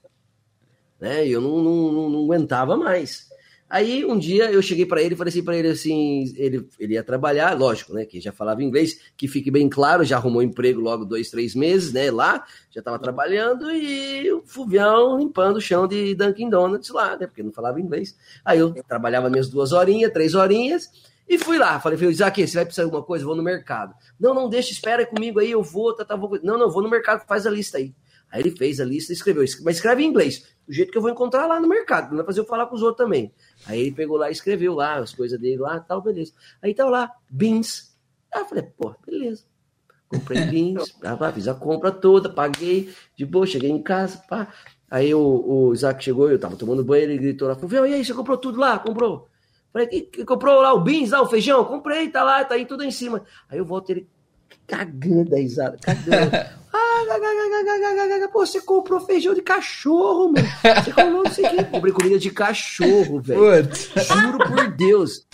Né? 1.01 1.27
Eu 1.27 1.41
não, 1.41 1.63
não, 1.63 1.93
não, 1.93 2.11
não 2.11 2.25
aguentava 2.25 2.77
mais. 2.77 3.29
Aí 3.69 4.05
um 4.05 4.17
dia 4.17 4.51
eu 4.51 4.63
cheguei 4.63 4.87
pra 4.87 5.03
ele 5.03 5.15
e 5.15 5.17
falei 5.17 5.31
assim 5.31 5.43
pra 5.43 5.57
ele 5.57 5.69
assim, 5.69 6.33
ele, 6.37 6.69
ele 6.79 6.95
ia 6.95 7.03
trabalhar, 7.03 7.59
lógico, 7.59 7.93
né? 7.93 8.05
Que 8.05 8.21
já 8.21 8.31
falava 8.31 8.63
inglês, 8.63 9.01
que 9.17 9.27
fique 9.27 9.51
bem 9.51 9.69
claro, 9.69 10.05
já 10.05 10.17
arrumou 10.17 10.41
emprego 10.41 10.81
logo 10.81 11.05
dois, 11.05 11.31
três 11.31 11.55
meses, 11.55 11.93
né? 11.93 12.11
Lá, 12.11 12.45
já 12.71 12.81
tava 12.81 12.99
trabalhando 12.99 13.69
e 13.73 14.31
o 14.33 14.43
Fuvião 14.47 15.19
limpando 15.19 15.57
o 15.57 15.61
chão 15.61 15.89
de 15.89 16.15
Dunkin' 16.15 16.49
Donuts 16.49 16.91
lá, 16.91 17.17
né? 17.17 17.27
Porque 17.27 17.43
não 17.43 17.53
falava 17.53 17.81
inglês. 17.81 18.17
Aí 18.45 18.61
eu 18.61 18.73
trabalhava 18.87 19.29
minhas 19.29 19.49
duas 19.49 19.73
horinhas, 19.73 20.13
três 20.13 20.35
horinhas, 20.35 20.89
e 21.29 21.37
fui 21.37 21.59
lá. 21.59 21.81
Falei, 21.81 21.99
falei, 21.99 22.13
Isaac, 22.13 22.47
você 22.47 22.55
vai 22.55 22.65
precisar 22.65 22.85
de 22.85 22.87
alguma 22.87 23.03
coisa? 23.03 23.25
Vou 23.25 23.35
no 23.35 23.43
mercado. 23.43 23.95
Não, 24.19 24.33
não, 24.33 24.49
deixa, 24.49 24.71
espera 24.71 25.05
comigo 25.05 25.41
aí, 25.41 25.51
eu 25.51 25.63
vou, 25.63 25.93
tá, 25.93 26.05
tá, 26.05 26.15
vou. 26.15 26.39
Não, 26.41 26.57
não, 26.57 26.71
vou 26.71 26.83
no 26.83 26.89
mercado, 26.89 27.27
faz 27.27 27.47
a 27.47 27.51
lista 27.51 27.79
aí. 27.79 27.93
Aí 28.31 28.43
ele 28.43 28.51
fez 28.51 28.81
a 28.81 28.85
lista 28.85 29.13
e 29.13 29.15
escreveu, 29.17 29.45
mas 29.63 29.77
escreve 29.77 30.03
em 30.03 30.07
inglês, 30.07 30.56
do 30.67 30.73
jeito 30.73 30.91
que 30.91 30.99
eu 30.99 31.03
vou 31.03 31.11
encontrar 31.11 31.47
lá 31.47 31.61
no 31.61 31.69
mercado, 31.69 32.11
não 32.11 32.17
vai 32.17 32.27
fazer 32.27 32.41
eu 32.41 32.45
falar 32.45 32.67
com 32.67 32.75
os 32.75 32.83
outros 32.83 33.05
também. 33.05 33.33
Aí 33.67 33.81
ele 33.81 33.93
pegou 33.93 34.17
lá 34.17 34.29
e 34.29 34.33
escreveu 34.33 34.75
lá 34.75 34.97
as 34.97 35.15
coisas 35.15 35.39
dele 35.39 35.59
lá, 35.59 35.79
tal, 35.81 36.03
beleza. 36.03 36.33
Aí 36.61 36.75
tava 36.75 36.91
lá, 36.91 37.13
beans. 37.31 37.97
Aí 38.35 38.43
eu 38.43 38.47
falei, 38.47 38.65
pô, 38.65 38.95
beleza. 39.07 39.45
Comprei 40.09 40.45
beans, 40.51 40.93
tá, 41.01 41.17
pá, 41.17 41.33
fiz 41.33 41.47
a 41.47 41.55
compra 41.55 41.93
toda, 41.93 42.29
paguei, 42.29 42.93
de 43.17 43.25
boa, 43.25 43.47
cheguei 43.47 43.71
em 43.71 43.83
casa, 43.83 44.19
pá. 44.29 44.53
Aí 44.91 45.15
o, 45.15 45.21
o 45.21 45.73
Isaac 45.73 46.03
chegou, 46.03 46.31
eu 46.31 46.39
tava 46.39 46.57
tomando 46.57 46.85
banho, 46.85 47.05
ele 47.05 47.19
gritou 47.19 47.49
lá, 47.49 47.55
falou, 47.55 47.87
e 47.87 47.95
aí, 47.95 48.05
você 48.05 48.15
comprou 48.15 48.37
tudo 48.37 48.59
lá? 48.59 48.79
Comprou? 48.79 49.29
Falei, 49.73 49.89
que, 49.89 50.01
que 50.03 50.25
comprou 50.25 50.61
lá 50.61 50.73
o 50.73 50.81
beans, 50.81 51.11
lá, 51.11 51.21
o 51.21 51.27
feijão? 51.27 51.65
Comprei, 51.65 52.09
tá 52.09 52.23
lá, 52.23 52.45
tá 52.45 52.55
aí 52.55 52.65
tudo 52.65 52.83
em 52.83 52.91
cima. 52.91 53.25
Aí 53.49 53.59
eu 53.59 53.65
volto 53.65 53.91
ele 53.91 54.09
cagando 54.67 55.35
a 55.35 55.39
risada, 55.39 55.77
cagando. 55.81 56.31
Ah, 56.79 57.05
Pô, 58.33 58.45
você 58.47 58.61
comprou 58.61 59.01
feijão 59.01 59.35
de 59.35 59.43
cachorro, 59.43 60.33
mano. 60.33 60.47
Você 60.85 60.93
comprou 60.93 61.25
não 61.25 61.31
sei 61.33 61.45
o. 61.47 61.65
Comprei 61.67 61.93
comida 61.93 62.19
de 62.19 62.31
cachorro, 62.31 63.21
velho. 63.21 63.41
Juro 64.21 64.39
por 64.39 64.69
Deus. 64.73 65.27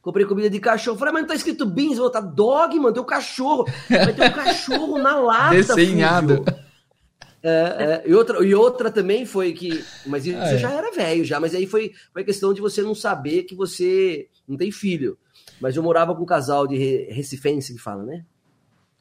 Comprei 0.00 0.26
comida 0.26 0.50
de 0.50 0.58
cachorro. 0.58 0.98
Falei, 0.98 1.12
mas 1.14 1.22
não 1.22 1.28
tá 1.28 1.34
escrito 1.34 1.64
beans, 1.64 1.98
vou 1.98 2.10
dog, 2.10 2.76
mano. 2.78 2.92
Tem 2.92 3.02
um 3.02 3.06
cachorro. 3.06 3.64
Vai 3.88 4.12
ter 4.12 4.28
um 4.30 4.32
cachorro 4.32 4.98
na 4.98 5.16
lata. 5.16 5.54
Desenhado. 5.54 6.44
É, 7.44 8.02
é, 8.04 8.08
e, 8.08 8.14
outra, 8.14 8.44
e 8.44 8.54
outra 8.54 8.90
também 8.90 9.26
foi 9.26 9.52
que. 9.52 9.84
Mas 10.06 10.26
isso 10.26 10.38
Ah, 10.38 10.52
é. 10.52 10.58
já 10.58 10.70
era 10.70 10.92
velho, 10.92 11.24
já. 11.24 11.40
Mas 11.40 11.54
aí 11.54 11.66
foi, 11.66 11.92
foi 12.12 12.22
questão 12.24 12.52
de 12.54 12.60
você 12.60 12.82
não 12.82 12.94
saber 12.94 13.42
que 13.44 13.54
você 13.54 14.28
não 14.46 14.56
tem 14.56 14.70
filho. 14.70 15.18
Mas 15.60 15.76
eu 15.76 15.82
morava 15.82 16.14
com 16.14 16.22
um 16.22 16.26
casal 16.26 16.66
de 16.66 16.76
re- 16.76 17.08
recifense 17.10 17.72
que 17.72 17.80
fala, 17.80 18.04
né? 18.04 18.24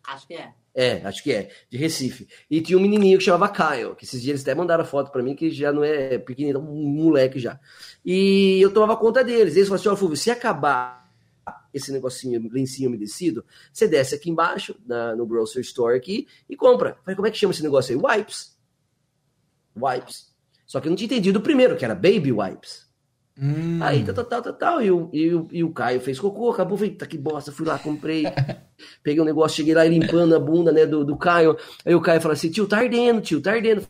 Acho 0.08 0.28
que 0.28 0.34
é. 0.34 0.50
É, 0.74 1.06
acho 1.06 1.22
que 1.22 1.34
é, 1.34 1.52
de 1.70 1.78
Recife. 1.78 2.28
E 2.50 2.62
tinha 2.62 2.78
um 2.78 2.82
menininho 2.82 3.18
que 3.18 3.24
chamava 3.26 3.50
Caio, 3.50 3.96
que 3.96 4.06
esses 4.06 4.22
dias 4.22 4.36
eles 4.36 4.42
até 4.42 4.56
mandaram 4.56 4.86
foto 4.86 5.12
para 5.12 5.22
mim, 5.22 5.36
que 5.36 5.52
já 5.52 5.72
não 5.72 5.84
é 5.84 6.18
pequenino, 6.18 6.60
é 6.60 6.62
um 6.62 6.88
moleque 6.88 7.40
já. 7.40 7.60
E 8.06 8.60
eu 8.62 8.72
tomava 8.74 8.96
conta 8.96 9.24
deles. 9.24 9.56
Eles 9.56 9.68
falaram 9.68 9.82
assim: 9.82 9.90
ó, 9.90 9.96
Fulvio, 9.96 10.16
se 10.16 10.32
acabar 10.32 11.02
esse 11.74 11.92
negocinho, 11.92 12.50
lencinho 12.52 12.90
umedecido, 12.90 13.46
você 13.72 13.88
desce 13.88 14.16
aqui 14.16 14.30
embaixo, 14.30 14.76
na, 14.86 15.16
no 15.16 15.26
grocery 15.26 15.62
store 15.62 15.98
aqui, 15.98 16.28
e 16.50 16.56
compra. 16.56 16.98
Falei, 17.04 17.16
como 17.16 17.28
é 17.28 17.32
que 17.32 17.38
chama 17.38 17.54
esse 17.54 17.64
negócio 17.64 17.96
aí? 17.96 18.18
Wipes. 18.18 18.58
Wipes. 19.76 20.32
Só 20.66 20.80
que 20.80 20.88
eu 20.88 20.90
não 20.90 20.96
tinha 20.96 21.06
entendido 21.06 21.40
o 21.40 21.42
primeiro, 21.44 21.76
que 21.76 21.86
era 21.86 21.96
baby 21.96 22.32
wipes. 22.32 22.91
Hum. 23.42 23.80
Aí, 23.82 24.04
tal, 24.04 24.24
tal, 24.24 24.42
tal, 24.42 24.54
tal, 24.54 24.82
e 24.84 24.92
o, 24.92 25.10
e, 25.12 25.34
o, 25.34 25.48
e 25.52 25.64
o 25.64 25.72
Caio 25.72 26.00
fez 26.00 26.20
cocô, 26.20 26.52
acabou, 26.52 26.78
falei, 26.78 26.94
tá 26.94 27.08
que 27.08 27.18
bosta, 27.18 27.52
fui 27.52 27.66
lá, 27.66 27.80
comprei, 27.80 28.24
peguei 29.02 29.20
um 29.20 29.26
negócio, 29.26 29.58
cheguei 29.58 29.74
lá 29.74 29.84
limpando 29.84 30.36
a 30.36 30.40
bunda, 30.40 30.72
né, 30.72 30.86
do, 30.86 31.04
do 31.04 31.18
Caio, 31.18 31.58
aí 31.84 31.96
o 31.96 32.02
Caio 32.02 32.22
falou 32.22 32.34
assim, 32.34 32.52
tio, 32.52 32.68
tá 32.68 32.78
ardendo, 32.78 33.20
tio, 33.20 33.42
tá 33.42 33.54
ardendo. 33.54 33.82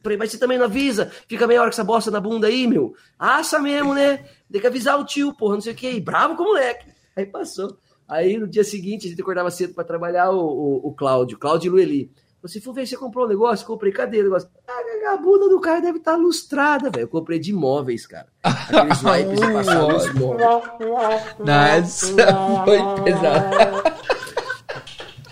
Falei, 0.00 0.16
mas 0.16 0.30
você 0.30 0.38
também 0.38 0.56
não 0.56 0.66
avisa, 0.66 1.10
fica 1.26 1.44
meia 1.46 1.60
hora 1.60 1.70
com 1.70 1.74
essa 1.74 1.82
bosta 1.82 2.08
na 2.08 2.20
bunda 2.20 2.46
aí, 2.46 2.68
meu, 2.68 2.94
assa 3.18 3.58
mesmo, 3.58 3.94
né, 3.94 4.24
tem 4.50 4.60
que 4.60 4.66
avisar 4.68 4.96
o 4.98 5.04
tio, 5.04 5.34
porra, 5.34 5.54
não 5.54 5.60
sei 5.60 5.72
o 5.72 5.76
que, 5.76 5.90
e 5.90 6.00
bravo 6.00 6.36
com 6.36 6.44
o 6.44 6.46
moleque. 6.46 6.86
Aí 7.16 7.26
passou. 7.26 7.76
Aí 8.06 8.38
no 8.38 8.46
dia 8.46 8.64
seguinte, 8.64 9.06
a 9.06 9.10
gente 9.10 9.20
acordava 9.20 9.50
cedo 9.50 9.74
para 9.74 9.84
trabalhar, 9.84 10.30
o, 10.30 10.38
o, 10.38 10.88
o 10.88 10.94
Cláudio, 10.94 11.36
Cláudio 11.36 11.68
e 11.68 11.70
Lueli. 11.70 12.12
Você 12.42 12.60
for 12.60 12.72
ver, 12.72 12.86
você 12.86 12.96
comprou 12.96 13.26
um 13.26 13.28
negócio? 13.28 13.66
Comprei, 13.66 13.92
cadê 13.92 14.20
o 14.20 14.24
negócio? 14.24 14.48
Ah, 14.66 15.12
a 15.12 15.16
bunda 15.16 15.48
do 15.48 15.60
cara 15.60 15.80
deve 15.80 15.98
estar 15.98 16.12
tá 16.12 16.16
lustrada, 16.16 16.90
velho. 16.90 17.04
Eu 17.04 17.08
comprei 17.08 17.38
de 17.38 17.50
imóveis, 17.50 18.06
cara. 18.06 18.28
Aqueles 18.42 19.02
wipes 19.04 19.40
de 19.40 19.52
passar 19.52 19.88
nos 19.88 20.14
móveis. 20.14 20.48
Nossa, 21.38 22.64
foi 22.64 22.78
pesado. 23.04 24.00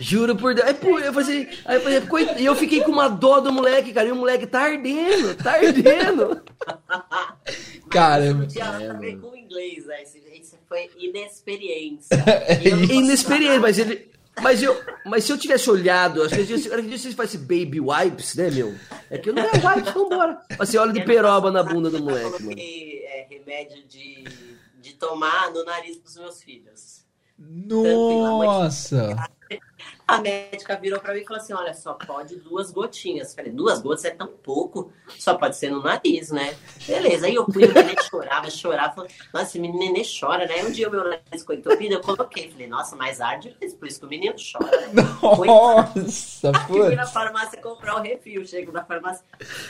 Juro 0.01 0.37
por 0.37 0.55
Deus. 0.55 0.67
Aí, 0.67 0.75
pô, 0.75 0.99
eu 0.99 1.13
falei, 1.13 1.49
aí 1.65 1.77
eu 1.77 1.81
falei, 1.81 2.29
e 2.39 2.45
eu 2.45 2.55
fiquei 2.55 2.83
com 2.83 2.93
uma 2.93 3.09
dó 3.09 3.41
do 3.41 3.53
moleque, 3.53 3.93
cara. 3.93 4.09
E 4.09 4.13
o 4.13 4.17
moleque 4.17 4.47
tá 4.47 4.63
ardendo, 4.63 5.35
tá 5.35 5.53
ardendo. 5.53 6.43
Caramba. 7.91 8.47
Tinha 8.47 8.67
nada 8.67 8.93
a 8.93 8.97
ver 8.97 9.19
com 9.19 9.35
inglês, 9.37 9.87
né? 9.87 10.03
Isso 10.03 10.57
foi 10.69 10.91
inexperiência. 10.99 12.17
inexperiência, 12.91 13.61
mas 13.61 13.79
ele. 13.79 14.09
Mas, 14.43 14.63
eu, 14.63 14.81
mas 15.05 15.25
se 15.25 15.33
eu 15.33 15.39
tivesse 15.39 15.71
olhado, 15.71 16.23
acho 16.23 16.35
que 16.35 16.47
se 16.47 16.69
você 16.69 17.13
faz 17.13 17.35
baby 17.37 17.81
wipes, 17.81 18.35
né, 18.35 18.51
meu? 18.51 18.75
É 19.11 19.19
que 19.19 19.31
eu 19.31 19.35
não 19.35 19.43
é 19.43 19.51
wipes, 19.53 19.93
vambora. 19.93 20.41
Mas 20.59 20.69
você 20.69 20.79
olha 20.79 20.93
de 20.93 21.05
peroba 21.05 21.51
na 21.51 21.63
bunda 21.63 21.91
do 21.91 22.03
moleque, 22.03 22.43
mano. 22.43 22.59
É 22.59 23.27
remédio 23.29 23.85
de, 23.87 24.25
de 24.81 24.95
tomar 24.95 25.51
no 25.51 25.65
nariz 25.65 25.99
dos 25.99 26.17
meus 26.17 26.43
filhos. 26.43 27.05
Nossa! 27.39 29.17
A 30.09 30.23
médica 30.23 30.75
virou 30.75 30.99
para 30.99 31.13
mim 31.13 31.21
e 31.21 31.25
falou 31.25 31.43
assim: 31.43 31.53
Olha, 31.53 31.75
só 31.75 31.93
pode 31.93 32.37
duas 32.37 32.71
gotinhas. 32.71 33.35
Falei: 33.35 33.53
Duas 33.53 33.83
gotas 33.83 34.07
é 34.07 34.11
tão 34.11 34.27
pouco, 34.27 34.91
só 35.19 35.35
pode 35.35 35.55
ser 35.55 35.71
no 35.71 35.83
nariz, 35.83 36.31
né? 36.31 36.57
Beleza. 36.87 37.27
Aí 37.27 37.35
eu 37.35 37.45
fui, 37.45 37.65
o 37.65 37.75
neném 37.75 37.95
chorava, 38.09 38.51
chorava. 38.51 38.95
Falei, 38.95 39.11
nossa, 39.35 39.45
esse 39.45 39.59
menino 39.59 39.95
chora, 40.19 40.47
né? 40.47 40.65
Um 40.65 40.71
dia 40.71 40.89
o 40.89 40.91
meu 40.91 41.05
nariz 41.05 41.21
ficou 41.31 41.55
entupido, 41.55 41.97
eu 41.97 42.01
coloquei. 42.01 42.51
Falei: 42.51 42.67
Nossa, 42.67 42.97
mais 42.97 43.21
arde, 43.21 43.55
por 43.79 43.87
isso 43.87 44.01
que 44.01 44.07
o 44.07 44.09
menino 44.09 44.35
chora. 44.35 44.87
Né? 44.87 45.03
Nossa, 45.47 46.55
fui 46.67 46.95
na 46.95 47.07
farmácia 47.07 47.61
comprar 47.61 47.97
o 47.97 48.01
refil. 48.01 48.47
Chego 48.47 48.73
na 48.73 48.83
farmácia. 48.87 49.23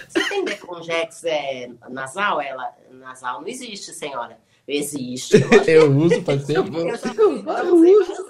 Você 0.08 0.28
tem 0.28 0.44
Deconjex 0.44 1.24
é, 1.24 1.68
nasal? 1.88 2.40
Ela, 2.40 2.72
nasal 2.92 3.40
não 3.40 3.48
existe, 3.48 3.92
senhora. 3.92 4.38
Existe. 4.68 5.34
Eu, 5.66 5.90
uso, 5.96 6.22
parceiro. 6.22 6.64
Eu, 6.72 6.88
eu, 6.88 7.84
eu 7.84 8.00
uso. 8.02 8.28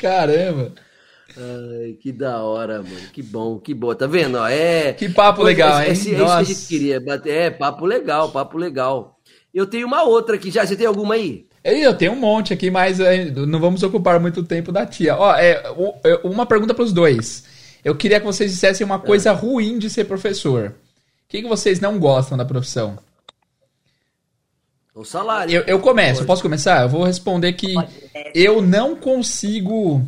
Caramba! 0.00 0.72
Ai, 1.36 1.96
que 2.00 2.12
da 2.12 2.42
hora, 2.42 2.82
mano. 2.82 3.08
Que 3.12 3.22
bom, 3.22 3.58
que 3.58 3.74
boa. 3.74 3.94
Tá 3.94 4.06
vendo? 4.06 4.38
É. 4.46 4.92
Que 4.92 5.08
papo 5.08 5.42
legal, 5.42 5.80
é, 5.80 5.84
hein? 5.84 5.90
É, 5.90 5.92
isso 5.92 6.10
que 6.10 6.22
a 6.22 6.42
gente 6.42 6.66
queria 6.66 7.00
bater. 7.00 7.34
É, 7.34 7.50
papo 7.50 7.84
legal, 7.84 8.30
papo 8.30 8.56
legal. 8.56 9.18
Eu 9.52 9.66
tenho 9.66 9.86
uma 9.86 10.02
outra 10.02 10.36
aqui 10.36 10.50
já. 10.50 10.64
Você 10.64 10.76
tem 10.76 10.86
alguma 10.86 11.14
aí? 11.14 11.46
Eu 11.64 11.94
tenho 11.94 12.12
um 12.12 12.16
monte 12.16 12.52
aqui, 12.52 12.70
mas 12.70 13.00
é, 13.00 13.24
não 13.30 13.58
vamos 13.58 13.82
ocupar 13.82 14.20
muito 14.20 14.44
tempo 14.44 14.70
da 14.70 14.84
tia. 14.84 15.16
Ó, 15.16 15.34
é, 15.34 15.62
é 16.04 16.20
uma 16.22 16.44
pergunta 16.46 16.74
para 16.74 16.84
os 16.84 16.92
dois. 16.92 17.44
Eu 17.84 17.96
queria 17.96 18.20
que 18.20 18.26
vocês 18.26 18.50
dissessem 18.52 18.84
uma 18.84 18.98
coisa 18.98 19.30
é. 19.30 19.32
ruim 19.32 19.78
de 19.78 19.88
ser 19.90 20.04
professor. 20.04 20.74
O 21.24 21.28
que, 21.28 21.42
que 21.42 21.48
vocês 21.48 21.80
não 21.80 21.98
gostam 21.98 22.36
da 22.36 22.44
profissão? 22.44 22.98
O 24.94 25.04
salário. 25.04 25.52
Eu, 25.52 25.62
eu 25.62 25.80
começo, 25.80 26.18
Pode. 26.18 26.26
posso 26.26 26.42
começar? 26.42 26.82
Eu 26.82 26.88
vou 26.88 27.04
responder 27.04 27.52
que 27.54 27.74
eu 28.32 28.62
não 28.62 28.94
consigo 28.94 30.06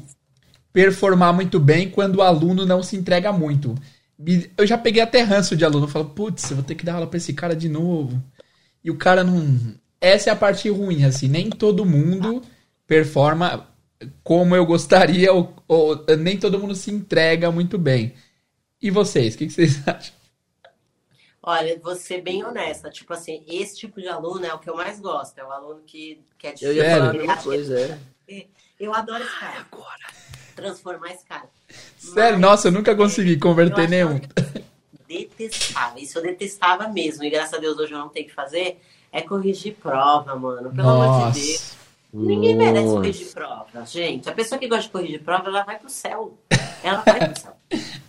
performar 0.73 1.33
muito 1.33 1.59
bem 1.59 1.91
quando 1.91 2.17
o 2.17 2.23
aluno 2.23 2.65
não 2.65 2.83
se 2.83 2.97
entrega 2.97 3.33
muito. 3.33 3.75
Eu 4.57 4.67
já 4.67 4.79
peguei 4.79 5.03
até 5.03 5.23
ranço 5.23 5.57
de 5.57 5.65
aluno, 5.65 5.87
eu 5.87 5.91
falo, 5.91 6.07
putz, 6.07 6.51
eu 6.51 6.57
vou 6.57 6.65
ter 6.65 6.75
que 6.75 6.85
dar 6.85 6.95
aula 6.95 7.07
pra 7.07 7.17
esse 7.17 7.33
cara 7.33 7.57
de 7.57 7.69
novo. 7.69 8.23
E 8.85 8.91
o 8.91 8.97
cara 8.97 9.25
não. 9.25 9.75
Essa 10.01 10.31
é 10.31 10.33
a 10.33 10.37
parte 10.37 10.69
ruim, 10.71 11.05
assim, 11.05 11.29
nem 11.29 11.51
todo 11.51 11.85
mundo 11.85 12.43
performa 12.87 13.67
como 14.23 14.55
eu 14.55 14.65
gostaria, 14.65 15.33
ou, 15.33 15.55
ou 15.67 16.05
nem 16.17 16.37
todo 16.37 16.59
mundo 16.59 16.75
se 16.75 16.91
entrega 16.91 17.51
muito 17.51 17.77
bem. 17.77 18.15
E 18.81 18.91
vocês, 18.91 19.35
o 19.35 19.39
que, 19.39 19.47
que 19.47 19.53
vocês 19.53 19.83
acham? 19.89 20.15
Olha, 21.49 21.79
vou 21.81 21.95
ser 21.95 22.23
bem 22.23 22.45
honesta. 22.45 22.91
Tipo 22.91 23.13
assim, 23.13 23.45
esse 23.47 23.77
tipo 23.77 24.01
de 24.01 24.09
aluno 24.09 24.45
é 24.45 24.53
o 24.53 24.59
que 24.59 24.69
eu 24.69 24.75
mais 24.75 24.99
gosto. 24.99 25.39
É 25.39 25.45
o 25.45 25.53
aluno 25.53 25.81
que 25.87 26.21
quer 26.37 26.55
é 26.55 26.57
Eu 26.61 26.73
ia 26.73 26.91
falar 26.91 27.11
a 27.11 27.13
mesma 27.13 27.37
coisa, 27.37 28.01
é. 28.29 28.47
Eu 28.81 28.93
adoro 28.93 29.23
esse 29.23 29.39
cara. 29.39 29.65
Agora. 29.71 30.27
Transformar 30.57 31.13
esse 31.13 31.25
cara. 31.25 31.49
Sério? 31.97 32.33
Mas, 32.33 32.41
Nossa, 32.41 32.67
eu 32.67 32.73
nunca 32.73 32.97
consegui 32.97 33.39
converter 33.39 33.89
nenhum. 33.89 34.21
Detestava. 35.07 36.01
Isso 36.01 36.19
eu 36.19 36.23
detestava 36.23 36.89
mesmo. 36.89 37.23
E 37.23 37.31
graças 37.31 37.55
a 37.55 37.59
Deus 37.59 37.79
hoje 37.79 37.93
eu 37.93 37.99
não 37.99 38.09
tenho 38.09 38.27
que 38.27 38.35
fazer. 38.35 38.81
É 39.13 39.23
corrigir 39.23 39.77
prova, 39.81 40.35
mano. 40.35 40.75
Pelo 40.75 40.83
Nossa. 40.83 41.23
amor 41.23 41.33
de 41.33 41.47
Deus. 41.47 41.77
Ninguém 42.13 42.57
merece 42.57 42.89
corrigir 42.89 43.33
prova, 43.33 43.85
gente. 43.85 44.29
A 44.29 44.33
pessoa 44.33 44.59
que 44.59 44.67
gosta 44.67 44.83
de 44.85 44.91
corrigir 44.91 45.23
prova, 45.23 45.49
ela 45.49 45.63
vai 45.63 45.79
pro 45.79 45.89
céu. 45.89 46.37
Ela 46.83 47.03
vai 47.03 47.29
pro 47.29 47.41
céu. 47.41 47.57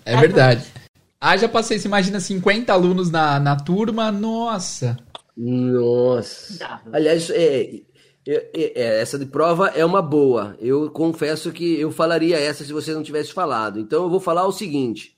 É 0.04 0.14
vai 0.14 0.22
verdade. 0.22 0.87
Pro... 1.20 1.30
Ah, 1.30 1.38
já 1.38 1.50
passei, 1.50 1.80
você 1.80 1.88
imagina 1.88 2.20
50 2.20 2.72
alunos 2.72 3.10
na, 3.10 3.40
na 3.40 3.56
turma, 3.56 4.12
nossa. 4.12 4.98
Nossa. 5.36 6.82
Aliás, 6.92 7.30
é, 7.30 7.82
é, 8.28 8.50
é, 8.54 9.02
essa 9.02 9.18
de 9.18 9.26
prova 9.26 9.68
é 9.70 9.86
uma 9.86 10.02
boa. 10.02 10.56
Eu 10.60 10.90
confesso 10.92 11.52
que 11.52 11.80
eu 11.80 11.92
falaria 11.92 12.40
essa 12.40 12.64
se 12.64 12.74
você 12.74 12.94
não 12.94 13.04
tivesse 13.04 13.34
falado. 13.34 13.80
Então 13.80 14.04
eu 14.04 14.10
vou 14.10 14.20
falar 14.20 14.46
o 14.46 14.52
seguinte: 14.52 15.18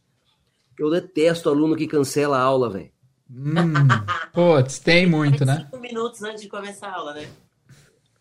eu 0.77 0.89
detesto 0.89 1.49
aluno 1.49 1.75
que 1.75 1.87
cancela 1.87 2.37
a 2.37 2.41
aula, 2.41 2.69
velho. 2.69 2.91
Hum, 3.31 3.87
putz, 4.33 4.79
tem 4.79 5.05
muito, 5.05 5.45
né? 5.45 5.67
Cinco 5.71 5.79
minutos 5.79 6.21
antes 6.23 6.41
de 6.41 6.47
começar 6.47 6.87
a 6.87 6.95
aula, 6.95 7.13
né? 7.13 7.27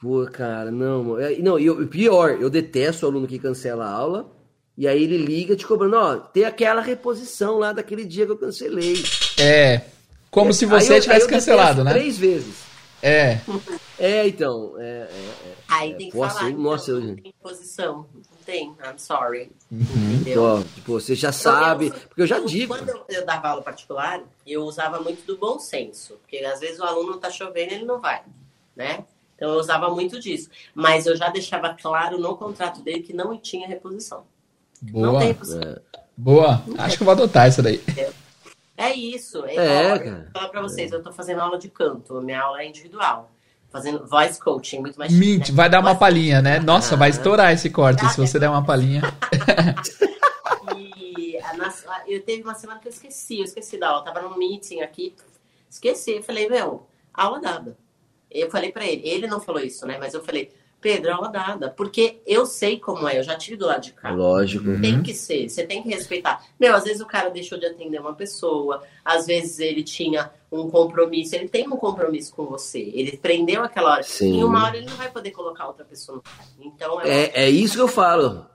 Pô, 0.00 0.26
cara, 0.26 0.70
não. 0.70 1.16
Não, 1.42 1.58
e 1.58 1.86
pior, 1.86 2.30
eu 2.40 2.48
detesto 2.48 3.04
o 3.04 3.08
aluno 3.08 3.26
que 3.26 3.38
cancela 3.38 3.86
a 3.86 3.90
aula 3.90 4.37
e 4.78 4.86
aí 4.86 5.02
ele 5.02 5.16
liga 5.16 5.56
te 5.56 5.66
cobrando, 5.66 5.96
ó, 5.96 6.16
tem 6.18 6.44
aquela 6.44 6.80
reposição 6.80 7.58
lá 7.58 7.72
daquele 7.72 8.04
dia 8.04 8.24
que 8.24 8.30
eu 8.30 8.38
cancelei. 8.38 9.02
É. 9.36 9.82
Como 10.30 10.50
é, 10.50 10.52
se 10.52 10.64
você 10.66 10.98
eu, 10.98 11.00
tivesse 11.00 11.26
cancelado, 11.26 11.82
né? 11.82 11.90
Três 11.90 12.16
vezes. 12.16 12.62
É. 13.02 13.40
É, 13.98 14.28
então. 14.28 14.76
É, 14.78 14.82
é, 14.82 15.48
é. 15.48 15.54
aí 15.66 15.94
tem 15.96 16.10
que 16.10 16.16
Posso, 16.16 16.36
falar. 16.36 16.50
Então, 16.50 16.62
nossa, 16.62 16.92
eu... 16.92 17.16
tem 17.16 17.34
posição. 17.42 18.06
Não 18.14 18.22
tem, 18.46 18.68
I'm 18.68 18.98
sorry. 18.98 19.50
Uhum. 19.68 20.14
Entendeu? 20.20 20.64
tipo, 20.72 20.92
você 20.92 21.16
já 21.16 21.32
sabe. 21.32 21.88
Eu, 21.88 21.92
porque 21.92 22.22
eu 22.22 22.26
já 22.28 22.38
digo. 22.38 22.76
Quando 22.76 22.88
eu, 22.88 23.04
eu, 23.08 23.26
dava 23.26 23.48
aula 23.48 23.62
particular, 23.62 24.22
eu 24.46 24.62
usava 24.62 25.00
muito 25.00 25.26
do 25.26 25.36
bom 25.36 25.58
senso. 25.58 26.14
Porque 26.22 26.36
às 26.44 26.60
vezes 26.60 26.78
o 26.78 26.84
aluno 26.84 27.16
tá 27.16 27.32
chovendo 27.32 27.72
e 27.72 27.74
ele 27.74 27.84
não 27.84 28.00
vai. 28.00 28.22
Né? 28.76 29.04
Então 29.34 29.50
eu 29.54 29.58
usava 29.58 29.90
muito 29.90 30.20
disso. 30.20 30.48
Mas 30.72 31.04
eu 31.04 31.16
já 31.16 31.30
deixava 31.30 31.74
claro 31.74 32.16
no 32.16 32.36
contrato 32.36 32.80
dele 32.80 33.00
que 33.00 33.12
não 33.12 33.36
tinha 33.36 33.66
reposição. 33.66 34.24
Boa. 34.82 35.20
Boa. 36.16 36.62
Acho 36.78 36.96
que 36.96 37.02
eu 37.02 37.04
vou 37.04 37.12
adotar 37.12 37.46
essa 37.46 37.62
daí. 37.62 37.80
É 38.76 38.92
isso. 38.94 39.44
É, 39.44 39.56
é 39.56 39.98
cara. 39.98 40.30
Falar 40.32 40.48
pra 40.48 40.62
vocês, 40.62 40.92
eu 40.92 41.02
tô 41.02 41.12
fazendo 41.12 41.40
aula 41.40 41.58
de 41.58 41.68
canto, 41.68 42.20
minha 42.20 42.40
aula 42.40 42.62
é 42.62 42.68
individual. 42.68 43.30
Fazendo 43.70 44.06
voice 44.06 44.40
coaching, 44.40 44.78
muito 44.78 44.98
mais 44.98 45.12
Mint, 45.12 45.50
né? 45.50 45.54
vai 45.54 45.68
dar 45.68 45.80
uma 45.80 45.94
palhinha, 45.94 46.40
né? 46.40 46.58
Nossa, 46.58 46.96
vai 46.96 47.10
estourar 47.10 47.52
esse 47.52 47.68
corte 47.68 48.02
ah, 48.04 48.08
se 48.08 48.16
você 48.16 48.38
der 48.38 48.48
uma 48.48 48.64
palhinha. 48.64 49.02
e 50.74 51.38
na, 51.56 51.74
eu 52.06 52.22
teve 52.22 52.42
uma 52.42 52.54
semana 52.54 52.80
que 52.80 52.88
eu 52.88 52.92
esqueci, 52.92 53.40
eu 53.40 53.44
esqueci 53.44 53.76
da 53.76 53.88
aula. 53.88 54.00
Eu 54.00 54.04
tava 54.04 54.26
num 54.26 54.38
meeting 54.38 54.80
aqui, 54.80 55.14
esqueci. 55.68 56.12
Eu 56.12 56.22
falei, 56.22 56.48
meu, 56.48 56.86
aula 57.12 57.40
dada. 57.40 57.76
Eu 58.30 58.50
falei 58.50 58.72
pra 58.72 58.86
ele, 58.86 59.06
ele 59.06 59.26
não 59.26 59.40
falou 59.40 59.60
isso, 59.60 59.86
né? 59.86 59.98
Mas 59.98 60.14
eu 60.14 60.24
falei, 60.24 60.50
Pedro, 60.80 61.12
aula 61.12 61.28
dada. 61.28 61.70
Porque 61.70 62.20
eu 62.26 62.46
sei 62.46 62.78
como 62.78 63.08
é, 63.08 63.18
eu 63.18 63.22
já 63.22 63.36
tive 63.36 63.56
do 63.56 63.66
lado 63.66 63.82
de 63.82 63.92
cá. 63.92 64.10
Lógico. 64.10 64.64
Tem 64.80 64.96
uhum. 64.96 65.02
que 65.02 65.12
ser, 65.12 65.48
você 65.48 65.64
tem 65.64 65.82
que 65.82 65.88
respeitar. 65.88 66.44
Meu, 66.58 66.74
às 66.74 66.84
vezes 66.84 67.00
o 67.00 67.06
cara 67.06 67.30
deixou 67.30 67.58
de 67.58 67.66
atender 67.66 68.00
uma 68.00 68.14
pessoa, 68.14 68.82
às 69.04 69.26
vezes 69.26 69.58
ele 69.58 69.82
tinha 69.82 70.30
um 70.50 70.70
compromisso, 70.70 71.34
ele 71.34 71.48
tem 71.48 71.66
um 71.68 71.76
compromisso 71.76 72.34
com 72.34 72.46
você. 72.46 72.80
Ele 72.94 73.16
prendeu 73.16 73.62
aquela 73.62 73.92
hora. 73.92 74.02
Sim. 74.02 74.38
Em 74.38 74.44
uma 74.44 74.64
hora 74.64 74.76
ele 74.76 74.86
não 74.86 74.96
vai 74.96 75.10
poder 75.10 75.30
colocar 75.32 75.66
outra 75.66 75.84
pessoa 75.84 76.22
no. 76.58 76.64
Então 76.64 77.00
é, 77.00 77.08
É, 77.08 77.44
é 77.44 77.50
isso 77.50 77.74
que 77.74 77.82
eu 77.82 77.88
falo. 77.88 78.46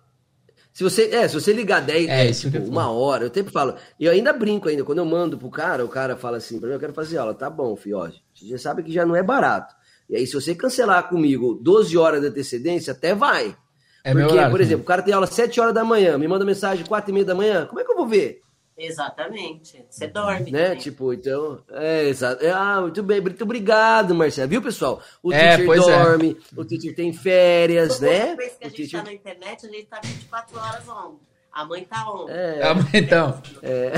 Se 0.74 0.84
você, 0.84 1.04
é, 1.14 1.28
se 1.28 1.36
você 1.36 1.54
ligar 1.54 1.82
10, 1.82 2.10
É, 2.10 2.28
é, 2.28 2.32
tipo, 2.32 2.58
uma 2.58 2.90
hora, 2.90 3.26
eu 3.26 3.34
sempre 3.34 3.54
falo. 3.54 3.76
E 4.00 4.06
eu 4.06 4.12
ainda 4.12 4.34
brinco 4.34 4.68
ainda. 4.68 4.84
Quando 4.84 4.98
eu 4.98 5.06
mando 5.06 5.38
pro 5.38 5.50
cara, 5.50 5.86
o 5.86 5.88
cara 5.88 6.18
fala 6.18 6.38
assim, 6.38 6.60
pra 6.60 6.68
mim, 6.68 6.74
eu 6.74 6.80
quero 6.80 6.94
fazer 6.94 7.20
aula. 7.20 7.36
Tá 7.36 7.48
bom, 7.48 7.76
filho, 7.76 8.00
ó, 8.00 8.10
você 8.34 8.48
já 8.48 8.58
sabe 8.58 8.82
que 8.82 8.91
já 8.91 9.06
não 9.06 9.16
é 9.16 9.22
barato. 9.22 9.76
E 10.10 10.16
aí, 10.16 10.28
se 10.28 10.34
você 10.34 10.54
cancelar 10.54 11.08
comigo 11.10 11.58
12 11.62 11.98
horas 11.98 12.22
de 12.22 12.28
antecedência, 12.28 12.92
até 12.94 13.16
vai. 13.16 13.56
É 14.04 14.12
Porque, 14.12 14.26
horário 14.26 14.42
por 14.44 14.52
também. 14.52 14.62
exemplo, 14.66 14.84
o 14.84 14.88
cara 14.88 15.02
tem 15.02 15.14
aula 15.14 15.26
7 15.28 15.60
horas 15.62 15.74
da 15.74 15.84
manhã, 15.84 16.18
me 16.18 16.28
manda 16.28 16.44
mensagem 16.44 16.86
4 16.86 17.10
e 17.10 17.14
meia 17.14 17.26
da 17.26 17.34
manhã, 17.36 17.66
como 17.66 17.80
é 17.80 17.84
que 17.84 17.92
eu 17.92 17.96
vou 17.96 18.08
ver? 18.08 18.42
exatamente. 18.76 19.86
Você 19.90 20.08
dorme. 20.08 20.52
Né? 20.52 20.64
também. 20.70 20.80
Tipo, 20.80 21.14
então. 21.14 21.60
É, 21.72 22.08
exato. 22.08 22.44
É, 22.44 22.52
ah, 22.52 22.80
muito 22.82 23.04
bem, 23.04 23.22
muito 23.22 23.44
obrigado, 23.44 24.14
Marcelo. 24.16 24.50
Viu, 24.50 24.62
pessoal? 24.62 25.02
O 25.22 25.32
É, 25.32 25.58
teacher 25.58 25.72
é. 25.74 25.76
dorme, 25.78 26.38
o 26.56 26.66
teacher 26.66 26.96
tem 26.96 27.14
férias, 27.14 28.00
Toda 28.00 28.12
né? 28.12 28.36
vez 28.36 28.54
que 28.56 28.64
a 28.64 28.68
O 28.68 28.70
gente 28.72 28.76
teacher. 28.82 29.00
tá 29.00 29.06
na 29.06 29.14
internet, 29.14 29.66
a 29.66 29.70
gente 29.70 29.86
tá 29.86 30.00
24 30.04 30.58
horas 30.60 30.88
on. 30.90 31.16
A 31.54 31.66
mãe 31.66 31.86
tá 31.86 32.12
on. 32.12 32.28
É, 32.30 32.62
Ah, 32.64 32.74
mas 32.74 32.94
Então, 32.96 33.42
é. 33.62 33.94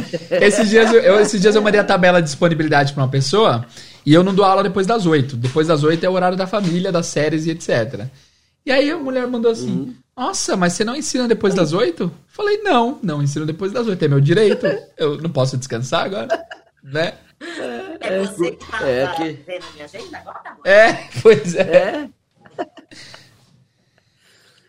esses 0.45 0.69
dias, 0.69 0.91
eu- 0.93 1.01
eu, 1.01 1.19
esses 1.21 1.39
dias 1.39 1.55
eu 1.55 1.61
mandei 1.61 1.79
a 1.79 1.83
tabela 1.85 2.21
de 2.21 2.27
disponibilidade 2.27 2.93
pra 2.93 3.03
uma 3.03 3.09
pessoa 3.09 3.65
e 4.05 4.13
eu 4.13 4.23
não 4.23 4.33
dou 4.35 4.45
aula 4.45 4.63
depois 4.63 4.85
das 4.85 5.05
8. 5.05 5.35
Depois 5.35 5.67
das 5.67 5.83
8 5.83 6.03
é 6.05 6.09
o 6.09 6.13
horário 6.13 6.37
da 6.37 6.45
família, 6.47 6.91
das 6.91 7.07
séries 7.07 7.45
e 7.45 7.51
etc. 7.51 8.05
E 8.65 8.71
aí 8.71 8.89
a 8.91 8.97
mulher 8.97 9.27
mandou 9.27 9.51
assim: 9.51 9.69
Uhum. 9.69 9.95
Nossa, 10.17 10.55
mas 10.55 10.73
você 10.73 10.83
não 10.85 10.95
ensina 10.95 11.27
depois 11.27 11.53
das 11.53 11.73
8? 11.73 12.11
Falei: 12.27 12.61
Não, 12.63 12.99
não 13.03 13.21
ensino 13.21 13.45
depois 13.45 13.71
das 13.71 13.87
8. 13.87 14.03
É 14.03 14.07
meu 14.07 14.21
direito. 14.21 14.65
Eu 14.97 15.17
não 15.21 15.29
posso 15.29 15.57
descansar 15.57 16.05
agora, 16.05 16.27
né? 16.83 17.13
É 17.99 18.19
você 18.25 18.51
que 18.51 18.65
tá, 18.71 18.87
é 18.87 19.07
que- 19.17 19.33
vendo 19.45 19.63
a 19.69 19.73
minha 19.73 19.85
agenda 19.85 20.17
agora, 20.17 20.39
amor? 20.45 20.61
É, 20.65 21.09
pois 21.21 21.53
é. 21.55 21.61
É. 21.61 22.09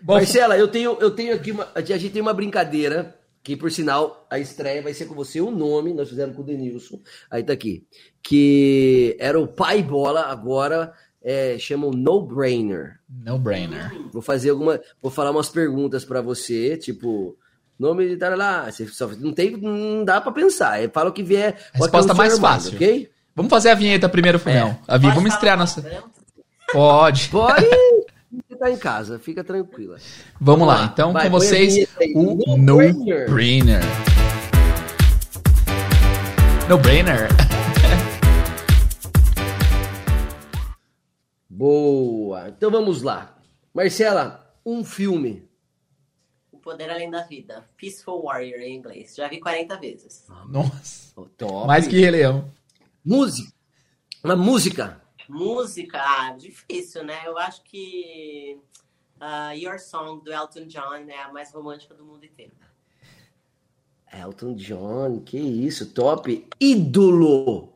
Bom, 0.00 0.14
Marcela, 0.14 0.56
eu 0.56 0.68
tenho, 0.68 0.96
eu 1.00 1.10
tenho 1.10 1.34
aqui 1.34 1.50
uma. 1.52 1.68
A 1.74 1.80
gente 1.80 2.10
tem 2.10 2.22
uma 2.22 2.34
brincadeira, 2.34 3.16
que 3.46 3.56
por 3.56 3.70
sinal, 3.70 4.26
a 4.28 4.40
estreia 4.40 4.82
vai 4.82 4.92
ser 4.92 5.04
com 5.06 5.14
você 5.14 5.40
o 5.40 5.52
nome, 5.52 5.94
nós 5.94 6.08
fizemos 6.08 6.34
com 6.34 6.42
o 6.42 6.44
Denilson. 6.44 6.98
Aí 7.30 7.44
tá 7.44 7.52
aqui. 7.52 7.86
Que 8.20 9.16
era 9.20 9.38
o 9.38 9.46
pai 9.46 9.84
bola, 9.84 10.22
agora 10.22 10.92
é, 11.22 11.56
chamam 11.56 11.92
No 11.92 12.26
Brainer. 12.26 12.98
no 13.08 13.38
brainer. 13.38 13.92
Vou 14.12 14.20
fazer 14.20 14.50
alguma. 14.50 14.80
Vou 15.00 15.12
falar 15.12 15.30
umas 15.30 15.48
perguntas 15.48 16.04
pra 16.04 16.20
você, 16.20 16.76
tipo. 16.76 17.38
Nome 17.78 18.16
de 18.16 18.28
lá, 18.30 18.68
você 18.68 18.84
só 18.88 19.06
não 19.06 19.32
tem, 19.32 19.56
não 19.56 20.04
dá 20.04 20.20
pra 20.20 20.32
pensar. 20.32 20.82
É, 20.82 20.88
Fala 20.88 21.10
o 21.10 21.12
que 21.12 21.22
vier. 21.22 21.56
Resposta 21.72 22.14
mais 22.14 22.34
armário, 22.34 22.62
fácil. 22.62 22.74
ok? 22.74 23.08
Vamos 23.32 23.50
fazer 23.50 23.68
a 23.68 23.74
vinheta 23.76 24.08
primeiro, 24.08 24.40
Funel. 24.40 24.76
A 24.88 24.96
Vi, 24.96 25.04
Pode 25.04 25.14
vamos 25.14 25.32
estrear 25.34 25.56
nossa. 25.56 25.84
Pode. 26.72 27.28
Pode. 27.28 27.64
Você 28.56 28.60
tá 28.60 28.70
em 28.70 28.78
casa, 28.78 29.18
fica 29.18 29.44
tranquila. 29.44 29.98
Vamos 30.40 30.66
lá, 30.66 30.76
lá. 30.76 30.84
então 30.86 31.12
Vai, 31.12 31.24
com 31.24 31.30
vocês 31.30 31.86
o 32.14 32.56
No 32.56 32.56
No 32.56 32.76
Brainer. 32.78 33.30
Brainer. 33.30 33.82
No 36.66 36.78
Brainer. 36.78 37.28
Boa. 41.50 42.48
Então 42.48 42.70
vamos 42.70 43.02
lá. 43.02 43.36
Marcela, 43.74 44.50
um 44.64 44.82
filme. 44.82 45.46
O 46.50 46.56
Poder 46.56 46.88
Além 46.88 47.10
da 47.10 47.24
Vida. 47.24 47.68
Peaceful 47.76 48.22
Warrior 48.22 48.60
em 48.60 48.76
inglês. 48.76 49.14
Já 49.14 49.28
vi 49.28 49.38
40 49.38 49.76
vezes. 49.76 50.24
Nossa. 50.48 51.12
Oh, 51.14 51.26
top. 51.26 51.66
Mais 51.66 51.86
que 51.86 52.00
Rei 52.00 52.10
Leão. 52.10 52.50
Música. 53.04 53.52
Uma 54.24 54.34
música. 54.34 54.98
Música, 55.28 56.00
ah, 56.00 56.32
difícil, 56.32 57.04
né? 57.04 57.22
Eu 57.24 57.36
acho 57.38 57.62
que 57.64 58.58
ah, 59.20 59.52
Your 59.52 59.78
Song, 59.78 60.22
do 60.22 60.32
Elton 60.32 60.66
John, 60.66 60.94
é 61.08 61.22
a 61.22 61.32
mais 61.32 61.52
romântica 61.52 61.94
do 61.94 62.04
mundo 62.04 62.24
inteiro. 62.24 62.52
Elton 64.12 64.54
John, 64.54 65.20
que 65.20 65.38
isso, 65.38 65.92
top. 65.92 66.48
Ídolo. 66.60 67.72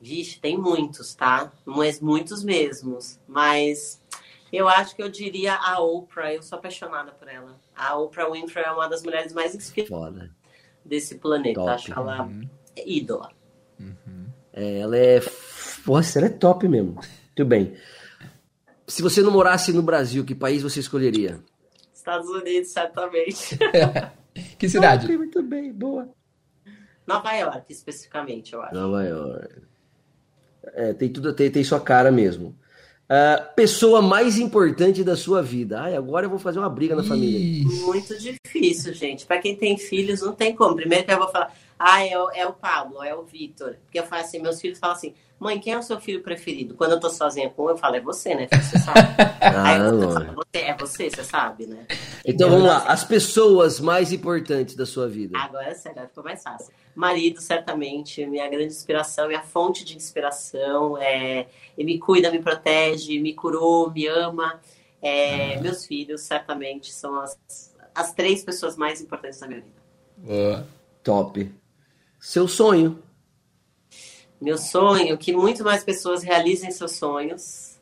Vixe, 0.00 0.40
tem 0.40 0.56
muitos, 0.56 1.14
tá? 1.14 1.52
Mas 1.64 2.00
muitos 2.00 2.42
mesmos. 2.42 3.18
Mas 3.28 4.00
eu 4.52 4.68
acho 4.68 4.96
que 4.96 5.02
eu 5.02 5.08
diria 5.08 5.54
a 5.56 5.80
Oprah. 5.80 6.32
Eu 6.32 6.42
sou 6.42 6.58
apaixonada 6.58 7.12
por 7.12 7.28
ela. 7.28 7.60
A 7.76 7.96
Oprah 7.98 8.30
Winfrey 8.30 8.64
é 8.64 8.70
uma 8.70 8.88
das 8.88 9.02
mulheres 9.02 9.32
mais 9.32 9.54
inspiradas 9.54 9.90
Foda. 9.90 10.30
desse 10.84 11.16
planeta. 11.16 11.60
Top. 11.60 11.70
Acho 11.70 11.92
ela 11.92 12.30
é 12.76 12.88
ídola. 12.88 13.30
É, 14.52 14.78
ela 14.80 14.96
é. 14.96 15.20
Nossa, 15.90 16.18
ela 16.18 16.28
é 16.28 16.30
top 16.30 16.68
mesmo. 16.68 16.94
Muito 16.94 17.44
bem. 17.44 17.74
Se 18.86 19.02
você 19.02 19.22
não 19.22 19.32
morasse 19.32 19.72
no 19.72 19.82
Brasil, 19.82 20.24
que 20.24 20.34
país 20.34 20.62
você 20.62 20.78
escolheria? 20.78 21.40
Estados 21.92 22.28
Unidos, 22.28 22.70
certamente. 22.70 23.58
Que 24.56 24.68
cidade? 24.68 25.08
Top, 25.08 25.18
muito 25.18 25.42
bem, 25.42 25.72
boa. 25.72 26.08
Nova 27.04 27.32
York, 27.32 27.64
especificamente, 27.68 28.52
eu 28.52 28.62
acho. 28.62 28.72
Nova 28.72 29.02
York. 29.02 29.54
É, 30.62 30.94
tem 30.94 31.12
tudo, 31.12 31.34
tem, 31.34 31.50
tem 31.50 31.64
sua 31.64 31.80
cara 31.80 32.12
mesmo. 32.12 32.56
Ah, 33.12 33.42
pessoa 33.56 34.00
mais 34.00 34.38
importante 34.38 35.02
da 35.02 35.16
sua 35.16 35.42
vida. 35.42 35.80
Ai, 35.80 35.96
agora 35.96 36.26
eu 36.26 36.30
vou 36.30 36.38
fazer 36.38 36.60
uma 36.60 36.70
briga 36.70 36.94
na 36.94 37.02
família. 37.02 37.66
Muito 37.84 38.16
difícil, 38.16 38.94
gente. 38.94 39.26
Pra 39.26 39.38
quem 39.38 39.56
tem 39.56 39.76
filhos, 39.76 40.22
não 40.22 40.32
tem 40.32 40.54
como. 40.54 40.76
Primeiro 40.76 41.04
que 41.04 41.12
eu 41.12 41.18
vou 41.18 41.26
falar, 41.26 41.52
ah, 41.76 42.06
é 42.06 42.16
o, 42.16 42.30
é 42.30 42.46
o 42.46 42.52
Pablo, 42.52 43.02
é 43.02 43.12
o 43.12 43.24
Vitor. 43.24 43.74
Porque 43.82 43.98
eu 43.98 44.04
falo 44.04 44.22
assim, 44.22 44.38
meus 44.38 44.60
filhos 44.60 44.78
falam 44.78 44.94
assim, 44.94 45.12
mãe, 45.40 45.58
quem 45.58 45.72
é 45.72 45.78
o 45.78 45.82
seu 45.82 45.98
filho 45.98 46.22
preferido? 46.22 46.74
Quando 46.74 46.92
eu 46.92 47.00
tô 47.00 47.08
sozinha 47.10 47.48
com 47.50 47.64
um, 47.64 47.70
eu 47.70 47.76
falo, 47.78 47.96
é 47.96 48.00
você, 48.00 48.34
né? 48.34 48.46
Você 48.52 48.78
sabe. 48.78 48.98
Aí 49.40 49.80
Ah, 49.80 49.90
você 49.90 50.04
não. 50.04 50.12
fala, 50.12 50.34
você, 50.34 50.58
é 50.62 50.76
você, 50.76 51.10
você 51.10 51.24
sabe, 51.24 51.66
né? 51.66 51.86
Então 52.24 52.50
vamos 52.50 52.66
lá. 52.66 52.84
As 52.86 53.02
pessoas 53.04 53.80
mais 53.80 54.12
importantes 54.12 54.76
da 54.76 54.84
sua 54.86 55.08
vida. 55.08 55.36
Agora, 55.38 55.74
sério, 55.74 55.92
agora 55.98 56.08
ficou 56.08 56.24
mais 56.24 56.42
fácil. 56.42 56.72
Marido, 56.94 57.40
certamente, 57.40 58.24
minha 58.26 58.48
grande 58.48 58.66
inspiração, 58.74 59.26
minha 59.26 59.42
fonte 59.42 59.84
de 59.84 59.96
inspiração. 59.96 60.98
É, 60.98 61.46
ele 61.76 61.92
me 61.94 61.98
cuida, 61.98 62.30
me 62.30 62.38
protege, 62.40 63.18
me 63.18 63.32
curou, 63.34 63.90
me 63.90 64.06
ama. 64.06 64.60
É, 65.02 65.58
Meus 65.60 65.86
filhos, 65.86 66.20
certamente, 66.20 66.92
são 66.92 67.18
as, 67.18 67.38
as 67.94 68.12
três 68.12 68.44
pessoas 68.44 68.76
mais 68.76 69.00
importantes 69.00 69.40
da 69.40 69.46
minha 69.48 69.60
vida. 69.60 69.74
boa. 70.18 70.66
Top. 71.02 71.50
Seu 72.20 72.46
sonho. 72.46 73.02
Meu 74.40 74.56
sonho 74.56 75.14
é 75.14 75.16
que 75.16 75.32
muito 75.32 75.62
mais 75.62 75.84
pessoas 75.84 76.22
realizem 76.22 76.70
seus 76.70 76.92
sonhos 76.92 77.78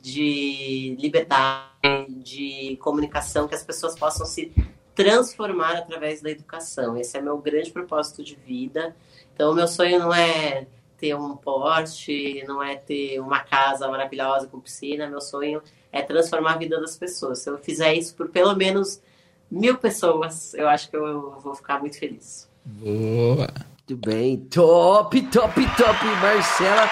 de 0.00 0.96
liberdade, 1.00 1.68
de 2.08 2.76
comunicação, 2.80 3.48
que 3.48 3.54
as 3.54 3.64
pessoas 3.64 3.98
possam 3.98 4.24
se 4.24 4.52
transformar 4.94 5.76
através 5.76 6.22
da 6.22 6.30
educação. 6.30 6.96
Esse 6.96 7.18
é 7.18 7.20
meu 7.20 7.36
grande 7.38 7.72
propósito 7.72 8.22
de 8.22 8.36
vida. 8.36 8.94
Então, 9.34 9.52
meu 9.52 9.66
sonho 9.66 9.98
não 9.98 10.14
é 10.14 10.66
ter 10.96 11.14
um 11.14 11.36
Porsche, 11.36 12.44
não 12.46 12.62
é 12.62 12.76
ter 12.76 13.20
uma 13.20 13.40
casa 13.40 13.88
maravilhosa 13.88 14.46
com 14.46 14.60
piscina. 14.60 15.08
Meu 15.08 15.20
sonho 15.20 15.60
é 15.92 16.02
transformar 16.02 16.54
a 16.54 16.58
vida 16.58 16.80
das 16.80 16.96
pessoas. 16.96 17.40
Se 17.40 17.50
eu 17.50 17.58
fizer 17.58 17.94
isso 17.94 18.14
por 18.14 18.28
pelo 18.28 18.54
menos 18.54 19.02
mil 19.50 19.76
pessoas, 19.76 20.54
eu 20.54 20.68
acho 20.68 20.88
que 20.88 20.96
eu 20.96 21.38
vou 21.40 21.54
ficar 21.54 21.80
muito 21.80 21.98
feliz. 21.98 22.48
Boa. 22.64 23.48
Muito 23.88 24.04
bem. 24.04 24.36
Top, 24.50 25.20
top, 25.28 25.60
top. 25.76 26.04
Marcela 26.20 26.88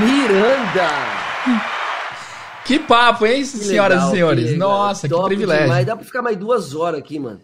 Miranda. 0.00 0.88
Que 2.64 2.80
papo, 2.80 3.26
hein, 3.26 3.42
Que 3.42 3.46
senhoras 3.46 3.98
legal, 3.98 4.08
e 4.08 4.12
senhores? 4.16 4.50
que. 4.50 4.56
Nossa, 4.56 5.08
que 5.08 5.14
Top 5.14 5.26
privilégio. 5.26 5.64
demais. 5.64 5.86
Dá 5.86 5.94
pra 5.94 6.04
ficar 6.04 6.20
mais 6.20 6.36
duas 6.36 6.74
horas 6.74 6.98
aqui, 6.98 7.20
mano. 7.20 7.40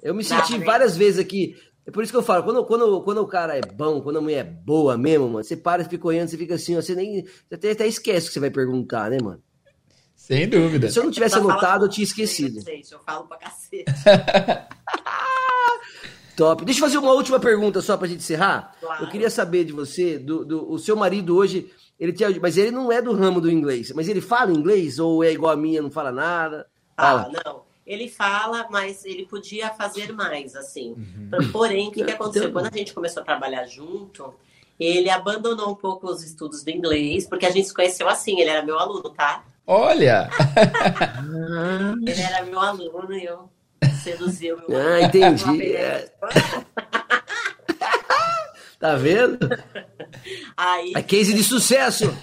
Eu 0.00 0.14
me 0.14 0.22
Dá 0.22 0.44
senti 0.44 0.62
várias 0.64 0.96
vezes 0.96 1.18
aqui. 1.18 1.56
É 1.84 1.90
por 1.90 2.04
isso 2.04 2.12
que 2.12 2.16
eu 2.16 2.22
falo, 2.22 2.44
quando, 2.44 2.64
quando, 2.64 3.02
quando 3.02 3.18
o 3.18 3.26
cara 3.26 3.56
é 3.58 3.60
bom, 3.60 4.00
quando 4.00 4.18
a 4.18 4.20
mulher 4.20 4.38
é 4.38 4.44
boa 4.44 4.96
mesmo, 4.96 5.28
mano, 5.28 5.44
você 5.44 5.56
para, 5.56 5.84
fica 5.84 6.06
olhando, 6.06 6.28
você 6.28 6.38
fica 6.38 6.54
assim, 6.54 6.76
ó, 6.76 6.80
você 6.82 6.94
nem. 6.94 7.24
Você 7.24 7.54
até, 7.56 7.72
até 7.72 7.86
esquece 7.86 8.26
o 8.26 8.28
que 8.28 8.34
você 8.34 8.40
vai 8.40 8.50
perguntar, 8.50 9.10
né, 9.10 9.18
mano? 9.20 9.42
Sem 10.14 10.48
dúvida. 10.48 10.88
Se 10.88 10.98
eu 11.00 11.04
não 11.04 11.10
tivesse 11.10 11.36
anotado, 11.36 11.84
eu 11.84 11.88
tinha 11.88 12.04
esquecido. 12.04 12.60
Gente, 12.60 12.92
eu 12.92 13.00
falo 13.00 13.26
pra 13.26 13.38
cacete. 13.38 13.84
Top. 16.36 16.64
Deixa 16.64 16.80
eu 16.80 16.84
fazer 16.86 16.98
uma 16.98 17.12
última 17.12 17.38
pergunta 17.38 17.80
só 17.80 17.96
pra 17.96 18.08
gente 18.08 18.18
encerrar. 18.20 18.74
Claro. 18.80 19.04
Eu 19.04 19.10
queria 19.10 19.30
saber 19.30 19.64
de 19.64 19.72
você, 19.72 20.18
do, 20.18 20.44
do 20.44 20.70
o 20.72 20.78
seu 20.78 20.96
marido 20.96 21.36
hoje, 21.36 21.70
ele 21.98 22.12
tinha, 22.12 22.28
mas 22.40 22.56
ele 22.56 22.70
não 22.70 22.90
é 22.90 23.00
do 23.00 23.12
ramo 23.14 23.40
do 23.40 23.50
inglês, 23.50 23.92
mas 23.94 24.08
ele 24.08 24.20
fala 24.20 24.50
inglês 24.52 24.98
ou 24.98 25.22
é 25.22 25.32
igual 25.32 25.52
a 25.52 25.56
minha, 25.56 25.80
não 25.80 25.90
fala 25.90 26.10
nada? 26.10 26.66
Fala, 26.96 27.22
Fala. 27.24 27.40
não. 27.44 27.62
Ele 27.86 28.08
fala, 28.08 28.66
mas 28.70 29.04
ele 29.04 29.26
podia 29.26 29.68
fazer 29.70 30.10
mais, 30.12 30.56
assim. 30.56 30.96
Porém, 31.52 31.88
o 31.88 31.92
que, 31.92 32.02
que 32.02 32.10
aconteceu? 32.12 32.48
Então- 32.48 32.62
Quando 32.62 32.72
a 32.74 32.76
gente 32.78 32.94
começou 32.94 33.20
a 33.22 33.24
trabalhar 33.26 33.66
junto, 33.66 34.32
ele 34.80 35.10
abandonou 35.10 35.70
um 35.70 35.74
pouco 35.74 36.06
os 36.10 36.22
estudos 36.24 36.64
do 36.64 36.70
inglês, 36.70 37.26
porque 37.28 37.44
a 37.44 37.50
gente 37.50 37.68
se 37.68 37.74
conheceu 37.74 38.08
assim, 38.08 38.40
ele 38.40 38.48
era 38.50 38.62
meu 38.64 38.78
aluno, 38.78 39.10
tá? 39.10 39.44
Olha, 39.66 40.28
Ele 42.06 42.20
era 42.20 42.44
meu 42.44 42.58
aluno 42.60 43.12
e 43.14 43.24
eu 43.24 43.48
seduzi 44.04 44.52
o 44.52 44.68
meu 44.68 44.78
Ah, 44.78 45.02
entendi. 45.02 45.74
É. 45.74 46.10
Tá 48.76 48.96
vendo? 48.96 49.38
Aí, 50.54 50.92
é 50.94 51.02
case 51.02 51.32
de 51.32 51.42
sucesso. 51.42 52.14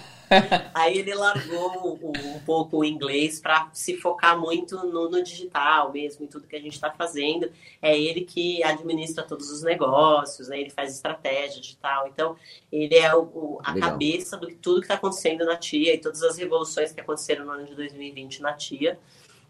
Aí 0.72 0.98
ele 0.98 1.14
largou 1.14 1.98
um, 2.02 2.38
pouco 2.46 2.78
o 2.78 2.84
inglês 2.84 3.40
para 3.40 3.68
se 3.72 3.96
focar 3.96 4.38
muito 4.38 4.76
no, 4.76 5.10
no, 5.10 5.22
digital 5.22 5.92
mesmo, 5.92 6.24
em 6.24 6.28
tudo 6.28 6.46
que 6.46 6.56
a 6.56 6.60
gente 6.60 6.74
está 6.74 6.90
fazendo. 6.90 7.50
É 7.80 7.98
ele 7.98 8.22
que 8.22 8.62
administra 8.62 9.24
todos 9.24 9.50
os 9.50 9.62
negócios, 9.62 10.48
né? 10.48 10.60
ele 10.60 10.70
faz 10.70 10.94
estratégia 10.94 11.60
digital. 11.60 12.06
Então, 12.06 12.36
ele 12.70 12.94
é 12.94 13.14
o, 13.14 13.22
o, 13.22 13.60
a 13.62 13.72
Legal. 13.72 13.90
cabeça 13.90 14.36
de 14.38 14.54
tudo 14.54 14.80
que 14.80 14.86
está 14.86 14.94
acontecendo 14.94 15.44
na 15.44 15.56
TIA 15.56 15.94
e 15.94 15.98
todas 15.98 16.22
as 16.22 16.38
revoluções 16.38 16.92
que 16.92 17.00
aconteceram 17.00 17.44
no 17.44 17.52
ano 17.52 17.66
de 17.66 17.74
2020 17.74 18.40
na 18.40 18.52
TIA. 18.52 18.98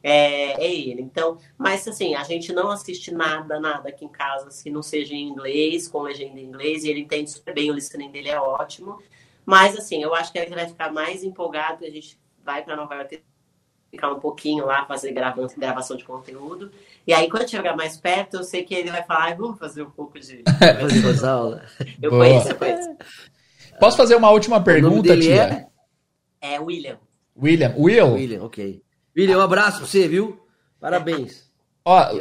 É, 0.03 0.65
é, 0.65 0.75
ele. 0.75 1.03
Então, 1.03 1.39
mas 1.57 1.87
assim, 1.87 2.15
a 2.15 2.25
gente 2.25 2.53
não 2.53 2.71
assiste 2.71 3.13
nada, 3.13 3.61
nada 3.61 3.89
aqui 3.89 4.05
em 4.05 4.09
casa 4.09 4.51
se 4.51 4.69
não 4.71 4.83
seja 4.83 5.15
em 5.15 5.29
inglês, 5.29 5.87
com 5.87 6.03
legenda 6.03 6.41
em 6.41 6.45
inglês, 6.45 6.85
e 6.85 6.91
ele 6.91 7.01
entende 7.01 7.31
super 7.31 7.55
bem, 7.55 7.71
o 7.71 7.75
listening 7.75 8.11
dele 8.11 8.29
é 8.29 8.41
ótimo. 8.41 8.99
Mas, 9.45 9.77
assim, 9.77 10.03
eu 10.03 10.15
acho 10.15 10.33
que 10.33 10.39
ele 10.39 10.55
vai 10.55 10.67
ficar 10.67 10.93
mais 10.93 11.25
empolgado, 11.25 11.85
a 11.85 11.91
gente 11.91 12.19
vai 12.45 12.63
para 12.65 12.77
Nova 12.77 12.95
York 12.95 13.23
ficar 13.91 14.11
um 14.11 14.21
pouquinho 14.21 14.65
lá, 14.65 14.87
fazer 14.87 15.13
grava 15.13 15.47
gravação 15.57 15.97
de 15.97 16.05
conteúdo. 16.05 16.71
E 17.07 17.13
aí, 17.13 17.29
quando 17.29 17.51
chegar 17.51 17.77
mais 17.77 17.99
perto, 17.99 18.39
eu 18.39 18.45
sei 18.45 18.65
que 18.65 18.75
ele 18.75 18.91
vai 18.91 19.03
falar, 19.03 19.33
ah, 19.33 19.35
vamos 19.35 19.59
fazer 19.59 19.83
um 19.83 19.91
pouco 19.91 20.19
de... 20.19 20.43
fazer 21.03 21.27
aula. 21.27 21.63
Eu 22.01 22.11
Boa. 22.11 22.25
conheço, 22.25 22.49
eu 22.49 22.57
conheço. 22.57 22.89
Posso 23.79 23.97
fazer 23.97 24.17
uma 24.17 24.31
última 24.31 24.63
pergunta, 24.63 25.19
tia? 25.19 25.69
É? 26.41 26.55
é 26.55 26.61
William. 26.61 26.99
William. 27.37 27.75
Will? 27.77 28.15
William, 28.15 28.45
ok. 28.45 28.83
William, 29.17 29.39
um 29.39 29.43
abraço 29.43 29.79
pra 29.79 29.87
você, 29.87 30.09
viu? 30.09 30.41
Parabéns. 30.81 31.45
Ó, 31.85 32.13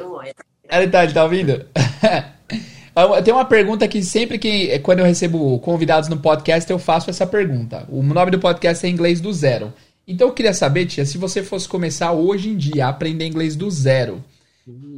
ele 0.69 0.87
tá, 0.87 1.03
ele 1.03 1.13
tá 1.13 1.23
ouvindo? 1.23 1.65
Tem 3.23 3.33
uma 3.33 3.45
pergunta 3.45 3.87
que 3.87 4.03
sempre 4.03 4.37
que 4.37 4.77
quando 4.79 4.99
eu 4.99 5.05
recebo 5.05 5.57
convidados 5.59 6.09
no 6.09 6.17
podcast 6.17 6.69
eu 6.69 6.77
faço 6.77 7.09
essa 7.09 7.25
pergunta. 7.25 7.87
O 7.89 8.03
nome 8.03 8.31
do 8.31 8.39
podcast 8.39 8.85
é 8.85 8.89
Inglês 8.89 9.21
do 9.21 9.31
Zero. 9.31 9.73
Então 10.07 10.27
eu 10.27 10.33
queria 10.33 10.53
saber, 10.53 10.85
tia, 10.87 11.05
se 11.05 11.17
você 11.17 11.41
fosse 11.41 11.67
começar 11.67 12.11
hoje 12.11 12.49
em 12.49 12.57
dia 12.57 12.85
a 12.85 12.89
aprender 12.89 13.25
inglês 13.25 13.55
do 13.55 13.69
zero, 13.69 14.23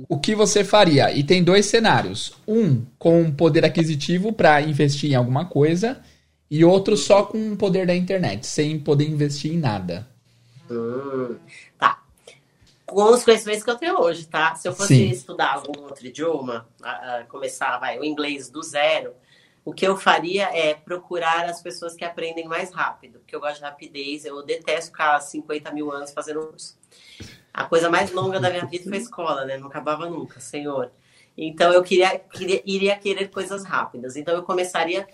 o 0.09 0.17
que 0.17 0.33
você 0.33 0.63
faria? 0.63 1.11
E 1.11 1.23
tem 1.23 1.43
dois 1.43 1.65
cenários. 1.65 2.33
Um 2.47 2.81
com 2.97 3.31
poder 3.31 3.63
aquisitivo 3.65 4.33
para 4.33 4.61
investir 4.61 5.11
em 5.11 5.15
alguma 5.15 5.45
coisa 5.45 5.99
e 6.49 6.63
outro 6.63 6.97
só 6.97 7.23
com 7.23 7.53
o 7.53 7.55
poder 7.55 7.85
da 7.85 7.95
internet, 7.95 8.47
sem 8.47 8.79
poder 8.79 9.07
investir 9.07 9.53
em 9.53 9.57
nada. 9.57 10.07
Hum, 10.69 11.35
com 12.93 13.11
os 13.11 13.23
conhecimentos 13.23 13.63
que 13.63 13.69
eu 13.69 13.77
tenho 13.77 13.99
hoje, 13.99 14.27
tá? 14.27 14.55
Se 14.55 14.67
eu 14.67 14.73
fosse 14.73 14.95
Sim. 14.95 15.09
estudar 15.09 15.55
algum 15.55 15.83
outro 15.83 16.05
idioma, 16.05 16.67
a, 16.81 17.17
a 17.17 17.23
começar 17.25 17.77
vai, 17.77 17.99
o 17.99 18.03
inglês 18.03 18.49
do 18.49 18.61
zero, 18.61 19.13
o 19.65 19.73
que 19.73 19.87
eu 19.87 19.95
faria 19.95 20.49
é 20.55 20.73
procurar 20.73 21.45
as 21.45 21.61
pessoas 21.61 21.95
que 21.95 22.03
aprendem 22.03 22.45
mais 22.45 22.71
rápido, 22.71 23.19
porque 23.19 23.35
eu 23.35 23.39
gosto 23.39 23.57
de 23.57 23.63
rapidez, 23.63 24.25
eu 24.25 24.43
detesto 24.43 24.91
ficar 24.91 25.19
50 25.19 25.71
mil 25.71 25.91
anos 25.91 26.11
fazendo 26.11 26.45
curso. 26.47 26.77
A 27.53 27.65
coisa 27.65 27.89
mais 27.89 28.11
longa 28.11 28.39
da 28.39 28.49
minha 28.49 28.65
vida 28.65 28.83
foi 28.83 28.97
a 28.97 29.01
escola, 29.01 29.45
né? 29.45 29.57
Não 29.57 29.67
acabava 29.67 30.09
nunca, 30.09 30.39
senhor. 30.39 30.91
Então 31.37 31.71
eu 31.71 31.81
queria, 31.83 32.19
queria 32.19 32.61
iria 32.65 32.95
querer 32.97 33.29
coisas 33.29 33.63
rápidas. 33.63 34.15
Então 34.15 34.35
eu 34.35 34.43
começaria 34.43 35.07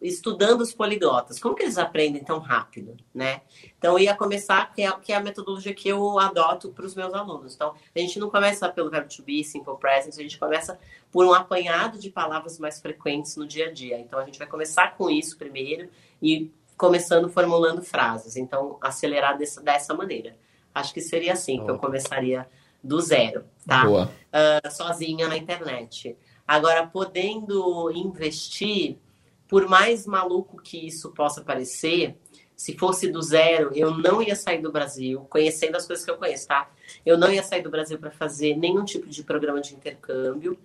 estudando 0.00 0.60
os 0.60 0.72
poliglotas. 0.72 1.38
Como 1.38 1.54
que 1.54 1.62
eles 1.62 1.78
aprendem 1.78 2.22
tão 2.22 2.38
rápido, 2.38 2.96
né? 3.14 3.42
Então, 3.76 3.94
eu 3.94 3.98
ia 3.98 4.14
começar, 4.14 4.72
que 4.72 4.82
é, 4.82 4.92
que 4.92 5.12
é 5.12 5.16
a 5.16 5.20
metodologia 5.20 5.74
que 5.74 5.88
eu 5.88 6.18
adoto 6.18 6.70
para 6.70 6.86
os 6.86 6.94
meus 6.94 7.12
alunos. 7.12 7.54
Então, 7.54 7.74
a 7.94 7.98
gente 7.98 8.18
não 8.18 8.30
começa 8.30 8.68
pelo 8.68 8.90
verbo 8.90 9.08
to 9.08 9.22
be, 9.22 9.42
simple 9.42 9.76
present, 9.78 10.14
a 10.14 10.22
gente 10.22 10.38
começa 10.38 10.78
por 11.10 11.24
um 11.26 11.32
apanhado 11.32 11.98
de 11.98 12.10
palavras 12.10 12.58
mais 12.58 12.80
frequentes 12.80 13.36
no 13.36 13.46
dia 13.46 13.66
a 13.68 13.72
dia. 13.72 13.98
Então, 13.98 14.18
a 14.18 14.24
gente 14.24 14.38
vai 14.38 14.46
começar 14.46 14.96
com 14.96 15.10
isso 15.10 15.36
primeiro 15.36 15.88
e 16.22 16.50
começando 16.76 17.28
formulando 17.28 17.82
frases. 17.82 18.36
Então, 18.36 18.78
acelerar 18.80 19.36
dessa, 19.36 19.60
dessa 19.60 19.94
maneira. 19.94 20.36
Acho 20.74 20.94
que 20.94 21.00
seria 21.00 21.32
assim 21.32 21.64
que 21.64 21.70
eu 21.70 21.78
começaria 21.78 22.46
do 22.82 23.00
zero, 23.00 23.44
tá? 23.66 23.84
Uh, 23.88 24.70
sozinha 24.70 25.26
na 25.26 25.36
internet. 25.36 26.16
Agora, 26.46 26.86
podendo 26.86 27.90
investir 27.90 28.96
por 29.48 29.66
mais 29.66 30.06
maluco 30.06 30.60
que 30.62 30.86
isso 30.86 31.10
possa 31.12 31.40
parecer, 31.40 32.16
se 32.54 32.76
fosse 32.76 33.08
do 33.08 33.22
zero, 33.22 33.70
eu 33.74 33.96
não 33.96 34.20
ia 34.20 34.36
sair 34.36 34.60
do 34.60 34.70
Brasil, 34.70 35.26
conhecendo 35.30 35.76
as 35.76 35.86
coisas 35.86 36.04
que 36.04 36.10
eu 36.10 36.16
conheço, 36.16 36.48
tá? 36.48 36.68
Eu 37.06 37.16
não 37.16 37.32
ia 37.32 37.42
sair 37.42 37.62
do 37.62 37.70
Brasil 37.70 37.98
para 37.98 38.10
fazer 38.10 38.56
nenhum 38.56 38.84
tipo 38.84 39.08
de 39.08 39.22
programa 39.22 39.60
de 39.60 39.74
intercâmbio, 39.74 40.58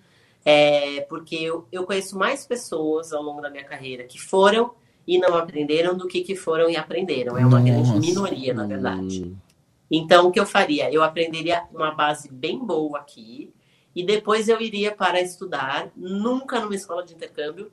é, 0.43 1.01
porque 1.01 1.35
eu, 1.35 1.67
eu 1.71 1.85
conheço 1.85 2.17
mais 2.17 2.45
pessoas 2.45 3.13
ao 3.13 3.21
longo 3.21 3.41
da 3.41 3.49
minha 3.49 3.63
carreira 3.63 4.03
que 4.03 4.19
foram 4.19 4.73
e 5.07 5.17
não 5.17 5.35
aprenderam 5.35 5.95
do 5.95 6.07
que 6.07 6.21
que 6.21 6.35
foram 6.35 6.69
e 6.69 6.75
aprenderam. 6.75 7.37
É 7.37 7.45
uma 7.45 7.59
Nossa. 7.59 7.93
grande 7.93 8.07
minoria, 8.07 8.53
na 8.53 8.65
verdade. 8.65 9.23
Hum. 9.23 9.35
Então, 9.89 10.27
o 10.27 10.31
que 10.31 10.39
eu 10.39 10.45
faria? 10.45 10.91
Eu 10.91 11.03
aprenderia 11.03 11.63
uma 11.71 11.91
base 11.91 12.27
bem 12.31 12.57
boa 12.57 12.99
aqui 12.99 13.53
e 13.95 14.03
depois 14.03 14.49
eu 14.49 14.59
iria 14.59 14.91
para 14.91 15.21
estudar, 15.21 15.91
nunca 15.95 16.59
numa 16.59 16.75
escola 16.75 17.05
de 17.05 17.13
intercâmbio, 17.13 17.71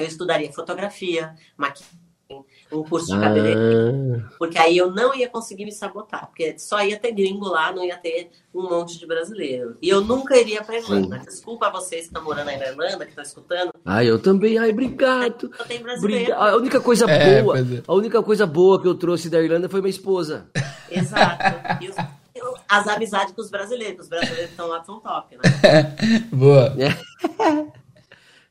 eu 0.00 0.06
estudaria 0.06 0.52
fotografia, 0.52 1.34
maquiagem, 1.56 2.00
um 2.72 2.84
curso 2.84 3.12
de 3.12 3.20
cabeleireiro. 3.20 4.24
Ah. 4.24 4.32
Porque 4.38 4.58
aí 4.58 4.76
eu 4.76 4.90
não 4.90 5.14
ia 5.14 5.28
conseguir 5.28 5.64
me 5.64 5.72
sabotar, 5.72 6.26
porque 6.26 6.58
só 6.58 6.82
ia 6.82 6.98
ter 6.98 7.12
gringo 7.12 7.48
lá, 7.48 7.72
não 7.72 7.84
ia 7.84 7.96
ter 7.96 8.30
um 8.54 8.68
monte 8.68 8.98
de 8.98 9.06
brasileiro. 9.06 9.76
E 9.82 9.88
eu 9.88 10.00
nunca 10.00 10.36
iria 10.36 10.62
para 10.62 10.78
Irlanda. 10.78 11.18
Sim. 11.18 11.24
Desculpa 11.24 11.66
a 11.66 11.70
vocês 11.70 12.02
que 12.02 12.06
estão 12.08 12.22
morando 12.22 12.48
aí 12.48 12.58
na 12.58 12.68
Irlanda, 12.68 13.04
que 13.04 13.10
estão 13.10 13.24
escutando. 13.24 13.72
Ah, 13.84 14.04
eu 14.04 14.20
também. 14.20 14.58
Ai, 14.58 14.70
obrigado. 14.70 15.50
Obrigado. 15.98 16.40
A 16.40 16.56
única 16.56 16.80
coisa 16.80 17.10
é, 17.10 17.42
boa, 17.42 17.58
é. 17.58 17.62
a 17.86 17.94
única 17.94 18.22
coisa 18.22 18.46
boa 18.46 18.80
que 18.80 18.86
eu 18.86 18.94
trouxe 18.94 19.28
da 19.28 19.40
Irlanda 19.40 19.68
foi 19.68 19.80
minha 19.80 19.90
esposa. 19.90 20.48
Exato. 20.90 21.80
E 21.80 21.88
os, 21.88 21.96
as 22.68 22.86
amizades 22.86 23.34
com 23.34 23.40
os 23.40 23.50
brasileiros. 23.50 24.04
Os 24.04 24.08
brasileiros 24.08 24.46
que 24.46 24.50
estão 24.52 24.68
lá 24.68 24.82
são 24.84 25.00
top, 25.00 25.36
né? 25.36 25.96
boa. 26.32 26.74
É. 26.78 27.70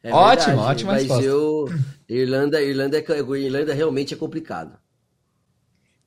É 0.02 0.14
ótimo, 0.14 0.56
verdade, 0.56 0.72
ótima 0.72 0.92
mas 0.94 1.02
resposta. 1.04 1.26
eu 1.26 1.68
Irlanda, 2.08 2.62
Irlanda, 2.62 2.98
é, 2.98 3.20
Irlanda 3.20 3.74
realmente 3.74 4.14
é 4.14 4.18
complicado. 4.18 4.80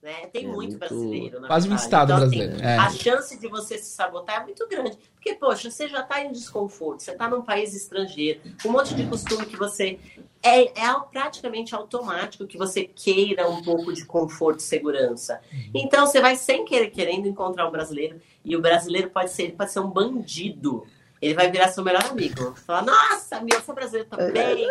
Né? 0.03 0.27
Tem 0.33 0.45
é 0.45 0.49
muito, 0.49 0.57
muito, 0.57 0.79
brasileiro. 0.79 1.41
Quase 1.43 1.69
um 1.69 1.77
estado 1.77 2.13
então, 2.13 2.27
assim, 2.27 2.39
brasileiro. 2.39 2.55
Assim, 2.57 2.65
é. 2.65 2.77
A 2.77 2.91
chance 2.91 3.39
de 3.39 3.47
você 3.47 3.79
se 3.79 3.95
sabotar 3.95 4.41
é 4.41 4.45
muito 4.45 4.67
grande. 4.67 4.99
Porque, 5.15 5.35
poxa, 5.35 5.71
você 5.71 5.89
já 5.89 6.01
está 6.01 6.21
em 6.21 6.33
desconforto, 6.33 7.05
você 7.05 7.13
está 7.13 7.29
num 7.29 7.43
país 7.43 7.73
estrangeiro, 7.73 8.41
um 8.67 8.73
monte 8.73 8.97
de 8.97 9.07
costume 9.07 9.47
que 9.47 9.57
você. 9.57 10.01
É, 10.43 10.65
é 10.65 11.01
praticamente 11.13 11.73
automático 11.73 12.49
que 12.49 12.59
você 12.59 12.83
queira 12.83 13.49
um 13.49 13.63
pouco 13.63 13.93
de 13.93 14.05
conforto 14.05 14.59
e 14.59 14.65
segurança. 14.65 15.41
Uhum. 15.53 15.71
Então, 15.73 16.05
você 16.05 16.21
vai 16.21 16.35
sem 16.35 16.65
querer 16.65 16.91
querendo 16.91 17.29
encontrar 17.29 17.69
um 17.69 17.71
brasileiro. 17.71 18.21
E 18.45 18.57
o 18.57 18.61
brasileiro 18.61 19.09
pode 19.09 19.31
ser, 19.31 19.53
pode 19.53 19.71
ser 19.71 19.79
um 19.79 19.89
bandido 19.89 20.85
ele 21.23 21.35
vai 21.35 21.49
virar 21.49 21.69
seu 21.69 21.85
melhor 21.85 22.05
amigo. 22.05 22.53
Falar, 22.67 22.85
nossa, 22.85 23.41
meu, 23.41 23.57
eu 23.57 23.63
sou 23.63 23.73
brasileiro 23.73 24.09
também. 24.11 24.67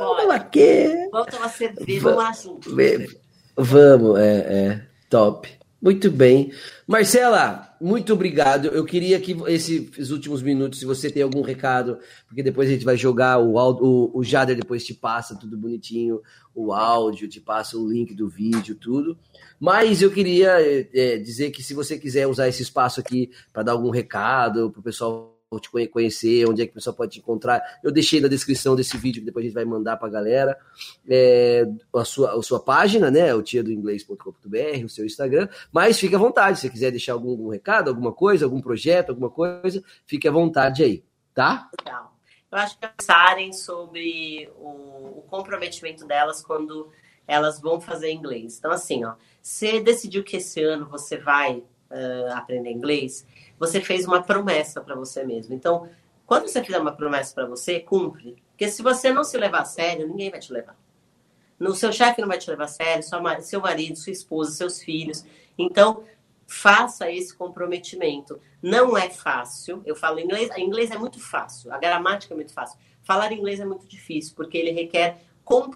Vamos 0.00 0.30
aqui. 0.30 1.08
Vamos 1.12 1.26
tomar 1.30 1.50
cerveja, 1.50 2.00
vamos 2.00 2.24
lá 2.24 2.32
junto. 2.32 2.74
Vamos, 3.54 4.18
é, 4.18 4.38
é, 4.38 4.86
top. 5.10 5.60
Muito 5.82 6.10
bem. 6.10 6.52
Marcela, 6.86 7.74
muito 7.80 8.14
obrigado. 8.14 8.68
Eu 8.68 8.84
queria 8.84 9.20
que 9.20 9.36
esses 9.46 10.10
últimos 10.10 10.42
minutos, 10.42 10.78
se 10.78 10.86
você 10.86 11.10
tem 11.10 11.22
algum 11.22 11.42
recado, 11.42 11.98
porque 12.26 12.42
depois 12.42 12.68
a 12.68 12.72
gente 12.72 12.84
vai 12.84 12.96
jogar 12.96 13.38
o 13.38 13.58
áudio, 13.58 13.84
o, 13.84 14.18
o 14.18 14.24
Jader 14.24 14.56
depois 14.56 14.84
te 14.84 14.94
passa 14.94 15.36
tudo 15.36 15.56
bonitinho, 15.56 16.22
o 16.54 16.72
áudio, 16.72 17.28
te 17.28 17.40
passa 17.40 17.76
o 17.76 17.86
link 17.86 18.14
do 18.14 18.28
vídeo, 18.28 18.74
tudo. 18.74 19.18
Mas 19.58 20.00
eu 20.00 20.10
queria 20.10 20.56
é, 20.60 21.18
dizer 21.18 21.50
que 21.50 21.62
se 21.62 21.74
você 21.74 21.98
quiser 21.98 22.26
usar 22.26 22.48
esse 22.48 22.62
espaço 22.62 23.00
aqui 23.00 23.30
para 23.52 23.62
dar 23.62 23.72
algum 23.72 23.90
recado 23.90 24.70
para 24.70 24.80
o 24.80 24.82
pessoal 24.82 25.29
te 25.58 25.88
conhecer, 25.88 26.48
onde 26.48 26.62
é 26.62 26.66
que 26.66 26.70
a 26.70 26.74
pessoa 26.74 26.94
pode 26.94 27.12
te 27.12 27.18
encontrar. 27.18 27.60
Eu 27.82 27.90
deixei 27.90 28.20
na 28.20 28.28
descrição 28.28 28.76
desse 28.76 28.96
vídeo 28.96 29.20
que 29.20 29.26
depois 29.26 29.42
a 29.44 29.46
gente 29.46 29.54
vai 29.54 29.64
mandar 29.64 29.96
para 29.96 30.06
a 30.06 30.10
galera 30.10 30.56
é, 31.08 31.66
a, 31.92 32.04
sua, 32.04 32.38
a 32.38 32.42
sua 32.42 32.60
página, 32.60 33.10
né? 33.10 33.34
O 33.34 33.42
tia 33.42 33.62
do 33.62 33.72
inglês.com.br, 33.72 34.84
o 34.84 34.88
seu 34.88 35.04
Instagram. 35.04 35.48
Mas 35.72 35.98
fique 35.98 36.14
à 36.14 36.18
vontade, 36.18 36.58
se 36.58 36.62
você 36.62 36.70
quiser 36.70 36.90
deixar 36.92 37.14
algum, 37.14 37.30
algum, 37.30 37.48
recado, 37.48 37.88
alguma 37.88 38.12
coisa, 38.12 38.44
algum 38.44 38.60
projeto, 38.60 39.10
alguma 39.10 39.30
coisa, 39.30 39.82
fique 40.06 40.28
à 40.28 40.30
vontade 40.30 40.84
aí, 40.84 41.02
tá? 41.34 41.68
Legal. 41.84 42.14
Eu 42.52 42.58
acho 42.58 42.78
que 42.78 42.86
pensarem 42.86 43.52
sobre 43.52 44.48
o, 44.56 45.18
o 45.18 45.24
comprometimento 45.28 46.06
delas 46.06 46.42
quando 46.42 46.90
elas 47.26 47.60
vão 47.60 47.80
fazer 47.80 48.12
inglês. 48.12 48.56
Então, 48.58 48.70
assim, 48.70 49.04
ó, 49.04 49.14
você 49.42 49.80
decidiu 49.80 50.22
que 50.22 50.36
esse 50.36 50.62
ano 50.62 50.88
você 50.88 51.16
vai 51.16 51.56
uh, 51.90 52.32
aprender 52.34 52.70
inglês, 52.70 53.26
você 53.60 53.80
fez 53.80 54.06
uma 54.06 54.22
promessa 54.22 54.80
para 54.80 54.94
você 54.94 55.22
mesmo. 55.22 55.54
Então, 55.54 55.86
quando 56.26 56.48
você 56.48 56.64
fizer 56.64 56.78
uma 56.78 56.92
promessa 56.92 57.34
para 57.34 57.44
você, 57.44 57.78
cumpre. 57.78 58.42
Porque 58.52 58.70
se 58.70 58.82
você 58.82 59.12
não 59.12 59.22
se 59.22 59.36
levar 59.36 59.60
a 59.60 59.64
sério, 59.66 60.08
ninguém 60.08 60.30
vai 60.30 60.40
te 60.40 60.50
levar. 60.50 60.76
O 61.60 61.74
seu 61.74 61.92
chefe 61.92 62.22
não 62.22 62.28
vai 62.28 62.38
te 62.38 62.48
levar 62.48 62.64
a 62.64 62.68
sério, 62.68 63.04
seu 63.42 63.60
marido, 63.60 63.96
sua 63.96 64.12
esposa, 64.12 64.52
seus 64.52 64.82
filhos. 64.82 65.26
Então, 65.58 66.04
faça 66.46 67.12
esse 67.12 67.36
comprometimento. 67.36 68.40
Não 68.62 68.96
é 68.96 69.10
fácil. 69.10 69.82
Eu 69.84 69.94
falo 69.94 70.18
inglês, 70.18 70.50
inglês 70.56 70.90
é 70.90 70.96
muito 70.96 71.20
fácil, 71.20 71.70
a 71.70 71.76
gramática 71.76 72.32
é 72.32 72.36
muito 72.36 72.54
fácil. 72.54 72.78
Falar 73.02 73.30
inglês 73.30 73.60
é 73.60 73.66
muito 73.66 73.86
difícil, 73.86 74.34
porque 74.34 74.56
ele 74.56 74.70
requer 74.70 75.22
com 75.44 75.70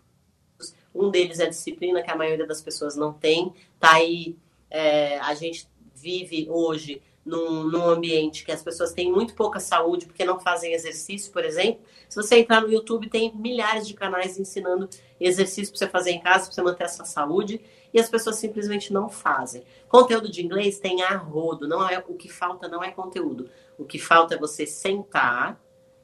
um 0.94 1.11
deles 1.11 1.39
é 1.39 1.44
a 1.44 1.48
disciplina 1.51 2.02
que 2.02 2.11
a 2.11 2.16
maioria 2.16 2.47
das 2.47 2.62
pessoas 2.62 2.97
não 2.97 3.12
tem. 3.12 3.52
Tá 3.78 3.93
aí, 3.94 4.39
é, 4.70 5.19
a 5.19 5.35
gente 5.35 5.69
vive 5.94 6.48
hoje 6.48 7.02
num, 7.25 7.65
num, 7.65 7.89
ambiente 7.89 8.45
que 8.45 8.53
as 8.53 8.63
pessoas 8.63 8.93
têm 8.93 9.11
muito 9.11 9.35
pouca 9.35 9.59
saúde 9.59 10.07
porque 10.07 10.25
não 10.25 10.39
fazem 10.39 10.73
exercício, 10.73 11.33
por 11.33 11.45
exemplo. 11.45 11.81
Se 12.09 12.17
você 12.17 12.39
entrar 12.39 12.61
no 12.61 12.71
YouTube, 12.71 13.09
tem 13.09 13.35
milhares 13.35 13.87
de 13.87 13.95
canais 13.95 14.39
ensinando 14.39 14.89
exercício 15.19 15.73
para 15.73 15.79
você 15.79 15.89
fazer 15.89 16.11
em 16.11 16.21
casa, 16.21 16.45
para 16.45 16.53
você 16.53 16.63
manter 16.63 16.85
a 16.85 16.89
sua 16.89 17.05
saúde, 17.05 17.61
e 17.93 17.99
as 17.99 18.11
pessoas 18.11 18.37
simplesmente 18.37 18.93
não 18.93 19.09
fazem. 19.09 19.63
Conteúdo 19.89 20.31
de 20.31 20.45
inglês 20.45 20.79
tem 20.79 21.03
a 21.03 21.17
rodo, 21.17 21.67
não 21.67 21.89
é 21.89 22.03
o 22.07 22.15
que 22.15 22.29
falta 22.29 22.69
não 22.69 22.83
é 22.83 22.91
conteúdo. 22.91 23.49
O 23.79 23.85
que 23.85 23.99
falta 23.99 24.35
é 24.35 24.39
você 24.39 24.67
sentar 24.67 25.61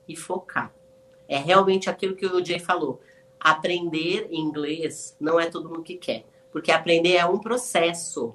e 0.08 0.16
focar. 0.16 0.72
É 1.28 1.36
realmente 1.36 1.90
aquilo 1.90 2.16
que 2.16 2.26
o 2.26 2.44
Jay 2.44 2.58
falou 2.58 3.00
aprender 3.40 4.28
inglês 4.30 5.16
não 5.18 5.40
é 5.40 5.46
todo 5.46 5.68
mundo 5.68 5.82
que 5.82 5.96
quer, 5.96 6.26
porque 6.52 6.70
aprender 6.70 7.16
é 7.16 7.24
um 7.24 7.38
processo, 7.38 8.34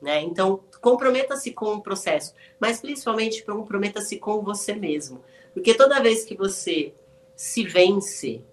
né? 0.00 0.20
Então, 0.22 0.62
comprometa-se 0.80 1.52
com 1.52 1.74
o 1.74 1.82
processo, 1.82 2.34
mas 2.60 2.80
principalmente 2.80 3.44
comprometa-se 3.44 4.18
com 4.18 4.42
você 4.42 4.74
mesmo, 4.74 5.22
porque 5.52 5.74
toda 5.74 6.02
vez 6.02 6.24
que 6.24 6.36
você 6.36 6.94
se 7.36 7.64
vence, 7.64 8.44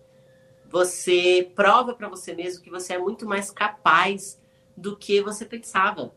você 0.69 1.51
prova 1.55 1.93
para 1.93 2.09
você 2.09 2.33
mesmo 2.33 2.63
que 2.63 2.69
você 2.69 2.93
é 2.93 2.97
muito 2.97 3.25
mais 3.25 3.49
capaz 3.51 4.39
do 4.75 4.97
que 4.97 5.21
você 5.21 5.45
pensava. 5.45 6.13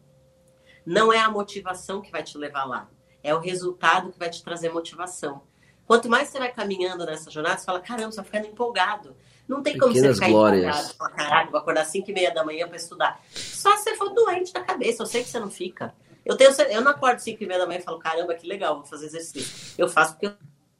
Não 0.84 1.12
é 1.12 1.18
a 1.18 1.30
motivação 1.30 2.00
que 2.00 2.10
vai 2.10 2.22
te 2.22 2.36
levar 2.36 2.64
lá, 2.64 2.90
é 3.22 3.34
o 3.34 3.40
resultado 3.40 4.10
que 4.10 4.18
vai 4.18 4.30
te 4.30 4.42
trazer 4.42 4.72
motivação. 4.72 5.42
Quanto 5.86 6.08
mais 6.08 6.28
você 6.28 6.38
vai 6.38 6.52
caminhando 6.52 7.06
nessa 7.06 7.30
jornada, 7.30 7.58
você 7.58 7.64
fala, 7.64 7.80
caramba, 7.80 8.10
você 8.10 8.16
vai 8.16 8.24
ficando 8.26 8.46
empolgado. 8.46 9.16
Não 9.48 9.62
tem 9.62 9.78
como 9.78 9.94
você 9.94 10.14
ficar 10.14 10.28
glórias. 10.28 10.92
Falar, 10.92 11.10
caraca, 11.10 11.50
vou 11.50 11.60
acordar 11.60 11.80
às 11.80 11.88
5 11.88 12.10
e 12.10 12.14
meia 12.14 12.32
da 12.32 12.44
manhã 12.44 12.68
para 12.68 12.76
estudar. 12.76 13.20
Só 13.32 13.76
se 13.76 13.84
você 13.84 13.96
for 13.96 14.10
doente 14.10 14.52
da 14.52 14.60
cabeça. 14.62 15.02
Eu 15.02 15.06
sei 15.06 15.24
que 15.24 15.30
você 15.30 15.40
não 15.40 15.50
fica. 15.50 15.94
Eu, 16.24 16.36
tenho, 16.36 16.50
eu 16.70 16.82
não 16.82 16.90
acordo 16.90 17.16
às 17.16 17.22
5 17.22 17.42
e 17.42 17.46
meia 17.46 17.60
da 17.60 17.66
manhã 17.66 17.78
e 17.78 17.82
falo, 17.82 17.98
caramba, 17.98 18.34
que 18.34 18.46
legal, 18.46 18.76
vou 18.76 18.84
fazer 18.84 19.06
exercício. 19.06 19.74
Eu 19.78 19.88
faço 19.88 20.12
porque 20.12 20.26
eu 20.26 20.34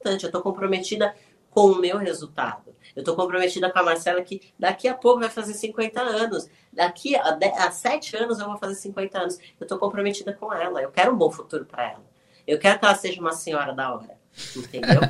eu 0.05 0.15
estou 0.15 0.41
comprometida 0.41 1.13
com 1.49 1.71
o 1.71 1.79
meu 1.79 1.97
resultado. 1.97 2.75
Eu 2.95 3.01
estou 3.01 3.15
comprometida 3.15 3.69
com 3.71 3.79
a 3.79 3.83
Marcela 3.83 4.21
que 4.21 4.53
daqui 4.57 4.87
a 4.87 4.93
pouco 4.93 5.19
vai 5.19 5.29
fazer 5.29 5.53
50 5.53 5.99
anos. 5.99 6.49
Daqui 6.71 7.15
a, 7.15 7.31
10, 7.31 7.57
a 7.57 7.71
7 7.71 8.17
anos 8.17 8.39
eu 8.39 8.45
vou 8.47 8.57
fazer 8.57 8.75
50 8.75 9.19
anos. 9.19 9.37
Eu 9.59 9.65
estou 9.65 9.77
comprometida 9.77 10.33
com 10.33 10.53
ela. 10.53 10.81
Eu 10.81 10.91
quero 10.91 11.13
um 11.13 11.17
bom 11.17 11.31
futuro 11.31 11.65
para 11.65 11.91
ela. 11.91 12.05
Eu 12.47 12.57
quero 12.59 12.79
que 12.79 12.85
ela 12.85 12.95
seja 12.95 13.19
uma 13.19 13.33
senhora 13.33 13.73
da 13.73 13.93
hora. 13.93 14.17
Entendeu? 14.55 15.01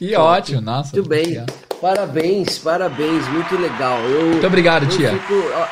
Que 0.00 0.16
ótimo, 0.16 0.62
nossa. 0.62 0.96
Muito 0.96 1.06
bem. 1.06 1.44
Parabéns, 1.78 2.58
parabéns, 2.58 3.28
muito 3.28 3.54
legal. 3.58 3.98
Eu, 4.00 4.28
muito 4.28 4.46
obrigado, 4.46 4.86
tia. 4.88 5.10
Fico, 5.10 5.34
ó, 5.54 5.68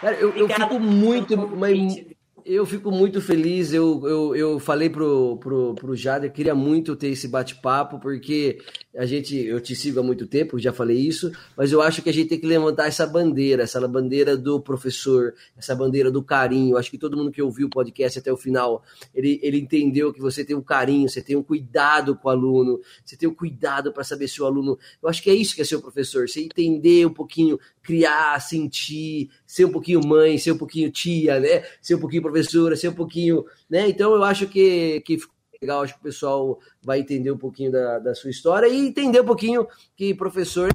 cara, 0.00 0.16
eu, 0.16 0.34
eu 0.34 0.48
fico 0.48 0.80
muito, 0.80 1.36
mas, 1.54 2.00
eu 2.46 2.64
fico 2.64 2.92
muito 2.92 3.20
feliz. 3.20 3.72
Eu, 3.72 4.06
eu, 4.06 4.36
eu 4.36 4.58
falei 4.60 4.88
pro, 4.88 5.36
pro, 5.38 5.74
pro 5.74 5.96
Jader, 5.96 6.32
queria 6.32 6.54
muito 6.54 6.94
ter 6.94 7.08
esse 7.08 7.26
bate-papo, 7.26 7.98
porque 7.98 8.58
a 8.96 9.04
gente, 9.04 9.36
eu 9.36 9.60
te 9.60 9.74
sigo 9.74 9.98
há 9.98 10.02
muito 10.02 10.26
tempo, 10.26 10.58
já 10.58 10.72
falei 10.72 10.96
isso, 10.96 11.30
mas 11.56 11.72
eu 11.72 11.82
acho 11.82 12.00
que 12.00 12.08
a 12.08 12.12
gente 12.12 12.28
tem 12.28 12.38
que 12.38 12.46
levantar 12.46 12.86
essa 12.86 13.06
bandeira, 13.06 13.64
essa 13.64 13.86
bandeira 13.86 14.36
do 14.36 14.60
professor, 14.60 15.34
essa 15.56 15.74
bandeira 15.74 16.10
do 16.10 16.22
carinho. 16.22 16.76
Acho 16.76 16.90
que 16.90 16.98
todo 16.98 17.16
mundo 17.16 17.32
que 17.32 17.42
ouviu 17.42 17.66
o 17.66 17.70
podcast 17.70 18.18
até 18.20 18.32
o 18.32 18.36
final, 18.36 18.82
ele, 19.12 19.40
ele 19.42 19.58
entendeu 19.58 20.12
que 20.12 20.20
você 20.20 20.44
tem 20.44 20.54
um 20.54 20.62
carinho, 20.62 21.08
você 21.08 21.20
tem 21.20 21.36
um 21.36 21.42
cuidado 21.42 22.16
com 22.16 22.28
o 22.28 22.30
aluno, 22.30 22.80
você 23.04 23.16
tem 23.16 23.28
um 23.28 23.34
cuidado 23.34 23.92
para 23.92 24.04
saber 24.04 24.28
se 24.28 24.40
o 24.40 24.46
aluno. 24.46 24.78
Eu 25.02 25.08
acho 25.08 25.22
que 25.22 25.30
é 25.30 25.34
isso 25.34 25.54
que 25.54 25.62
é 25.62 25.64
ser 25.64 25.76
o 25.76 25.82
professor, 25.82 26.28
você 26.28 26.40
entender 26.40 27.04
um 27.06 27.12
pouquinho, 27.12 27.58
criar, 27.86 28.40
sentir, 28.40 29.30
ser 29.46 29.64
um 29.64 29.70
pouquinho 29.70 30.04
mãe, 30.04 30.36
ser 30.36 30.50
um 30.50 30.58
pouquinho 30.58 30.90
tia, 30.90 31.38
né? 31.38 31.64
Ser 31.80 31.94
um 31.94 32.00
pouquinho 32.00 32.22
professora, 32.22 32.74
ser 32.74 32.88
um 32.88 32.94
pouquinho, 32.94 33.44
né? 33.70 33.88
Então 33.88 34.12
eu 34.12 34.24
acho 34.24 34.48
que, 34.48 35.00
que 35.02 35.18
ficou 35.18 35.34
legal, 35.62 35.82
acho 35.82 35.94
que 35.94 36.00
o 36.00 36.02
pessoal 36.02 36.58
vai 36.82 36.98
entender 36.98 37.30
um 37.30 37.38
pouquinho 37.38 37.70
da, 37.70 38.00
da 38.00 38.14
sua 38.14 38.30
história 38.30 38.66
e 38.66 38.88
entender 38.88 39.20
um 39.20 39.24
pouquinho 39.24 39.66
que 39.96 40.12
professor. 40.12 40.68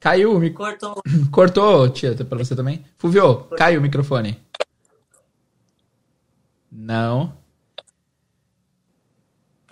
Caiu 0.00 0.32
o 0.32 0.40
microfone. 0.40 0.78
Cortou. 0.78 1.02
Cortou, 1.30 1.88
tia, 1.90 2.14
para 2.14 2.38
você 2.38 2.56
também? 2.56 2.84
Fulvio, 2.96 3.44
caiu 3.56 3.78
o 3.78 3.82
microfone. 3.82 4.40
Não. 6.70 7.41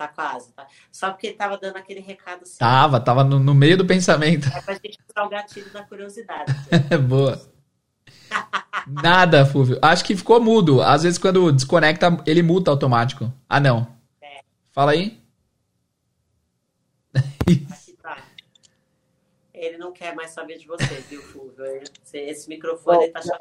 Tá 0.01 0.07
quase. 0.07 0.51
Tá. 0.53 0.65
Só 0.91 1.11
porque 1.11 1.31
tava 1.31 1.59
dando 1.59 1.77
aquele 1.77 1.99
recado. 1.99 2.41
Assim. 2.41 2.57
Tava, 2.57 2.99
tava 2.99 3.23
no, 3.23 3.39
no, 3.39 3.53
meio 3.53 3.77
do 3.77 3.85
pensamento. 3.85 4.47
É 4.47 4.59
pra 4.59 4.73
gente 4.73 4.97
usar 5.07 5.25
o 5.25 5.29
gatilho 5.29 5.71
da 5.71 5.83
curiosidade. 5.83 6.51
Boa. 7.07 7.39
Nada, 8.87 9.45
Fúvio. 9.45 9.77
Acho 9.79 10.03
que 10.03 10.15
ficou 10.15 10.41
mudo. 10.41 10.81
Às 10.81 11.03
vezes 11.03 11.19
quando 11.19 11.51
desconecta, 11.51 12.19
ele 12.25 12.41
muta 12.41 12.71
automático. 12.71 13.31
Ah, 13.47 13.59
não. 13.59 13.87
É. 14.19 14.39
Fala 14.71 14.93
aí. 14.93 15.21
Aqui 17.15 17.93
tá. 18.01 18.17
Ele 19.53 19.77
não 19.77 19.91
quer 19.91 20.15
mais 20.15 20.31
saber 20.31 20.57
de 20.57 20.65
você, 20.65 20.95
viu, 21.07 21.21
Fúvio? 21.21 21.63
Esse 22.11 22.49
microfone 22.49 23.07
tá 23.09 23.21
chato. 23.21 23.39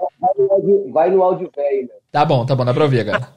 Vai 0.93 1.11
no 1.11 1.23
áudio 1.23 1.51
velho. 1.57 1.89
Né? 1.89 1.95
Tá 2.13 2.23
bom, 2.23 2.45
tá 2.45 2.55
bom, 2.55 2.67
dá 2.67 2.75
pra 2.75 2.85
ouvir 2.85 3.01
agora. 3.01 3.33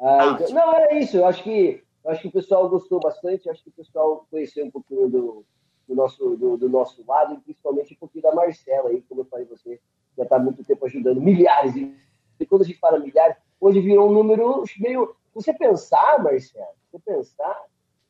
ah, 0.00 0.36
então, 0.40 0.50
não, 0.52 0.74
é 0.74 0.98
isso. 0.98 1.16
Eu 1.16 1.26
acho 1.26 1.44
que 1.44 1.84
acho 2.06 2.22
que 2.22 2.28
o 2.28 2.32
pessoal 2.32 2.68
gostou 2.68 3.00
bastante, 3.00 3.48
acho 3.48 3.62
que 3.62 3.68
o 3.68 3.72
pessoal 3.72 4.26
conheceu 4.30 4.64
um 4.64 4.70
pouquinho 4.70 5.08
do, 5.08 5.44
do 5.86 5.94
nosso, 5.94 6.36
do, 6.36 6.56
do, 6.56 6.68
nosso 6.68 7.04
lado, 7.06 7.34
e 7.34 7.40
principalmente 7.40 7.94
um 7.94 7.96
pouquinho 7.96 8.22
da 8.22 8.34
Marcela 8.34 8.88
aí, 8.88 9.02
como 9.02 9.22
eu 9.22 9.24
falei 9.26 9.46
você, 9.46 9.80
já 10.16 10.24
está 10.24 10.36
há 10.36 10.38
muito 10.38 10.64
tempo 10.64 10.86
ajudando 10.86 11.20
milhares. 11.20 11.74
E 11.76 12.46
quando 12.46 12.62
a 12.62 12.64
gente 12.64 12.78
fala 12.78 12.98
milhares, 12.98 13.36
hoje 13.60 13.80
virou 13.80 14.08
um 14.08 14.12
número 14.12 14.64
meio. 14.78 15.14
Você 15.34 15.52
pensar, 15.52 16.22
Marcela, 16.22 16.72
você 16.90 16.98
pensar, 16.98 17.64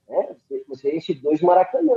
né? 0.08 0.34
Você, 0.34 0.64
você 0.68 0.96
enche 0.96 1.14
dois 1.14 1.40
Maracanã. 1.40 1.94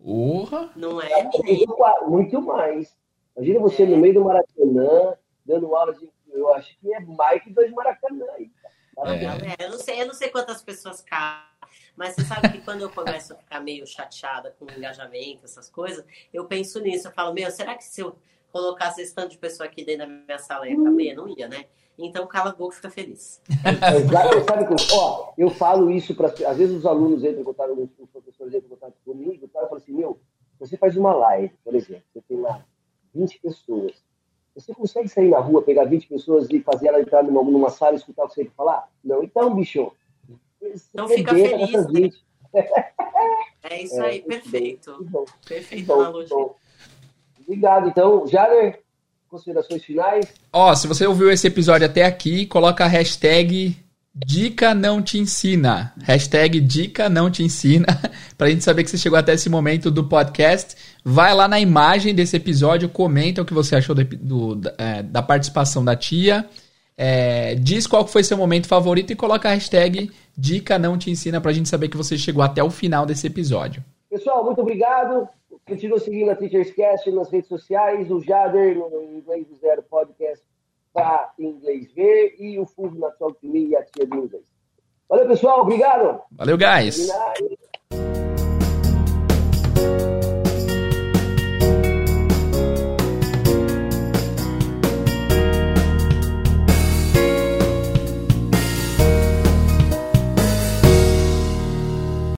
Urra! 0.00 0.72
Não 0.76 1.00
é? 1.00 1.22
Muito, 1.22 2.08
muito 2.08 2.42
mais. 2.42 2.96
Imagina 3.36 3.60
você 3.60 3.84
é. 3.84 3.86
no 3.86 3.96
meio 3.96 4.14
do 4.14 4.24
Maracanã, 4.24 5.16
dando 5.44 5.74
aula 5.74 5.92
de. 5.94 6.10
Eu 6.32 6.52
acho 6.54 6.78
que 6.80 6.92
é 6.92 7.00
mais 7.00 7.42
que 7.42 7.52
dois 7.52 7.70
Maracanã 7.72 8.26
aí. 8.36 8.50
É. 8.98 9.64
eu, 9.64 9.70
não 9.70 9.78
sei, 9.78 10.02
eu 10.02 10.06
não 10.06 10.14
sei 10.14 10.28
quantas 10.28 10.62
pessoas 10.62 11.00
cabem, 11.00 11.46
mas 11.96 12.14
você 12.14 12.24
sabe 12.24 12.50
que 12.50 12.60
quando 12.60 12.82
eu 12.82 12.90
começo 12.90 13.32
a 13.32 13.36
ficar 13.36 13.60
meio 13.60 13.86
chateada 13.86 14.54
com 14.58 14.66
o 14.66 14.70
engajamento, 14.70 15.44
essas 15.44 15.68
coisas, 15.68 16.04
eu 16.32 16.44
penso 16.46 16.80
nisso. 16.80 17.08
Eu 17.08 17.12
falo, 17.12 17.32
meu, 17.32 17.50
será 17.50 17.74
que 17.74 17.84
se 17.84 18.00
eu 18.00 18.16
colocasse 18.50 19.00
esse 19.00 19.14
tanto 19.14 19.30
de 19.30 19.38
pessoa 19.38 19.66
aqui 19.66 19.84
dentro 19.84 20.06
da 20.06 20.12
minha 20.12 20.38
sala 20.38 20.68
ia 20.68 20.76
caber? 20.76 21.14
Não 21.14 21.28
ia, 21.28 21.48
né? 21.48 21.64
Então 21.98 22.26
cala 22.26 22.50
a 22.50 22.54
boca 22.54 22.74
e 22.74 22.76
fica 22.76 22.90
feliz. 22.90 23.40
Exato, 23.96 24.44
sabe 24.44 24.66
que, 24.66 24.94
ó, 24.94 25.32
eu 25.36 25.50
falo 25.50 25.90
isso 25.90 26.14
para 26.14 26.28
às 26.28 26.56
vezes 26.56 26.76
os 26.76 26.86
alunos 26.86 27.22
entram 27.22 27.40
em 27.40 27.44
contato, 27.44 27.90
os 27.98 28.10
professores 28.10 28.54
entram 28.54 28.66
em 28.66 28.70
contato 28.70 28.94
comigo, 29.04 29.44
eu 29.44 29.48
falo 29.48 29.76
assim, 29.76 29.92
meu, 29.92 30.20
você 30.58 30.76
faz 30.76 30.96
uma 30.96 31.14
live, 31.14 31.54
por 31.64 31.74
exemplo, 31.74 32.04
você 32.12 32.20
tem 32.22 32.40
lá 32.40 32.64
20 33.14 33.40
pessoas. 33.40 34.02
Você 34.54 34.74
consegue 34.74 35.08
sair 35.08 35.30
na 35.30 35.38
rua, 35.38 35.62
pegar 35.62 35.84
20 35.84 36.08
pessoas 36.08 36.48
e 36.50 36.60
fazer 36.60 36.88
ela 36.88 37.00
entrar 37.00 37.22
numa, 37.22 37.42
numa 37.42 37.70
sala 37.70 37.94
e 37.94 37.96
escutar 37.96 38.24
o 38.24 38.28
que 38.28 38.34
você 38.34 38.44
tem 38.44 38.52
falar? 38.54 38.88
Não, 39.02 39.22
então, 39.22 39.54
bicho. 39.54 39.92
Não 40.94 41.08
fica 41.08 41.34
feliz. 41.34 41.90
Né? 42.52 42.62
É 43.64 43.80
isso 43.80 44.02
aí, 44.02 44.18
é, 44.18 44.22
perfeito. 44.22 45.06
Bom, 45.08 45.24
perfeito 45.46 45.86
bom, 45.86 46.00
analogia. 46.00 46.36
Bom. 46.36 46.56
Obrigado. 47.40 47.88
Então, 47.88 48.26
Jader, 48.26 48.82
considerações 49.28 49.84
finais? 49.84 50.34
Ó, 50.52 50.74
se 50.74 50.88
você 50.88 51.06
ouviu 51.06 51.30
esse 51.30 51.46
episódio 51.46 51.86
até 51.86 52.04
aqui, 52.04 52.44
coloca 52.46 52.84
a 52.84 52.88
hashtag 52.88 53.76
Dica 54.14 54.74
não 54.74 55.00
te 55.00 55.18
ensina. 55.18 55.94
Hashtag 56.02 56.60
Dica 56.60 57.08
não 57.08 57.30
te 57.30 57.42
ensina. 57.42 57.86
pra 58.36 58.50
gente 58.50 58.62
saber 58.62 58.84
que 58.84 58.90
você 58.90 58.98
chegou 58.98 59.18
até 59.18 59.32
esse 59.32 59.48
momento 59.48 59.90
do 59.90 60.04
podcast. 60.04 60.76
Vai 61.02 61.32
lá 61.34 61.48
na 61.48 61.58
imagem 61.58 62.14
desse 62.14 62.36
episódio, 62.36 62.90
comenta 62.90 63.40
o 63.40 63.44
que 63.44 63.54
você 63.54 63.74
achou 63.74 63.94
do, 63.94 64.04
do, 64.04 64.54
da, 64.56 64.74
é, 64.76 65.02
da, 65.02 65.22
participação 65.22 65.82
da 65.82 65.96
tia. 65.96 66.46
É, 66.94 67.54
diz 67.54 67.86
qual 67.86 68.06
foi 68.06 68.22
seu 68.22 68.36
momento 68.36 68.68
favorito 68.68 69.12
e 69.12 69.16
coloca 69.16 69.48
a 69.48 69.54
hashtag 69.54 70.10
Dica 70.36 70.78
não 70.78 70.98
te 70.98 71.10
ensina 71.10 71.40
pra 71.40 71.52
gente 71.52 71.68
saber 71.68 71.88
que 71.88 71.96
você 71.96 72.18
chegou 72.18 72.42
até 72.42 72.62
o 72.62 72.70
final 72.70 73.06
desse 73.06 73.26
episódio. 73.26 73.82
Pessoal, 74.10 74.44
muito 74.44 74.60
obrigado. 74.60 75.26
Continua 75.66 75.98
seguindo 75.98 76.30
a 76.30 76.36
Teachers 76.36 76.70
Cast 76.72 77.10
nas 77.10 77.30
redes 77.30 77.48
sociais, 77.48 78.10
o 78.10 78.20
Jader 78.20 78.76
no 78.76 79.02
Inglês 79.16 79.46
do 79.46 79.56
Zero 79.56 79.82
Podcast 79.82 80.44
para 80.92 81.32
Inglês 81.38 81.92
Ver 81.92 82.36
e 82.38 82.58
o 82.58 82.66
Fulvio 82.66 83.00
na 83.00 83.10
Talk 83.12 83.40
to 83.40 83.46
Me 83.46 83.68
e 83.68 83.76
a 83.76 83.82
tia 83.84 84.06
do 84.06 84.16
inglês. 84.16 84.44
Valeu, 85.08 85.26
pessoal. 85.26 85.60
Obrigado. 85.60 86.20
Valeu, 86.32 86.56
guys. 86.56 87.08